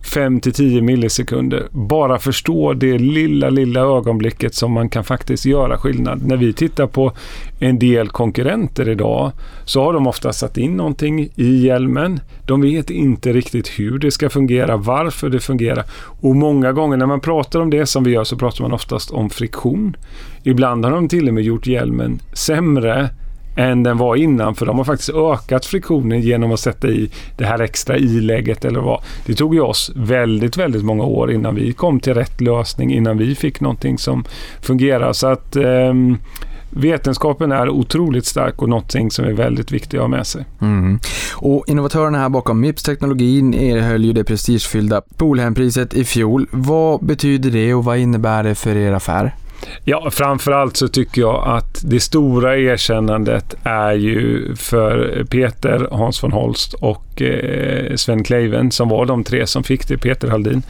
5 0.03 0.39
till 0.39 0.53
10 0.53 0.81
millisekunder. 0.81 1.67
Bara 1.71 2.19
förstå 2.19 2.73
det 2.73 2.97
lilla, 2.97 3.49
lilla 3.49 3.79
ögonblicket 3.79 4.55
som 4.55 4.71
man 4.71 4.89
kan 4.89 5.03
faktiskt 5.03 5.45
göra 5.45 5.77
skillnad. 5.77 6.25
När 6.25 6.37
vi 6.37 6.53
tittar 6.53 6.87
på 6.87 7.11
en 7.59 7.79
del 7.79 8.09
konkurrenter 8.09 8.89
idag 8.89 9.31
så 9.65 9.83
har 9.83 9.93
de 9.93 10.07
ofta 10.07 10.33
satt 10.33 10.57
in 10.57 10.77
någonting 10.77 11.29
i 11.35 11.65
hjälmen. 11.65 12.19
De 12.45 12.61
vet 12.61 12.89
inte 12.89 13.33
riktigt 13.33 13.67
hur 13.67 13.99
det 13.99 14.11
ska 14.11 14.29
fungera, 14.29 14.77
varför 14.77 15.29
det 15.29 15.39
fungerar. 15.39 15.83
Och 16.21 16.35
många 16.35 16.71
gånger 16.71 16.97
när 16.97 17.05
man 17.05 17.19
pratar 17.19 17.59
om 17.59 17.69
det 17.69 17.85
som 17.85 18.03
vi 18.03 18.11
gör 18.11 18.23
så 18.23 18.37
pratar 18.37 18.63
man 18.63 18.73
oftast 18.73 19.11
om 19.11 19.29
friktion. 19.29 19.95
Ibland 20.43 20.85
har 20.85 20.91
de 20.91 21.07
till 21.07 21.27
och 21.27 21.33
med 21.33 21.43
gjort 21.43 21.67
hjälmen 21.67 22.19
sämre 22.33 23.09
än 23.55 23.83
den 23.83 23.97
var 23.97 24.15
innan 24.15 24.55
för 24.55 24.65
de 24.65 24.77
har 24.77 24.85
faktiskt 24.85 25.09
ökat 25.09 25.65
friktionen 25.65 26.21
genom 26.21 26.51
att 26.51 26.59
sätta 26.59 26.87
i 26.87 27.11
det 27.37 27.45
här 27.45 27.61
extra 27.61 27.97
ilägget 27.97 28.65
eller 28.65 28.79
vad. 28.79 29.01
Det 29.25 29.33
tog 29.33 29.55
ju 29.55 29.61
oss 29.61 29.91
väldigt, 29.95 30.57
väldigt 30.57 30.83
många 30.83 31.03
år 31.03 31.31
innan 31.31 31.55
vi 31.55 31.73
kom 31.73 31.99
till 31.99 32.13
rätt 32.13 32.41
lösning, 32.41 32.93
innan 32.93 33.17
vi 33.17 33.35
fick 33.35 33.61
någonting 33.61 33.97
som 33.97 34.23
fungerar. 34.61 35.13
Så 35.13 35.27
att 35.27 35.55
eh, 35.55 35.93
vetenskapen 36.69 37.51
är 37.51 37.69
otroligt 37.69 38.25
stark 38.25 38.61
och 38.61 38.69
någonting 38.69 39.11
som 39.11 39.25
är 39.25 39.33
väldigt 39.33 39.71
viktigt 39.71 39.93
att 39.93 40.01
ha 40.01 40.07
med 40.07 40.27
sig. 40.27 40.45
Mm. 40.61 40.99
Och 41.35 41.63
innovatörerna 41.67 42.17
här 42.17 42.29
bakom 42.29 42.59
Mips-teknologin 42.59 43.53
erhöll 43.53 44.05
ju 44.05 44.13
det 44.13 44.23
prestigefyllda 44.23 45.01
Polhempriset 45.17 45.93
i 45.93 46.03
fjol. 46.03 46.47
Vad 46.51 47.05
betyder 47.05 47.51
det 47.51 47.73
och 47.73 47.85
vad 47.85 47.97
innebär 47.97 48.43
det 48.43 48.55
för 48.55 48.75
er 48.75 48.93
affär? 48.93 49.35
Ja, 49.83 50.11
framförallt 50.11 50.77
så 50.77 50.87
tycker 50.87 51.21
jag 51.21 51.43
att 51.47 51.81
det 51.85 51.99
stora 51.99 52.57
erkännandet 52.57 53.55
är 53.63 53.93
ju 53.93 54.55
för 54.55 55.23
Peter, 55.29 55.87
Hans 55.91 56.23
von 56.23 56.31
Holst 56.31 56.73
och 56.73 57.21
eh, 57.21 57.95
Sven 57.95 58.23
Kleiven 58.23 58.71
som 58.71 58.89
var 58.89 59.05
de 59.05 59.23
tre 59.23 59.47
som 59.47 59.63
fick 59.63 59.87
det, 59.87 59.97
Peter 59.97 60.27
Haldin. 60.27 60.63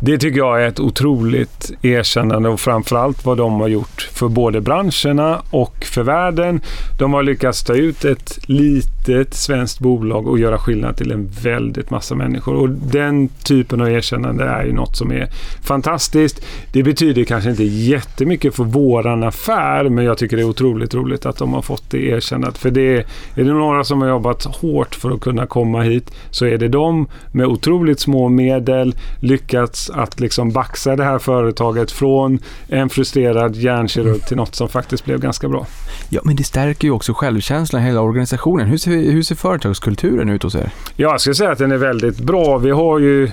Det 0.00 0.18
tycker 0.18 0.38
jag 0.38 0.62
är 0.62 0.68
ett 0.68 0.80
otroligt 0.80 1.70
erkännande 1.82 2.48
och 2.48 2.60
framförallt 2.60 3.24
vad 3.24 3.38
de 3.38 3.60
har 3.60 3.68
gjort 3.68 4.08
för 4.12 4.28
både 4.28 4.60
branscherna 4.60 5.42
och 5.50 5.84
för 5.84 6.02
världen. 6.02 6.60
De 6.98 7.12
har 7.12 7.22
lyckats 7.22 7.62
ta 7.62 7.74
ut 7.74 8.04
ett 8.04 8.38
litet 8.46 9.34
svenskt 9.34 9.80
bolag 9.80 10.28
och 10.28 10.38
göra 10.38 10.58
skillnad 10.58 10.96
till 10.96 11.12
en 11.12 11.28
väldigt 11.42 11.90
massa 11.90 12.14
människor. 12.14 12.54
Och 12.54 12.68
den 12.68 13.28
typen 13.28 13.80
av 13.80 13.90
erkännande 13.90 14.44
är 14.44 14.64
ju 14.64 14.72
något 14.72 14.96
som 14.96 15.12
är 15.12 15.28
fantastiskt. 15.62 16.44
Det 16.72 16.82
betyder 16.82 17.24
kanske 17.24 17.50
inte 17.50 17.64
jättemycket 17.64 18.54
för 18.54 18.64
våran 18.64 19.22
affär, 19.22 19.88
men 19.88 20.04
jag 20.04 20.18
tycker 20.18 20.36
det 20.36 20.42
är 20.42 20.48
otroligt 20.48 20.94
roligt 20.94 21.26
att 21.26 21.36
de 21.36 21.52
har 21.52 21.62
fått 21.62 21.90
det 21.90 21.98
erkännat. 21.98 22.58
För 22.58 22.70
det 22.70 22.96
är, 22.96 23.06
är 23.34 23.44
det 23.44 23.52
några 23.52 23.84
som 23.84 24.00
har 24.00 24.08
jobbat 24.08 24.44
hårt 24.44 24.94
för 24.94 25.10
att 25.10 25.20
kunna 25.20 25.46
komma 25.46 25.82
hit 25.82 26.10
så 26.30 26.46
är 26.46 26.58
det 26.58 26.68
de 26.68 27.06
med 27.32 27.46
otroligt 27.46 28.00
små 28.00 28.28
medel 28.28 28.96
lyckats 29.20 29.87
att 29.90 30.20
liksom 30.20 30.52
baxa 30.52 30.96
det 30.96 31.04
här 31.04 31.18
företaget 31.18 31.92
från 31.92 32.38
en 32.68 32.88
frustrerad 32.88 33.56
hjärnkirurg 33.56 34.26
till 34.26 34.36
något 34.36 34.54
som 34.54 34.68
faktiskt 34.68 35.04
blev 35.04 35.20
ganska 35.20 35.48
bra. 35.48 35.66
Ja, 36.08 36.20
men 36.24 36.36
det 36.36 36.44
stärker 36.44 36.88
ju 36.88 36.92
också 36.92 37.12
självkänslan 37.14 37.82
i 37.82 37.86
hela 37.86 38.00
organisationen. 38.00 38.66
Hur 38.66 38.78
ser, 38.78 38.90
hur 38.90 39.22
ser 39.22 39.34
företagskulturen 39.34 40.28
ut 40.28 40.42
hos 40.42 40.54
er? 40.54 40.70
Ja, 40.96 41.10
jag 41.10 41.20
skulle 41.20 41.34
säga 41.34 41.50
att 41.50 41.58
den 41.58 41.72
är 41.72 41.76
väldigt 41.76 42.18
bra. 42.18 42.58
Vi 42.58 42.70
har 42.70 42.98
ju 42.98 43.30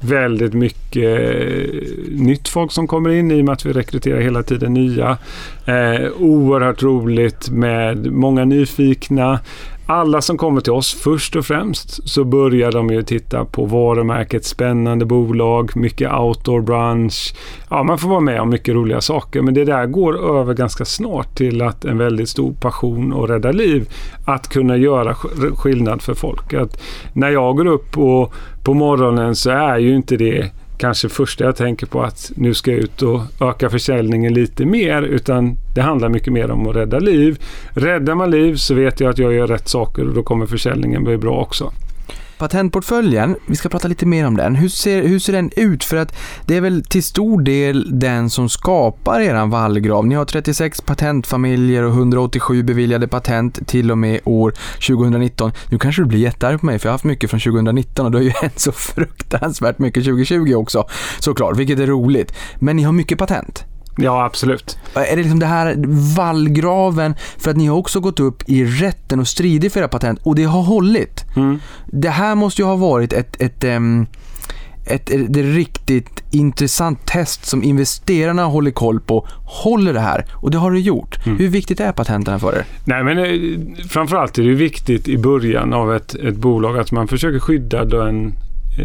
väldigt 0.00 0.54
mycket 0.54 1.20
eh, 1.20 1.82
nytt 2.08 2.48
folk 2.48 2.72
som 2.72 2.86
kommer 2.86 3.10
in 3.10 3.30
i 3.30 3.40
och 3.40 3.44
med 3.44 3.52
att 3.52 3.66
vi 3.66 3.72
rekryterar 3.72 4.20
hela 4.20 4.42
tiden 4.42 4.74
nya. 4.74 5.18
Eh, 5.66 6.10
oerhört 6.18 6.82
roligt 6.82 7.50
med 7.50 8.12
många 8.12 8.44
nyfikna 8.44 9.40
alla 9.86 10.20
som 10.20 10.38
kommer 10.38 10.60
till 10.60 10.72
oss, 10.72 10.94
först 10.94 11.36
och 11.36 11.46
främst 11.46 12.08
så 12.08 12.24
börjar 12.24 12.72
de 12.72 12.90
ju 12.90 13.02
titta 13.02 13.44
på 13.44 13.64
varumärket, 13.64 14.44
spännande 14.44 15.04
bolag, 15.04 15.76
mycket 15.76 16.12
outdoor 16.12 16.60
bransch. 16.60 17.34
Ja, 17.70 17.82
man 17.82 17.98
får 17.98 18.08
vara 18.08 18.20
med 18.20 18.40
om 18.40 18.50
mycket 18.50 18.74
roliga 18.74 19.00
saker, 19.00 19.42
men 19.42 19.54
det 19.54 19.64
där 19.64 19.86
går 19.86 20.38
över 20.38 20.54
ganska 20.54 20.84
snart 20.84 21.34
till 21.36 21.62
att 21.62 21.84
en 21.84 21.98
väldigt 21.98 22.28
stor 22.28 22.52
passion 22.52 23.12
och 23.12 23.28
rädda 23.28 23.52
liv. 23.52 23.88
Att 24.24 24.48
kunna 24.48 24.76
göra 24.76 25.14
skillnad 25.54 26.02
för 26.02 26.14
folk. 26.14 26.54
Att 26.54 26.82
när 27.12 27.30
jag 27.30 27.56
går 27.56 27.66
upp 27.66 27.98
och 27.98 28.34
på 28.64 28.74
morgonen 28.74 29.34
så 29.34 29.50
är 29.50 29.78
ju 29.78 29.94
inte 29.96 30.16
det 30.16 30.50
kanske 30.78 31.08
första 31.08 31.44
jag 31.44 31.56
tänker 31.56 31.86
på 31.86 32.02
att 32.02 32.32
nu 32.36 32.54
ska 32.54 32.70
jag 32.70 32.80
ut 32.80 33.02
och 33.02 33.20
öka 33.40 33.70
försäljningen 33.70 34.34
lite 34.34 34.66
mer 34.66 35.02
utan 35.02 35.56
det 35.74 35.82
handlar 35.82 36.08
mycket 36.08 36.32
mer 36.32 36.50
om 36.50 36.68
att 36.68 36.76
rädda 36.76 36.98
liv. 36.98 37.38
Räddar 37.70 38.14
man 38.14 38.30
liv 38.30 38.54
så 38.56 38.74
vet 38.74 39.00
jag 39.00 39.10
att 39.10 39.18
jag 39.18 39.32
gör 39.32 39.46
rätt 39.46 39.68
saker 39.68 40.08
och 40.08 40.14
då 40.14 40.22
kommer 40.22 40.46
försäljningen 40.46 41.04
bli 41.04 41.16
bra 41.16 41.40
också. 41.40 41.72
Patentportföljen, 42.38 43.36
vi 43.46 43.56
ska 43.56 43.68
prata 43.68 43.88
lite 43.88 44.06
mer 44.06 44.26
om 44.26 44.36
den. 44.36 44.54
Hur 44.54 44.68
ser, 44.68 45.02
hur 45.02 45.18
ser 45.18 45.32
den 45.32 45.50
ut? 45.56 45.84
För 45.84 45.96
att 45.96 46.16
det 46.46 46.56
är 46.56 46.60
väl 46.60 46.84
till 46.84 47.02
stor 47.02 47.42
del 47.42 47.98
den 47.98 48.30
som 48.30 48.48
skapar 48.48 49.20
eran 49.20 49.50
vallgrav. 49.50 50.06
Ni 50.06 50.14
har 50.14 50.24
36 50.24 50.80
patentfamiljer 50.80 51.82
och 51.82 51.92
187 51.92 52.62
beviljade 52.62 53.08
patent 53.08 53.68
till 53.68 53.90
och 53.90 53.98
med 53.98 54.20
år 54.24 54.54
2019. 54.86 55.52
Nu 55.70 55.78
kanske 55.78 56.02
du 56.02 56.06
blir 56.06 56.18
jättearg 56.18 56.60
på 56.60 56.66
mig 56.66 56.78
för 56.78 56.86
jag 56.86 56.90
har 56.90 56.94
haft 56.94 57.04
mycket 57.04 57.30
från 57.30 57.40
2019 57.40 58.06
och 58.06 58.12
det 58.12 58.18
har 58.18 58.22
ju 58.22 58.30
hänt 58.42 58.58
så 58.58 58.72
fruktansvärt 58.72 59.78
mycket 59.78 60.04
2020 60.04 60.54
också 60.54 60.84
såklart, 61.18 61.56
vilket 61.56 61.78
är 61.78 61.86
roligt. 61.86 62.32
Men 62.58 62.76
ni 62.76 62.82
har 62.82 62.92
mycket 62.92 63.18
patent. 63.18 63.65
Ja, 63.96 64.24
absolut. 64.24 64.78
Är 64.94 65.16
det 65.16 65.22
liksom 65.22 65.38
det 65.38 65.46
här 65.46 65.74
vallgraven 66.16 67.14
för 67.38 67.50
att 67.50 67.56
ni 67.56 67.66
har 67.66 67.76
också 67.76 68.00
gått 68.00 68.20
upp 68.20 68.42
i 68.46 68.64
rätten 68.64 69.20
och 69.20 69.28
stridit 69.28 69.72
för 69.72 69.80
era 69.80 69.88
patent 69.88 70.20
och 70.22 70.34
det 70.34 70.44
har 70.44 70.62
hållit? 70.62 71.24
Mm. 71.36 71.58
Det 71.86 72.10
här 72.10 72.34
måste 72.34 72.62
ju 72.62 72.66
ha 72.66 72.76
varit 72.76 73.12
ett, 73.12 73.42
ett, 73.42 73.64
ett, 73.64 74.08
ett, 74.86 75.10
ett 75.10 75.36
riktigt 75.36 76.24
intressant 76.30 77.06
test 77.06 77.44
som 77.44 77.62
investerarna 77.62 78.44
håller 78.44 78.70
koll 78.70 79.00
på. 79.00 79.26
Håller 79.44 79.92
det 79.92 80.00
här? 80.00 80.24
Och 80.32 80.50
det 80.50 80.58
har 80.58 80.72
det 80.72 80.80
gjort. 80.80 81.26
Mm. 81.26 81.38
Hur 81.38 81.48
viktigt 81.48 81.80
är 81.80 81.92
patenten 81.92 82.40
för 82.40 82.52
er? 82.52 82.64
Nej, 82.84 83.04
men 83.04 83.18
eh, 83.18 83.86
framförallt 83.88 84.38
är 84.38 84.42
det 84.42 84.54
viktigt 84.54 85.08
i 85.08 85.18
början 85.18 85.72
av 85.72 85.94
ett, 85.94 86.14
ett 86.14 86.36
bolag 86.36 86.78
att 86.78 86.92
man 86.92 87.08
försöker 87.08 87.38
skydda 87.38 87.84
den 87.84 88.34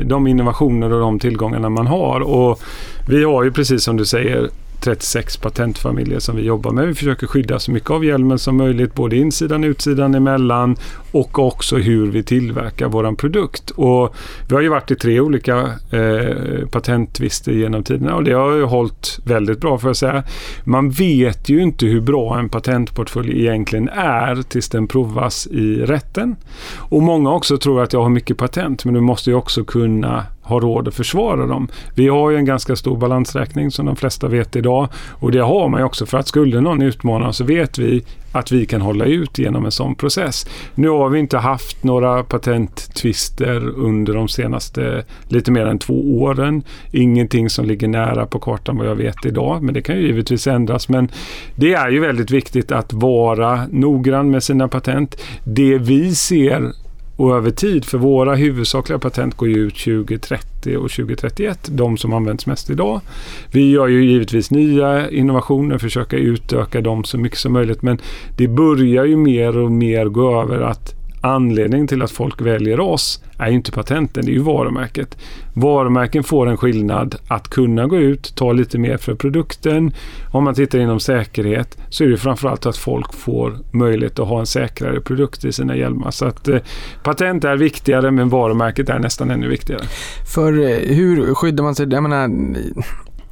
de 0.05 0.27
innovationer 0.27 0.93
och 0.93 0.99
de 0.99 1.19
tillgångarna 1.19 1.69
man 1.69 1.87
har. 1.87 2.19
Och 2.19 2.61
vi 3.07 3.23
har 3.23 3.43
ju 3.43 3.51
precis 3.51 3.83
som 3.83 3.97
du 3.97 4.05
säger 4.05 4.49
36 4.81 5.37
patentfamiljer 5.37 6.19
som 6.19 6.35
vi 6.35 6.41
jobbar 6.41 6.71
med. 6.71 6.87
Vi 6.87 6.93
försöker 6.93 7.27
skydda 7.27 7.59
så 7.59 7.71
mycket 7.71 7.89
av 7.89 8.05
hjälmen 8.05 8.39
som 8.39 8.57
möjligt, 8.57 8.95
både 8.95 9.15
insidan, 9.15 9.63
och 9.63 9.67
utsidan, 9.67 10.15
emellan 10.15 10.75
och 11.11 11.39
också 11.39 11.77
hur 11.77 12.11
vi 12.11 12.23
tillverkar 12.23 12.87
våran 12.87 13.15
produkt. 13.15 13.69
Och 13.69 14.15
vi 14.49 14.55
har 14.55 14.61
ju 14.61 14.69
varit 14.69 14.91
i 14.91 14.95
tre 14.95 15.19
olika 15.19 15.57
eh, 15.91 16.67
patenttvister 16.71 17.51
genom 17.51 17.83
tiderna 17.83 18.15
och 18.15 18.23
det 18.23 18.33
har 18.33 18.55
ju 18.55 18.63
hållit 18.63 19.19
väldigt 19.23 19.61
bra 19.61 19.77
för 19.77 19.89
att 19.89 19.97
säga. 19.97 20.23
Man 20.63 20.89
vet 20.89 21.49
ju 21.49 21.61
inte 21.61 21.85
hur 21.85 22.01
bra 22.01 22.39
en 22.39 22.49
patentportfölj 22.49 23.41
egentligen 23.41 23.89
är 23.89 24.41
tills 24.41 24.69
den 24.69 24.87
provas 24.87 25.47
i 25.47 25.75
rätten. 25.75 26.35
Och 26.77 27.01
många 27.01 27.31
också 27.31 27.57
tror 27.57 27.83
att 27.83 27.93
jag 27.93 28.03
har 28.03 28.09
mycket 28.09 28.37
patent 28.37 28.85
men 28.85 28.93
du 28.93 29.01
måste 29.01 29.29
ju 29.29 29.35
också 29.35 29.63
kunna 29.63 30.25
har 30.51 30.61
råd 30.61 30.87
att 30.87 30.95
försvara 30.95 31.45
dem. 31.45 31.67
Vi 31.95 32.07
har 32.07 32.29
ju 32.29 32.37
en 32.37 32.45
ganska 32.45 32.75
stor 32.75 32.97
balansräkning 32.97 33.71
som 33.71 33.85
de 33.85 33.95
flesta 33.95 34.27
vet 34.27 34.55
idag 34.55 34.87
och 35.09 35.31
det 35.31 35.39
har 35.39 35.69
man 35.69 35.79
ju 35.79 35.85
också 35.85 36.05
för 36.05 36.17
att 36.17 36.27
skulle 36.27 36.61
någon 36.61 36.81
utmana 36.81 37.33
så 37.33 37.43
vet 37.43 37.77
vi 37.77 38.03
att 38.31 38.51
vi 38.51 38.65
kan 38.65 38.81
hålla 38.81 39.05
ut 39.05 39.37
genom 39.37 39.65
en 39.65 39.71
sån 39.71 39.95
process. 39.95 40.47
Nu 40.75 40.89
har 40.89 41.09
vi 41.09 41.19
inte 41.19 41.37
haft 41.37 41.83
några 41.83 42.23
patenttvister 42.23 43.69
under 43.69 44.13
de 44.13 44.27
senaste 44.27 45.03
lite 45.27 45.51
mer 45.51 45.65
än 45.65 45.79
två 45.79 46.21
åren. 46.21 46.63
Ingenting 46.91 47.49
som 47.49 47.65
ligger 47.65 47.87
nära 47.87 48.25
på 48.25 48.39
kartan 48.39 48.77
vad 48.77 48.87
jag 48.87 48.95
vet 48.95 49.25
idag, 49.25 49.63
men 49.63 49.73
det 49.73 49.81
kan 49.81 49.95
ju 49.95 50.01
givetvis 50.01 50.47
ändras. 50.47 50.89
Men 50.89 51.11
det 51.55 51.73
är 51.73 51.89
ju 51.89 51.99
väldigt 51.99 52.31
viktigt 52.31 52.71
att 52.71 52.93
vara 52.93 53.67
noggrann 53.71 54.31
med 54.31 54.43
sina 54.43 54.67
patent. 54.67 55.21
Det 55.43 55.77
vi 55.77 56.15
ser 56.15 56.71
och 57.21 57.35
över 57.35 57.51
tid, 57.51 57.85
för 57.85 57.97
våra 57.97 58.35
huvudsakliga 58.35 58.99
patent 58.99 59.37
går 59.37 59.49
ju 59.49 59.55
ut 59.55 59.75
2030 59.75 60.77
och 60.77 60.91
2031, 60.91 61.69
de 61.71 61.97
som 61.97 62.13
används 62.13 62.45
mest 62.45 62.69
idag. 62.69 63.01
Vi 63.51 63.71
gör 63.71 63.87
ju 63.87 64.05
givetvis 64.05 64.51
nya 64.51 65.09
innovationer, 65.09 65.77
försöker 65.77 66.17
utöka 66.17 66.81
dem 66.81 67.03
så 67.03 67.17
mycket 67.17 67.39
som 67.39 67.53
möjligt, 67.53 67.81
men 67.81 67.97
det 68.37 68.47
börjar 68.47 69.05
ju 69.05 69.17
mer 69.17 69.57
och 69.57 69.71
mer 69.71 70.05
gå 70.05 70.41
över 70.41 70.61
att 70.61 71.00
anledningen 71.21 71.87
till 71.87 72.01
att 72.01 72.11
folk 72.11 72.41
väljer 72.41 72.79
oss 72.79 73.23
är 73.37 73.49
ju 73.49 73.55
inte 73.55 73.71
patenten, 73.71 74.25
det 74.25 74.31
är 74.31 74.33
ju 74.33 74.39
varumärket. 74.39 75.17
Varumärken 75.53 76.23
får 76.23 76.47
en 76.47 76.57
skillnad 76.57 77.15
att 77.27 77.47
kunna 77.47 77.87
gå 77.87 77.97
ut, 77.97 78.35
ta 78.35 78.53
lite 78.53 78.77
mer 78.77 78.97
för 78.97 79.15
produkten. 79.15 79.93
Om 80.31 80.43
man 80.43 80.53
tittar 80.53 80.79
inom 80.79 80.99
säkerhet 80.99 81.77
så 81.89 82.03
är 82.03 82.07
det 82.07 82.17
framförallt 82.17 82.65
att 82.65 82.77
folk 82.77 83.13
får 83.13 83.57
möjlighet 83.71 84.19
att 84.19 84.27
ha 84.27 84.39
en 84.39 84.45
säkrare 84.45 85.01
produkt 85.01 85.45
i 85.45 85.51
sina 85.51 85.75
hjälmar. 85.75 86.11
Så 86.11 86.25
att 86.25 86.47
eh, 86.47 86.59
patent 87.03 87.43
är 87.43 87.57
viktigare 87.57 88.11
men 88.11 88.29
varumärket 88.29 88.89
är 88.89 88.99
nästan 88.99 89.31
ännu 89.31 89.47
viktigare. 89.47 89.81
För 90.33 90.53
eh, 90.53 90.95
hur 90.95 91.33
skyddar 91.33 91.63
man 91.63 91.75
sig? 91.75 91.87
Jag 91.89 92.03
menar, 92.03 92.29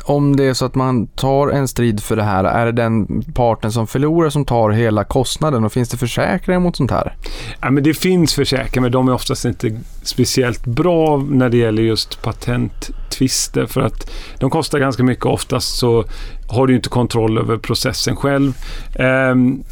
om 0.01 0.35
det 0.35 0.43
är 0.43 0.53
så 0.53 0.65
att 0.65 0.75
man 0.75 1.07
tar 1.07 1.47
en 1.47 1.67
strid 1.67 2.03
för 2.03 2.15
det 2.15 2.23
här, 2.23 2.43
är 2.43 2.65
det 2.65 2.71
den 2.71 3.23
parten 3.33 3.71
som 3.71 3.87
förlorar 3.87 4.29
som 4.29 4.45
tar 4.45 4.69
hela 4.69 5.03
kostnaden 5.03 5.63
och 5.63 5.73
finns 5.73 5.89
det 5.89 5.97
försäkringar 5.97 6.59
mot 6.59 6.75
sånt 6.75 6.91
här? 6.91 7.15
Ja, 7.61 7.71
men 7.71 7.83
det 7.83 7.93
finns 7.93 8.33
försäkringar 8.33 8.81
men 8.81 8.91
de 8.91 9.07
är 9.07 9.13
oftast 9.13 9.45
inte 9.45 9.79
speciellt 10.03 10.65
bra 10.65 11.17
när 11.17 11.49
det 11.49 11.57
gäller 11.57 11.83
just 11.83 12.21
patenttvister 12.21 13.65
för 13.65 13.81
att 13.81 14.11
de 14.39 14.49
kostar 14.49 14.79
ganska 14.79 15.03
mycket. 15.03 15.25
Oftast 15.25 15.77
så 15.77 16.05
har 16.49 16.67
du 16.67 16.75
inte 16.75 16.89
kontroll 16.89 17.37
över 17.37 17.57
processen 17.57 18.15
själv. 18.15 18.53
Um, 18.99 19.63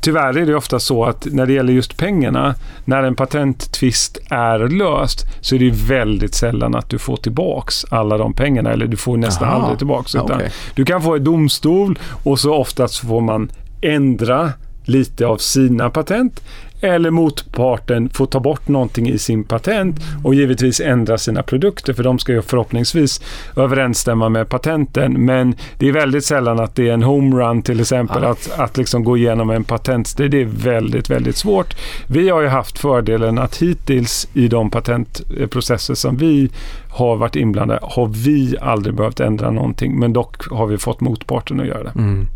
tyvärr 0.00 0.38
är 0.38 0.46
det 0.46 0.54
ofta 0.54 0.78
så 0.78 1.04
att 1.04 1.26
när 1.30 1.46
det 1.46 1.52
gäller 1.52 1.72
just 1.72 1.96
pengarna, 1.96 2.54
när 2.84 3.02
en 3.02 3.14
patenttvist 3.14 4.18
är 4.30 4.58
löst 4.58 5.24
så 5.40 5.54
är 5.54 5.58
det 5.58 5.70
väldigt 5.70 6.34
sällan 6.34 6.74
att 6.74 6.90
du 6.90 6.98
får 6.98 7.16
tillbaks 7.16 7.84
alla 7.90 8.18
de 8.18 8.32
pengarna 8.32 8.72
eller 8.72 8.86
du 8.86 8.96
får 8.96 9.16
nästan 9.16 9.48
Aha. 9.48 9.60
aldrig 9.60 9.78
tillbaks. 9.78 10.14
Utan 10.14 10.36
Okej. 10.36 10.52
Du 10.74 10.84
kan 10.84 11.02
få 11.02 11.14
ett 11.14 11.24
domstol 11.24 11.98
och 12.24 12.40
så 12.40 12.54
oftast 12.54 12.98
får 12.98 13.20
man 13.20 13.50
ändra 13.80 14.52
lite 14.84 15.26
av 15.26 15.36
sina 15.36 15.90
patent 15.90 16.40
eller 16.80 17.10
motparten 17.10 18.08
får 18.10 18.26
ta 18.26 18.40
bort 18.40 18.68
någonting 18.68 19.08
i 19.08 19.18
sin 19.18 19.44
patent 19.44 19.96
och 20.24 20.34
givetvis 20.34 20.80
ändra 20.80 21.18
sina 21.18 21.42
produkter 21.42 21.92
för 21.92 22.02
de 22.02 22.18
ska 22.18 22.32
ju 22.32 22.42
förhoppningsvis 22.42 23.20
överensstämma 23.56 24.28
med 24.28 24.48
patenten. 24.48 25.24
Men 25.24 25.54
det 25.78 25.88
är 25.88 25.92
väldigt 25.92 26.24
sällan 26.24 26.60
att 26.60 26.74
det 26.74 26.88
är 26.88 26.92
en 26.92 27.02
homerun 27.02 27.62
till 27.62 27.80
exempel 27.80 28.24
att, 28.24 28.50
att 28.56 28.76
liksom 28.76 29.04
gå 29.04 29.16
igenom 29.16 29.50
en 29.50 29.64
patentstrid. 29.64 30.30
Det 30.30 30.40
är 30.40 30.44
väldigt, 30.44 31.10
väldigt 31.10 31.36
svårt. 31.36 31.74
Vi 32.06 32.28
har 32.28 32.40
ju 32.40 32.48
haft 32.48 32.78
fördelen 32.78 33.38
att 33.38 33.62
hittills 33.62 34.28
i 34.32 34.48
de 34.48 34.70
patentprocesser 34.70 35.94
som 35.94 36.16
vi 36.16 36.50
har 36.98 37.16
varit 37.16 37.36
inblandade 37.36 37.80
har 37.82 38.06
vi 38.06 38.56
aldrig 38.60 38.94
behövt 38.94 39.20
ändra 39.20 39.50
någonting 39.50 39.98
men 39.98 40.12
dock 40.12 40.50
har 40.50 40.66
vi 40.66 40.78
fått 40.78 41.00
motparten 41.00 41.60
att 41.60 41.66
göra 41.66 41.82
det. 41.82 41.92
Mm. 41.96 42.26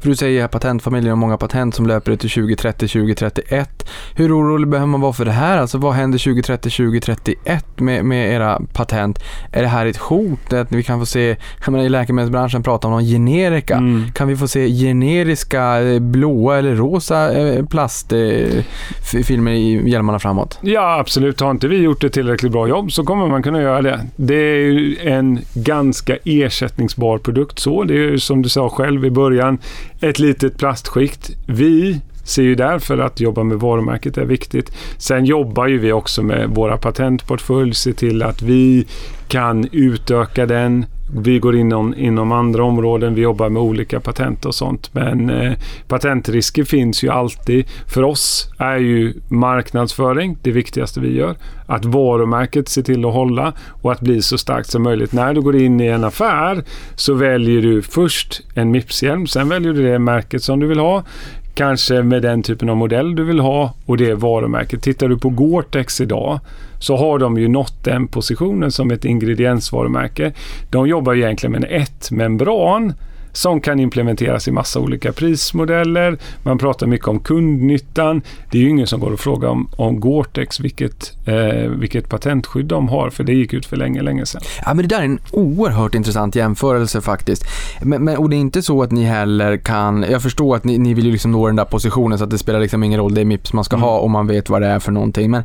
För 0.00 0.08
du 0.08 0.16
säger 0.16 0.48
patentfamiljen 0.48 1.10
har 1.10 1.16
många 1.16 1.36
patent 1.36 1.74
som 1.74 1.86
löper 1.86 2.16
till 2.16 2.30
2030, 2.30 2.88
2031. 2.88 3.88
Hur 4.14 4.38
orolig 4.38 4.68
behöver 4.68 4.86
man 4.86 5.00
vara 5.00 5.12
för 5.12 5.24
det 5.24 5.30
här? 5.32 5.58
Alltså 5.58 5.78
vad 5.78 5.92
händer 5.92 6.18
2030, 6.18 6.70
2031 6.70 7.80
med, 7.80 8.04
med 8.04 8.32
era 8.34 8.60
patent? 8.72 9.18
Är 9.52 9.62
det 9.62 9.68
här 9.68 9.86
ett 9.86 9.96
hot? 9.96 10.52
Att 10.52 10.72
vi 10.72 10.82
kan 10.82 10.98
få 10.98 11.06
se, 11.06 11.36
jag 11.64 11.72
menar 11.72 11.84
i 11.84 11.88
läkemedelsbranschen 11.88 12.62
pratar 12.62 12.88
om 12.88 12.92
någon 12.92 13.04
generika. 13.04 13.76
Mm. 13.76 14.12
Kan 14.12 14.28
vi 14.28 14.36
få 14.36 14.48
se 14.48 14.68
generiska 14.68 15.80
eh, 15.80 16.00
blåa 16.00 16.58
eller 16.58 16.74
rosa 16.74 17.32
eh, 17.32 17.66
plastfilmer 17.66 19.52
i 19.52 19.90
hjälmarna 19.90 20.18
framåt? 20.18 20.58
Ja, 20.62 20.98
absolut. 20.98 21.40
Har 21.40 21.50
inte 21.50 21.68
vi 21.68 21.76
gjort 21.76 22.04
ett 22.04 22.12
tillräckligt 22.12 22.52
bra 22.52 22.68
jobb 22.68 22.92
så 22.92 23.04
kommer 23.04 23.26
man 23.26 23.42
kunna 23.42 23.62
göra 23.62 23.82
det. 23.82 24.00
Det 24.16 24.34
är 24.34 24.70
ju 24.70 24.96
en 24.96 25.40
ganska 25.54 26.16
ersättningsbar 26.24 27.18
produkt 27.18 27.58
så. 27.58 27.84
Det 27.84 27.94
är 27.94 27.98
ju 27.98 28.18
som 28.18 28.42
du 28.42 28.48
sa 28.48 28.68
själv 28.68 29.04
i 29.04 29.10
början 29.10 29.58
ett 30.00 30.18
litet 30.18 30.58
plastskikt. 30.58 31.30
Vi 31.46 32.00
ser 32.24 32.42
ju 32.42 32.54
därför 32.54 32.98
att 32.98 33.20
jobba 33.20 33.42
med 33.42 33.60
varumärket 33.60 34.18
är 34.18 34.24
viktigt. 34.24 34.72
Sen 34.98 35.24
jobbar 35.24 35.66
ju 35.66 35.78
vi 35.78 35.92
också 35.92 36.22
med 36.22 36.48
våra 36.48 36.76
patentportfölj, 36.76 37.74
se 37.74 37.92
till 37.92 38.22
att 38.22 38.42
vi 38.42 38.86
kan 39.28 39.68
utöka 39.72 40.46
den. 40.46 40.86
Vi 41.16 41.38
går 41.38 41.56
inom, 41.56 41.94
inom 41.94 42.32
andra 42.32 42.64
områden, 42.64 43.14
vi 43.14 43.20
jobbar 43.20 43.48
med 43.48 43.62
olika 43.62 44.00
patent 44.00 44.44
och 44.44 44.54
sånt. 44.54 44.94
Men 44.94 45.30
eh, 45.30 45.52
patentrisker 45.88 46.64
finns 46.64 47.04
ju 47.04 47.08
alltid. 47.08 47.66
För 47.86 48.02
oss 48.02 48.50
är 48.58 48.76
ju 48.76 49.14
marknadsföring 49.28 50.36
det 50.42 50.50
viktigaste 50.50 51.00
vi 51.00 51.16
gör. 51.16 51.36
Att 51.66 51.84
varumärket 51.84 52.68
ser 52.68 52.82
till 52.82 53.04
att 53.04 53.12
hålla 53.12 53.52
och 53.82 53.92
att 53.92 54.00
bli 54.00 54.22
så 54.22 54.38
starkt 54.38 54.70
som 54.70 54.82
möjligt. 54.82 55.12
När 55.12 55.34
du 55.34 55.40
går 55.40 55.56
in 55.56 55.80
i 55.80 55.86
en 55.86 56.04
affär 56.04 56.64
så 56.94 57.14
väljer 57.14 57.62
du 57.62 57.82
först 57.82 58.42
en 58.54 58.70
Mips-hjälm, 58.70 59.26
sen 59.26 59.48
väljer 59.48 59.72
du 59.72 59.82
det 59.82 59.98
märket 59.98 60.42
som 60.42 60.60
du 60.60 60.66
vill 60.66 60.78
ha. 60.78 61.04
Kanske 61.54 62.02
med 62.02 62.22
den 62.22 62.42
typen 62.42 62.68
av 62.68 62.76
modell 62.76 63.14
du 63.14 63.24
vill 63.24 63.40
ha 63.40 63.74
och 63.86 63.96
det 63.96 64.14
varumärket. 64.14 64.82
Tittar 64.82 65.08
du 65.08 65.18
på 65.18 65.28
Gore-Tex 65.28 66.02
idag 66.02 66.40
så 66.78 66.96
har 66.96 67.18
de 67.18 67.38
ju 67.38 67.48
nått 67.48 67.84
den 67.84 68.08
positionen 68.08 68.72
som 68.72 68.90
ett 68.90 69.04
ingrediensvarumärke. 69.04 70.32
De 70.70 70.88
jobbar 70.88 71.12
ju 71.12 71.22
egentligen 71.22 71.52
med 71.52 71.64
en 71.64 71.82
ett-membran 71.82 72.92
som 73.32 73.60
kan 73.60 73.80
implementeras 73.80 74.48
i 74.48 74.50
massa 74.50 74.80
olika 74.80 75.12
prismodeller. 75.12 76.18
Man 76.42 76.58
pratar 76.58 76.86
mycket 76.86 77.08
om 77.08 77.20
kundnyttan. 77.20 78.22
Det 78.50 78.58
är 78.58 78.62
ju 78.62 78.68
ingen 78.68 78.86
som 78.86 79.00
går 79.00 79.10
och 79.12 79.20
frågar 79.20 79.48
om, 79.48 79.68
om 79.76 80.00
Gore-Tex 80.00 80.60
vilket, 80.60 81.12
eh, 81.26 81.70
vilket 81.70 82.08
patentskydd 82.08 82.66
de 82.66 82.88
har 82.88 83.10
för 83.10 83.24
det 83.24 83.32
gick 83.32 83.52
ut 83.52 83.66
för 83.66 83.76
länge, 83.76 84.02
länge 84.02 84.26
sedan. 84.26 84.42
Ja, 84.64 84.74
men 84.74 84.88
det 84.88 84.94
där 84.94 85.00
är 85.00 85.04
en 85.04 85.18
oerhört 85.30 85.94
intressant 85.94 86.36
jämförelse 86.36 87.00
faktiskt. 87.00 87.44
Men, 87.82 88.04
men, 88.04 88.16
och 88.16 88.30
det 88.30 88.36
är 88.36 88.38
inte 88.40 88.62
så 88.62 88.82
att 88.82 88.90
ni 88.90 89.04
heller 89.04 89.56
kan, 89.56 90.04
jag 90.10 90.22
förstår 90.22 90.56
att 90.56 90.64
ni, 90.64 90.78
ni 90.78 90.94
vill 90.94 91.06
ju 91.06 91.12
liksom 91.12 91.32
nå 91.32 91.46
den 91.46 91.56
där 91.56 91.64
positionen 91.64 92.18
så 92.18 92.24
att 92.24 92.30
det 92.30 92.38
spelar 92.38 92.60
liksom 92.60 92.82
ingen 92.82 93.00
roll, 93.00 93.14
det 93.14 93.20
är 93.20 93.24
Mips 93.24 93.52
man 93.52 93.64
ska 93.64 93.76
Mm. 93.76 93.88
ha 93.88 93.98
om 93.98 94.10
man 94.12 94.26
vet 94.26 94.50
vad 94.50 94.62
det 94.62 94.68
är 94.68 94.78
för 94.78 94.92
någonting. 94.92 95.30
Men 95.30 95.42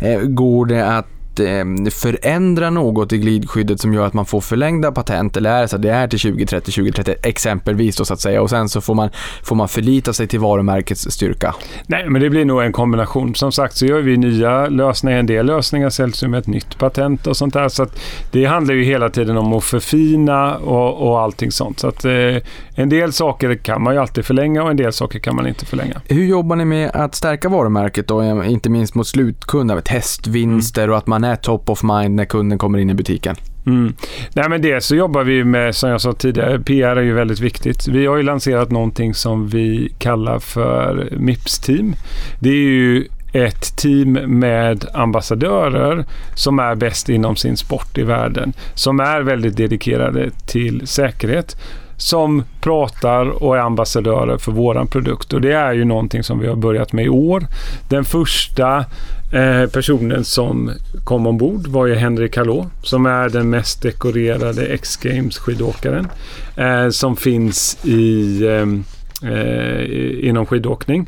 eh, 0.00 0.20
går 0.20 0.66
det 0.66 0.86
att 0.86 1.06
eh, 1.40 1.64
förändra 1.92 2.70
något 2.70 3.12
i 3.12 3.18
glidskyddet 3.18 3.80
som 3.80 3.94
gör 3.94 4.06
att 4.06 4.14
man 4.14 4.26
får 4.26 4.40
förlängda 4.40 4.92
patent 4.92 5.36
eller 5.36 5.50
är 5.50 5.62
det 5.62 5.68
så 5.68 5.76
att 5.76 5.82
det 5.82 5.90
är 5.90 6.08
till 6.08 6.20
2030, 6.20 6.72
2030 6.72 7.14
exempelvis 7.22 7.96
då 7.96 8.04
så 8.04 8.14
att 8.14 8.20
säga 8.20 8.42
och 8.42 8.50
sen 8.50 8.68
så 8.68 8.80
får 8.80 8.94
man, 8.94 9.10
får 9.42 9.56
man 9.56 9.68
förlita 9.68 10.12
sig 10.12 10.26
till 10.26 10.40
varumärkets 10.40 11.10
styrka. 11.10 11.54
Nej, 11.86 12.08
men 12.08 12.22
det 12.22 12.30
blir 12.30 12.44
nog 12.44 12.62
en 12.62 12.72
kombination. 12.72 13.34
Som 13.34 13.52
sagt 13.52 13.76
så 13.76 13.86
gör 13.86 14.00
vi 14.00 14.16
nya 14.16 14.66
lösningar. 14.66 15.18
En 15.18 15.26
del 15.26 15.46
lösningar 15.46 15.90
säljs 15.90 16.22
ju 16.22 16.28
med 16.28 16.40
ett 16.40 16.46
nytt 16.46 16.78
patent 16.78 17.26
och 17.26 17.36
sånt 17.36 17.54
där. 17.54 17.68
Så 17.68 17.82
att 17.82 18.00
det 18.32 18.44
handlar 18.44 18.74
ju 18.74 18.84
hela 18.84 19.10
tiden 19.10 19.36
om 19.36 19.52
att 19.52 19.64
förfina 19.64 20.56
och, 20.56 21.08
och 21.08 21.20
allting 21.20 21.52
sånt. 21.52 21.78
Så 21.78 21.88
att 21.88 22.04
eh, 22.04 22.36
en 22.74 22.88
del 22.88 23.12
saker 23.12 23.54
kan 23.54 23.82
man 23.82 23.94
ju 23.94 24.00
alltid 24.00 24.24
förlänga 24.24 24.62
och 24.62 24.70
en 24.70 24.76
del 24.76 24.92
saker 24.92 25.18
kan 25.18 25.36
man 25.36 25.46
inte 25.46 25.66
förlänga. 25.66 26.00
Hur 26.08 26.24
jobbar 26.24 26.56
ni 26.56 26.64
med 26.64 26.90
att 26.94 27.14
stärka 27.14 27.48
varumärket 27.48 28.08
då, 28.08 28.22
eh, 28.22 28.52
inte 28.52 28.70
minst 28.70 28.94
mot 28.94 29.06
slutkunder, 29.06 29.74
med 29.74 29.84
testvinster 29.84 30.90
och 30.90 30.98
att 30.98 31.06
man 31.06 31.24
är 31.28 31.36
top 31.36 31.70
of 31.70 31.82
mind 31.82 32.14
när 32.14 32.24
kunden 32.24 32.58
kommer 32.58 32.78
in 32.78 32.90
i 32.90 32.94
butiken? 32.94 33.36
Mm. 33.66 33.94
Nej, 34.34 34.48
men 34.48 34.62
det 34.62 34.80
så 34.80 34.96
jobbar 34.96 35.24
vi 35.24 35.44
med, 35.44 35.76
som 35.76 35.90
jag 35.90 36.00
sa 36.00 36.12
tidigare, 36.12 36.58
PR 36.58 36.96
är 36.96 37.02
ju 37.02 37.12
väldigt 37.12 37.40
viktigt. 37.40 37.88
Vi 37.88 38.06
har 38.06 38.16
ju 38.16 38.22
lanserat 38.22 38.70
någonting 38.70 39.14
som 39.14 39.48
vi 39.48 39.92
kallar 39.98 40.38
för 40.38 41.08
Mips-team. 41.18 41.94
Det 42.40 42.48
är 42.48 42.54
ju 42.54 43.08
ett 43.32 43.76
team 43.76 44.12
med 44.12 44.84
ambassadörer 44.94 46.04
som 46.34 46.58
är 46.58 46.74
bäst 46.74 47.08
inom 47.08 47.36
sin 47.36 47.56
sport 47.56 47.98
i 47.98 48.02
världen. 48.02 48.52
Som 48.74 49.00
är 49.00 49.20
väldigt 49.20 49.56
dedikerade 49.56 50.30
till 50.46 50.86
säkerhet. 50.86 51.56
Som 51.98 52.44
pratar 52.60 53.42
och 53.42 53.56
är 53.56 53.60
ambassadörer 53.60 54.38
för 54.38 54.52
våran 54.52 54.86
produkt. 54.86 55.32
Och 55.32 55.40
det 55.40 55.52
är 55.52 55.72
ju 55.72 55.84
någonting 55.84 56.22
som 56.22 56.38
vi 56.38 56.46
har 56.46 56.56
börjat 56.56 56.92
med 56.92 57.04
i 57.04 57.08
år. 57.08 57.46
Den 57.88 58.04
första 58.04 58.84
eh, 59.32 59.70
personen 59.72 60.24
som 60.24 60.70
kom 61.04 61.26
ombord 61.26 61.66
var 61.66 61.86
ju 61.86 61.94
Henrik 61.94 62.36
Hallå 62.36 62.66
som 62.82 63.06
är 63.06 63.28
den 63.28 63.50
mest 63.50 63.82
dekorerade 63.82 64.66
X-Games 64.66 65.38
skidåkaren. 65.38 66.08
Eh, 66.56 66.88
som 66.88 67.16
finns 67.16 67.84
i, 67.84 68.42
eh, 68.46 69.30
eh, 69.32 70.28
inom 70.28 70.46
skidåkning 70.46 71.06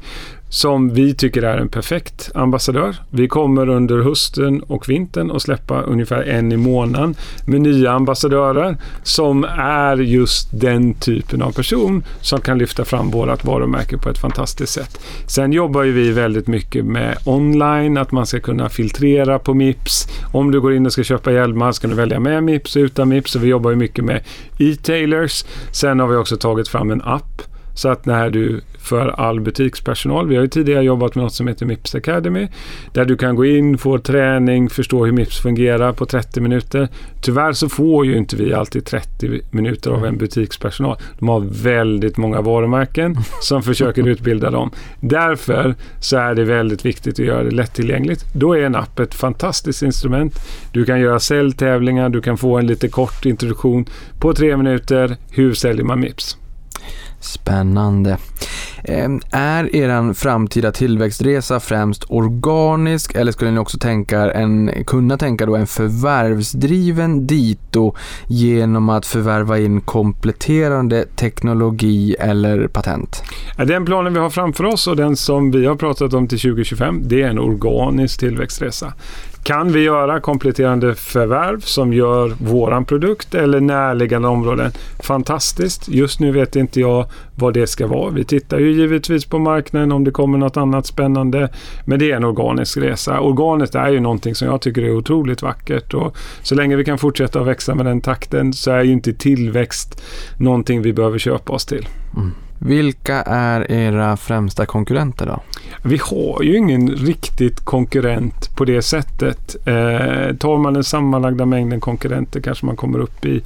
som 0.50 0.94
vi 0.94 1.14
tycker 1.14 1.42
är 1.42 1.58
en 1.58 1.68
perfekt 1.68 2.30
ambassadör. 2.34 2.96
Vi 3.10 3.28
kommer 3.28 3.68
under 3.68 3.98
hösten 3.98 4.62
och 4.62 4.88
vintern 4.88 5.30
att 5.30 5.42
släppa 5.42 5.82
ungefär 5.82 6.22
en 6.22 6.52
i 6.52 6.56
månaden 6.56 7.14
med 7.46 7.60
nya 7.60 7.92
ambassadörer 7.92 8.76
som 9.02 9.44
är 9.58 9.96
just 9.96 10.48
den 10.60 10.94
typen 10.94 11.42
av 11.42 11.52
person 11.52 12.04
som 12.20 12.40
kan 12.40 12.58
lyfta 12.58 12.84
fram 12.84 13.10
vårt 13.10 13.44
varumärke 13.44 13.98
på 13.98 14.08
ett 14.08 14.18
fantastiskt 14.18 14.72
sätt. 14.72 15.00
Sen 15.26 15.52
jobbar 15.52 15.82
ju 15.82 15.92
vi 15.92 16.12
väldigt 16.12 16.46
mycket 16.46 16.84
med 16.84 17.18
online, 17.24 17.96
att 17.96 18.12
man 18.12 18.26
ska 18.26 18.40
kunna 18.40 18.68
filtrera 18.68 19.38
på 19.38 19.54
Mips. 19.54 20.08
Om 20.32 20.50
du 20.50 20.60
går 20.60 20.74
in 20.74 20.86
och 20.86 20.92
ska 20.92 21.02
köpa 21.02 21.32
hjälmar 21.32 21.72
ska 21.72 21.88
du 21.88 21.94
välja 21.94 22.20
med 22.20 22.42
Mips 22.44 22.76
och 22.76 22.80
utan 22.80 23.08
Mips. 23.08 23.32
Så 23.32 23.38
vi 23.38 23.48
jobbar 23.48 23.70
ju 23.70 23.76
mycket 23.76 24.04
med 24.04 24.22
e-tailers. 24.58 25.44
Sen 25.72 26.00
har 26.00 26.08
vi 26.08 26.16
också 26.16 26.36
tagit 26.36 26.68
fram 26.68 26.90
en 26.90 27.02
app 27.02 27.42
så 27.80 27.88
att 27.88 28.06
när 28.06 28.30
du 28.30 28.60
för 28.78 29.08
all 29.08 29.40
butikspersonal, 29.40 30.28
vi 30.28 30.36
har 30.36 30.42
ju 30.42 30.48
tidigare 30.48 30.84
jobbat 30.84 31.14
med 31.14 31.24
något 31.24 31.34
som 31.34 31.48
heter 31.48 31.66
Mips 31.66 31.94
Academy, 31.94 32.48
där 32.92 33.04
du 33.04 33.16
kan 33.16 33.36
gå 33.36 33.44
in, 33.44 33.78
få 33.78 33.98
träning, 33.98 34.70
förstå 34.70 35.04
hur 35.04 35.12
Mips 35.12 35.40
fungerar 35.40 35.92
på 35.92 36.06
30 36.06 36.40
minuter. 36.40 36.88
Tyvärr 37.22 37.52
så 37.52 37.68
får 37.68 38.06
ju 38.06 38.16
inte 38.16 38.36
vi 38.36 38.54
alltid 38.54 38.84
30 38.84 39.40
minuter 39.50 39.90
av 39.90 40.06
en 40.06 40.18
butikspersonal. 40.18 40.96
De 41.18 41.28
har 41.28 41.40
väldigt 41.62 42.16
många 42.16 42.40
varumärken 42.40 43.16
som 43.40 43.62
försöker 43.62 44.08
utbilda 44.08 44.50
dem. 44.50 44.70
Därför 45.00 45.74
så 46.00 46.16
är 46.16 46.34
det 46.34 46.44
väldigt 46.44 46.84
viktigt 46.84 47.14
att 47.14 47.26
göra 47.26 47.42
det 47.42 47.50
lättillgängligt. 47.50 48.24
Då 48.34 48.56
är 48.56 48.62
en 48.62 48.74
app 48.74 48.98
ett 48.98 49.14
fantastiskt 49.14 49.82
instrument. 49.82 50.34
Du 50.72 50.84
kan 50.84 51.00
göra 51.00 51.20
säljtävlingar, 51.20 52.08
du 52.08 52.20
kan 52.20 52.36
få 52.38 52.58
en 52.58 52.66
lite 52.66 52.88
kort 52.88 53.26
introduktion 53.26 53.86
på 54.18 54.32
tre 54.32 54.56
minuter. 54.56 55.16
Hur 55.30 55.54
säljer 55.54 55.84
man 55.84 56.00
Mips? 56.00 56.39
Spännande. 57.20 58.18
Ehm, 58.84 59.20
är 59.30 59.76
er 59.76 60.12
framtida 60.12 60.72
tillväxtresa 60.72 61.60
främst 61.60 62.04
organisk 62.08 63.14
eller 63.14 63.32
skulle 63.32 63.50
ni 63.50 63.58
också 63.58 63.78
tänka 63.78 64.32
en, 64.32 64.70
kunna 64.86 65.18
tänka 65.18 65.46
då 65.46 65.56
en 65.56 65.66
förvärvsdriven 65.66 67.26
dito 67.26 67.94
genom 68.26 68.88
att 68.88 69.06
förvärva 69.06 69.58
in 69.58 69.80
kompletterande 69.80 71.04
teknologi 71.16 72.16
eller 72.18 72.68
patent? 72.68 73.22
Den 73.56 73.84
planen 73.84 74.14
vi 74.14 74.18
har 74.18 74.30
framför 74.30 74.64
oss 74.64 74.86
och 74.86 74.96
den 74.96 75.16
som 75.16 75.50
vi 75.50 75.66
har 75.66 75.76
pratat 75.76 76.14
om 76.14 76.28
till 76.28 76.40
2025, 76.40 77.02
det 77.04 77.22
är 77.22 77.28
en 77.28 77.38
organisk 77.38 78.20
tillväxtresa. 78.20 78.92
Kan 79.42 79.72
vi 79.72 79.80
göra 79.80 80.20
kompletterande 80.20 80.94
förvärv 80.94 81.60
som 81.60 81.92
gör 81.92 82.32
våran 82.40 82.84
produkt 82.84 83.34
eller 83.34 83.60
närliggande 83.60 84.28
områden? 84.28 84.72
Fantastiskt. 85.02 85.88
Just 85.88 86.20
nu 86.20 86.32
vet 86.32 86.56
inte 86.56 86.80
jag 86.80 87.06
vad 87.34 87.54
det 87.54 87.66
ska 87.66 87.86
vara. 87.86 88.10
Vi 88.10 88.24
tittar 88.24 88.58
ju 88.58 88.69
givetvis 88.72 89.24
på 89.24 89.38
marknaden 89.38 89.92
om 89.92 90.04
det 90.04 90.10
kommer 90.10 90.38
något 90.38 90.56
annat 90.56 90.86
spännande. 90.86 91.48
Men 91.84 91.98
det 91.98 92.10
är 92.10 92.16
en 92.16 92.24
organisk 92.24 92.76
resa. 92.76 93.20
Organiskt 93.20 93.74
är 93.74 93.88
ju 93.88 94.00
någonting 94.00 94.34
som 94.34 94.48
jag 94.48 94.60
tycker 94.60 94.82
är 94.82 94.96
otroligt 94.96 95.42
vackert 95.42 95.94
och 95.94 96.16
så 96.42 96.54
länge 96.54 96.76
vi 96.76 96.84
kan 96.84 96.98
fortsätta 96.98 97.40
att 97.40 97.46
växa 97.46 97.74
med 97.74 97.86
den 97.86 98.00
takten 98.00 98.52
så 98.52 98.70
är 98.70 98.82
ju 98.82 98.92
inte 98.92 99.12
tillväxt 99.12 100.02
någonting 100.36 100.82
vi 100.82 100.92
behöver 100.92 101.18
köpa 101.18 101.52
oss 101.52 101.66
till. 101.66 101.88
Mm. 102.16 102.32
Vilka 102.62 103.22
är 103.22 103.72
era 103.72 104.16
främsta 104.16 104.66
konkurrenter 104.66 105.26
då? 105.26 105.40
Vi 105.82 106.00
har 106.02 106.42
ju 106.42 106.56
ingen 106.56 106.90
riktigt 106.90 107.60
konkurrent 107.60 108.56
på 108.56 108.64
det 108.64 108.82
sättet. 108.82 109.56
Eh, 109.66 110.36
tar 110.36 110.58
man 110.58 110.74
den 110.74 110.84
sammanlagda 110.84 111.46
mängden 111.46 111.80
konkurrenter 111.80 112.40
kanske 112.40 112.66
man 112.66 112.76
kommer 112.76 112.98
upp 112.98 113.24
i 113.24 113.42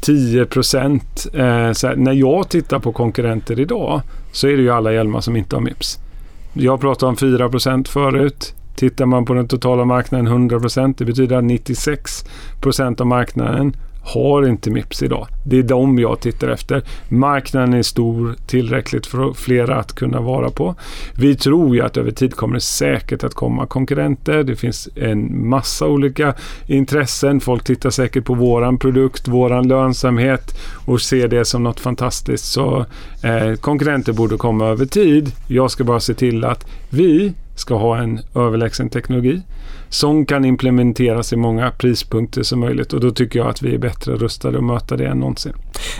10 0.00 0.46
procent. 0.46 1.26
Eh, 1.34 1.72
så 1.72 1.86
här, 1.86 1.96
när 1.96 2.12
jag 2.12 2.48
tittar 2.48 2.78
på 2.78 2.92
konkurrenter 2.92 3.60
idag 3.60 4.00
så 4.32 4.48
är 4.48 4.56
det 4.56 4.62
ju 4.62 4.70
alla 4.70 4.92
hjälmar 4.92 5.20
som 5.20 5.36
inte 5.36 5.56
har 5.56 5.60
Mips. 5.60 5.98
Jag 6.52 6.80
pratade 6.80 7.10
om 7.10 7.16
4 7.16 7.48
procent 7.48 7.88
förut. 7.88 8.54
Tittar 8.76 9.06
man 9.06 9.24
på 9.24 9.34
den 9.34 9.48
totala 9.48 9.84
marknaden 9.84 10.26
100 10.26 10.60
procent. 10.60 10.98
Det 10.98 11.04
betyder 11.04 11.36
att 11.36 11.44
96 11.44 12.24
procent 12.60 13.00
av 13.00 13.06
marknaden 13.06 13.72
har 14.08 14.48
inte 14.48 14.70
Mips 14.70 15.02
idag. 15.02 15.26
Det 15.44 15.58
är 15.58 15.62
de 15.62 15.98
jag 15.98 16.20
tittar 16.20 16.48
efter. 16.48 16.82
Marknaden 17.08 17.74
är 17.74 17.82
stor, 17.82 18.36
tillräckligt 18.46 19.06
för 19.06 19.32
flera 19.32 19.76
att 19.76 19.92
kunna 19.92 20.20
vara 20.20 20.50
på. 20.50 20.74
Vi 21.14 21.36
tror 21.36 21.76
ju 21.76 21.82
att 21.82 21.96
över 21.96 22.10
tid 22.10 22.34
kommer 22.34 22.54
det 22.54 22.60
säkert 22.60 23.24
att 23.24 23.34
komma 23.34 23.66
konkurrenter. 23.66 24.42
Det 24.42 24.56
finns 24.56 24.88
en 24.94 25.48
massa 25.48 25.86
olika 25.86 26.34
intressen. 26.66 27.40
Folk 27.40 27.64
tittar 27.64 27.90
säkert 27.90 28.24
på 28.24 28.34
våran 28.34 28.78
produkt, 28.78 29.28
våran 29.28 29.68
lönsamhet 29.68 30.58
och 30.86 31.00
ser 31.00 31.28
det 31.28 31.44
som 31.44 31.62
något 31.62 31.80
fantastiskt. 31.80 32.44
Så 32.44 32.86
eh, 33.22 33.54
konkurrenter 33.60 34.12
borde 34.12 34.36
komma 34.36 34.66
över 34.66 34.86
tid. 34.86 35.32
Jag 35.46 35.70
ska 35.70 35.84
bara 35.84 36.00
se 36.00 36.14
till 36.14 36.44
att 36.44 36.66
vi 36.90 37.32
ska 37.54 37.74
ha 37.74 37.98
en 37.98 38.20
överlägsen 38.34 38.88
teknologi 38.88 39.42
som 39.88 40.26
kan 40.26 40.44
implementeras 40.44 41.32
i 41.32 41.36
många 41.36 41.70
prispunkter 41.70 42.42
som 42.42 42.60
möjligt 42.60 42.92
och 42.92 43.00
då 43.00 43.10
tycker 43.10 43.38
jag 43.38 43.48
att 43.48 43.62
vi 43.62 43.74
är 43.74 43.78
bättre 43.78 44.16
rustade 44.16 44.58
att 44.58 44.64
möta 44.64 44.96
det 44.96 45.06
än 45.06 45.20
någonsin. 45.20 45.52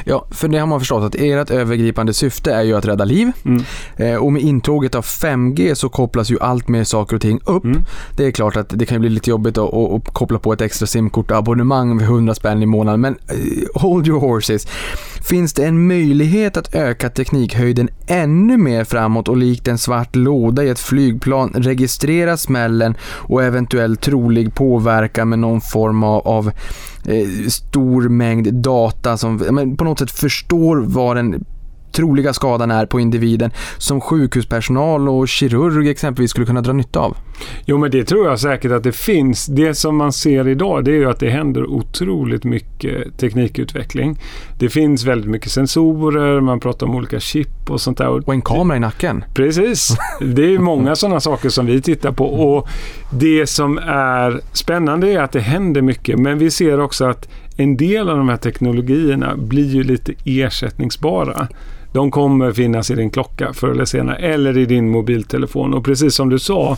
Ja, 0.05 0.27
för 0.31 0.49
det 0.49 0.59
har 0.59 0.66
man 0.66 0.81
förstått 0.81 1.05
att 1.05 1.15
ert 1.15 1.51
övergripande 1.51 2.15
syfte 2.15 2.53
är 2.53 2.62
ju 2.62 2.77
att 2.77 2.85
rädda 2.85 3.05
liv. 3.05 3.32
Mm. 3.45 3.62
Eh, 3.97 4.15
och 4.15 4.32
med 4.32 4.43
intåget 4.43 4.95
av 4.95 5.05
5G 5.05 5.74
så 5.74 5.89
kopplas 5.89 6.31
ju 6.31 6.39
allt 6.40 6.69
mer 6.69 6.85
saker 6.85 7.16
och 7.16 7.23
ting 7.23 7.40
upp. 7.45 7.65
Mm. 7.65 7.85
Det 8.16 8.27
är 8.27 8.31
klart 8.31 8.57
att 8.57 8.69
det 8.69 8.86
kan 8.86 9.01
bli 9.01 9.11
lite 9.11 9.31
jobbigt 9.31 9.59
att, 9.59 9.74
att, 9.74 9.93
att 9.93 10.15
koppla 10.15 10.39
på 10.39 10.53
ett 10.53 10.61
extra 10.61 10.86
simkort 10.86 11.31
abonnemang 11.31 11.97
med 11.97 12.05
100 12.05 12.35
spänn 12.35 12.62
i 12.62 12.66
månaden. 12.66 13.01
Men 13.01 13.16
eh, 13.28 13.81
hold 13.81 14.07
your 14.07 14.20
horses. 14.20 14.66
Finns 15.28 15.53
det 15.53 15.65
en 15.65 15.86
möjlighet 15.86 16.57
att 16.57 16.74
öka 16.74 17.11
teknikhöjden 17.11 17.89
ännu 18.07 18.57
mer 18.57 18.85
framåt 18.85 19.28
och 19.28 19.36
likt 19.36 19.69
en 19.69 19.78
svart 19.78 20.16
låda 20.16 20.65
i 20.65 20.69
ett 20.69 20.78
flygplan 20.78 21.53
registrera 21.55 22.36
smällen 22.36 22.95
och 23.03 23.43
eventuell 23.59 23.97
trolig 23.97 24.55
påverkan 24.55 25.28
med 25.28 25.39
någon 25.39 25.60
form 25.60 26.02
av, 26.05 26.28
av 26.28 26.47
eh, 27.05 27.48
stor 27.48 28.09
mängd 28.09 28.55
data 28.55 29.16
som 29.16 29.36
men 29.36 29.76
på 29.76 29.85
något 29.85 29.98
sätt 29.98 30.10
förstår 30.10 30.76
vad 30.76 31.16
den 31.16 31.44
troliga 31.93 32.32
skadan 32.32 32.70
är 32.70 32.86
på 32.86 33.01
individen 33.01 33.51
som 33.78 34.01
sjukhuspersonal 34.01 35.09
och 35.09 35.28
kirurg 35.28 35.90
exempelvis 35.90 36.31
skulle 36.31 36.47
kunna 36.47 36.60
dra 36.60 36.73
nytta 36.73 37.01
av. 37.01 37.16
Jo, 37.65 37.78
men 37.78 37.90
det 37.90 38.05
tror 38.05 38.27
jag 38.27 38.40
säkert 38.40 38.73
att 38.73 38.82
det 38.82 38.93
finns. 38.93 39.47
Det 39.47 39.74
som 39.74 39.97
man 39.97 40.12
ser 40.12 40.48
idag 40.48 40.85
det 40.85 40.90
är 40.90 40.94
ju 40.97 41.10
att 41.10 41.20
det 41.20 41.31
händer 41.31 41.66
otroligt 41.66 42.44
mycket 42.44 43.19
teknikutveckling. 43.19 44.19
Det 44.59 44.69
finns 44.69 45.05
väldigt 45.05 45.31
mycket 45.31 45.51
sensorer, 45.51 46.40
man 46.40 46.60
pratar 46.60 46.86
om 46.86 46.94
olika 46.94 47.20
chip 47.20 47.70
och 47.70 47.81
sånt 47.81 47.98
där. 47.98 48.09
Och 48.09 48.35
en 48.35 48.43
kamera 48.43 48.77
i 48.77 48.81
nacken. 48.81 49.24
Precis. 49.35 49.97
Det 50.20 50.55
är 50.55 50.59
många 50.59 50.97
sådana 50.97 51.20
saker 51.20 51.48
som 51.48 51.66
vi 51.66 51.82
tittar 51.82 52.12
på. 52.12 52.24
Och 52.24 52.69
Det 53.10 53.47
som 53.47 53.78
är 53.78 54.40
spännande 54.52 55.12
är 55.12 55.20
att 55.20 55.32
det 55.32 55.40
händer 55.40 55.82
mycket, 55.82 56.19
men 56.19 56.39
vi 56.39 56.51
ser 56.51 56.81
också 56.81 57.05
att 57.05 57.28
en 57.56 57.77
del 57.77 58.09
av 58.09 58.16
de 58.16 58.28
här 58.28 58.36
teknologierna 58.36 59.36
blir 59.36 59.74
ju 59.74 59.82
lite 59.82 60.15
ersättningsbara. 60.24 61.48
De 61.93 62.10
kommer 62.10 62.52
finnas 62.52 62.90
i 62.90 62.94
din 62.94 63.10
klocka 63.10 63.52
förr 63.52 63.70
eller 63.70 63.85
senare, 63.85 64.16
eller 64.16 64.59
i 64.59 64.66
din 64.66 64.90
mobiltelefon. 64.90 65.74
Och 65.74 65.85
precis 65.85 66.15
som 66.15 66.28
du 66.28 66.39
sa, 66.39 66.77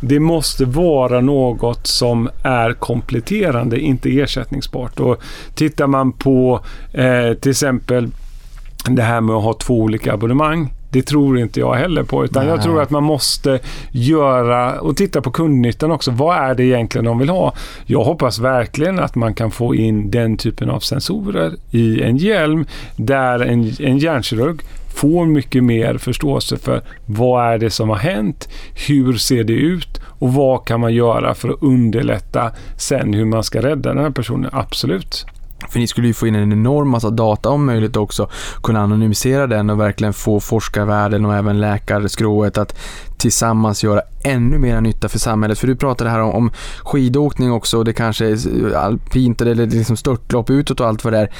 det 0.00 0.20
måste 0.20 0.64
vara 0.64 1.20
något 1.20 1.86
som 1.86 2.28
är 2.42 2.72
kompletterande, 2.72 3.80
inte 3.80 4.20
ersättningsbart. 4.20 5.00
Och 5.00 5.22
tittar 5.54 5.86
man 5.86 6.12
på 6.12 6.60
eh, 6.92 7.32
till 7.32 7.50
exempel 7.50 8.10
det 8.88 9.02
här 9.02 9.20
med 9.20 9.36
att 9.36 9.44
ha 9.44 9.52
två 9.52 9.80
olika 9.80 10.12
abonnemang. 10.12 10.72
Det 10.96 11.02
tror 11.02 11.38
inte 11.38 11.60
jag 11.60 11.74
heller 11.74 12.02
på. 12.02 12.24
Utan 12.24 12.46
jag 12.46 12.56
Nej. 12.56 12.64
tror 12.64 12.82
att 12.82 12.90
man 12.90 13.02
måste 13.02 13.58
göra 13.90 14.80
och 14.80 14.96
titta 14.96 15.20
på 15.22 15.30
kundnyttan 15.30 15.90
också. 15.90 16.10
Vad 16.10 16.36
är 16.36 16.54
det 16.54 16.64
egentligen 16.64 17.04
de 17.04 17.18
vill 17.18 17.28
ha? 17.28 17.54
Jag 17.86 18.04
hoppas 18.04 18.38
verkligen 18.38 18.98
att 18.98 19.14
man 19.14 19.34
kan 19.34 19.50
få 19.50 19.74
in 19.74 20.10
den 20.10 20.36
typen 20.36 20.70
av 20.70 20.80
sensorer 20.80 21.52
i 21.70 22.02
en 22.02 22.16
hjälm 22.16 22.66
där 22.96 23.40
en, 23.40 23.72
en 23.80 23.98
hjärnkirurg 23.98 24.60
får 24.88 25.26
mycket 25.26 25.64
mer 25.64 25.98
förståelse 25.98 26.56
för 26.56 26.82
vad 27.06 27.44
är 27.44 27.58
det 27.58 27.70
som 27.70 27.88
har 27.88 27.96
hänt, 27.96 28.48
hur 28.88 29.12
ser 29.12 29.44
det 29.44 29.52
ut 29.52 30.00
och 30.18 30.34
vad 30.34 30.64
kan 30.64 30.80
man 30.80 30.94
göra 30.94 31.34
för 31.34 31.48
att 31.48 31.62
underlätta 31.62 32.50
sen 32.78 33.14
hur 33.14 33.24
man 33.24 33.44
ska 33.44 33.62
rädda 33.62 33.94
den 33.94 34.02
här 34.02 34.10
personen. 34.10 34.50
Absolut. 34.52 35.26
För 35.68 35.78
ni 35.78 35.86
skulle 35.86 36.06
ju 36.06 36.14
få 36.14 36.26
in 36.26 36.34
en 36.34 36.52
enorm 36.52 36.88
massa 36.88 37.10
data 37.10 37.48
om 37.48 37.66
möjligt 37.66 37.96
också, 37.96 38.28
kunna 38.62 38.80
anonymisera 38.80 39.46
den 39.46 39.70
och 39.70 39.80
verkligen 39.80 40.12
få 40.12 40.40
forskarvärlden 40.40 41.24
och 41.24 41.34
även 41.34 41.60
läkarskrået 41.60 42.58
att 42.58 42.78
tillsammans 43.16 43.84
göra 43.84 44.02
ännu 44.24 44.58
mer 44.58 44.80
nytta 44.80 45.08
för 45.08 45.18
samhället. 45.18 45.58
För 45.58 45.66
du 45.66 45.76
pratade 45.76 46.10
här 46.10 46.20
om, 46.20 46.30
om 46.30 46.50
skidåkning 46.82 47.52
också 47.52 47.78
och 47.78 47.84
det 47.84 47.92
kanske 47.92 48.26
är 48.26 48.74
alpint 48.74 49.40
eller 49.40 49.54
liksom 49.54 49.96
störtlopp 49.96 50.50
utåt 50.50 50.80
och 50.80 50.86
allt 50.86 51.04
vad 51.04 51.12
det 51.12 51.18
är. 51.18 51.30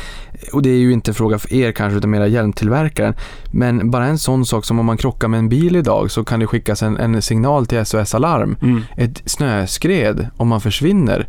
Och 0.52 0.62
det 0.62 0.70
är 0.70 0.78
ju 0.78 0.92
inte 0.92 1.10
en 1.10 1.14
fråga 1.14 1.38
för 1.38 1.54
er 1.54 1.72
kanske 1.72 1.98
utan 1.98 2.10
mera 2.10 2.26
hjälmtillverkaren. 2.26 3.14
Men 3.50 3.90
bara 3.90 4.06
en 4.06 4.18
sån 4.18 4.46
sak 4.46 4.64
som 4.64 4.78
om 4.78 4.86
man 4.86 4.96
krockar 4.96 5.28
med 5.28 5.38
en 5.38 5.48
bil 5.48 5.76
idag 5.76 6.10
så 6.10 6.24
kan 6.24 6.40
det 6.40 6.46
skickas 6.46 6.82
en, 6.82 6.96
en 6.96 7.22
signal 7.22 7.66
till 7.66 7.86
SOS 7.86 8.14
Alarm. 8.14 8.56
Mm. 8.62 8.82
Ett 8.96 9.22
snöskred, 9.26 10.28
om 10.36 10.48
man 10.48 10.60
försvinner, 10.60 11.26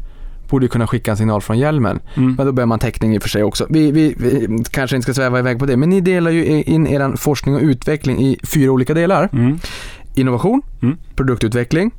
borde 0.50 0.68
kunna 0.68 0.88
skicka 0.88 1.12
en 1.12 1.18
signal 1.18 1.42
från 1.42 1.60
hjälmen. 1.60 2.00
Mm. 2.16 2.34
Men 2.38 2.46
då 2.46 2.52
behöver 2.52 2.66
man 2.68 2.80
täckning 2.80 3.16
i 3.16 3.18
och 3.18 3.22
för 3.22 3.30
sig 3.30 3.44
också. 3.44 3.66
Vi, 3.70 3.92
vi, 3.92 4.16
vi 4.18 4.64
kanske 4.72 4.96
inte 4.96 5.04
ska 5.04 5.14
sväva 5.14 5.40
iväg 5.40 5.60
på 5.60 5.66
det, 5.66 5.78
men 5.78 5.90
ni 5.90 6.02
delar 6.02 6.32
ju 6.32 6.64
in 6.64 6.88
er 6.88 7.16
forskning 7.18 7.56
och 7.56 7.62
utveckling 7.62 8.20
i 8.26 8.38
fyra 8.44 8.72
olika 8.72 8.94
delar. 8.94 9.30
Mm. 9.34 9.60
Innovation, 10.16 10.62
Mm. 10.82 10.98
produktutveckling, 11.16 11.92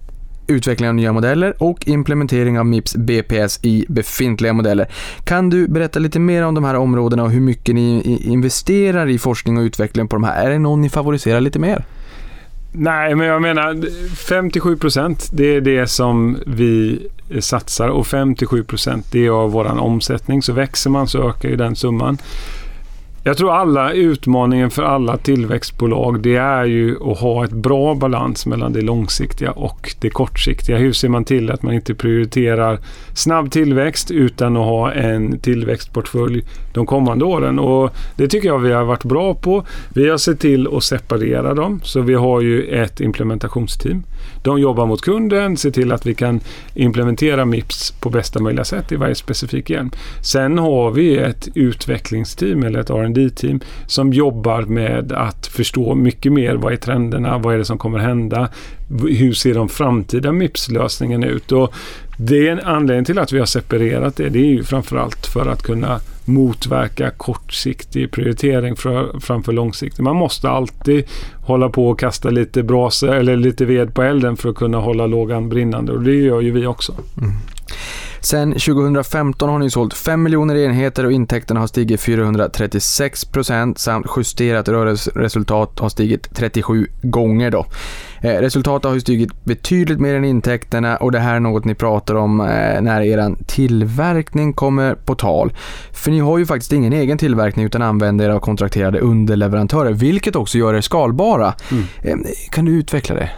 utveckling 0.46 0.88
av 0.88 0.94
nya 0.94 1.12
modeller 1.12 1.62
och 1.62 1.88
implementering 1.88 2.58
av 2.58 2.66
Mips 2.66 2.96
BPS 2.96 3.60
i 3.62 3.84
befintliga 3.88 4.52
modeller. 4.52 4.88
Kan 5.24 5.50
du 5.50 5.68
berätta 5.68 5.98
lite 5.98 6.18
mer 6.18 6.42
om 6.44 6.54
de 6.54 6.64
här 6.64 6.74
områdena 6.74 7.22
och 7.22 7.30
hur 7.30 7.40
mycket 7.40 7.74
ni 7.74 8.18
investerar 8.24 9.08
i 9.08 9.18
forskning 9.18 9.56
och 9.58 9.62
utveckling 9.62 10.08
på 10.08 10.16
de 10.16 10.24
här? 10.24 10.46
Är 10.46 10.50
det 10.50 10.58
någon 10.58 10.80
ni 10.80 10.88
favoriserar 10.88 11.40
lite 11.40 11.58
mer? 11.58 11.84
Nej, 12.72 13.14
men 13.14 13.26
jag 13.26 13.42
menar 13.42 13.76
57 14.16 14.76
procent 14.76 15.28
det 15.32 15.56
är 15.56 15.60
det 15.60 15.86
som 15.86 16.38
vi 16.46 17.06
satsar 17.40 17.88
och 17.88 18.06
57 18.06 18.64
procent 18.64 19.06
det 19.12 19.26
är 19.26 19.30
av 19.30 19.52
vår 19.52 19.64
omsättning. 19.64 20.42
Så 20.42 20.52
växer 20.52 20.90
man 20.90 21.08
så 21.08 21.28
ökar 21.28 21.48
ju 21.48 21.56
den 21.56 21.76
summan. 21.76 22.18
Jag 23.22 23.36
tror 23.36 23.52
alla 23.52 23.92
utmaningen 23.92 24.70
för 24.70 24.82
alla 24.82 25.16
tillväxtbolag 25.16 26.20
det 26.20 26.36
är 26.36 26.64
ju 26.64 26.96
att 27.10 27.18
ha 27.18 27.44
ett 27.44 27.52
bra 27.52 27.94
balans 27.94 28.46
mellan 28.46 28.72
det 28.72 28.80
långsiktiga 28.80 29.50
och 29.50 29.94
det 30.00 30.10
kortsiktiga. 30.10 30.76
Hur 30.76 30.92
ser 30.92 31.08
man 31.08 31.24
till 31.24 31.50
att 31.50 31.62
man 31.62 31.74
inte 31.74 31.94
prioriterar 31.94 32.78
snabb 33.14 33.50
tillväxt 33.50 34.10
utan 34.10 34.56
att 34.56 34.64
ha 34.64 34.92
en 34.92 35.38
tillväxtportfölj 35.38 36.44
de 36.72 36.86
kommande 36.86 37.24
åren? 37.24 37.58
Och 37.58 37.90
det 38.16 38.28
tycker 38.28 38.48
jag 38.48 38.58
vi 38.58 38.72
har 38.72 38.84
varit 38.84 39.04
bra 39.04 39.34
på. 39.34 39.64
Vi 39.94 40.08
har 40.08 40.18
sett 40.18 40.40
till 40.40 40.68
att 40.76 40.84
separera 40.84 41.54
dem 41.54 41.80
så 41.84 42.00
vi 42.00 42.14
har 42.14 42.40
ju 42.40 42.62
ett 42.62 43.00
implementationsteam. 43.00 44.02
De 44.42 44.60
jobbar 44.60 44.86
mot 44.86 45.00
kunden, 45.00 45.56
ser 45.56 45.70
till 45.70 45.92
att 45.92 46.06
vi 46.06 46.14
kan 46.14 46.40
implementera 46.74 47.44
MIPS 47.44 47.90
på 47.90 48.10
bästa 48.10 48.40
möjliga 48.40 48.64
sätt 48.64 48.92
i 48.92 48.96
varje 48.96 49.14
specifik 49.14 49.70
hjälm. 49.70 49.90
Sen 50.22 50.58
har 50.58 50.90
vi 50.90 51.16
ett 51.16 51.48
utvecklingsteam 51.54 52.62
eller 52.62 52.80
ett 52.80 52.90
team 53.14 53.60
som 53.86 54.12
jobbar 54.12 54.62
med 54.62 55.12
att 55.12 55.46
förstå 55.46 55.94
mycket 55.94 56.32
mer. 56.32 56.54
Vad 56.54 56.72
är 56.72 56.76
trenderna? 56.76 57.38
Vad 57.38 57.54
är 57.54 57.58
det 57.58 57.64
som 57.64 57.78
kommer 57.78 57.98
hända? 57.98 58.48
Hur 59.08 59.32
ser 59.32 59.54
de 59.54 59.68
framtida 59.68 60.32
MIPS-lösningarna 60.32 61.26
ut? 61.26 61.52
Och 61.52 61.74
det 62.16 62.48
är 62.48 62.52
en 62.52 62.60
anledning 62.60 63.04
till 63.04 63.18
att 63.18 63.32
vi 63.32 63.38
har 63.38 63.46
separerat 63.46 64.16
det. 64.16 64.28
Det 64.28 64.38
är 64.38 64.50
ju 64.50 64.64
framförallt 64.64 65.26
för 65.26 65.46
att 65.46 65.62
kunna 65.62 66.00
motverka 66.24 67.10
kortsiktig 67.10 68.10
prioritering 68.10 68.76
för, 68.76 69.20
framför 69.20 69.52
långsiktig. 69.52 70.02
Man 70.02 70.16
måste 70.16 70.50
alltid 70.50 71.04
hålla 71.42 71.68
på 71.68 71.88
och 71.88 71.98
kasta 71.98 72.30
lite 72.30 72.62
brasa 72.62 73.16
eller 73.16 73.36
lite 73.36 73.64
ved 73.64 73.94
på 73.94 74.02
elden 74.02 74.36
för 74.36 74.48
att 74.48 74.56
kunna 74.56 74.78
hålla 74.78 75.06
lågan 75.06 75.48
brinnande 75.48 75.92
och 75.92 76.02
det 76.02 76.14
gör 76.14 76.40
ju 76.40 76.50
vi 76.50 76.66
också. 76.66 76.92
Mm. 77.18 77.32
Sen 78.20 78.52
2015 78.52 79.48
har 79.48 79.58
ni 79.58 79.70
sålt 79.70 79.94
5 79.94 80.22
miljoner 80.22 80.56
enheter 80.56 81.04
och 81.06 81.12
intäkterna 81.12 81.60
har 81.60 81.66
stigit 81.66 82.00
436 82.00 83.24
procent 83.24 83.78
samt 83.78 84.06
justerat 84.16 84.68
rörelseresultat 84.68 85.78
har 85.78 85.88
stigit 85.88 86.34
37 86.34 86.86
gånger. 87.02 87.50
Då. 87.50 87.66
Eh, 88.20 88.32
resultatet 88.32 88.90
har 88.90 88.98
stigit 88.98 89.44
betydligt 89.44 90.00
mer 90.00 90.14
än 90.14 90.24
intäkterna 90.24 90.96
och 90.96 91.12
det 91.12 91.18
här 91.18 91.34
är 91.34 91.40
något 91.40 91.64
ni 91.64 91.74
pratar 91.74 92.14
om 92.14 92.40
eh, 92.40 92.80
när 92.80 93.00
er 93.00 93.36
tillverkning 93.46 94.52
kommer 94.52 94.94
på 94.94 95.14
tal. 95.14 95.52
För 95.92 96.10
ni 96.10 96.18
har 96.18 96.38
ju 96.38 96.46
faktiskt 96.46 96.72
ingen 96.72 96.92
egen 96.92 97.18
tillverkning 97.18 97.64
utan 97.66 97.82
använder 97.82 98.24
er 98.24 98.30
av 98.30 98.40
kontrakterade 98.40 99.00
underleverantörer, 99.00 99.92
vilket 99.92 100.36
också 100.36 100.58
gör 100.58 100.74
er 100.74 100.80
skalbara. 100.80 101.54
Mm. 101.70 101.84
Eh, 102.02 102.16
kan 102.50 102.64
du 102.64 102.72
utveckla 102.72 103.14
det? 103.14 103.30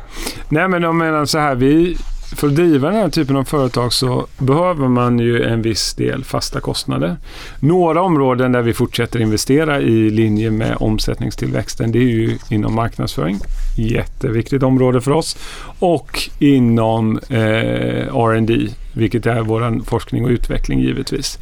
Nej 0.49 0.69
men 0.69 0.83
jag 0.83 0.95
menar 0.95 1.25
så 1.25 1.39
här, 1.39 1.55
vi 1.55 1.97
för 2.37 2.47
att 2.47 2.55
driva 2.55 2.89
den 2.89 2.97
här 2.97 3.09
typen 3.09 3.37
av 3.37 3.45
företag 3.45 3.93
så 3.93 4.27
behöver 4.39 4.89
man 4.89 5.19
ju 5.19 5.43
en 5.43 5.63
viss 5.63 5.95
del 5.95 6.25
fasta 6.25 6.61
kostnader. 6.61 7.17
Några 7.61 8.03
områden 8.03 8.53
där 8.53 8.63
vi 8.63 8.73
fortsätter 8.73 9.21
investera 9.21 9.81
i 9.81 10.11
linje 10.11 10.51
med 10.51 10.77
omsättningstillväxten 10.81 11.93
det 11.93 11.99
är 11.99 12.03
ju 12.03 12.39
inom 12.51 12.75
marknadsföring. 12.75 13.39
Jätteviktigt 13.77 14.63
område 14.63 15.01
för 15.01 15.11
oss. 15.11 15.37
Och 15.79 16.31
inom 16.39 17.19
eh, 17.29 18.17
R&D 18.17 18.69
vilket 18.93 19.27
är 19.27 19.41
vår 19.41 19.85
forskning 19.85 20.25
och 20.25 20.31
utveckling 20.31 20.81
givetvis. 20.81 21.39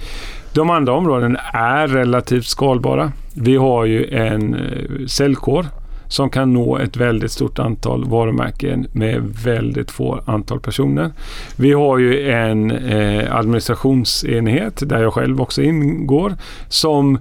De 0.53 0.71
andra 0.71 0.93
områdena 0.93 1.39
är 1.53 1.89
relativt 1.89 2.47
skalbara. 2.47 3.13
Vi 3.35 3.57
har 3.57 3.85
ju 3.85 4.05
en 4.05 4.55
eh, 4.55 5.07
säljkår 5.07 5.67
som 6.09 6.31
kan 6.31 6.53
nå 6.53 6.79
ett 6.79 6.97
väldigt 6.97 7.33
stort 7.33 7.59
antal 7.59 8.05
varumärken 8.05 8.87
med 8.93 9.23
väldigt 9.45 9.91
få 9.91 10.21
antal 10.27 10.61
personer. 10.61 11.11
Vi 11.57 11.73
har 11.73 11.99
ju 11.99 12.31
en 12.31 12.71
eh, 12.71 13.35
administrationsenhet 13.35 14.89
där 14.89 15.03
jag 15.03 15.13
själv 15.13 15.41
också 15.41 15.63
ingår 15.63 16.35
som 16.69 17.19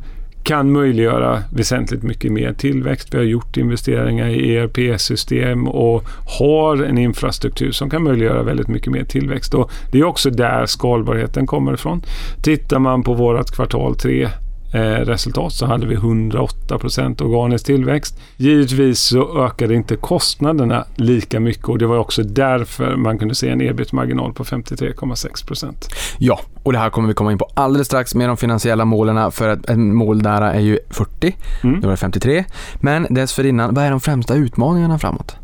kan 0.47 0.72
möjliggöra 0.72 1.43
väsentligt 1.53 2.03
mycket 2.03 2.31
mer 2.31 2.53
tillväxt. 2.53 3.14
Vi 3.14 3.18
har 3.18 3.26
gjort 3.26 3.57
investeringar 3.57 4.27
i 4.27 4.55
ERP-system 4.55 5.68
och 5.68 6.03
har 6.39 6.84
en 6.84 6.97
infrastruktur 6.97 7.72
som 7.72 7.89
kan 7.89 8.03
möjliggöra 8.03 8.43
väldigt 8.43 8.68
mycket 8.68 8.91
mer 8.91 9.03
tillväxt. 9.03 9.53
Och 9.53 9.72
det 9.91 9.99
är 9.99 10.03
också 10.03 10.30
där 10.30 10.65
skalbarheten 10.65 11.47
kommer 11.47 11.73
ifrån. 11.73 12.01
Tittar 12.43 12.80
man 12.80 13.03
på 13.03 13.14
vårt 13.14 13.51
kvartal 13.51 13.95
3 13.95 14.30
resultat 14.72 15.53
så 15.53 15.65
hade 15.65 15.88
vi 15.88 15.95
108% 15.95 17.22
organisk 17.22 17.65
tillväxt. 17.65 18.19
Givetvis 18.38 18.99
så 18.99 19.45
ökade 19.45 19.76
inte 19.76 19.95
kostnaderna 19.95 20.85
lika 20.95 21.39
mycket 21.39 21.69
och 21.69 21.77
det 21.77 21.88
var 21.88 21.98
också 21.98 22.23
därför 22.23 22.95
man 22.95 23.19
kunde 23.19 23.35
se 23.35 23.49
en 23.49 23.61
ebit-marginal 23.61 24.34
på 24.34 24.44
53,6% 24.44 25.73
Ja, 26.18 26.39
och 26.64 26.73
det 26.73 26.80
här 26.80 26.89
kommer 26.89 27.07
vi 27.07 27.14
komma 27.14 27.31
in 27.31 27.38
på 27.38 27.49
alldeles 27.53 27.88
strax 27.88 28.15
med 28.15 28.30
de 28.30 28.38
finansiella 28.38 28.85
målen 28.85 29.31
för 29.31 29.49
att 29.49 29.69
en 29.69 29.95
mål 29.95 30.22
där 30.22 30.41
är 30.41 30.60
ju 30.60 30.80
40, 30.89 31.35
mm. 31.64 31.81
det 31.81 31.98
53. 31.98 32.45
Men 32.76 33.07
dessförinnan, 33.10 33.73
vad 33.73 33.84
är 33.84 33.91
de 33.91 33.99
främsta 33.99 34.35
utmaningarna 34.35 34.99
framåt? 34.99 35.35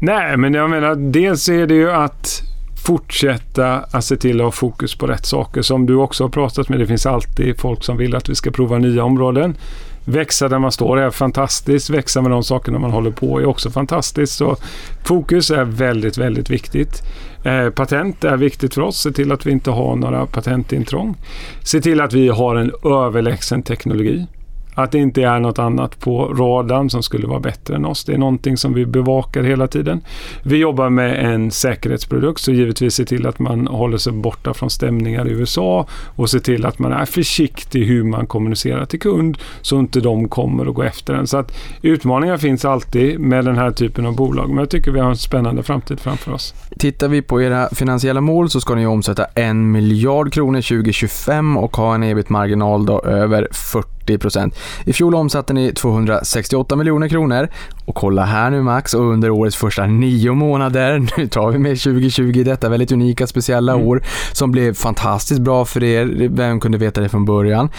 Nej, 0.00 0.36
men 0.36 0.54
jag 0.54 0.70
menar 0.70 0.94
dels 0.94 1.48
är 1.48 1.66
det 1.66 1.74
ju 1.74 1.90
att 1.90 2.42
fortsätta 2.84 3.74
att 3.90 4.04
se 4.04 4.16
till 4.16 4.40
att 4.40 4.44
ha 4.44 4.50
fokus 4.50 4.94
på 4.94 5.06
rätt 5.06 5.26
saker. 5.26 5.62
Som 5.62 5.86
du 5.86 5.94
också 5.94 6.24
har 6.24 6.28
pratat 6.28 6.68
med, 6.68 6.78
det 6.78 6.86
finns 6.86 7.06
alltid 7.06 7.60
folk 7.60 7.84
som 7.84 7.96
vill 7.96 8.16
att 8.16 8.28
vi 8.28 8.34
ska 8.34 8.50
prova 8.50 8.78
nya 8.78 9.04
områden. 9.04 9.56
Växa 10.04 10.48
där 10.48 10.58
man 10.58 10.72
står 10.72 10.98
är 10.98 11.10
fantastiskt. 11.10 11.90
Växa 11.90 12.22
med 12.22 12.30
de 12.30 12.44
sakerna 12.44 12.78
man 12.78 12.90
håller 12.90 13.10
på 13.10 13.40
är 13.40 13.46
också 13.46 13.70
fantastiskt. 13.70 14.32
Så 14.32 14.56
fokus 15.04 15.50
är 15.50 15.64
väldigt, 15.64 16.18
väldigt 16.18 16.50
viktigt. 16.50 17.02
Eh, 17.44 17.70
patent 17.70 18.24
är 18.24 18.36
viktigt 18.36 18.74
för 18.74 18.82
oss. 18.82 19.00
Se 19.00 19.12
till 19.12 19.32
att 19.32 19.46
vi 19.46 19.50
inte 19.50 19.70
har 19.70 19.96
några 19.96 20.26
patentintrång. 20.26 21.16
Se 21.62 21.80
till 21.80 22.00
att 22.00 22.12
vi 22.12 22.28
har 22.28 22.56
en 22.56 22.72
överlägsen 22.84 23.62
teknologi. 23.62 24.26
Att 24.78 24.92
det 24.92 24.98
inte 24.98 25.22
är 25.22 25.40
något 25.40 25.58
annat 25.58 26.00
på 26.00 26.24
radarn 26.24 26.90
som 26.90 27.02
skulle 27.02 27.26
vara 27.26 27.40
bättre 27.40 27.76
än 27.76 27.84
oss. 27.84 28.04
Det 28.04 28.12
är 28.12 28.18
någonting 28.18 28.56
som 28.56 28.74
vi 28.74 28.86
bevakar 28.86 29.42
hela 29.42 29.66
tiden. 29.66 30.00
Vi 30.42 30.56
jobbar 30.56 30.90
med 30.90 31.34
en 31.34 31.50
säkerhetsprodukt 31.50 32.40
så 32.40 32.52
givetvis 32.52 32.94
se 32.94 33.04
till 33.04 33.26
att 33.26 33.38
man 33.38 33.66
håller 33.66 33.98
sig 33.98 34.12
borta 34.12 34.54
från 34.54 34.70
stämningar 34.70 35.28
i 35.28 35.30
USA 35.30 35.86
och 36.16 36.30
se 36.30 36.40
till 36.40 36.66
att 36.66 36.78
man 36.78 36.92
är 36.92 37.04
försiktig 37.04 37.84
hur 37.84 38.04
man 38.04 38.26
kommunicerar 38.26 38.84
till 38.84 39.00
kund 39.00 39.38
så 39.62 39.78
inte 39.78 40.00
de 40.00 40.28
kommer 40.28 40.68
och 40.68 40.74
går 40.74 40.84
efter 40.84 41.14
en. 41.14 41.26
Så 41.26 41.36
att 41.36 41.56
utmaningar 41.82 42.36
finns 42.36 42.64
alltid 42.64 43.20
med 43.20 43.44
den 43.44 43.56
här 43.56 43.70
typen 43.70 44.06
av 44.06 44.16
bolag 44.16 44.48
men 44.48 44.58
jag 44.58 44.70
tycker 44.70 44.90
vi 44.90 45.00
har 45.00 45.10
en 45.10 45.16
spännande 45.16 45.62
framtid 45.62 46.00
framför 46.00 46.32
oss. 46.32 46.54
Tittar 46.78 47.08
vi 47.08 47.22
på 47.22 47.42
era 47.42 47.68
finansiella 47.68 48.20
mål 48.20 48.50
så 48.50 48.60
ska 48.60 48.74
ni 48.74 48.86
omsätta 48.86 49.24
en 49.24 49.70
miljard 49.70 50.32
kronor 50.32 50.60
2025 50.60 51.56
och 51.56 51.76
ha 51.76 51.94
en 51.94 52.02
ebit-marginal 52.02 52.86
då 52.86 53.00
över 53.00 53.48
40 53.52 53.97
40 54.08 54.50
I 54.84 54.92
fjol 54.92 55.14
omsatte 55.14 55.52
ni 55.52 55.72
268 55.72 56.76
miljoner 56.76 57.08
kronor. 57.08 57.48
Och 57.84 57.94
kolla 57.94 58.24
här 58.24 58.50
nu 58.50 58.62
Max, 58.62 58.94
och 58.94 59.12
under 59.12 59.30
årets 59.30 59.56
första 59.56 59.86
nio 59.86 60.34
månader, 60.34 61.06
nu 61.16 61.28
tar 61.28 61.50
vi 61.50 61.58
med 61.58 61.82
2020, 61.82 62.42
detta 62.44 62.68
väldigt 62.68 62.92
unika 62.92 63.26
speciella 63.26 63.72
mm. 63.72 63.86
år, 63.86 64.02
som 64.32 64.50
blev 64.50 64.74
fantastiskt 64.74 65.40
bra 65.40 65.64
för 65.64 65.84
er, 65.84 66.28
vem 66.28 66.60
kunde 66.60 66.78
veta 66.78 67.00
det 67.00 67.08
från 67.08 67.24
början? 67.24 67.70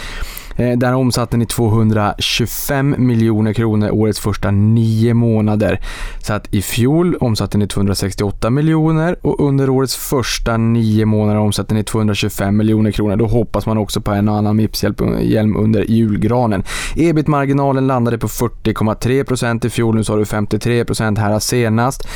Eh, 0.56 0.78
där 0.78 0.94
omsatte 0.94 1.36
ni 1.36 1.46
225 1.46 2.94
miljoner 2.98 3.52
kronor 3.52 3.90
årets 3.90 4.20
första 4.20 4.50
nio 4.50 5.14
månader. 5.14 5.80
Så 6.22 6.32
att 6.32 6.54
i 6.54 6.62
fjol 6.62 7.16
omsatte 7.16 7.58
ni 7.58 7.66
268 7.66 8.50
miljoner 8.50 9.16
och 9.22 9.40
under 9.48 9.70
årets 9.70 9.96
första 9.96 10.56
nio 10.56 11.06
månader 11.06 11.40
omsatte 11.40 11.74
ni 11.74 11.84
225 11.84 12.56
miljoner 12.56 12.90
kronor. 12.90 13.16
Då 13.16 13.26
hoppas 13.26 13.66
man 13.66 13.78
också 13.78 14.00
på 14.00 14.12
en 14.12 14.28
och 14.28 14.36
annan 14.36 14.56
Mips-hjälm 14.56 15.56
under 15.56 15.90
julgranen. 15.90 16.64
Ebit-marginalen 16.96 17.86
landade 17.86 18.18
på 18.18 18.28
40,3% 18.28 19.66
i 19.66 19.70
fjol, 19.70 19.94
nu 19.94 20.04
sa 20.04 20.16
du 20.16 20.24
53% 20.24 21.18
här 21.18 21.38
senast. 21.38 22.08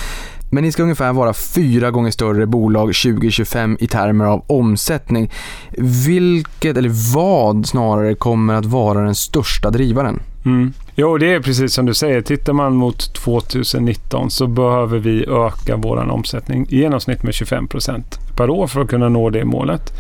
Men 0.55 0.65
ni 0.65 0.73
ska 0.73 0.83
ungefär 0.83 1.13
vara 1.13 1.33
fyra 1.33 1.91
gånger 1.91 2.11
större 2.11 2.47
bolag 2.47 2.87
2025 2.95 3.77
i 3.81 3.87
termer 3.87 4.25
av 4.25 4.45
omsättning. 4.47 5.31
Vilket, 6.07 6.77
eller 6.77 7.15
vad 7.15 7.67
snarare, 7.67 8.15
kommer 8.15 8.55
att 8.55 8.65
vara 8.65 9.01
den 9.01 9.15
största 9.15 9.71
drivaren? 9.71 10.23
Mm. 10.45 10.73
Jo, 10.95 11.19
det 11.19 11.33
är 11.33 11.41
precis 11.41 11.75
som 11.75 11.87
du 11.87 11.95
säger. 11.95 12.21
Tittar 12.21 12.53
man 12.53 12.75
mot 12.75 13.15
2019 13.15 14.31
så 14.31 14.47
behöver 14.47 14.99
vi 14.99 15.27
öka 15.27 15.77
vår 15.77 16.11
omsättning 16.11 16.67
i 16.71 16.79
genomsnitt 16.79 17.23
med 17.23 17.33
25% 17.33 18.03
per 18.37 18.51
år 18.51 18.67
för 18.67 18.81
att 18.81 18.89
kunna 18.89 19.09
nå 19.09 19.31
det 19.31 19.45
målet. 19.45 19.93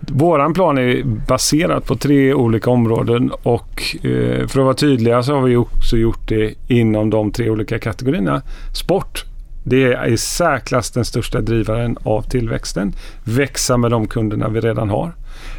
Vår 0.00 0.54
plan 0.54 0.78
är 0.78 1.02
baserad 1.04 1.84
på 1.84 1.96
tre 1.96 2.34
olika 2.34 2.70
områden 2.70 3.30
och 3.42 3.82
eh, 3.94 4.46
för 4.46 4.60
att 4.60 4.64
vara 4.64 4.74
tydliga 4.74 5.22
så 5.22 5.34
har 5.34 5.42
vi 5.42 5.56
också 5.56 5.96
gjort 5.96 6.28
det 6.28 6.54
inom 6.68 7.10
de 7.10 7.32
tre 7.32 7.50
olika 7.50 7.78
kategorierna. 7.78 8.42
Sport, 8.74 9.24
det 9.68 9.92
är 9.92 10.06
i 10.06 10.16
särklass 10.16 10.90
den 10.90 11.04
största 11.04 11.40
drivaren 11.40 11.96
av 12.02 12.22
tillväxten. 12.22 12.94
Växa 13.24 13.76
med 13.76 13.90
de 13.90 14.06
kunderna 14.06 14.48
vi 14.48 14.60
redan 14.60 14.90
har. 14.90 15.12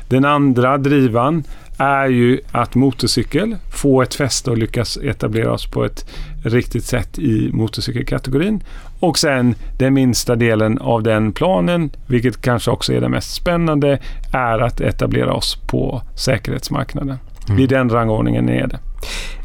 Den 0.09 0.25
andra 0.25 0.77
drivan 0.77 1.43
är 1.77 2.07
ju 2.07 2.39
att 2.51 2.75
motorcykel 2.75 3.55
få 3.73 4.01
ett 4.01 4.15
fäste 4.15 4.51
och 4.51 4.57
lyckas 4.57 4.97
etablera 4.97 5.51
oss 5.51 5.71
på 5.71 5.85
ett 5.85 6.05
riktigt 6.43 6.83
sätt 6.83 7.19
i 7.19 7.49
motorcykelkategorin. 7.53 8.63
Och 8.99 9.17
sen 9.17 9.55
den 9.79 9.93
minsta 9.93 10.35
delen 10.35 10.77
av 10.77 11.03
den 11.03 11.31
planen, 11.31 11.89
vilket 12.07 12.41
kanske 12.41 12.71
också 12.71 12.93
är 12.93 13.01
det 13.01 13.09
mest 13.09 13.33
spännande, 13.33 13.99
är 14.33 14.59
att 14.59 14.81
etablera 14.81 15.33
oss 15.33 15.55
på 15.67 16.01
säkerhetsmarknaden. 16.15 17.17
Mm. 17.49 17.59
I 17.59 17.67
den 17.67 17.89
rangordningen 17.89 18.49
är 18.49 18.67
det. 18.67 18.79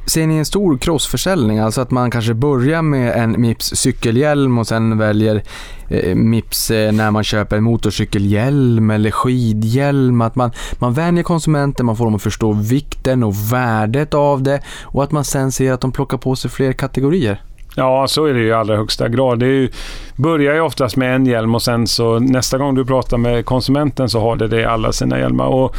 Ser 0.06 0.26
ni 0.26 0.36
en 0.36 0.44
stor 0.44 0.78
crossförsäljning, 0.78 1.58
alltså 1.58 1.80
att 1.80 1.90
man 1.90 2.10
kanske 2.10 2.34
börjar 2.34 2.82
med 2.82 3.16
en 3.16 3.40
Mips 3.40 3.66
cykelhjälm 3.66 4.58
och 4.58 4.66
sen 4.66 4.98
väljer 4.98 5.42
eh, 5.88 6.14
Mips 6.14 6.70
eh, 6.70 6.92
när 6.92 7.10
man 7.10 7.24
köper 7.24 7.56
en 7.56 7.64
motorcykelhjälm 7.64 8.90
eller 8.90 9.10
skidhjälm, 9.10 10.20
att 10.20 10.34
man, 10.34 10.50
man 10.78 10.92
vänjer 10.92 11.22
konsumenten, 11.22 11.86
man 11.86 11.96
får 11.96 12.04
dem 12.04 12.14
att 12.14 12.22
förstå 12.22 12.52
vikten 12.52 13.22
och 13.22 13.52
värdet 13.52 14.14
av 14.14 14.42
det 14.42 14.60
och 14.82 15.02
att 15.04 15.12
man 15.12 15.24
sen 15.24 15.52
ser 15.52 15.72
att 15.72 15.80
de 15.80 15.92
plockar 15.92 16.18
på 16.18 16.36
sig 16.36 16.50
fler 16.50 16.72
kategorier? 16.72 17.42
Ja, 17.76 18.06
så 18.08 18.24
är 18.24 18.34
det 18.34 18.40
ju 18.40 18.46
i 18.46 18.52
allra 18.52 18.76
högsta 18.76 19.08
grad. 19.08 19.38
Det 19.38 19.46
är 19.46 19.50
ju, 19.50 19.70
börjar 20.16 20.54
ju 20.54 20.60
oftast 20.60 20.96
med 20.96 21.14
en 21.14 21.26
hjälm 21.26 21.54
och 21.54 21.62
sen 21.62 21.86
så 21.86 22.18
nästa 22.18 22.58
gång 22.58 22.74
du 22.74 22.84
pratar 22.84 23.18
med 23.18 23.44
konsumenten 23.44 24.08
så 24.08 24.20
har 24.20 24.36
det 24.36 24.48
det 24.48 24.60
i 24.60 24.64
alla 24.64 24.92
sina 24.92 25.18
hjälmar. 25.18 25.46
Och 25.46 25.76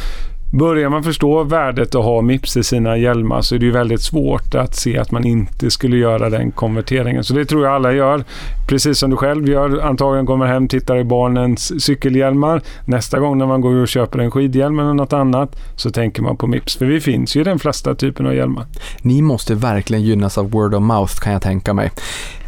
Börjar 0.58 0.88
man 0.88 1.02
förstå 1.02 1.42
värdet 1.42 1.94
att 1.94 2.04
ha 2.04 2.22
Mips 2.22 2.56
i 2.56 2.62
sina 2.62 2.96
hjälmar 2.96 3.42
så 3.42 3.54
är 3.54 3.58
det 3.58 3.66
ju 3.66 3.72
väldigt 3.72 4.02
svårt 4.02 4.54
att 4.54 4.76
se 4.76 4.98
att 4.98 5.10
man 5.10 5.26
inte 5.26 5.70
skulle 5.70 5.96
göra 5.96 6.30
den 6.30 6.52
konverteringen. 6.52 7.24
Så 7.24 7.34
det 7.34 7.44
tror 7.44 7.64
jag 7.64 7.74
alla 7.74 7.92
gör. 7.92 8.24
Precis 8.68 8.98
som 8.98 9.10
du 9.10 9.16
själv 9.16 9.48
gör. 9.48 9.80
Antagligen 9.80 10.26
kommer 10.26 10.46
hem, 10.46 10.68
tittar 10.68 10.96
i 10.96 11.04
barnens 11.04 11.84
cykelhjälmar. 11.84 12.62
Nästa 12.84 13.18
gång 13.18 13.38
när 13.38 13.46
man 13.46 13.60
går 13.60 13.74
och 13.74 13.88
köper 13.88 14.18
en 14.18 14.30
skidhjälm 14.30 14.78
eller 14.78 14.94
något 14.94 15.12
annat 15.12 15.56
så 15.76 15.90
tänker 15.90 16.22
man 16.22 16.36
på 16.36 16.46
Mips. 16.46 16.76
För 16.76 16.86
vi 16.86 17.00
finns 17.00 17.36
ju 17.36 17.40
i 17.40 17.44
den 17.44 17.58
flesta 17.58 17.94
typen 17.94 18.26
av 18.26 18.34
hjälmar. 18.34 18.66
Ni 19.02 19.22
måste 19.22 19.54
verkligen 19.54 20.02
gynnas 20.02 20.38
av 20.38 20.50
word 20.50 20.74
of 20.74 20.82
mouth 20.82 21.14
kan 21.14 21.32
jag 21.32 21.42
tänka 21.42 21.74
mig. 21.74 21.90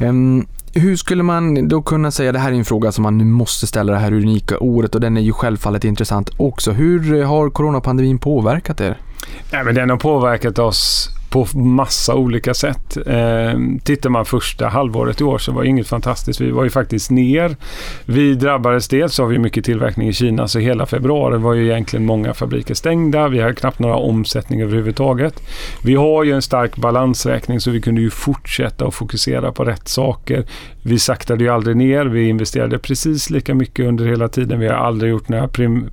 Um, 0.01 0.47
hur 0.77 0.97
skulle 0.97 1.23
man 1.23 1.69
då 1.69 1.83
kunna 1.83 2.11
säga, 2.11 2.33
det 2.33 2.39
här 2.39 2.53
är 2.53 2.57
en 2.57 2.65
fråga 2.65 2.93
som 2.93 3.03
man 3.03 3.19
nu 3.19 3.25
måste 3.25 3.67
ställa 3.67 3.93
det 3.93 3.99
här 3.99 4.13
unika 4.13 4.59
året 4.59 4.95
och 4.95 5.01
den 5.01 5.17
är 5.17 5.21
ju 5.21 5.33
självfallet 5.33 5.85
intressant 5.85 6.31
också. 6.37 6.73
Hur 6.73 7.25
har 7.25 7.51
coronapandemin 7.51 8.19
påverkat 8.19 8.81
er? 8.81 8.99
Ja, 9.51 9.65
men 9.65 9.75
den 9.75 9.91
har 9.91 9.97
påverkat 9.97 10.59
oss 10.59 11.11
på 11.31 11.47
massa 11.59 12.15
olika 12.15 12.55
sätt. 12.55 12.97
Eh, 13.07 13.61
tittar 13.85 14.11
man 14.11 14.25
första 14.25 14.69
halvåret 14.69 15.21
i 15.21 15.25
år 15.25 15.39
så 15.39 15.53
var 15.53 15.63
det 15.63 15.69
inget 15.69 15.89
fantastiskt. 15.89 16.41
Vi 16.41 16.51
var 16.51 16.65
ju 16.65 16.71
faktiskt 16.71 17.11
ner. 17.11 17.57
Vi 18.05 18.35
drabbades 18.35 18.89
dels 18.89 19.21
av 19.21 19.33
mycket 19.33 19.65
tillverkning 19.65 20.09
i 20.09 20.13
Kina 20.13 20.49
så 20.49 20.59
hela 20.59 20.87
februari 20.87 21.39
var 21.39 21.55
ju 21.55 21.65
egentligen 21.65 22.07
många 22.07 22.35
fabriker 22.35 22.75
stängda. 22.75 23.29
Vi 23.29 23.41
hade 23.41 23.55
knappt 23.55 23.79
några 23.79 23.97
omsättning 23.97 24.63
överhuvudtaget. 24.63 25.43
Vi 25.83 25.95
har 25.95 26.25
ju 26.25 26.33
en 26.33 26.43
stark 26.43 26.77
balansräkning 26.77 27.61
så 27.61 27.71
vi 27.71 27.81
kunde 27.81 28.01
ju 28.01 28.11
fortsätta 28.11 28.87
att 28.87 28.95
fokusera 28.95 29.53
på 29.53 29.65
rätt 29.65 29.89
saker. 29.89 30.45
Vi 30.83 30.99
saktade 30.99 31.45
ju 31.45 31.51
aldrig 31.51 31.77
ner. 31.77 32.07
Vi 32.07 32.29
investerade 32.29 32.79
precis 32.79 33.31
lika 33.31 33.55
mycket 33.55 33.87
under 33.87 34.07
hela 34.07 34.29
tiden. 34.29 34.61
Vi 34.61 34.69
har 34.69 34.75
aldrig 34.75 35.11
gjort 35.11 35.29
några 35.29 35.49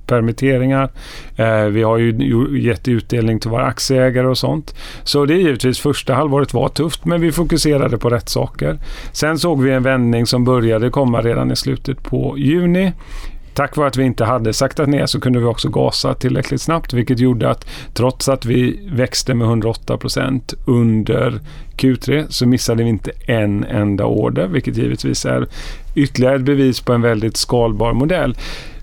permitteringar. 0.06 0.90
Eh, 1.36 1.64
vi 1.64 1.82
har 1.82 1.98
ju 1.98 2.58
gett 2.60 2.88
utdelning 2.88 3.40
till 3.40 3.50
våra 3.50 3.64
aktieägare 3.64 4.26
och 4.26 4.38
sånt. 4.38 4.74
Så 5.02 5.23
det 5.26 5.34
är 5.34 5.38
givetvis 5.38 5.78
första 5.78 6.14
halvåret 6.14 6.54
var 6.54 6.68
tufft, 6.68 7.04
men 7.04 7.20
vi 7.20 7.32
fokuserade 7.32 7.98
på 7.98 8.10
rätt 8.10 8.28
saker. 8.28 8.78
Sen 9.12 9.38
såg 9.38 9.62
vi 9.62 9.70
en 9.70 9.82
vändning 9.82 10.26
som 10.26 10.44
började 10.44 10.90
komma 10.90 11.20
redan 11.20 11.50
i 11.50 11.56
slutet 11.56 12.02
på 12.02 12.38
juni. 12.38 12.92
Tack 13.54 13.76
vare 13.76 13.88
att 13.88 13.96
vi 13.96 14.04
inte 14.04 14.24
hade 14.24 14.52
saktat 14.52 14.88
ner 14.88 15.06
så 15.06 15.20
kunde 15.20 15.38
vi 15.38 15.44
också 15.44 15.68
gasa 15.68 16.14
tillräckligt 16.14 16.60
snabbt 16.60 16.92
vilket 16.92 17.18
gjorde 17.18 17.50
att 17.50 17.66
trots 17.92 18.28
att 18.28 18.44
vi 18.44 18.88
växte 18.92 19.34
med 19.34 19.46
108 19.46 19.96
procent 19.96 20.54
under 20.64 21.40
Q3 21.76 22.26
så 22.28 22.46
missade 22.46 22.82
vi 22.82 22.88
inte 22.88 23.10
en 23.26 23.64
enda 23.64 24.04
order 24.04 24.46
vilket 24.46 24.76
givetvis 24.76 25.24
är 25.24 25.46
ytterligare 25.94 26.36
ett 26.36 26.42
bevis 26.42 26.80
på 26.80 26.92
en 26.92 27.02
väldigt 27.02 27.36
skalbar 27.36 27.92
modell 27.92 28.36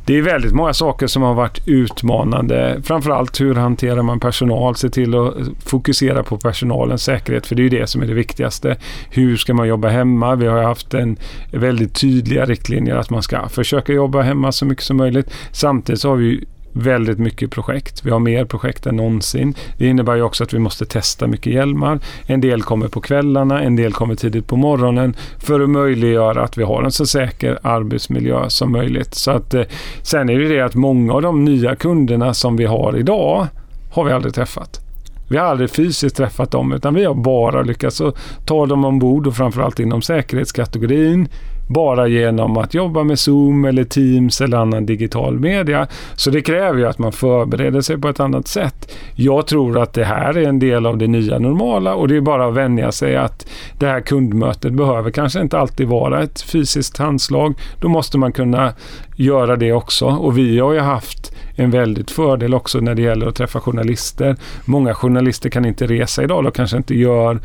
det 0.05 0.17
är 0.17 0.21
väldigt 0.21 0.53
många 0.53 0.73
saker 0.73 1.07
som 1.07 1.21
har 1.21 1.33
varit 1.33 1.67
utmanande. 1.67 2.81
Framförallt 2.83 3.41
hur 3.41 3.55
hanterar 3.55 4.01
man 4.01 4.19
personal? 4.19 4.75
Se 4.75 4.89
till 4.89 5.15
att 5.15 5.33
fokusera 5.65 6.23
på 6.23 6.37
personalens 6.37 7.03
säkerhet, 7.03 7.47
för 7.47 7.55
det 7.55 7.61
är 7.61 7.63
ju 7.63 7.69
det 7.69 7.87
som 7.87 8.01
är 8.01 8.05
det 8.05 8.13
viktigaste. 8.13 8.77
Hur 9.09 9.37
ska 9.37 9.53
man 9.53 9.67
jobba 9.67 9.89
hemma? 9.89 10.35
Vi 10.35 10.47
har 10.47 10.63
haft 10.63 10.93
en 10.93 11.17
väldigt 11.51 11.93
tydliga 11.93 12.45
riktlinjer 12.45 12.95
att 12.95 13.09
man 13.09 13.23
ska 13.23 13.49
försöka 13.49 13.93
jobba 13.93 14.21
hemma 14.21 14.51
så 14.51 14.65
mycket 14.65 14.83
som 14.83 14.97
möjligt. 14.97 15.33
Samtidigt 15.51 16.01
så 16.01 16.09
har 16.09 16.15
vi 16.15 16.45
väldigt 16.73 17.19
mycket 17.19 17.51
projekt. 17.51 18.05
Vi 18.05 18.11
har 18.11 18.19
mer 18.19 18.45
projekt 18.45 18.85
än 18.85 18.95
någonsin. 18.95 19.55
Det 19.77 19.87
innebär 19.87 20.15
ju 20.15 20.21
också 20.21 20.43
att 20.43 20.53
vi 20.53 20.59
måste 20.59 20.85
testa 20.85 21.27
mycket 21.27 21.53
hjälmar. 21.53 21.99
En 22.25 22.41
del 22.41 22.61
kommer 22.61 22.87
på 22.87 23.01
kvällarna, 23.01 23.61
en 23.61 23.75
del 23.75 23.93
kommer 23.93 24.15
tidigt 24.15 24.47
på 24.47 24.55
morgonen 24.55 25.15
för 25.39 25.59
att 25.59 25.69
möjliggöra 25.69 26.43
att 26.43 26.57
vi 26.57 26.63
har 26.63 26.83
en 26.83 26.91
så 26.91 27.05
säker 27.05 27.59
arbetsmiljö 27.61 28.49
som 28.49 28.71
möjligt. 28.71 29.13
Så 29.13 29.31
att, 29.31 29.53
eh, 29.53 29.63
sen 30.03 30.29
är 30.29 30.39
det 30.39 30.47
det 30.47 30.61
att 30.61 30.75
många 30.75 31.13
av 31.13 31.21
de 31.21 31.45
nya 31.45 31.75
kunderna 31.75 32.33
som 32.33 32.57
vi 32.57 32.65
har 32.65 32.97
idag 32.97 33.47
har 33.91 34.05
vi 34.05 34.11
aldrig 34.11 34.33
träffat. 34.33 34.81
Vi 35.29 35.37
har 35.37 35.45
aldrig 35.45 35.69
fysiskt 35.69 36.15
träffat 36.15 36.51
dem 36.51 36.71
utan 36.71 36.93
vi 36.93 37.05
har 37.05 37.13
bara 37.13 37.61
lyckats 37.61 38.01
ta 38.45 38.65
dem 38.65 38.85
ombord 38.85 39.27
och 39.27 39.35
framförallt 39.35 39.79
inom 39.79 40.01
säkerhetskategorin 40.01 41.27
bara 41.67 42.07
genom 42.07 42.57
att 42.57 42.73
jobba 42.73 43.03
med 43.03 43.19
Zoom 43.19 43.65
eller 43.65 43.83
Teams 43.83 44.41
eller 44.41 44.57
annan 44.57 44.85
digital 44.85 45.39
media. 45.39 45.87
Så 46.15 46.29
det 46.29 46.41
kräver 46.41 46.79
ju 46.79 46.85
att 46.85 46.99
man 46.99 47.11
förbereder 47.11 47.81
sig 47.81 47.97
på 47.97 48.09
ett 48.09 48.19
annat 48.19 48.47
sätt. 48.47 48.91
Jag 49.15 49.47
tror 49.47 49.81
att 49.81 49.93
det 49.93 50.03
här 50.03 50.37
är 50.37 50.47
en 50.47 50.59
del 50.59 50.85
av 50.85 50.97
det 50.97 51.07
nya 51.07 51.39
normala 51.39 51.93
och 51.95 52.07
det 52.07 52.15
är 52.15 52.21
bara 52.21 52.47
att 52.47 52.53
vänja 52.53 52.91
sig 52.91 53.15
att 53.15 53.47
det 53.79 53.87
här 53.87 54.01
kundmötet 54.01 54.73
behöver 54.73 55.11
kanske 55.11 55.41
inte 55.41 55.59
alltid 55.59 55.87
vara 55.87 56.23
ett 56.23 56.41
fysiskt 56.41 56.97
handslag. 56.97 57.53
Då 57.79 57.89
måste 57.89 58.17
man 58.17 58.31
kunna 58.31 58.73
göra 59.15 59.55
det 59.55 59.73
också 59.73 60.05
och 60.05 60.37
vi 60.37 60.59
har 60.59 60.73
ju 60.73 60.79
haft 60.79 61.31
en 61.55 61.71
väldigt 61.71 62.11
fördel 62.11 62.53
också 62.53 62.79
när 62.79 62.95
det 62.95 63.01
gäller 63.01 63.27
att 63.27 63.35
träffa 63.35 63.59
journalister. 63.59 64.35
Många 64.65 64.93
journalister 64.93 65.49
kan 65.49 65.65
inte 65.65 65.87
resa 65.87 66.23
idag, 66.23 66.43
de 66.43 66.51
kanske 66.51 66.77
inte 66.77 66.95
gör 66.95 67.39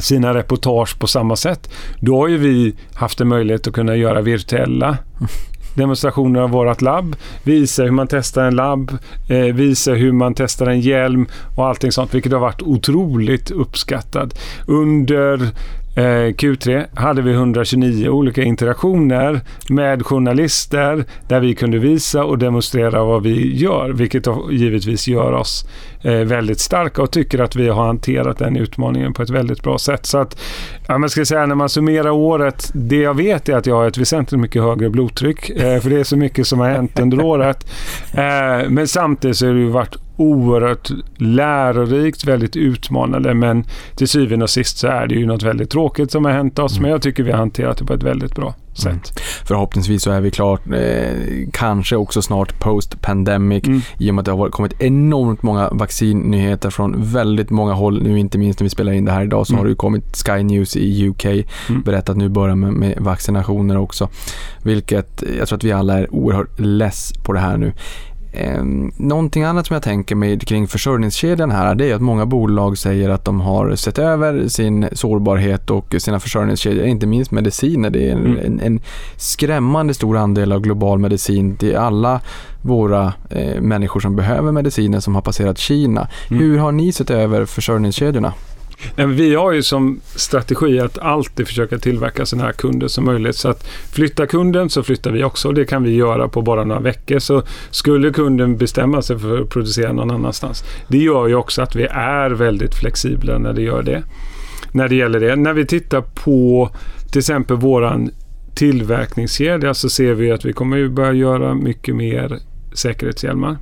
sina 0.00 0.34
reportage 0.34 0.98
på 0.98 1.06
samma 1.06 1.36
sätt. 1.36 1.70
Då 2.00 2.16
har 2.20 2.28
ju 2.28 2.36
vi 2.36 2.74
haft 2.94 3.20
en 3.20 3.28
möjlighet 3.28 3.66
att 3.66 3.74
kunna 3.74 3.96
göra 3.96 4.20
virtuella 4.20 4.98
demonstrationer 5.74 6.40
av 6.40 6.50
vårt 6.50 6.80
labb, 6.80 7.16
visa 7.42 7.82
hur 7.82 7.90
man 7.90 8.06
testar 8.06 8.44
en 8.44 8.54
labb, 8.54 8.98
eh, 9.28 9.38
visa 9.38 9.92
hur 9.92 10.12
man 10.12 10.34
testar 10.34 10.66
en 10.66 10.80
hjälm 10.80 11.26
och 11.56 11.66
allting 11.66 11.92
sånt, 11.92 12.14
vilket 12.14 12.32
har 12.32 12.40
varit 12.40 12.62
otroligt 12.62 13.50
uppskattat. 13.50 14.38
Under 14.66 15.50
Q3 15.94 16.86
hade 16.94 17.22
vi 17.22 17.32
129 17.32 18.08
olika 18.08 18.42
interaktioner 18.42 19.40
med 19.68 20.06
journalister 20.06 21.04
där 21.28 21.40
vi 21.40 21.54
kunde 21.54 21.78
visa 21.78 22.24
och 22.24 22.38
demonstrera 22.38 23.04
vad 23.04 23.22
vi 23.22 23.56
gör, 23.56 23.90
vilket 23.90 24.26
givetvis 24.50 25.08
gör 25.08 25.32
oss 25.32 25.66
eh, 26.02 26.12
väldigt 26.12 26.60
starka 26.60 27.02
och 27.02 27.10
tycker 27.10 27.38
att 27.38 27.56
vi 27.56 27.68
har 27.68 27.86
hanterat 27.86 28.38
den 28.38 28.56
utmaningen 28.56 29.12
på 29.12 29.22
ett 29.22 29.30
väldigt 29.30 29.62
bra 29.62 29.78
sätt. 29.78 30.06
Så 30.06 30.18
att, 30.18 30.40
ja, 30.86 30.98
man 30.98 31.10
ska 31.10 31.24
säga 31.24 31.46
när 31.46 31.54
man 31.54 31.68
summerar 31.68 32.10
året, 32.10 32.70
det 32.74 33.00
jag 33.00 33.16
vet 33.16 33.48
är 33.48 33.56
att 33.56 33.66
jag 33.66 33.74
har 33.74 33.88
ett 33.88 33.98
väsentligt 33.98 34.40
mycket 34.40 34.62
högre 34.62 34.90
blodtryck, 34.90 35.50
eh, 35.50 35.80
för 35.80 35.90
det 35.90 36.00
är 36.00 36.04
så 36.04 36.16
mycket 36.16 36.46
som 36.46 36.60
har 36.60 36.68
hänt 36.68 37.00
under 37.00 37.24
året. 37.24 37.66
Men 38.68 38.88
samtidigt 38.88 39.36
så 39.36 39.46
har 39.46 39.54
det 39.54 39.60
ju 39.60 39.68
varit 39.68 39.96
oerhört 40.16 40.90
lärorikt, 41.16 42.24
väldigt 42.24 42.56
utmanande 42.56 43.34
men 43.34 43.64
till 43.96 44.08
syvende 44.08 44.42
och 44.42 44.50
sist 44.50 44.78
så 44.78 44.86
är 44.86 45.06
det 45.06 45.14
ju 45.14 45.26
något 45.26 45.42
väldigt 45.42 45.70
tråkigt 45.70 46.10
som 46.10 46.24
har 46.24 46.32
hänt 46.32 46.58
oss 46.58 46.72
mm. 46.72 46.82
men 46.82 46.90
jag 46.90 47.02
tycker 47.02 47.22
vi 47.22 47.30
har 47.30 47.38
hanterat 47.38 47.78
det 47.78 47.84
på 47.84 47.94
ett 47.94 48.02
väldigt 48.02 48.34
bra 48.34 48.54
sätt. 48.74 48.86
Mm. 48.86 49.02
Förhoppningsvis 49.44 50.02
så 50.02 50.10
är 50.10 50.20
vi 50.20 50.30
klart, 50.30 50.60
eh, 50.72 51.48
kanske 51.52 51.96
också 51.96 52.22
snart 52.22 52.60
post 52.60 53.00
pandemic 53.00 53.66
mm. 53.66 53.80
i 53.98 54.10
och 54.10 54.14
med 54.14 54.22
att 54.22 54.26
det 54.26 54.32
har 54.32 54.48
kommit 54.48 54.80
enormt 54.80 55.42
många 55.42 55.68
vaccinnyheter 55.70 56.70
från 56.70 56.94
väldigt 57.12 57.50
många 57.50 57.72
håll 57.72 58.02
nu 58.02 58.18
inte 58.18 58.38
minst 58.38 58.60
när 58.60 58.64
vi 58.64 58.70
spelar 58.70 58.92
in 58.92 59.04
det 59.04 59.12
här 59.12 59.22
idag 59.22 59.46
så 59.46 59.52
mm. 59.52 59.58
har 59.58 59.64
det 59.64 59.70
ju 59.70 59.76
kommit 59.76 60.16
Sky 60.26 60.42
News 60.42 60.76
i 60.76 61.08
UK 61.08 61.24
mm. 61.24 61.82
berättat 61.84 62.16
nu 62.16 62.28
börjar 62.28 62.56
med, 62.56 62.72
med 62.72 62.98
vaccinationer 62.98 63.76
också 63.76 64.08
vilket 64.62 65.22
jag 65.38 65.48
tror 65.48 65.56
att 65.56 65.64
vi 65.64 65.72
alla 65.72 65.98
är 65.98 66.14
oerhört 66.14 66.60
less 66.60 67.12
på 67.22 67.32
det 67.32 67.40
här 67.40 67.56
nu. 67.56 67.72
Eh, 68.32 68.64
någonting 68.96 69.42
annat 69.42 69.66
som 69.66 69.74
jag 69.74 69.82
tänker 69.82 70.14
mig 70.14 70.38
kring 70.38 70.68
försörjningskedjan 70.68 71.50
här 71.50 71.74
det 71.74 71.90
är 71.90 71.94
att 71.94 72.02
många 72.02 72.26
bolag 72.26 72.78
säger 72.78 73.10
att 73.10 73.24
de 73.24 73.40
har 73.40 73.76
sett 73.76 73.98
över 73.98 74.48
sin 74.48 74.88
sårbarhet 74.92 75.70
och 75.70 75.94
sina 75.98 76.20
försörjningskedjor, 76.20 76.86
inte 76.86 77.06
minst 77.06 77.30
mediciner. 77.30 77.90
Det 77.90 78.08
är 78.08 78.12
en, 78.12 78.26
mm. 78.26 78.38
en, 78.44 78.60
en 78.60 78.80
skrämmande 79.16 79.94
stor 79.94 80.16
andel 80.16 80.52
av 80.52 80.60
global 80.60 80.98
medicin 80.98 81.56
till 81.56 81.76
alla 81.76 82.20
våra 82.62 83.12
eh, 83.30 83.60
människor 83.60 84.00
som 84.00 84.16
behöver 84.16 84.52
mediciner 84.52 85.00
som 85.00 85.14
har 85.14 85.22
passerat 85.22 85.58
Kina. 85.58 86.08
Mm. 86.30 86.42
Hur 86.42 86.58
har 86.58 86.72
ni 86.72 86.92
sett 86.92 87.10
över 87.10 87.44
försörjningskedjorna? 87.44 88.32
Vi 88.96 89.34
har 89.34 89.52
ju 89.52 89.62
som 89.62 90.00
strategi 90.04 90.80
att 90.80 90.98
alltid 90.98 91.46
försöka 91.46 91.78
tillverka 91.78 92.26
så 92.26 92.36
nära 92.36 92.52
kunder 92.52 92.88
som 92.88 93.04
möjligt. 93.04 93.36
Så 93.36 93.48
att 93.48 93.66
flyttar 93.92 94.26
kunden 94.26 94.70
så 94.70 94.82
flyttar 94.82 95.10
vi 95.10 95.24
också. 95.24 95.52
Det 95.52 95.64
kan 95.64 95.82
vi 95.82 95.94
göra 95.94 96.28
på 96.28 96.42
bara 96.42 96.64
några 96.64 96.80
veckor. 96.80 97.18
Så 97.18 97.42
skulle 97.70 98.10
kunden 98.10 98.56
bestämma 98.56 99.02
sig 99.02 99.18
för 99.18 99.40
att 99.40 99.48
producera 99.48 99.92
någon 99.92 100.10
annanstans. 100.10 100.64
Det 100.88 100.98
gör 100.98 101.28
ju 101.28 101.34
också 101.34 101.62
att 101.62 101.74
vi 101.74 101.84
är 101.90 102.30
väldigt 102.30 102.74
flexibla 102.74 103.38
när 103.38 103.52
det 103.52 103.62
gör 103.62 103.82
det. 103.82 104.02
När 104.72 104.88
det 104.88 104.94
gäller 104.94 105.20
det. 105.20 105.36
När 105.36 105.52
vi 105.52 105.66
tittar 105.66 106.00
på 106.00 106.70
till 107.10 107.18
exempel 107.18 107.56
våran 107.56 108.10
tillverkningskedja 108.54 109.74
så 109.74 109.88
ser 109.88 110.14
vi 110.14 110.32
att 110.32 110.44
vi 110.44 110.52
kommer 110.52 110.88
börja 110.88 111.12
göra 111.12 111.54
mycket 111.54 111.96
mer 111.96 112.38
säkerhetshjälmar. 112.72 113.56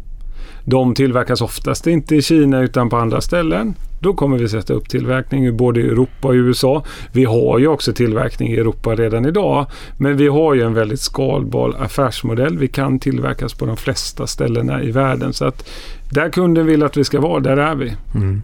De 0.65 0.95
tillverkas 0.95 1.41
oftast 1.41 1.87
inte 1.87 2.17
i 2.17 2.23
Kina 2.23 2.61
utan 2.61 2.89
på 2.89 2.97
andra 2.97 3.21
ställen 3.21 3.75
då 4.01 4.15
kommer 4.15 4.39
vi 4.39 4.49
sätta 4.49 4.73
upp 4.73 4.89
tillverkning 4.89 5.47
i 5.47 5.53
både 5.53 5.81
Europa 5.81 6.29
och 6.29 6.35
USA. 6.35 6.85
Vi 7.13 7.25
har 7.25 7.59
ju 7.59 7.67
också 7.67 7.93
tillverkning 7.93 8.49
i 8.49 8.57
Europa 8.57 8.95
redan 8.95 9.27
idag, 9.27 9.67
men 9.97 10.17
vi 10.17 10.29
har 10.29 10.55
ju 10.55 10.63
en 10.63 10.75
väldigt 10.75 11.01
skalbar 11.01 11.77
affärsmodell. 11.81 12.59
Vi 12.59 12.69
kan 12.69 12.99
tillverkas 12.99 13.55
på 13.55 13.67
de 13.67 13.77
flesta 13.77 14.27
ställena 14.27 14.83
i 14.83 14.91
världen. 14.91 15.33
Så 15.33 15.45
att 15.45 15.69
där 16.11 16.31
kunden 16.31 16.67
vill 16.67 16.83
att 16.83 16.97
vi 16.97 17.05
ska 17.05 17.21
vara, 17.21 17.41
där 17.41 17.57
är 17.57 17.75
vi. 17.75 17.93
Mm. 18.15 18.43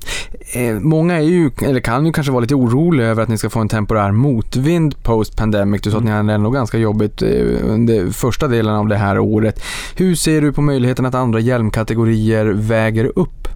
Eh, 0.55 0.81
många 0.81 1.15
är 1.15 1.21
ju, 1.21 1.51
eller 1.63 1.81
kan 1.81 2.07
ju 2.07 2.13
kanske 2.13 2.33
vara 2.33 2.41
lite 2.41 2.55
oroliga 2.55 3.07
över 3.07 3.23
att 3.23 3.29
ni 3.29 3.39
ska 3.39 3.51
få 3.51 3.61
en 3.61 3.69
temporär 3.69 4.13
motvind 4.13 5.03
post 5.03 5.37
pandemic. 5.37 5.83
Du 5.83 5.91
sa 5.91 5.99
att 5.99 6.05
ni 6.05 6.11
hade 6.11 6.33
ändå 6.33 6.51
ganska 6.51 6.79
jobbigt 6.79 7.23
eh, 7.23 7.31
under 7.65 8.11
första 8.11 8.49
delen 8.49 8.75
av 8.75 8.89
det 8.89 8.97
här 8.97 9.19
året. 9.19 9.63
Hur 9.97 10.15
ser 10.15 10.41
du 10.41 10.53
på 10.53 10.63
möjligheten 10.63 11.07
att 11.07 11.15
andra 11.15 11.41
hjälmkategorier 11.41 12.47
väger 12.47 13.13
upp? 13.19 13.49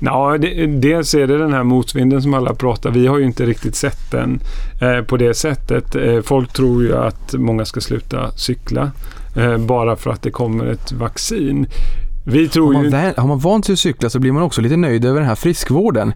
Ja, 0.00 0.38
det, 0.38 0.66
dels 0.66 1.14
är 1.14 1.26
det 1.26 1.38
den 1.38 1.52
här 1.52 1.62
motvinden 1.62 2.22
som 2.22 2.34
alla 2.34 2.54
pratar. 2.54 2.90
Vi 2.90 3.06
har 3.06 3.18
ju 3.18 3.24
inte 3.24 3.46
riktigt 3.46 3.74
sett 3.76 4.10
den 4.10 4.40
eh, 4.80 5.00
på 5.00 5.16
det 5.16 5.34
sättet. 5.34 5.94
Eh, 5.94 6.20
folk 6.22 6.52
tror 6.52 6.82
ju 6.82 6.96
att 6.96 7.34
många 7.34 7.64
ska 7.64 7.80
sluta 7.80 8.30
cykla 8.36 8.90
eh, 9.36 9.58
bara 9.58 9.96
för 9.96 10.10
att 10.10 10.22
det 10.22 10.30
kommer 10.30 10.66
ett 10.66 10.92
vaccin. 10.92 11.66
Vi 12.26 12.48
tror 12.48 12.74
har, 12.74 12.82
man 12.82 12.84
ju... 12.84 13.12
har 13.16 13.28
man 13.28 13.38
vant 13.38 13.64
sig 13.64 13.72
att 13.72 13.78
cykla 13.78 14.10
så 14.10 14.18
blir 14.18 14.32
man 14.32 14.42
också 14.42 14.60
lite 14.60 14.76
nöjd 14.76 15.04
över 15.04 15.20
den 15.20 15.28
här 15.28 15.34
friskvården. 15.34 16.12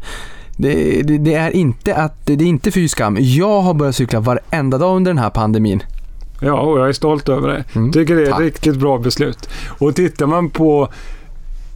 Det, 0.57 1.03
det, 1.03 1.19
det 1.19 1.35
är 1.35 1.51
inte 1.51 1.95
att, 1.95 2.27
det 2.27 2.33
är 2.33 2.43
inte 2.43 2.71
fy 2.71 2.89
skam. 2.89 3.17
Jag 3.21 3.61
har 3.61 3.75
börjat 3.75 3.97
cykla 3.97 4.21
varenda 4.21 4.79
dag 4.79 4.97
under 4.97 5.11
den 5.11 5.19
här 5.19 5.31
pandemin. 5.31 5.83
Ja, 6.41 6.61
och 6.61 6.81
jag 6.81 6.89
är 6.89 6.93
stolt 6.93 7.29
över 7.29 7.49
det. 7.49 7.65
Mm, 7.75 7.93
Tycker 7.93 8.17
det 8.17 8.27
är 8.27 8.33
ett 8.33 8.41
riktigt 8.41 8.77
bra 8.77 8.99
beslut. 8.99 9.49
Och 9.69 9.95
tittar 9.95 10.27
man 10.27 10.51
på 10.51 10.89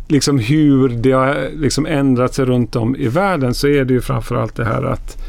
liksom 0.09 0.39
hur 0.39 0.89
det 0.89 1.13
har 1.13 1.49
liksom 1.57 1.87
ändrat 1.87 2.35
sig 2.35 2.45
runt 2.45 2.77
om 2.77 2.97
i 2.97 3.09
världen 3.09 3.55
så 3.55 3.69
är 3.69 3.85
det 3.85 3.95
ju 3.95 4.01
framförallt 4.01 4.57
det 4.57 4.65
här 4.65 4.83
att 4.83 5.23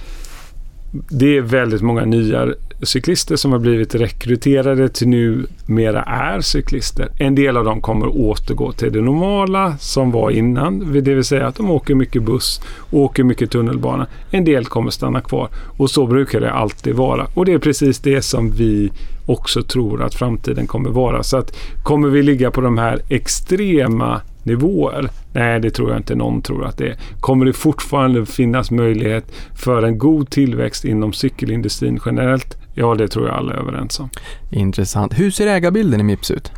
det 0.91 1.37
är 1.37 1.41
väldigt 1.41 1.81
många 1.81 2.05
nya 2.05 2.47
cyklister 2.81 3.35
som 3.35 3.51
har 3.51 3.59
blivit 3.59 3.95
rekryterade 3.95 4.89
till 4.89 5.07
nu 5.07 5.45
mera 5.65 6.03
är 6.03 6.41
cyklister. 6.41 7.09
En 7.17 7.35
del 7.35 7.57
av 7.57 7.65
dem 7.65 7.81
kommer 7.81 8.07
återgå 8.07 8.71
till 8.71 8.93
det 8.93 9.01
normala 9.01 9.77
som 9.77 10.11
var 10.11 10.31
innan. 10.31 10.93
Det 10.93 11.13
vill 11.13 11.23
säga 11.23 11.47
att 11.47 11.55
de 11.55 11.71
åker 11.71 11.95
mycket 11.95 12.23
buss, 12.23 12.61
åker 12.91 13.23
mycket 13.23 13.51
tunnelbana. 13.51 14.07
En 14.31 14.45
del 14.45 14.65
kommer 14.65 14.91
stanna 14.91 15.21
kvar 15.21 15.49
och 15.77 15.89
så 15.89 16.07
brukar 16.07 16.41
det 16.41 16.51
alltid 16.51 16.95
vara. 16.95 17.27
Och 17.33 17.45
det 17.45 17.53
är 17.53 17.59
precis 17.59 17.99
det 17.99 18.21
som 18.21 18.51
vi 18.51 18.91
också 19.25 19.63
tror 19.63 20.03
att 20.03 20.15
framtiden 20.15 20.67
kommer 20.67 20.89
vara. 20.89 21.23
Så 21.23 21.37
att 21.37 21.57
kommer 21.83 22.09
vi 22.09 22.23
ligga 22.23 22.51
på 22.51 22.61
de 22.61 22.77
här 22.77 23.01
extrema 23.09 24.21
nivåer? 24.47 25.09
Nej, 25.33 25.59
det 25.59 25.69
tror 25.69 25.89
jag 25.89 25.99
inte 25.99 26.15
någon 26.15 26.41
tror 26.41 26.65
att 26.65 26.77
det 26.77 26.87
är. 26.87 26.95
Kommer 27.19 27.45
det 27.45 27.53
fortfarande 27.53 28.25
finnas 28.25 28.71
möjlighet 28.71 29.31
för 29.55 29.83
en 29.83 29.97
god 29.97 30.29
tillväxt 30.29 30.85
inom 30.85 31.13
cykelindustrin 31.13 31.99
generellt? 32.05 32.57
Ja, 32.73 32.95
det 32.95 33.07
tror 33.07 33.27
jag 33.27 33.35
alla 33.35 33.53
är 33.53 33.57
överens 33.57 33.99
om. 33.99 34.09
Intressant. 34.51 35.19
Hur 35.19 35.31
ser 35.31 35.47
ägarbilden 35.47 35.99
i 35.99 36.03
Mips 36.03 36.31
ut? 36.31 36.51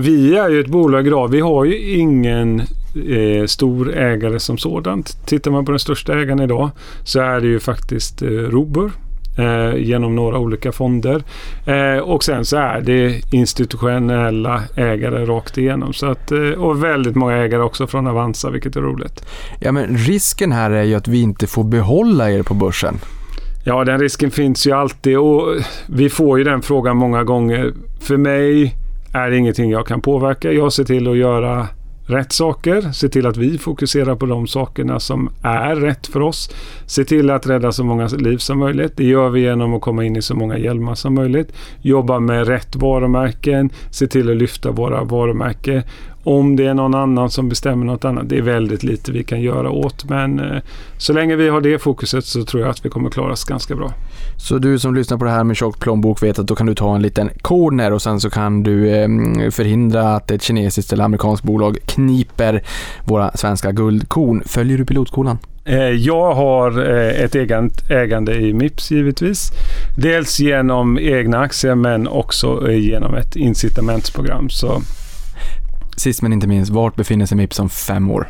Vi 0.00 0.36
är 0.36 0.48
ju 0.48 0.60
ett 0.60 0.66
bolag 0.66 1.06
idag. 1.06 1.28
Vi 1.28 1.40
har 1.40 1.64
ju 1.64 1.90
ingen 1.90 2.60
eh, 3.08 3.46
stor 3.46 3.96
ägare 3.96 4.38
som 4.38 4.58
sådant. 4.58 5.26
Tittar 5.26 5.50
man 5.50 5.64
på 5.64 5.72
den 5.72 5.78
största 5.78 6.18
ägaren 6.18 6.40
idag 6.40 6.70
så 7.04 7.20
är 7.20 7.40
det 7.40 7.46
ju 7.46 7.60
faktiskt 7.60 8.22
eh, 8.22 8.28
Robur 8.28 8.92
eh, 9.36 9.76
genom 9.76 10.14
några 10.14 10.38
olika 10.38 10.72
fonder. 10.72 11.22
Eh, 11.66 11.98
och 11.98 12.24
sen 12.24 12.44
så 12.44 12.56
är 12.56 12.80
det 12.80 13.20
institutionella 13.32 14.62
ägare 14.76 15.24
rakt 15.24 15.58
igenom. 15.58 15.92
Så 15.92 16.06
att, 16.06 16.32
eh, 16.32 16.38
och 16.38 16.84
väldigt 16.84 17.16
många 17.16 17.36
ägare 17.36 17.62
också 17.62 17.86
från 17.86 18.06
Avanza, 18.06 18.50
vilket 18.50 18.76
är 18.76 18.80
roligt. 18.80 19.24
Ja, 19.60 19.72
men 19.72 19.96
risken 19.96 20.52
här 20.52 20.70
är 20.70 20.82
ju 20.82 20.94
att 20.94 21.08
vi 21.08 21.22
inte 21.22 21.46
får 21.46 21.64
behålla 21.64 22.30
er 22.30 22.42
på 22.42 22.54
börsen. 22.54 22.98
Ja, 23.64 23.84
den 23.84 24.00
risken 24.00 24.30
finns 24.30 24.66
ju 24.66 24.72
alltid 24.72 25.18
och 25.18 25.56
vi 25.86 26.10
får 26.10 26.38
ju 26.38 26.44
den 26.44 26.62
frågan 26.62 26.96
många 26.96 27.24
gånger. 27.24 27.72
För 28.00 28.16
mig 28.16 28.74
är 29.12 29.30
det 29.30 29.36
ingenting 29.36 29.70
jag 29.70 29.86
kan 29.86 30.00
påverka. 30.00 30.52
Jag 30.52 30.72
ser 30.72 30.84
till 30.84 31.08
att 31.08 31.16
göra 31.16 31.68
rätt 32.06 32.32
saker, 32.32 32.92
se 32.92 33.08
till 33.08 33.26
att 33.26 33.36
vi 33.36 33.58
fokuserar 33.58 34.14
på 34.14 34.26
de 34.26 34.46
sakerna 34.46 35.00
som 35.00 35.30
är 35.42 35.76
rätt 35.76 36.06
för 36.06 36.20
oss. 36.20 36.50
Se 36.86 37.04
till 37.04 37.30
att 37.30 37.46
rädda 37.46 37.72
så 37.72 37.84
många 37.84 38.06
liv 38.06 38.38
som 38.38 38.58
möjligt. 38.58 38.96
Det 38.96 39.04
gör 39.04 39.28
vi 39.28 39.40
genom 39.40 39.74
att 39.74 39.80
komma 39.80 40.04
in 40.04 40.16
i 40.16 40.22
så 40.22 40.34
många 40.34 40.58
hjälmar 40.58 40.94
som 40.94 41.14
möjligt. 41.14 41.52
Jobba 41.82 42.20
med 42.20 42.48
rätt 42.48 42.76
varumärken, 42.76 43.70
se 43.90 44.06
till 44.06 44.30
att 44.30 44.36
lyfta 44.36 44.70
våra 44.70 45.04
varumärken. 45.04 45.82
Om 46.26 46.56
det 46.56 46.66
är 46.66 46.74
någon 46.74 46.94
annan 46.94 47.30
som 47.30 47.48
bestämmer 47.48 47.86
något 47.86 48.04
annat, 48.04 48.28
det 48.28 48.38
är 48.38 48.42
väldigt 48.42 48.82
lite 48.82 49.12
vi 49.12 49.24
kan 49.24 49.40
göra 49.40 49.70
åt. 49.70 50.04
Men 50.04 50.40
eh, 50.40 50.62
så 50.98 51.12
länge 51.12 51.36
vi 51.36 51.48
har 51.48 51.60
det 51.60 51.78
fokuset 51.78 52.24
så 52.24 52.44
tror 52.44 52.62
jag 52.62 52.70
att 52.70 52.84
vi 52.84 52.90
kommer 52.90 53.10
klara 53.10 53.32
oss 53.32 53.44
ganska 53.44 53.74
bra. 53.76 53.92
Så 54.36 54.58
du 54.58 54.78
som 54.78 54.94
lyssnar 54.94 55.18
på 55.18 55.24
det 55.24 55.30
här 55.30 55.44
med 55.44 55.56
tjock 55.56 55.80
plånbok 55.80 56.22
vet 56.22 56.38
att 56.38 56.46
då 56.46 56.54
kan 56.54 56.66
du 56.66 56.74
ta 56.74 56.94
en 56.96 57.02
liten 57.02 57.30
corner 57.42 57.92
och 57.92 58.02
sen 58.02 58.20
så 58.20 58.30
kan 58.30 58.62
du 58.62 58.90
eh, 58.90 59.08
förhindra 59.50 60.14
att 60.16 60.30
ett 60.30 60.42
kinesiskt 60.42 60.92
eller 60.92 61.04
amerikanskt 61.04 61.44
bolag 61.44 61.78
kniper 61.86 62.62
våra 63.04 63.30
svenska 63.36 63.72
guldkorn. 63.72 64.42
Följer 64.46 64.78
du 64.78 64.84
pilotskolan? 64.84 65.38
Eh, 65.64 65.78
Jag 65.78 66.34
har 66.34 66.90
eh, 66.96 67.24
ett 67.24 67.34
ägande 67.90 68.34
i 68.34 68.54
Mips 68.54 68.90
givetvis. 68.90 69.50
Dels 69.98 70.40
genom 70.40 70.98
egna 70.98 71.38
aktier 71.38 71.74
men 71.74 72.08
också 72.08 72.70
genom 72.72 73.14
ett 73.14 73.36
incitamentsprogram. 73.36 74.48
Så 74.50 74.82
Sist 75.96 76.22
men 76.22 76.32
inte 76.32 76.46
minst, 76.46 76.72
vart 76.72 76.96
befinner 76.96 77.26
sig 77.26 77.36
Mips 77.36 77.58
om 77.58 77.68
fem 77.68 78.10
år? 78.10 78.28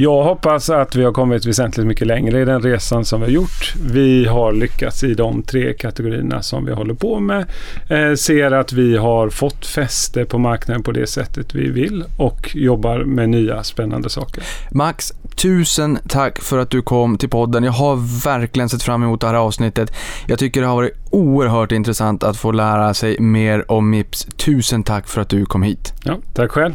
Jag 0.00 0.24
hoppas 0.24 0.70
att 0.70 0.96
vi 0.96 1.04
har 1.04 1.12
kommit 1.12 1.46
väsentligt 1.46 1.86
mycket 1.86 2.06
längre 2.06 2.42
i 2.42 2.44
den 2.44 2.62
resan 2.62 3.04
som 3.04 3.20
vi 3.20 3.26
har 3.26 3.32
gjort. 3.32 3.74
Vi 3.92 4.26
har 4.26 4.52
lyckats 4.52 5.04
i 5.04 5.14
de 5.14 5.42
tre 5.42 5.74
kategorierna 5.74 6.42
som 6.42 6.64
vi 6.64 6.72
håller 6.72 6.94
på 6.94 7.20
med. 7.20 7.46
Eh, 7.88 8.14
ser 8.14 8.50
att 8.50 8.72
vi 8.72 8.96
har 8.96 9.28
fått 9.30 9.66
fäste 9.66 10.24
på 10.24 10.38
marknaden 10.38 10.82
på 10.82 10.92
det 10.92 11.06
sättet 11.06 11.54
vi 11.54 11.70
vill 11.70 12.04
och 12.16 12.50
jobbar 12.54 12.98
med 12.98 13.28
nya 13.28 13.62
spännande 13.62 14.10
saker. 14.10 14.42
Max, 14.70 15.12
tusen 15.36 15.98
tack 16.08 16.42
för 16.42 16.58
att 16.58 16.70
du 16.70 16.82
kom 16.82 17.18
till 17.18 17.28
podden. 17.28 17.64
Jag 17.64 17.72
har 17.72 18.24
verkligen 18.24 18.68
sett 18.68 18.82
fram 18.82 19.02
emot 19.02 19.20
det 19.20 19.26
här 19.26 19.34
avsnittet. 19.34 19.92
Jag 20.26 20.38
tycker 20.38 20.60
det 20.60 20.66
har 20.66 20.76
varit 20.76 20.94
oerhört 21.10 21.72
intressant 21.72 22.22
att 22.22 22.36
få 22.36 22.52
lära 22.52 22.94
sig 22.94 23.20
mer 23.20 23.72
om 23.72 23.90
Mips. 23.90 24.24
Tusen 24.24 24.82
tack 24.82 25.08
för 25.08 25.20
att 25.20 25.28
du 25.28 25.46
kom 25.46 25.62
hit. 25.62 25.92
Ja, 26.04 26.18
tack 26.34 26.50
själv. 26.50 26.74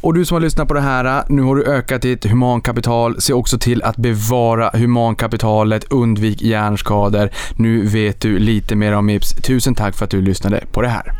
Och 0.00 0.14
du 0.14 0.24
som 0.24 0.34
har 0.34 0.40
lyssnat 0.40 0.68
på 0.68 0.74
det 0.74 0.80
här, 0.80 1.24
nu 1.28 1.42
har 1.42 1.56
du 1.56 1.64
ökat 1.64 2.02
ditt 2.02 2.24
humankapital. 2.24 3.20
Se 3.20 3.32
också 3.32 3.58
till 3.58 3.82
att 3.82 3.96
bevara 3.96 4.70
humankapitalet, 4.72 5.84
undvik 5.84 6.42
hjärnskador. 6.42 7.30
Nu 7.56 7.86
vet 7.86 8.20
du 8.20 8.38
lite 8.38 8.76
mer 8.76 8.92
om 8.92 9.06
Mips. 9.06 9.34
Tusen 9.34 9.74
tack 9.74 9.96
för 9.96 10.04
att 10.04 10.10
du 10.10 10.22
lyssnade 10.22 10.64
på 10.72 10.82
det 10.82 10.88
här. 10.88 11.12